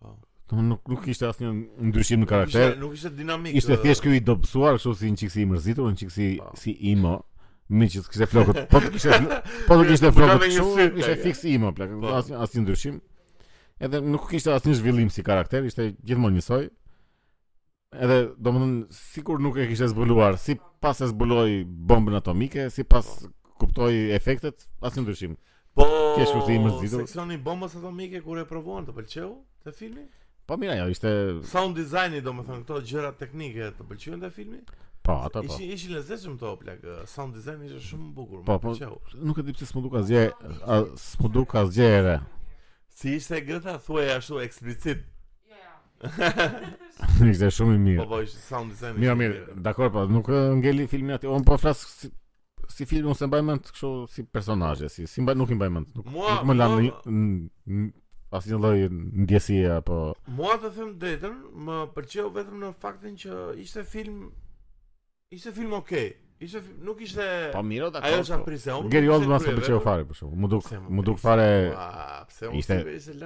Po. 0.03 0.17
Do 0.51 0.65
nuk 0.67 0.83
nuk 0.91 1.05
kishte 1.07 1.29
asnjë 1.31 1.55
ndryshim 1.89 2.25
në 2.25 2.31
karakter. 2.35 2.75
Nuk 2.77 2.93
ishte, 2.93 2.93
nuk 2.93 2.99
ishte 2.99 3.17
dinamik. 3.21 3.55
Ishte 3.61 3.81
thjesht 3.85 4.05
ky 4.05 4.17
i 4.19 4.25
dobësuar, 4.27 4.79
kështu 4.81 4.95
si 5.01 5.13
një 5.15 5.21
çiksi 5.25 5.45
i 5.45 5.51
mërzitur, 5.53 5.93
një 5.95 6.01
çiksi 6.05 6.31
po. 6.41 6.51
si 6.61 6.75
imo. 6.95 7.15
Po 7.21 7.30
miqit 7.71 8.09
kishte 8.11 8.27
flokët. 8.31 8.67
Po 8.73 8.81
të 8.83 8.91
kishte 8.95 9.17
po 9.67 9.77
të 9.79 9.87
kishte 9.89 10.11
flokët. 10.17 10.47
Ishte 10.99 11.17
fiksi 11.23 11.55
i 11.55 11.59
apo 11.63 11.89
Asnjë 12.19 12.41
asnjë 12.45 12.65
ndryshim. 12.65 12.99
Edhe 13.81 14.01
nuk 14.05 14.27
kishte 14.33 14.53
asnjë 14.55 14.75
zhvillim 14.81 15.11
si 15.13 15.25
karakter, 15.27 15.65
ishte 15.71 15.91
gjithmonë 16.05 16.39
njësoj. 16.41 16.65
Edhe 18.05 18.17
domethënë 18.39 18.97
sikur 18.97 19.41
nuk 19.43 19.57
e 19.59 19.69
kishte 19.71 19.89
zbuluar, 19.93 20.37
si 20.39 20.59
pas 20.83 21.01
e 21.03 21.09
zbuloi 21.11 21.63
bombën 21.91 22.19
atomike, 22.21 22.69
si 22.75 22.85
pas 22.85 23.07
po. 23.07 23.31
kuptoi 23.63 23.99
efektet, 24.17 24.63
asnjë 24.89 25.03
ndryshim. 25.07 25.35
Po, 25.77 25.85
ke 26.17 26.25
shkurtë 26.27 26.55
më 26.63 26.71
zgjidhur. 26.79 27.03
Seksioni 27.07 27.37
bombës 27.45 27.75
atomike 27.79 28.23
kur 28.27 28.39
e 28.43 28.47
provuan 28.51 28.87
të 28.87 28.95
pëlqeu 28.97 29.33
te 29.65 29.75
filmi? 29.77 30.07
Po 30.49 30.57
mira, 30.59 30.75
jo, 30.81 30.87
ishte 30.91 31.11
sound 31.47 31.77
designi 31.79 32.23
domethënë 32.25 32.65
këto 32.65 32.79
gjëra 32.91 33.11
teknike 33.21 33.69
të 33.79 33.85
pëlqyen 33.91 34.23
te 34.25 34.31
filmi? 34.35 34.63
Po, 35.03 35.13
ata 35.23 35.43
po. 35.43 35.53
Ishi 35.55 35.73
ishi 35.73 35.89
lezetshëm 35.95 36.37
to 36.39 36.49
plak. 36.61 36.79
Sound 37.15 37.33
design 37.37 37.63
ishte 37.67 37.81
shumë 37.89 38.09
i 38.11 38.13
bukur, 38.17 38.43
po, 38.45 38.57
më 38.57 38.59
Po, 38.65 38.73
po. 38.77 39.21
Nuk 39.27 39.39
e 39.41 39.45
di 39.47 39.55
pse 39.57 39.69
s'mu 39.71 39.83
duk 39.87 39.95
asgjë, 40.01 40.25
s'mu 41.01 41.31
duk 41.33 41.55
asgjë 41.63 41.89
erë. 42.01 42.17
Si 43.01 43.15
ishte 43.17 43.39
gjitha 43.47 43.79
thuaj 43.87 44.11
ashtu 44.19 44.41
eksplicit. 44.45 45.07
Jo, 45.49 46.07
jo. 46.07 47.29
Ishte 47.31 47.49
shumë 47.57 47.77
i 47.77 47.81
mirë. 47.85 48.01
Po 48.03 48.09
po, 48.11 48.25
ishte 48.27 48.41
sound 48.45 48.75
design. 48.75 48.99
Mirë, 49.01 49.15
mirë. 49.23 49.39
Dakor, 49.69 49.89
po, 49.95 50.03
nuk 50.13 50.29
ngeli 50.61 50.87
filmin 50.93 51.17
aty. 51.17 51.31
Un 51.33 51.49
po 51.49 51.57
flas 51.61 51.87
si 51.97 52.13
si 52.71 52.87
film 52.87 53.09
ose 53.11 53.27
mbaj 53.27 53.41
mend 53.43 53.65
kështu 53.73 53.89
si 54.13 54.23
personazhe, 54.31 54.87
si 54.95 55.03
si 55.11 55.25
mbaj 55.25 55.35
nuk 55.41 55.51
i 55.51 55.57
mbaj 55.59 55.73
mend. 55.75 55.97
Nuk 55.97 56.13
më 56.47 56.55
lan 56.59 56.77
në 56.85 57.81
një 58.37 58.61
lloj 58.63 58.77
ndjesie 59.25 59.65
apo. 59.81 59.97
Mua 60.39 60.55
të 60.63 60.71
them 60.77 60.93
drejtën, 61.03 61.35
më 61.67 61.81
pëlqeu 61.97 62.29
vetëm 62.37 62.61
në 62.63 62.71
faktin 62.79 63.17
që 63.19 63.41
ishte 63.65 63.83
film 63.97 64.29
Είσαι 65.33 65.53
φίλμα, 65.53 65.77
οκ. 65.77 65.87
Okay. 65.91 66.11
Είσαι 66.39 66.61
φίλμα, 66.61 66.79
νούκ 66.85 67.01
είσαι... 67.01 67.49
Παμιρό 67.53 67.91
τα 67.91 67.99
κόστο. 67.99 68.13
Αλλιώς 68.13 68.31
απριζεόμουν. 68.31 68.87
Γκέρι 68.87 69.09
Όλμα 69.09 69.39
στο 69.39 69.53
πιτσέο 69.53 69.77
ε, 69.77 69.81
φάρε 69.81 70.05
πόσο. 70.05 70.27
Είσαι, 70.65 70.83
μουντουκ 70.89 71.17
φάρε... 71.19 71.73
Ψεύμα, 72.27 72.57
είστε... 72.57 72.75
Ε, 72.75 72.79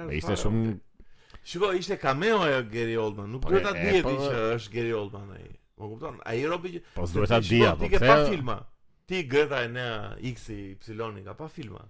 ε, 0.09 0.15
είστε 0.15 0.33
είσαι 1.77 1.95
καμέο, 1.95 2.37
Γκέρι 2.61 2.95
Όλμα. 2.95 3.25
Νούκ 3.25 3.45
πρέπει 3.45 3.63
να 8.43 8.67
Τι 9.05 9.23
γκρέτα 9.23 9.57
εννέα 9.59 10.15
ήξη 10.19 10.75
ψηλώνει, 10.79 11.21
καπά 11.21 11.47
φίλμα. 11.47 11.89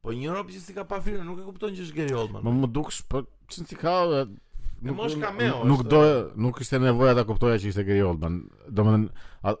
Πονιόρο 0.00 0.44
πιστεύει 0.44 0.86
φίλμα, 1.02 1.24
nuk 4.82 4.96
mosh 4.96 5.16
Nuk 5.64 5.84
do 5.88 6.30
nuk 6.36 6.58
ishte 6.60 6.78
nevoja 6.80 7.14
ta 7.14 7.24
kuptoja 7.24 7.56
që 7.60 7.70
ishte 7.72 7.84
Gary 7.86 8.02
Oldman. 8.04 8.40
Domethën 8.68 9.08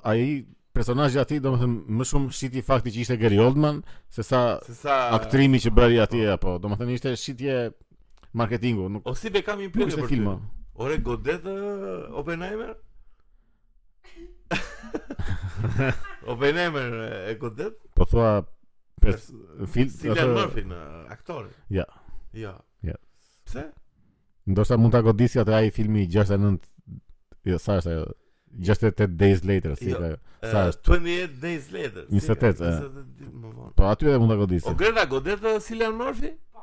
ai 0.04 0.44
personazhi 0.76 1.18
aty 1.20 1.40
domethën 1.40 1.72
më 1.96 2.04
shumë 2.08 2.32
shiti 2.36 2.62
fakti 2.64 2.92
që 2.92 3.00
ishte 3.04 3.16
Gary 3.20 3.38
Oldman 3.40 3.80
se 4.12 4.22
sa, 4.24 4.60
aktrimi 5.16 5.60
që 5.62 5.72
bëri 5.72 6.00
aty 6.04 6.26
apo 6.36 6.56
domethën 6.62 6.92
ishte 6.96 7.14
shitje 7.20 7.70
marketingu. 8.36 8.90
O 9.04 9.14
si 9.16 9.30
be 9.32 9.42
kam 9.44 9.60
i 9.64 9.70
pyetje 9.72 10.02
për 10.02 10.10
filmin. 10.12 10.42
Ore 10.76 10.98
Godet 11.00 11.46
uh, 11.48 12.18
Oppenheimer? 12.20 12.74
Oppenheimer 16.30 16.98
e 17.32 17.38
Godet? 17.40 17.78
Po 17.96 18.04
thua 18.04 18.42
film, 19.00 19.88
Cillian 19.88 20.34
Murphy 20.36 20.66
në 20.68 20.82
Ja. 21.72 21.86
Ja. 22.36 22.52
Ja. 22.84 22.98
Pse? 23.48 23.70
Ndoshta 24.46 24.76
mund 24.76 24.92
ta 24.92 25.00
godisja 25.02 25.44
te 25.44 25.54
ai 25.54 25.70
filmi 25.70 26.06
69 26.06 26.66
jo 27.50 27.58
sa 27.58 27.76
është 27.80 27.90
ajo 27.92 28.04
68 28.58 29.00
jo, 29.00 29.08
days 29.20 29.42
later, 29.44 29.74
si 29.76 29.90
ka. 29.92 30.10
Jo, 30.12 30.18
sa 30.52 30.62
është? 30.70 30.82
28 30.94 31.40
days 31.42 31.66
later. 31.74 32.04
28. 32.10 32.20
Si 32.20 32.28
ka, 32.28 32.52
28 32.60 33.00
e. 33.00 33.26
E. 33.26 33.72
Po 33.76 33.88
aty 33.90 34.06
edhe 34.08 34.20
mund 34.22 34.32
ta 34.34 34.38
godisë. 34.44 34.68
O 34.68 34.70
po, 34.72 34.78
Greta 34.84 35.04
Godet 35.10 35.42
dhe 35.44 35.52
Cillian 35.66 35.98
Murphy? 35.98 36.30
Po. 36.54 36.62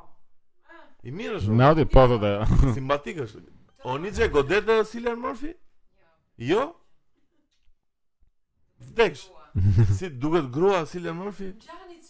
I 1.04 1.12
mirë 1.14 1.36
është. 1.42 1.58
Na 1.60 1.74
di 1.78 1.86
po 1.98 2.08
dhe. 2.18 2.34
Simpatik 2.78 3.22
është. 3.28 3.44
O 3.84 3.98
Nice 4.02 4.30
Godet 4.34 4.66
dhe 4.72 4.80
Cillian 4.90 5.20
Murphy? 5.22 5.52
Jo. 6.50 6.66
Vdeks. 8.90 9.28
si 10.00 10.08
duket 10.10 10.48
grua 10.56 10.86
Cillian 10.90 11.20
Murphy? 11.22 11.52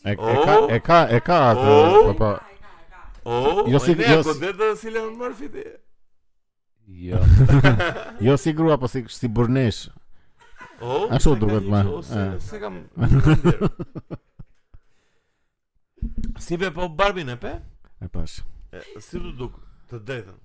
E, 0.04 0.14
e 0.14 0.18
ka 0.18 0.64
e 0.70 0.80
ka 0.88 1.02
e 1.10 1.24
ka 1.28 1.42
atë. 1.56 1.78
Oh. 1.82 2.12
Po 2.12 2.16
po. 2.22 2.32
Oh, 3.26 3.68
jo 3.72 3.80
si 3.80 3.96
ne, 3.96 4.04
jo 4.14 4.24
si 4.24 4.30
godet 4.30 4.80
si 4.80 4.90
le 4.92 5.00
të 5.02 5.14
marr 5.18 5.36
fiti. 5.40 5.64
Jo. 7.08 7.20
jo 8.28 8.36
si 8.38 8.54
grua 8.54 8.76
po 8.78 8.88
si 8.92 9.04
si 9.10 9.28
burnesh. 9.32 9.88
Oh, 10.82 11.08
ashtu 11.12 11.38
duhet 11.40 11.64
më. 11.72 11.84
Se 12.44 12.60
kam. 12.60 12.82
si 16.46 16.58
be 16.60 16.72
po 16.76 16.90
barbin 16.92 17.30
e 17.32 17.38
pe? 17.40 17.54
E 18.04 18.08
pash. 18.12 18.42
Si 19.00 19.16
do 19.24 19.32
duk 19.38 19.56
të 19.88 20.00
drejtën? 20.10 20.38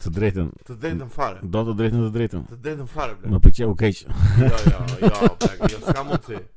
Të, 0.00 0.10
drejtën. 0.14 0.48
Të 0.66 0.74
drejtën 0.82 1.10
fare. 1.14 1.42
Do 1.44 1.60
të 1.68 1.76
drejtën 1.82 2.04
të 2.06 2.10
drejtën. 2.16 2.44
Të 2.54 2.60
drejtën 2.64 2.88
fare. 2.94 3.18
Më 3.30 3.40
pëlqeu 3.44 3.76
keq. 3.82 4.00
Jo, 4.00 4.48
jo, 4.48 4.70
jo, 4.70 5.10
jo, 5.10 5.52
jo, 5.66 5.82
s'kam 5.84 6.08
mundsi. 6.08 6.40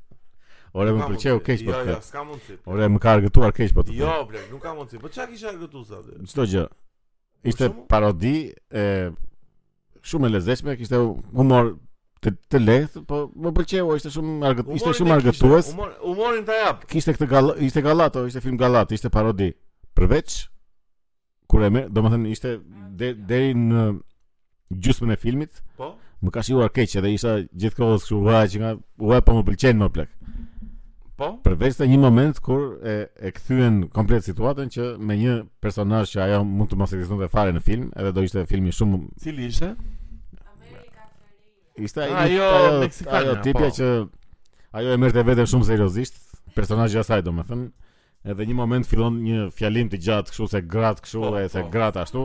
Ore 0.76 0.90
më 0.94 1.06
pëlqeu 1.12 1.40
keq 1.46 1.60
po. 1.62 1.70
Jo, 1.72 1.80
jo, 1.88 1.96
s'ka 2.02 2.22
mundsi. 2.26 2.56
Ore 2.74 2.88
më 2.90 3.00
ka 3.02 3.12
argëtuar 3.16 3.52
keq 3.54 3.74
po. 3.76 3.84
Jo, 3.94 4.14
bler, 4.26 4.42
nuk 4.50 4.62
ka 4.64 4.72
mundsi. 4.74 4.98
Po 5.02 5.10
çfarë 5.12 5.30
kisha 5.34 5.52
argëtuar 5.52 5.84
sa 5.90 6.00
atë? 6.00 6.16
Çdo 6.32 6.46
gjë. 6.50 6.64
Po 7.44 7.52
ishte 7.52 7.68
parodi 7.92 8.32
e 8.82 8.86
shumë 10.10 10.30
e 10.30 10.34
lezetshme, 10.34 10.74
kishte 10.80 10.98
humor 11.36 11.70
të 12.26 12.32
të 12.50 12.60
lehtë, 12.64 13.04
po 13.10 13.20
më 13.44 13.54
pëlqeu, 13.60 13.84
ishte 14.00 14.10
shumë 14.16 14.34
argët, 14.50 14.72
ishte 14.80 14.96
shumë 14.98 15.14
argëtues. 15.20 15.70
Humor, 15.76 15.94
humorin 16.08 16.42
ta 16.48 16.58
jap. 16.64 16.82
Kishte 16.90 17.14
këtë 17.20 17.30
gallat, 17.36 17.62
ishte 17.68 17.84
gallato, 17.86 18.26
ishte 18.32 18.42
film 18.46 18.58
gallat, 18.64 18.96
ishte 18.98 19.12
parodi. 19.14 19.52
Përveç 19.94 20.40
kur 21.52 21.62
e 21.62 21.70
më, 21.70 21.84
domethënë 21.94 22.34
ishte 22.34 22.56
deri 23.04 23.54
në 23.54 23.86
gjysmën 24.74 25.14
e 25.14 25.20
filmit. 25.22 25.54
Po. 25.78 25.94
Më 26.24 26.32
ka 26.34 26.42
shjuar 26.46 26.70
keq 26.74 26.98
edhe 26.98 27.10
isha 27.14 27.38
gjithkohës 27.52 28.06
kështu 28.08 28.22
vaje 28.26 28.50
që 28.56 28.60
nga 28.64 28.74
uaj 29.06 29.22
po 29.26 29.34
më 29.38 29.42
pëlqen 29.52 29.78
më 29.84 29.90
plak. 29.94 30.12
Po. 31.14 31.28
Përveç 31.46 31.76
të 31.78 31.86
një 31.92 31.98
moment 32.02 32.38
kur 32.42 32.78
e 32.82 32.92
e 33.22 33.30
kthyen 33.36 33.84
komplet 33.94 34.24
situatën 34.26 34.70
që 34.74 34.86
me 34.98 35.14
një 35.14 35.34
personazh 35.62 36.10
që 36.10 36.22
ajo 36.24 36.40
mund 36.42 36.72
të 36.72 36.78
mos 36.80 36.94
ekzistonte 36.96 37.28
fare 37.30 37.52
në 37.54 37.60
film, 37.62 37.84
edhe 37.94 38.10
do 38.16 38.24
ishte 38.26 38.42
filmi 38.50 38.72
shumë 38.74 38.98
Cili 39.22 39.46
ishte? 39.46 39.68
Amerika 40.48 41.04
Perlini. 41.04 41.86
Ishte 41.86 42.08
ajo 42.24 42.48
meksikane. 42.80 43.16
Ajo 43.20 43.36
tipi 43.46 43.62
po. 43.62 43.68
që 43.76 43.90
ajo 44.80 44.96
e 44.96 45.02
merrte 45.04 45.24
veten 45.28 45.46
shumë 45.52 45.68
seriozisht, 45.68 46.18
personazhi 46.58 46.98
i 46.98 47.06
saj 47.06 47.22
domethën, 47.28 47.62
edhe 48.34 48.48
një 48.50 48.58
moment 48.58 48.90
fillon 48.94 49.22
një 49.22 49.46
fjalim 49.54 49.94
të 49.94 50.02
gjatë, 50.08 50.34
kështu 50.34 50.50
se 50.56 50.64
gratë 50.74 51.06
kështu 51.06 51.22
po, 51.28 51.44
se 51.54 51.60
po. 51.62 51.70
gratë 51.76 52.02
ashtu 52.08 52.24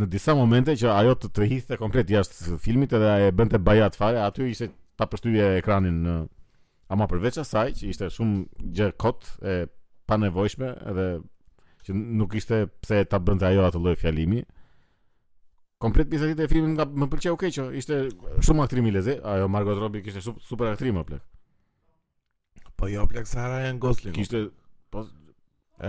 në 0.00 0.08
disa 0.16 0.32
momente 0.40 0.72
që 0.80 0.88
ajo 0.96 1.12
të 1.20 1.32
tërhiqte 1.36 1.76
komplet 1.84 2.08
jashtë 2.16 2.56
filmit 2.64 2.96
edhe 2.96 3.12
ajo 3.18 3.28
e 3.28 3.36
bënte 3.42 3.60
bajat 3.68 4.00
fare, 4.00 4.24
aty 4.30 4.48
ishte 4.54 4.72
ta 4.96 5.04
përshtyje 5.12 5.56
ekranin 5.60 6.00
në 6.08 6.16
Ama 6.92 7.06
përveç 7.10 7.36
asaj 7.42 7.74
që 7.82 7.90
ishte 7.92 8.06
shumë 8.14 8.68
gjë 8.78 8.86
kot 9.02 9.26
e 9.44 9.56
panevojshme 10.08 10.70
edhe 10.92 11.08
që 11.86 11.96
nuk 12.20 12.36
ishte 12.40 12.62
pse 12.84 13.02
ta 13.12 13.20
bënte 13.28 13.44
ajo 13.50 13.66
atë 13.66 13.82
lloj 13.84 13.96
fjalimi. 14.00 14.40
Komplet 15.84 16.08
pjesa 16.10 16.30
e 16.32 16.46
filmit 16.50 16.78
nga 16.78 16.86
më 16.88 17.08
pëlqeu 17.12 17.34
okay, 17.36 17.52
që 17.54 17.66
ishte 17.82 17.98
shumë 18.46 18.64
aktrim 18.64 18.88
i 18.88 18.92
lezi, 18.96 19.18
ajo 19.34 19.50
Margot 19.52 19.76
Robbie 19.82 20.02
kishte 20.06 20.22
super 20.48 20.70
aktrim 20.72 20.96
apo 21.02 21.12
plek. 21.12 21.26
Po 22.78 22.88
jo 22.90 23.04
plek 23.10 23.28
sa 23.28 23.50
Ryan 23.52 23.80
Gosling. 23.84 24.14
Kishte 24.16 24.46
po 24.92 25.04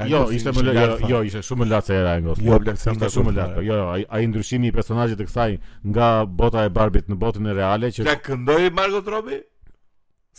Jo, 0.06 0.20
ishte 0.36 0.52
më 0.54 0.62
jo, 0.68 0.74
lart, 0.76 1.00
jo, 1.10 1.20
ishte 1.26 1.40
shumë 1.48 1.66
lart 1.70 1.88
se 1.90 1.96
era 1.98 2.12
e 2.18 2.20
jo, 2.22 2.36
jo 2.44 2.58
Jo, 2.60 2.74
ishte 2.76 3.10
shumë 3.16 3.32
lart. 3.38 3.56
Jo, 3.66 3.80
jo, 3.80 3.88
ai 4.14 4.28
ndryshimi 4.30 4.70
i 4.70 4.74
personazhit 4.76 5.18
të 5.18 5.26
kësaj 5.32 5.56
nga 5.94 6.10
bota 6.42 6.68
e 6.68 6.74
Barbie 6.76 7.02
në 7.10 7.18
botën 7.24 7.48
e 7.50 7.56
reale 7.58 7.90
që 7.96 8.06
Ja 8.06 8.14
këndoi 8.22 8.68
Margot 8.78 9.10
Robbie? 9.16 9.40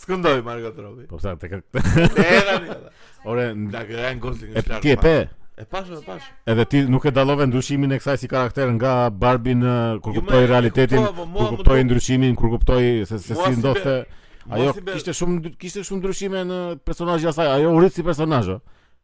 Skëndoj 0.00 0.40
Margot 0.42 0.78
Robbie. 0.80 1.04
Po 1.10 1.18
sa 1.20 1.34
te 1.36 1.48
ka. 1.52 1.60
Te 1.74 2.26
Ore, 3.28 3.50
da 3.72 3.82
Ryan 3.84 4.20
Gosling 4.22 4.56
është. 4.56 4.78
Ti 4.80 4.94
e 4.94 4.96
pe? 5.00 5.14
E 5.60 5.66
pash, 5.68 5.90
e 5.92 5.98
pash. 6.06 6.28
Edhe 6.48 6.64
ti 6.72 6.80
nuk 6.88 7.04
e 7.04 7.12
dallove 7.12 7.44
ndryshimin 7.50 7.92
e 7.92 7.98
kësaj 8.00 8.16
si 8.22 8.30
karakter 8.32 8.70
nga 8.78 8.94
Barbie 9.12 9.58
në 9.60 9.74
kur 10.00 10.14
jo, 10.16 10.22
kuptoi 10.22 10.46
realitetin, 10.48 11.04
kur 11.10 11.52
kuptoi 11.58 11.82
ndryshimin, 11.84 12.38
kur 12.38 12.52
kuptoi 12.54 12.88
se 13.10 13.18
se 13.20 13.36
si 13.36 13.50
ndodhte. 13.58 13.98
Ajo 14.48 14.72
kishte 14.94 15.12
shumë 15.20 15.52
kishte 15.60 15.84
shumë 15.84 16.00
ndryshime 16.04 16.46
në 16.48 16.60
personazhin 16.88 17.28
e 17.34 17.36
saj. 17.36 17.50
Ajo 17.58 17.74
u 17.76 17.82
rrit 17.84 17.98
si 17.98 18.06
personazh. 18.06 18.54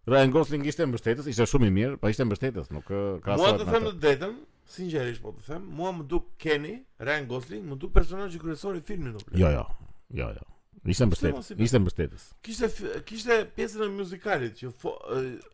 Ryan 0.09 0.32
Gosling 0.32 0.64
ishte 0.70 0.86
mbështetës, 0.88 1.28
ishte 1.34 1.44
shumë 1.51 1.68
i 1.68 1.72
mirë, 1.76 1.94
pa 1.99 2.07
po 2.07 2.12
ishte 2.14 2.24
mbështetës, 2.30 2.72
nuk 2.72 2.88
krahasohet. 2.88 3.66
sa. 3.66 3.66
Mua 3.66 3.66
të 3.66 3.72
them 3.74 3.86
të 3.90 4.03
drejtën, 4.05 4.36
sinqerisht 4.76 5.18
po 5.24 5.32
të 5.36 5.51
them, 5.51 5.66
mua 5.76 5.90
më 5.99 6.07
duk 6.12 6.28
Keni, 6.44 6.76
Ryan 7.03 7.26
Gosling, 7.32 7.64
më 7.66 7.78
duk 7.84 7.92
personazhi 7.97 8.38
kryesor 8.38 8.78
i 8.78 8.84
filmit. 8.86 9.18
Jo, 9.34 9.51
jo. 9.51 9.64
Jo, 10.14 10.28
jo. 10.36 10.44
Ishte 10.87 11.07
mbështetës. 11.09 11.49
Ishte 11.66 11.78
mbështetës. 11.82 12.24
Kishte 12.47 12.68
kishte 13.09 13.37
pjesën 13.57 13.84
e 13.87 13.89
muzikalit 13.93 14.55
që 14.61 14.70
fo, 14.82 14.93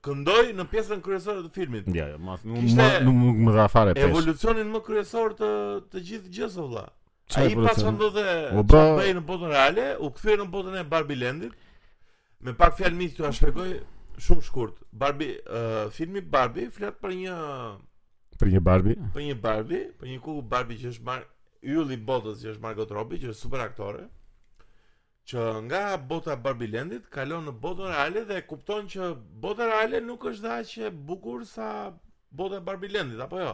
këndoi 0.04 0.50
në 0.58 0.66
pjesën 0.72 1.00
kryesore 1.04 1.44
të 1.46 1.52
filmit. 1.54 1.88
Jo, 1.96 2.08
jo, 2.12 2.18
mas 2.28 2.42
nuk 2.44 2.66
më 2.80 2.88
nuk 3.06 3.40
më, 3.46 3.54
dha 3.56 3.66
fare 3.72 3.94
Evolucionin 4.02 4.68
më 4.74 4.82
kryesor 4.88 5.36
të 5.40 5.50
të 5.94 6.04
gjithë 6.10 6.34
gjës 6.38 6.58
valla. 6.60 6.84
Ai 7.40 7.54
pasën 7.56 7.98
do 8.02 8.10
dhe 8.12 8.26
bëj 8.74 9.12
në 9.16 9.22
botën 9.30 9.52
reale, 9.54 9.88
u 10.04 10.10
kthye 10.18 10.36
në 10.42 10.48
botën 10.52 10.76
e 10.82 10.86
Barbie 10.92 11.16
Landit. 11.22 11.56
Me 12.44 12.52
pak 12.58 12.76
fjalë 12.80 12.98
mi 12.98 13.08
këtu 13.14 13.32
shpjegoj 13.38 13.72
shumë 14.26 14.46
shkurt. 14.50 14.80
Barbie 14.92 15.38
uh, 15.46 15.86
filmi 15.96 16.20
Barbie 16.20 16.68
flet 16.76 16.98
për 17.00 17.16
një 17.22 17.38
për 18.42 18.52
një 18.56 18.64
Barbie. 18.68 18.98
Për 19.16 19.28
një 19.30 19.38
Barbie, 19.48 19.86
për 20.02 20.12
një 20.12 20.20
kukull 20.24 20.44
Barbie 20.52 20.80
që 20.82 20.90
është 20.96 21.06
marr 21.08 21.28
ylli 21.72 21.96
botës 22.02 22.42
që 22.42 22.50
është 22.56 22.62
Margot 22.68 22.90
Robbie, 22.90 23.20
që 23.22 23.30
është 23.30 23.44
super 23.46 23.62
aktore 23.62 24.08
që 25.26 25.42
nga 25.66 25.82
bota 26.10 26.34
Barbilendit 26.36 27.04
kalon 27.14 27.44
në 27.46 27.52
botën 27.62 27.90
reale 27.92 28.24
dhe 28.26 28.40
kupton 28.50 28.88
që 28.90 29.10
bota 29.44 29.68
reale 29.70 30.00
nuk 30.02 30.24
është 30.32 30.50
aq 30.58 30.72
e 30.82 30.90
bukur 31.10 31.44
sa 31.46 31.68
bota 32.40 32.58
e 32.58 32.64
Barbilendit 32.66 33.20
apo 33.22 33.40
jo. 33.42 33.52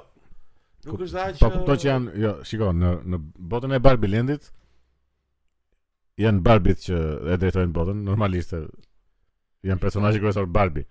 Nuk 0.86 0.94
Kup, 0.94 1.04
është 1.08 1.22
aq. 1.24 1.34
Që... 1.38 1.44
Po 1.44 1.50
kupton 1.56 1.82
që 1.82 1.90
janë, 1.90 2.14
jo, 2.24 2.32
shikoj, 2.48 2.72
në 2.80 2.92
në 3.12 3.20
botën 3.52 3.76
e 3.76 3.82
Barbilendit 3.84 4.48
janë 6.18 6.44
Barbit 6.46 6.86
që 6.88 7.00
e 7.36 7.40
drejtojnë 7.42 7.76
botën 7.76 8.04
normalisht. 8.10 8.56
Janë 9.68 9.82
personazhi 9.82 10.20
kërësor 10.22 10.46
Barbi. 10.54 10.84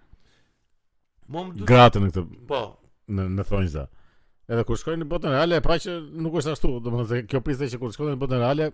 Mom 1.32 1.54
Gratë 1.68 2.02
në 2.04 2.10
këtë. 2.12 2.26
Po. 2.50 2.62
Në 3.16 3.30
në 3.38 3.46
thonjë 3.50 3.72
sa. 3.74 3.86
Edhe 4.48 4.64
kur 4.68 4.78
shkojnë 4.80 5.02
në 5.02 5.08
botën 5.12 5.34
reale, 5.34 5.58
pra 5.64 5.76
që 5.82 5.96
nuk 6.24 6.36
është 6.42 6.54
ashtu, 6.54 6.70
domethënë 6.84 7.08
se 7.14 7.24
kjo 7.32 7.42
piste 7.44 7.68
që 7.74 7.80
kur 7.82 7.92
shkojnë 7.96 8.14
në 8.14 8.20
botën 8.22 8.42
reale, 8.44 8.68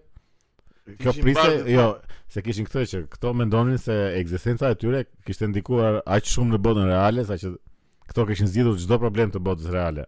Kjo 1.00 1.12
priste, 1.22 1.52
jo, 1.72 1.86
se 2.34 2.42
kishin 2.44 2.66
këtë 2.68 2.82
që 2.92 3.00
këto 3.14 3.30
mendonin 3.40 3.78
se 3.80 3.94
ekzistenca 4.20 4.74
e 4.74 4.80
tyre 4.80 5.04
kishte 5.28 5.48
ndikuar 5.48 6.02
aq 6.04 6.28
shumë 6.32 6.58
në 6.58 6.60
botën 6.66 6.90
reale 6.90 7.24
sa 7.30 7.38
që 7.40 7.54
këto 8.10 8.26
kishin 8.32 8.50
zgjidhur 8.52 8.82
çdo 8.84 8.98
problem 9.00 9.32
të 9.32 9.40
botës 9.48 9.70
reale. 9.72 10.04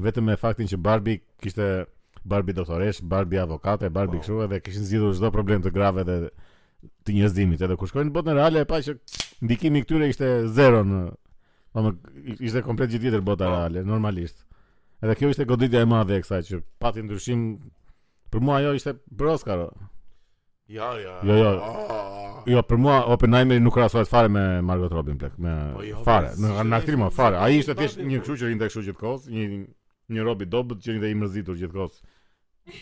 Vetëm 0.00 0.28
me 0.30 0.36
faktin 0.38 0.70
që 0.70 0.78
Barbie 0.80 1.18
kishte 1.42 1.66
Barbie 2.22 2.54
doktoresh, 2.54 3.02
Barbie 3.10 3.40
avokate, 3.42 3.90
Barbie 3.90 4.20
wow. 4.20 4.20
Po. 4.20 4.22
kështu 4.28 4.40
edhe 4.46 4.60
kishin 4.66 4.86
zgjidhur 4.86 5.18
çdo 5.18 5.32
problem 5.34 5.64
të 5.66 5.74
grave 5.74 6.04
dhe 6.06 6.20
të 7.08 7.16
njerëzimit. 7.16 7.66
Edhe 7.66 7.76
kur 7.80 7.90
shkojnë 7.90 8.12
në 8.12 8.16
botën 8.20 8.38
reale 8.38 8.62
e 8.64 8.70
pa 8.70 8.78
që 8.86 8.94
ndikimi 9.44 9.82
i 9.82 9.88
këtyre 9.88 10.12
ishte 10.14 10.30
zero 10.56 10.84
në 10.86 11.02
Po 11.70 11.78
më 11.86 11.90
ishte 12.42 12.64
komplet 12.66 12.90
gjithë 12.90 13.04
tjetër 13.06 13.20
bota 13.26 13.46
po. 13.46 13.52
reale, 13.60 13.84
normalisht. 13.86 14.40
Edhe 15.06 15.14
kjo 15.20 15.28
ishte 15.30 15.44
goditja 15.46 15.84
e 15.84 15.86
madhe 15.86 16.16
e 16.18 16.22
kësaj 16.24 16.40
që 16.48 16.58
pati 16.82 17.04
ndryshim. 17.06 17.44
Për 18.34 18.42
mua 18.42 18.56
ajo 18.58 18.72
ishte 18.74 18.96
për 19.06 19.28
Oscar. 19.36 19.62
Ja, 20.70 20.98
ja. 20.98 21.20
Jo, 21.22 21.34
jo. 21.34 21.60
Ah, 21.62 21.76
ah, 21.90 21.90
ah. 21.90 22.42
Jo, 22.46 22.60
për 22.62 22.78
mua 22.78 22.98
Oppenheimer 23.10 23.58
nuk 23.60 23.74
krahasohet 23.74 24.06
fare 24.08 24.28
me 24.30 24.42
Margot 24.62 24.92
Robbie 24.94 25.16
plak, 25.18 25.32
me 25.42 25.54
po, 25.74 25.82
jo, 25.84 25.98
fare, 26.06 26.30
në 26.38 26.76
aktrim 26.78 27.02
fare. 27.12 27.40
Ai 27.42 27.58
ishte 27.58 27.74
thjesht 27.76 27.98
një 28.00 28.20
kështu 28.22 28.36
që 28.44 28.50
rinte 28.52 28.68
kështu 28.70 28.84
gjithkohë, 28.86 29.34
një 29.34 29.48
një 30.16 30.28
Robbie 30.28 30.46
dobët 30.52 30.80
që 30.84 30.94
rinte 30.94 31.10
i 31.10 31.16
mrzitur 31.18 31.58
gjithkohë. 31.64 32.00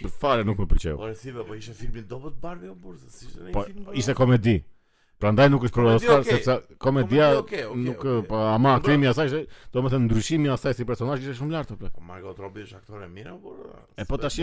Për 0.03 0.15
fare 0.21 0.45
nuk 0.45 0.61
më 0.61 0.69
pëlqeu. 0.75 0.99
Por 1.01 1.17
si 1.17 1.33
po 1.33 1.47
ishte 1.59 1.79
filmi 1.81 2.05
dobët 2.13 2.37
Barbie 2.45 2.69
apo 2.75 2.85
burrë, 2.91 3.01
si 3.17 3.25
ishte 3.31 3.47
një 3.49 3.57
po, 3.57 3.65
film. 3.71 3.89
ishte 4.03 4.19
komedi. 4.21 4.59
Prandaj 5.19 5.49
nuk 5.51 5.65
është 5.67 5.75
për 5.79 5.89
Oscar 5.97 6.21
sepse 6.29 6.59
komedia 6.85 7.33
nuk 7.89 8.05
po 8.31 8.45
ama 8.53 8.77
aktrimi 8.83 9.09
i 9.09 9.15
asaj, 9.15 9.31
domethënë 9.75 10.05
ndryshimi 10.11 10.47
i 10.53 10.55
asaj 10.55 10.77
si 10.79 10.87
personazh 10.87 11.25
ishte 11.25 11.41
shumë 11.41 11.57
lart 11.57 11.73
plak. 11.81 11.97
Po, 11.97 12.05
Margot 12.13 12.39
Robbie 12.45 12.69
është 12.69 12.83
aktore 12.83 13.09
mirë 13.17 13.35
por 13.41 13.63
E 13.99 14.05
po 14.07 14.21
tash 14.23 14.43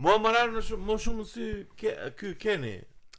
Mua 0.00 0.16
më 0.18 0.30
rarë 0.34 0.62
më 0.86 0.96
shumë 1.04 1.24
si 1.28 1.48
këj 1.78 1.94
ky 2.18 2.30
keni 2.42 2.74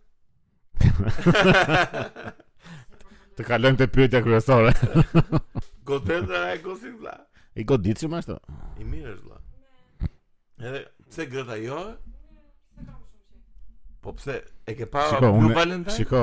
të 3.33 3.45
kalojmë 3.47 3.79
të 3.79 3.85
pyetja 3.89 4.19
kryesore. 4.25 4.73
godet 5.89 6.27
rëndë 6.27 6.59
Gosling 6.65 6.99
plak? 6.99 7.23
I 7.57 7.63
godit 7.69 8.01
që 8.03 8.09
I 8.09 8.89
mirë 8.91 9.15
është 9.15 9.23
plak 9.23 9.39
Edhe 10.63 10.85
Pse 11.13 11.27
Greta 11.29 11.55
jo? 11.61 11.79
Po 14.01 14.11
pse 14.17 14.39
e 14.65 14.73
ke 14.73 14.85
pa 14.89 15.03
Shiko, 15.11 15.19
Blue 15.19 15.45
une, 15.47 15.53
Valentine? 15.53 15.93
Shiko. 15.93 16.21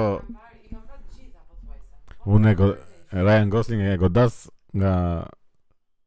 Unë 2.27 2.55
go 2.59 2.73
Ryan 3.29 3.53
Gosling 3.55 3.85
e 3.87 3.93
godas 4.03 4.49
nga 4.75 4.95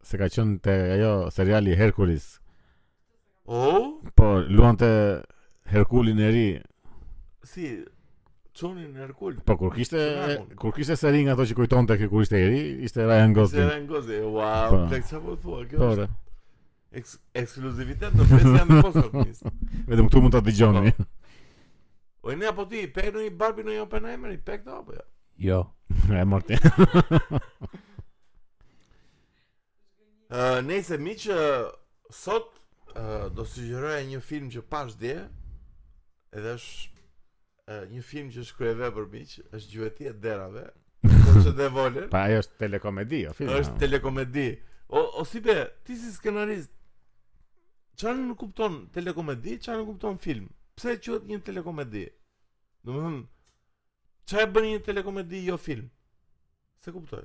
se 0.03 0.19
ka 0.19 0.27
qenë 0.35 0.57
te 0.67 0.75
ajo 0.97 1.13
seriali 1.31 1.77
Hercules. 1.79 2.27
Oh? 3.47 4.01
Po 4.19 4.27
luante 4.49 4.91
Herkulin 5.71 6.19
e 6.19 6.31
ri. 6.35 6.45
Si 7.53 7.69
Çoni 8.51 8.83
në 8.91 9.05
Herkul. 9.05 9.37
Po 9.47 9.55
kur 9.63 9.71
kishte 9.77 10.03
kur 10.59 10.75
kishte 10.75 10.99
seri 10.99 11.23
nga 11.25 11.37
ato 11.39 11.47
që 11.47 11.55
kujtonte 11.61 11.95
kur 12.03 12.27
ishte 12.27 12.43
i 12.43 12.51
ri, 12.51 12.61
ishte 12.89 13.07
Ryan 13.07 13.31
Gosling. 13.39 13.71
Ryan 13.71 13.87
Gosling. 13.95 14.27
Wow, 14.35 14.75
po. 14.75 14.83
tek 14.91 15.07
çfarë 15.07 15.37
po 15.47 15.63
kjo? 15.71 15.79
Po. 15.79 15.93
Është 15.95 16.11
eks 16.97 17.15
ekskluzivitet 17.39 18.13
të 18.15 18.25
presë 18.29 18.51
jam 18.59 18.69
në 18.69 18.81
postë 18.83 19.51
Vetëm 19.89 20.07
këtu 20.09 20.19
mund 20.21 20.33
të 20.35 20.39
dëgjoni 20.47 20.91
O 22.23 22.25
po, 22.25 22.29
e 22.29 22.31
po. 22.31 22.31
po, 22.31 22.33
ne 22.39 22.45
apo 22.49 22.63
ti, 22.71 22.81
pek 22.87 23.05
në 23.15 23.19
i 23.25 23.29
barbi 23.37 23.61
në 23.67 23.71
i 23.75 23.79
open 23.83 24.05
e 24.07 24.13
i 24.33 24.37
pek 24.39 24.59
apo 24.71 24.91
jo? 24.97 25.05
Jo, 25.43 25.59
e 26.19 26.23
mërti 26.29 26.55
uh, 26.59 26.65
nëse 30.67 30.95
mi 31.01 31.13
që 31.19 31.35
sot 32.13 32.49
uh, 32.93 33.27
do 33.33 33.43
sugjeroj 33.45 33.97
një 34.11 34.19
film 34.23 34.49
që 34.53 34.61
pash 34.71 34.93
dje 35.01 35.17
Edhe 36.33 36.51
është 36.57 36.81
një 37.93 38.01
film 38.03 38.27
që 38.27 38.41
shkrujeve 38.43 38.89
për 38.91 39.05
mi 39.07 39.21
që 39.23 39.41
është 39.55 39.71
gjuhetia 39.71 40.11
derave 40.21 40.65
Po 41.07 41.33
që 41.45 41.51
dhe 41.55 41.67
volen 41.71 42.09
Pa 42.11 42.17
ajo 42.27 42.39
është 42.43 42.57
telekomedi, 42.59 43.21
o 43.29 43.33
film 43.37 43.49
Është 43.55 43.77
telekomedi 43.79 44.43
O, 44.93 45.03
o 45.21 45.23
si 45.25 45.39
be, 45.41 45.55
ti 45.87 45.95
si 45.97 46.11
skenarist, 46.11 46.71
çfarë 47.99 48.21
nuk 48.27 48.39
kupton 48.41 48.79
telekomedi, 48.93 49.57
çfarë 49.61 49.83
nuk 49.83 49.91
kupton 49.93 50.17
film? 50.21 50.47
Pse 50.77 50.95
quhet 51.05 51.27
një 51.29 51.39
telekomedi? 51.47 52.05
Domethënë 52.87 53.21
çfarë 54.29 54.53
bën 54.55 54.67
një 54.71 54.79
telekomedi 54.87 55.43
jo 55.47 55.57
film? 55.61 55.87
Se 56.83 56.91
kuptoj. 56.93 57.23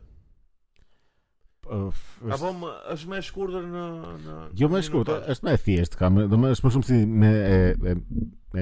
Uh, 1.68 1.90
Apo 2.32 2.48
më, 2.56 2.68
është 2.94 3.08
më 3.10 3.16
e 3.18 3.22
shkurtër 3.26 3.64
në 3.68 3.80
në 4.22 4.36
Jo 4.56 4.68
më 4.72 4.78
e 4.80 4.84
shkurtër, 4.86 5.18
është 5.34 5.44
më 5.44 5.52
e 5.52 5.58
thjeshtë, 5.66 5.98
kam, 6.00 6.16
domethënë 6.22 6.54
është 6.56 6.64
më 6.64 6.70
shumë 6.76 6.88
si 6.88 7.00
me 7.20 7.28
e, 7.28 7.58
e, 7.90 7.96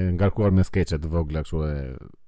e 0.01 0.03
ngarkuar 0.17 0.51
me 0.57 0.65
skeqe 0.67 0.97
të 0.99 1.11
vogla 1.13 1.43
kështu 1.45 1.61
e 1.69 1.75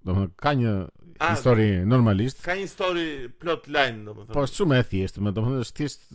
domethënë 0.07 0.29
ka 0.39 0.53
një 0.61 0.73
A, 1.19 1.33
histori 1.33 1.65
normalisht. 1.83 2.39
Ka 2.45 2.55
një 2.55 2.63
histori 2.63 3.07
plot 3.41 3.67
line 3.67 4.05
domethënë. 4.07 4.35
Po 4.37 4.45
është 4.47 4.61
shumë 4.61 4.77
e 4.79 4.87
thjeshtë, 4.93 5.19
domethënë 5.25 5.59
është 5.65 5.79
thjesht 5.81 6.07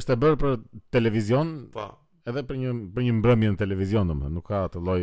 është 0.00 0.16
e 0.16 0.20
bërë 0.24 0.40
për 0.44 0.56
televizion. 0.96 1.52
Po 1.76 1.90
edhe 2.28 2.42
për 2.48 2.58
një 2.60 2.72
për 2.96 3.04
një 3.06 3.12
mbrëmje 3.20 3.50
në 3.54 3.58
televizion 3.62 4.10
domethënë, 4.12 4.34
nuk 4.38 4.46
ka 4.50 4.64
atë 4.68 4.82
lloj 4.84 5.00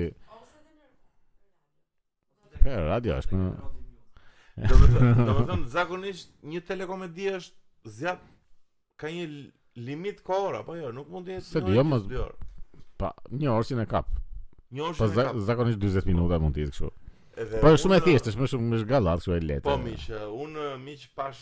Po 2.66 2.74
radio 2.90 3.20
është 3.22 3.38
më. 3.40 3.48
Domethënë, 4.72 5.58
zakonisht 5.74 6.32
një 6.50 6.62
telekomedi 6.66 7.28
është 7.38 7.92
zjat 7.98 8.24
ka 8.98 9.12
një 9.14 9.28
limit 9.86 10.24
kohor 10.26 10.58
apo 10.64 10.78
jo, 10.80 10.90
nuk 10.98 11.12
mund 11.14 11.28
të 11.30 11.36
jetë 11.38 11.62
një 11.68 11.84
jo, 12.18 12.24
orë. 12.24 12.82
Pa, 13.02 13.12
një 13.38 13.52
orë 13.54 13.76
e 13.76 13.80
në 13.84 13.88
kap. 13.92 14.10
Një 14.74 14.88
orë 14.88 14.98
po 14.98 15.10
e 15.10 15.14
në 15.14 15.26
kap. 15.28 15.42
zakonisht 15.52 15.82
40 15.86 16.10
minuta 16.10 16.42
mund 16.42 16.58
të 16.58 16.64
jetë 16.66 16.74
kështu. 16.74 16.92
Edhe 17.36 17.58
po 17.60 17.72
shumë 17.76 17.98
e 18.00 18.04
thjeshtë, 18.06 18.32
më 18.40 18.48
shumë 18.52 18.70
më 18.72 18.78
zgallat 18.86 19.20
kështu 19.20 19.34
e 19.36 19.40
lehtë. 19.44 19.66
Po 19.68 19.74
miq, 19.84 20.04
un 20.44 20.56
miq 20.86 21.02
pash 21.20 21.42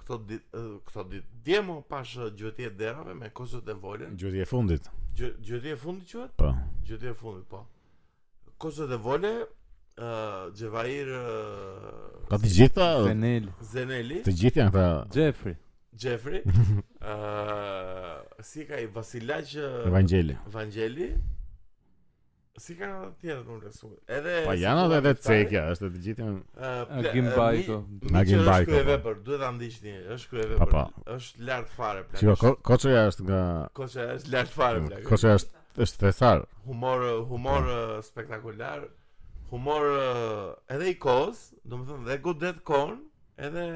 këto 0.00 0.16
ditë 0.30 0.62
këto 0.88 1.04
ditë 1.12 1.40
djemo 1.46 1.76
pash 1.90 2.14
gjuti 2.38 2.64
e 2.64 2.70
derave 2.80 3.12
me 3.18 3.28
kozët 3.36 3.68
e 3.68 3.74
volën. 3.82 4.14
Gjuti 4.20 4.40
e 4.40 4.48
fundit. 4.48 4.88
Gjuti 5.18 5.74
e 5.74 5.76
fundit 5.82 6.14
quhet? 6.14 6.32
Po. 6.40 6.54
Gjuti 6.88 7.10
e 7.12 7.14
fundit, 7.20 7.44
po. 7.52 7.62
Kozët 8.64 8.96
e 8.96 9.00
volë 9.08 9.34
ë 9.36 9.44
uh, 10.00 10.64
uh, 10.68 11.92
ka 12.30 12.36
të 12.40 12.48
gjitha 12.52 12.88
Zeneli 13.06 13.48
Zeneli 13.72 14.18
të 14.26 14.32
gjithë 14.40 14.60
janë 14.60 14.72
këta 14.74 15.16
Jeffrey 15.16 15.56
Jeffrey 15.96 16.42
ë 16.44 16.52
uh, 17.16 18.10
si 18.44 18.66
ka 18.68 18.76
i 18.82 18.90
Vasilaj 18.92 19.54
Vangeli 19.94 20.36
Vangeli 20.52 21.08
Si 22.60 22.72
ka 22.76 22.86
të 22.88 23.08
tjetë 23.20 23.42
më 23.46 23.54
rësu 23.66 23.88
Edhe 24.16 24.36
Pa 24.46 24.54
janë 24.56 24.84
edhe 24.86 24.96
edhe 25.02 25.12
cekja 25.26 25.64
është 25.74 25.90
të 25.92 25.98
gjithë 26.06 26.28
Në 26.28 27.12
gimbajko 27.16 27.76
Në 28.14 28.22
gimbajko 28.30 28.78
e 28.78 28.82
vepër 28.86 29.18
Duhet 29.26 29.42
të 29.44 29.50
ndisht 29.58 29.84
një 29.84 29.96
është 30.14 30.30
kërë 30.30 30.46
e 30.46 30.48
vepër 30.54 31.16
është 31.16 31.44
lartë 31.50 31.74
fare 31.74 32.04
Qiko, 32.14 32.54
koqëja 32.70 33.02
është 33.10 33.26
nga 33.28 33.42
Koqëja 33.76 34.16
është 34.16 34.32
lartë 34.36 34.56
fare 34.56 35.04
Koqëja 35.10 35.36
është 35.42 35.62
është 35.86 36.02
thesar 36.06 36.44
Humor, 36.70 37.04
humor 37.28 37.68
po. 37.68 38.00
spektakular 38.08 38.86
Humor 39.50 39.88
edhe 40.78 40.94
i 40.94 40.96
kos 41.04 41.44
Do 41.60 41.82
më 41.82 41.90
thëmë 41.90 42.08
dhe 42.08 42.18
godet 42.28 42.62
kon 42.70 42.96
Edhe 43.50 43.66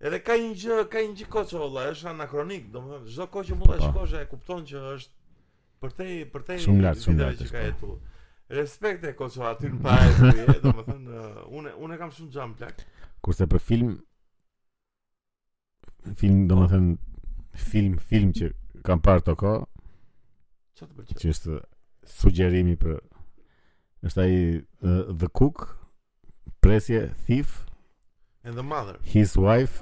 Edhe 0.00 0.16
ka 0.24 0.32
një 0.40 0.54
gjë, 0.56 0.76
ka 0.88 1.02
një 1.04 1.12
gjë 1.20 1.26
koqë, 1.36 1.58
valla, 1.60 1.82
është 1.92 2.06
anakronik, 2.14 2.70
domethënë 2.72 3.10
çdo 3.12 3.24
koqë 3.34 3.52
mund 3.60 3.68
ta 3.68 3.76
shikosh 3.84 4.14
e 4.16 4.22
kupton 4.30 4.62
që 4.70 4.78
është 4.94 5.18
për 5.80 5.92
te 5.96 6.06
për 6.28 6.42
te 6.46 6.58
shumë 6.66 6.82
lart 6.84 7.00
shumë 7.00 7.24
lart 7.24 7.82
respekt 8.52 9.04
e 9.08 9.12
kosova 9.16 9.52
aty 9.54 9.70
në 9.70 9.80
fare 9.84 10.56
do 10.64 10.72
të 10.74 10.84
thonë 10.88 11.22
unë 11.56 11.72
unë 11.86 11.98
kam 12.00 12.12
shumë 12.14 12.32
xham 12.34 12.54
plak 12.58 12.82
kurse 13.24 13.46
për 13.48 13.62
film 13.70 13.94
film 16.20 16.44
do 16.50 16.58
të 16.60 16.70
thonë 16.74 17.64
film 17.72 17.96
film 18.10 18.34
që 18.36 18.50
kam 18.88 19.00
parë 19.06 19.24
to 19.30 19.36
çfarë 19.42 20.86
të 20.92 21.00
pëlqen 21.00 21.20
që 21.22 21.32
është 21.34 21.58
sugjerimi 22.20 22.76
për 22.82 22.98
është 24.08 24.24
ai 24.26 24.34
uh, 24.58 25.14
the 25.22 25.28
cook 25.40 25.64
presje 26.64 27.00
thief 27.26 27.56
and 28.44 28.56
the 28.60 28.64
mother 28.64 28.98
his 29.16 29.32
wife 29.36 29.80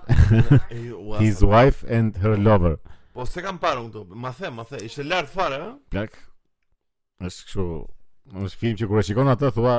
his 1.22 1.42
wife 1.42 1.82
and 1.98 2.22
her 2.22 2.38
lover 2.38 2.76
Po 3.14 3.26
se 3.26 3.42
kam 3.44 3.58
parë 3.60 3.82
unë 3.84 3.92
këto, 3.94 4.18
ma 4.20 4.32
the, 4.36 4.50
ma 4.52 4.64
the, 4.68 4.80
ishte 4.86 5.04
lartë 5.06 5.32
fare, 5.32 5.58
ha? 5.62 5.70
Plak, 5.92 6.16
është 7.24 7.46
kështu, 7.48 7.64
është 8.46 8.60
film 8.62 8.78
që 8.82 8.88
kur 8.90 9.00
e 9.00 9.04
shikon 9.08 9.30
atë, 9.32 9.50
thua, 9.56 9.76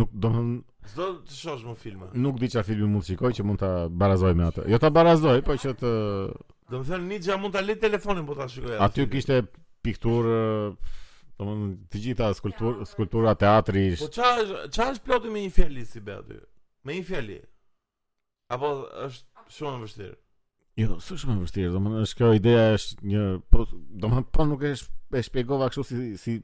nuk 0.00 0.14
do 0.16 0.30
më... 0.36 0.44
Zdo 0.92 1.08
të 1.26 1.36
shosh 1.40 1.64
më 1.66 1.74
filma. 1.82 2.08
Nuk 2.22 2.38
di 2.40 2.48
që 2.52 2.60
a 2.62 2.66
filmi 2.66 2.88
mund 2.88 3.02
të 3.04 3.10
shikoj 3.12 3.32
që 3.40 3.46
mund 3.46 3.60
të 3.62 3.70
barazoj 4.02 4.32
me 4.38 4.46
atë. 4.48 4.64
Jo 4.70 4.78
të 4.82 4.90
barazoj, 4.96 5.38
po 5.48 5.56
që 5.62 5.74
të... 5.82 5.90
Do 6.70 6.80
më 6.82 6.88
thënë, 6.92 7.08
një 7.12 7.20
gja 7.28 7.38
mund 7.42 7.56
të 7.56 7.64
letë 7.66 7.84
telefonin 7.88 8.26
po 8.28 8.36
të 8.38 8.48
shikoj 8.54 8.76
atë. 8.76 8.82
Aty 8.86 9.06
kishte 9.12 9.40
piktur, 9.86 10.30
do 11.36 11.48
më 11.48 11.72
të 11.92 12.04
gjitha 12.06 12.30
skultura, 12.38 12.86
skulptura, 12.88 13.36
teatri... 13.42 13.88
Po 14.00 14.08
qa, 14.14 14.32
qa 14.72 14.92
është 14.94 15.02
plotu 15.06 15.34
me 15.34 15.44
një 15.44 15.52
fjalli 15.58 15.84
si 15.90 16.02
be 16.08 16.16
aty? 16.22 16.38
Me 16.86 16.96
një 17.00 17.06
fjalli? 17.10 17.40
Apo 18.54 18.72
është 19.08 19.50
shumë 19.58 19.74
në 19.80 19.88
vështirë? 19.88 20.16
Jo, 20.76 20.98
së 21.00 21.16
shumë 21.22 21.38
e 21.38 21.46
vështirë, 21.46 21.68
do 21.72 21.78
më 21.80 21.90
në 21.94 22.00
shkjo 22.10 22.28
ideja 22.36 22.64
është 22.76 23.06
një... 23.10 23.20
Po, 23.54 23.62
do 24.00 24.08
më 24.12 24.22
po 24.36 24.44
nuk 24.50 24.64
e, 24.68 24.72
sh, 24.76 24.90
shpjegova 25.30 25.70
kështu 25.72 25.84
si, 25.88 26.00
si, 26.20 26.34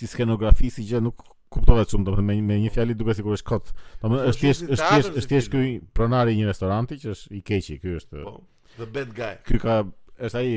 si 0.00 0.08
skenografi, 0.08 0.70
si 0.72 0.86
gjë, 0.88 1.02
nuk 1.04 1.20
kuptohet 1.52 1.92
shumë, 1.92 2.06
do 2.08 2.14
më 2.16 2.24
me, 2.30 2.36
me 2.52 2.56
një 2.62 2.70
fjali 2.78 2.96
duke 2.96 3.12
si 3.12 3.20
kur 3.26 3.34
po, 3.34 3.36
është 3.36 3.50
kotë. 3.50 3.74
Do 4.00 4.12
më 4.14 4.22
është 4.30 4.44
tjesh, 4.46 4.62
është 4.78 4.88
tjesh, 4.94 5.10
është 5.20 5.32
tjesh 5.34 5.50
kuj 5.56 5.68
pronari 5.98 6.38
një 6.38 6.48
restoranti, 6.54 6.96
që 7.02 7.12
është 7.16 7.36
i 7.36 7.42
keqi, 7.50 7.76
kuj 7.84 7.98
është... 7.98 8.22
Po, 8.24 8.32
the 8.78 8.88
bad 8.96 9.12
guy. 9.20 9.34
Kuj 9.50 9.60
ka, 9.66 9.76
është 10.28 10.40
aji 10.40 10.56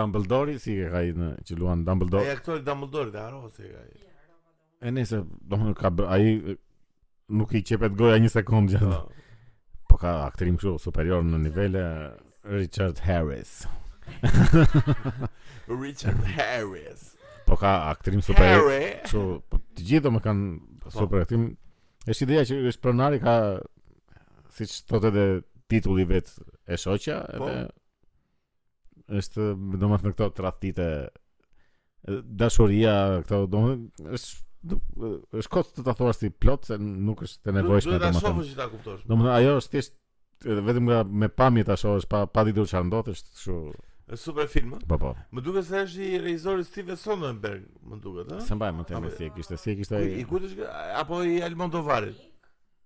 Dumbledore, 0.00 0.58
si 0.66 0.74
ka 0.90 1.04
i 1.06 1.14
në 1.14 1.30
që 1.46 1.62
luan 1.62 1.86
Dumbledore. 1.86 2.26
Aji 2.26 2.40
aktori 2.40 2.66
Dumbledore, 2.66 3.14
dhe 3.14 3.22
arro, 3.22 3.44
si 3.54 3.70
ka 3.70 3.86
i. 3.86 3.96
E 4.82 4.92
nese, 4.98 5.22
do 5.22 5.62
më 5.62 5.78
ka, 5.78 5.94
aji 6.10 6.34
nuk 7.38 7.54
i 7.54 7.62
qepet 7.70 7.94
goja 8.02 8.18
një 8.18 8.34
sekundë 8.34 8.74
gjatë. 8.80 8.98
Po 8.98 9.16
po 9.90 9.98
ka 9.98 10.12
aktrim 10.30 10.54
kështu 10.60 10.76
superior 10.86 11.24
në 11.26 11.40
nivele 11.48 11.82
Richard 12.50 13.02
Harris. 13.04 13.64
Richard 15.82 16.22
Harris. 16.36 17.08
Po 17.48 17.58
ka 17.58 17.72
aktrim 17.90 18.22
superior. 18.24 18.70
Kështu, 19.04 19.22
po 19.50 19.60
të 19.74 19.86
gjithë 19.90 20.06
do 20.06 20.12
më 20.16 20.22
kanë 20.28 20.48
po. 20.84 20.92
super 20.94 21.24
aktrim. 21.24 21.48
Është 22.08 22.28
ideja 22.28 22.46
që 22.52 22.58
është 22.70 22.84
pronari 22.84 23.18
ka 23.22 23.34
siç 24.56 24.78
thotë 24.90 25.10
edhe 25.10 25.26
titulli 25.70 26.06
vet 26.10 26.30
e 26.70 26.78
shoqja 26.80 27.18
po. 27.36 27.48
edhe 27.48 29.20
është 29.20 29.48
domosdoshmë 29.74 30.14
këto 30.14 30.30
tradite 30.38 30.86
dashuria 32.40 32.94
këto 33.24 33.42
domethënë 33.50 34.14
është 34.16 34.48
është 34.62 35.50
kot 35.54 35.70
të 35.76 35.84
ta 35.86 35.94
thuash 35.96 36.18
si 36.20 36.28
plot 36.42 36.66
se 36.68 36.76
nuk 36.80 37.22
është 37.24 37.46
të 37.46 37.52
nevojshme 37.58 37.94
domethënë. 37.94 38.12
Do 38.12 38.20
ta 38.20 38.32
shohësh 38.34 38.56
ta 38.58 38.66
kuptosh. 38.68 39.28
ajo 39.36 39.54
është 39.60 39.70
thjesht 39.72 39.94
vetëm 40.40 40.90
me 41.20 41.28
pamje 41.28 41.64
ta 41.64 41.76
shohësh 41.80 42.08
pa 42.10 42.26
pa 42.26 42.44
ditur 42.44 42.66
çfarë 42.68 42.88
ndodh 42.90 43.12
është 43.14 43.30
kështu. 43.32 43.56
Është 44.10 44.22
super 44.26 44.46
film. 44.52 44.74
Po 44.90 44.98
po. 44.98 45.12
Më 45.32 45.40
duket 45.44 45.64
se 45.66 45.80
është 45.84 46.10
i 46.10 46.18
regjisorit 46.18 46.66
Steve 46.66 46.96
Soderbergh, 46.96 47.66
më 47.86 48.00
duket, 48.02 48.32
ha? 48.34 48.40
Se 48.42 48.58
mbaj 48.58 48.72
më 48.76 48.84
tani 48.90 49.10
si 49.16 49.24
e 49.30 49.32
kishte, 49.36 49.56
si 49.56 49.70
e 49.72 49.76
kishte 49.78 49.96
ai. 49.96 50.04
I 50.20 50.26
kujtësh 50.28 50.56
apo 51.00 51.22
i 51.24 51.40
Almodovarit? 51.46 52.18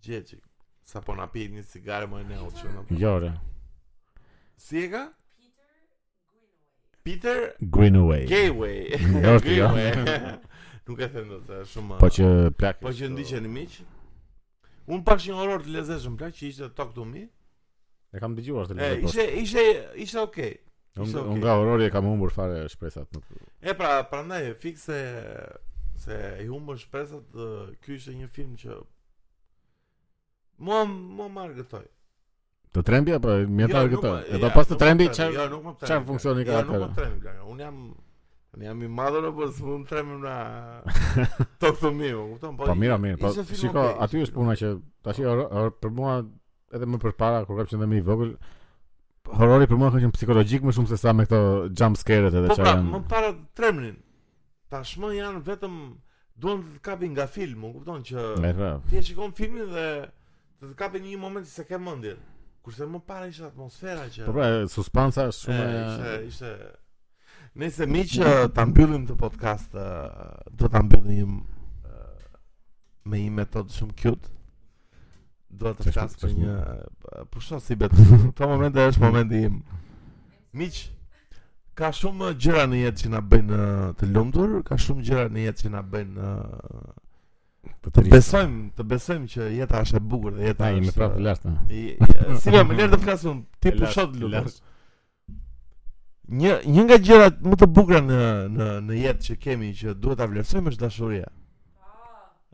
Gjeci. 0.02 0.40
Sa 0.88 1.02
po 1.06 1.14
na 1.16 1.28
pi 1.30 1.50
një 1.52 1.64
cigare 1.68 2.08
më 2.10 2.24
e 2.24 2.30
neutë 2.32 2.64
që 2.64 2.72
në 2.72 2.88
përë. 2.90 3.36
Si 4.64 4.88
e 4.88 4.88
ka? 4.90 5.06
Peter 7.04 7.54
Greenaway. 7.70 8.26
Gayway. 8.26 8.90
Gayway. 9.42 10.40
Nuk 10.88 11.00
e 11.00 11.08
them 11.08 11.30
dot, 11.48 11.52
shumë. 11.72 11.98
Po 12.02 12.10
që 12.12 12.26
plak. 12.60 12.80
Po 12.84 12.92
që 12.96 13.08
ndiqeni 13.14 13.52
miq. 13.52 13.78
Un 14.92 15.04
pak 15.08 15.22
shi 15.24 15.32
horror 15.36 15.62
të 15.64 15.72
lezeshëm 15.78 16.16
plak 16.20 16.34
që 16.36 16.48
ishte 16.50 16.68
Talk 16.76 16.90
to 16.96 17.06
Me. 17.08 17.22
E 18.12 18.20
kam 18.24 18.36
dëgjuar 18.36 18.68
të 18.72 18.76
lezeshëm. 18.80 19.08
Ishte 19.08 19.28
ishte 19.44 19.64
ishte 20.06 20.24
okay. 20.26 20.56
Un 21.00 21.12
nga 21.40 21.56
horrori 21.60 21.88
e 21.88 21.92
kam 21.92 22.06
humbur 22.08 22.34
fare 22.36 22.66
shpresat. 22.72 23.16
E 23.64 23.74
pra, 23.80 23.96
prandaj 24.12 24.44
fikse 24.64 24.98
se 26.04 26.20
i 26.44 26.50
humbur 26.52 26.78
shpresat, 26.80 27.40
ky 27.84 27.96
ishte 28.00 28.14
një 28.20 28.28
film 28.36 28.60
që 28.60 28.78
mua 30.68 30.84
mua 30.92 31.32
margëtoi. 31.40 31.88
Të 32.74 32.82
trembi 32.90 33.14
apo 33.14 33.34
mjetar 33.54 33.86
jo, 33.86 33.98
këto? 33.98 34.12
E 34.34 34.40
do 34.42 34.50
pas 34.56 34.70
të 34.72 34.80
trembi 34.82 35.06
çfarë? 35.14 35.34
Jo, 35.36 35.44
nuk 35.52 35.66
më 35.70 35.74
trembi. 35.76 35.90
Çfarë 35.90 36.06
funksioni 36.08 36.42
jo, 36.42 36.46
ka 36.48 36.62
atë? 36.64 36.66
Jo, 36.66 36.80
nuk 36.80 36.88
më 36.88 36.96
trembi. 36.98 37.34
Un 37.54 37.60
jam 37.62 37.82
un 38.54 38.64
jam 38.68 38.82
i 38.82 38.88
madhur 39.00 39.28
apo 39.30 39.48
s'u 39.54 39.76
trembi 39.90 40.16
na 40.24 40.34
tok 41.62 41.78
të 41.84 41.92
miu, 41.94 42.24
po 42.24 42.26
kupton? 42.32 42.56
Po. 42.58 42.70
Po 42.72 42.76
mira, 42.82 42.98
mira. 43.04 43.20
Po 43.22 43.32
shiko, 43.62 43.84
aty 44.06 44.24
është 44.26 44.38
puna 44.40 44.56
që 44.62 44.72
tash 45.06 45.22
për 45.86 45.96
mua 46.00 46.16
edhe 46.74 46.90
më 46.90 47.02
përpara 47.04 47.44
kur 47.46 47.62
kam 47.62 47.70
qenë 47.76 47.90
më 47.94 48.00
i 48.02 48.06
vogël 48.08 48.34
horori 49.38 49.70
për 49.70 49.80
mua 49.80 49.92
ka 49.94 50.02
qenë 50.02 50.18
psikologjik 50.18 50.66
më 50.66 50.74
shumë 50.74 50.90
se 50.90 50.98
sa 50.98 51.14
me 51.14 51.28
këto 51.30 51.44
jump 51.78 52.00
scare-et 52.02 52.34
edhe 52.34 52.50
po 52.50 52.58
çfarë. 52.58 52.82
Po, 52.82 52.90
më 52.96 53.04
para 53.14 53.30
tremnin. 53.58 54.02
Tashmë 54.74 55.14
janë 55.20 55.46
vetëm 55.46 55.78
duan 56.42 56.66
të 56.74 56.82
kapin 56.90 57.14
nga 57.14 57.30
film, 57.30 57.68
u 57.70 57.76
kupton 57.78 58.02
që 58.10 58.28
ti 58.90 58.98
e 58.98 59.06
shikon 59.12 59.36
filmin 59.38 59.70
dhe 59.70 59.88
të 60.64 60.72
të 60.72 60.76
kapin 60.82 61.06
një 61.06 61.20
moment 61.22 61.46
se 61.46 61.70
ke 61.70 61.78
mendjen 61.78 62.18
kurse 62.64 62.86
më 62.88 63.00
parë 63.06 63.28
ishte 63.34 63.44
atmosfera 63.50 64.06
që 64.08 64.26
Po 64.28 64.34
pra, 64.38 64.48
suspansa 64.72 65.26
është 65.32 65.50
shumë 65.50 65.82
ishte 65.82 66.14
ishte 66.30 66.54
Nëse 67.62 67.86
mi 67.90 68.02
që 68.10 68.30
ta 68.58 68.64
mbyllim 68.66 69.04
të 69.06 69.14
podcast, 69.20 69.76
do 70.58 70.70
ta 70.74 70.80
mbyllim 70.82 71.36
me 73.12 73.20
një 73.20 73.34
metodë 73.38 73.70
shumë 73.76 73.94
cute. 74.00 74.32
Do 75.60 75.70
të 75.78 75.92
flas 75.94 76.16
për 76.18 76.32
një 76.34 76.56
pushon 77.36 77.62
po 77.62 77.68
si 77.68 77.78
bet. 77.78 77.94
Këto 78.24 78.50
momente 78.50 78.88
është 78.90 79.06
momenti 79.06 79.44
im. 79.52 79.60
Miq, 80.58 80.80
ka 81.78 81.92
shumë 81.94 82.32
gjëra 82.42 82.66
në 82.72 82.82
jetë 82.88 83.04
që 83.04 83.14
na 83.14 83.22
bëjnë 83.22 83.62
të 84.02 84.10
lumtur, 84.16 84.58
ka 84.66 84.80
shumë 84.88 85.06
gjëra 85.12 85.30
në 85.36 85.46
jetë 85.46 85.68
që 85.68 85.74
na 85.78 85.86
bëjnë 85.94 86.34
Po 87.84 87.92
të 87.94 88.02
besojmë, 88.12 88.62
të 88.78 88.86
besojmë 88.94 89.30
që 89.34 89.46
jeta 89.58 89.82
është 89.86 90.00
e 90.00 90.02
bukur 90.12 90.36
dhe 90.38 90.46
jeta 90.50 90.70
është. 90.70 90.80
Ai 90.80 90.84
më 90.88 90.94
prapë 90.96 91.18
të 91.18 91.26
lartë. 91.26 91.56
Si 92.44 92.54
po, 92.54 92.62
më 92.70 92.76
lër 92.80 92.94
të 92.94 93.00
flasun, 93.04 93.40
ti 93.64 93.74
pushot 93.76 94.16
lulës. 94.20 94.58
Një 96.40 96.54
një 96.74 96.86
nga 96.88 96.98
gjërat 97.08 97.42
më 97.44 97.60
të 97.62 97.68
bukura 97.76 98.00
në 98.06 98.20
në 98.56 98.68
në 98.88 99.00
jetë 99.00 99.26
që 99.28 99.36
kemi 99.46 99.72
që 99.80 99.96
duhet 100.04 100.20
ta 100.22 100.28
vlerësojmë 100.32 100.72
është 100.74 100.86
dashuria. 100.86 101.28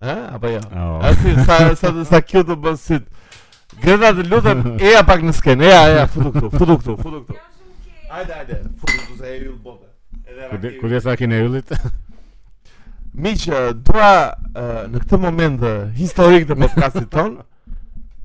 Ë, 0.02 0.16
apo 0.38 0.54
jo? 0.56 0.62
Oh. 0.80 1.06
A 1.06 1.12
si 1.20 1.36
sa 1.46 1.60
sa 1.84 1.94
sa 2.14 2.22
kjo 2.26 2.44
të 2.48 2.58
bën 2.66 2.80
syt. 2.82 3.08
të 3.84 3.98
lutem, 4.30 4.64
e 4.84 4.94
ja 4.96 5.04
pak 5.06 5.22
në 5.24 5.34
skenë, 5.38 5.70
ja 5.70 5.82
ja 5.98 6.06
futu 6.10 6.32
këtu, 6.34 6.50
futu 6.58 6.78
këtu, 6.82 6.98
futu 6.98 7.22
këtu. 7.22 7.40
Hajde, 8.10 8.34
hajde, 8.34 8.60
futu 8.82 8.98
këtu 9.04 9.20
se 9.20 9.34
e 9.36 9.40
yll 9.40 9.54
të 9.54 9.64
bote. 9.64 10.76
Kërë 10.82 11.02
sa 11.06 11.16
kine 11.20 11.42
e 11.46 11.60
Miqë, 13.10 13.62
dua 13.86 14.12
uh, 14.30 14.84
në 14.90 15.00
këtë 15.02 15.18
moment 15.22 15.60
dhe 15.64 15.72
historik 15.98 16.46
të 16.50 16.56
podcastit 16.62 17.08
ton 17.12 17.40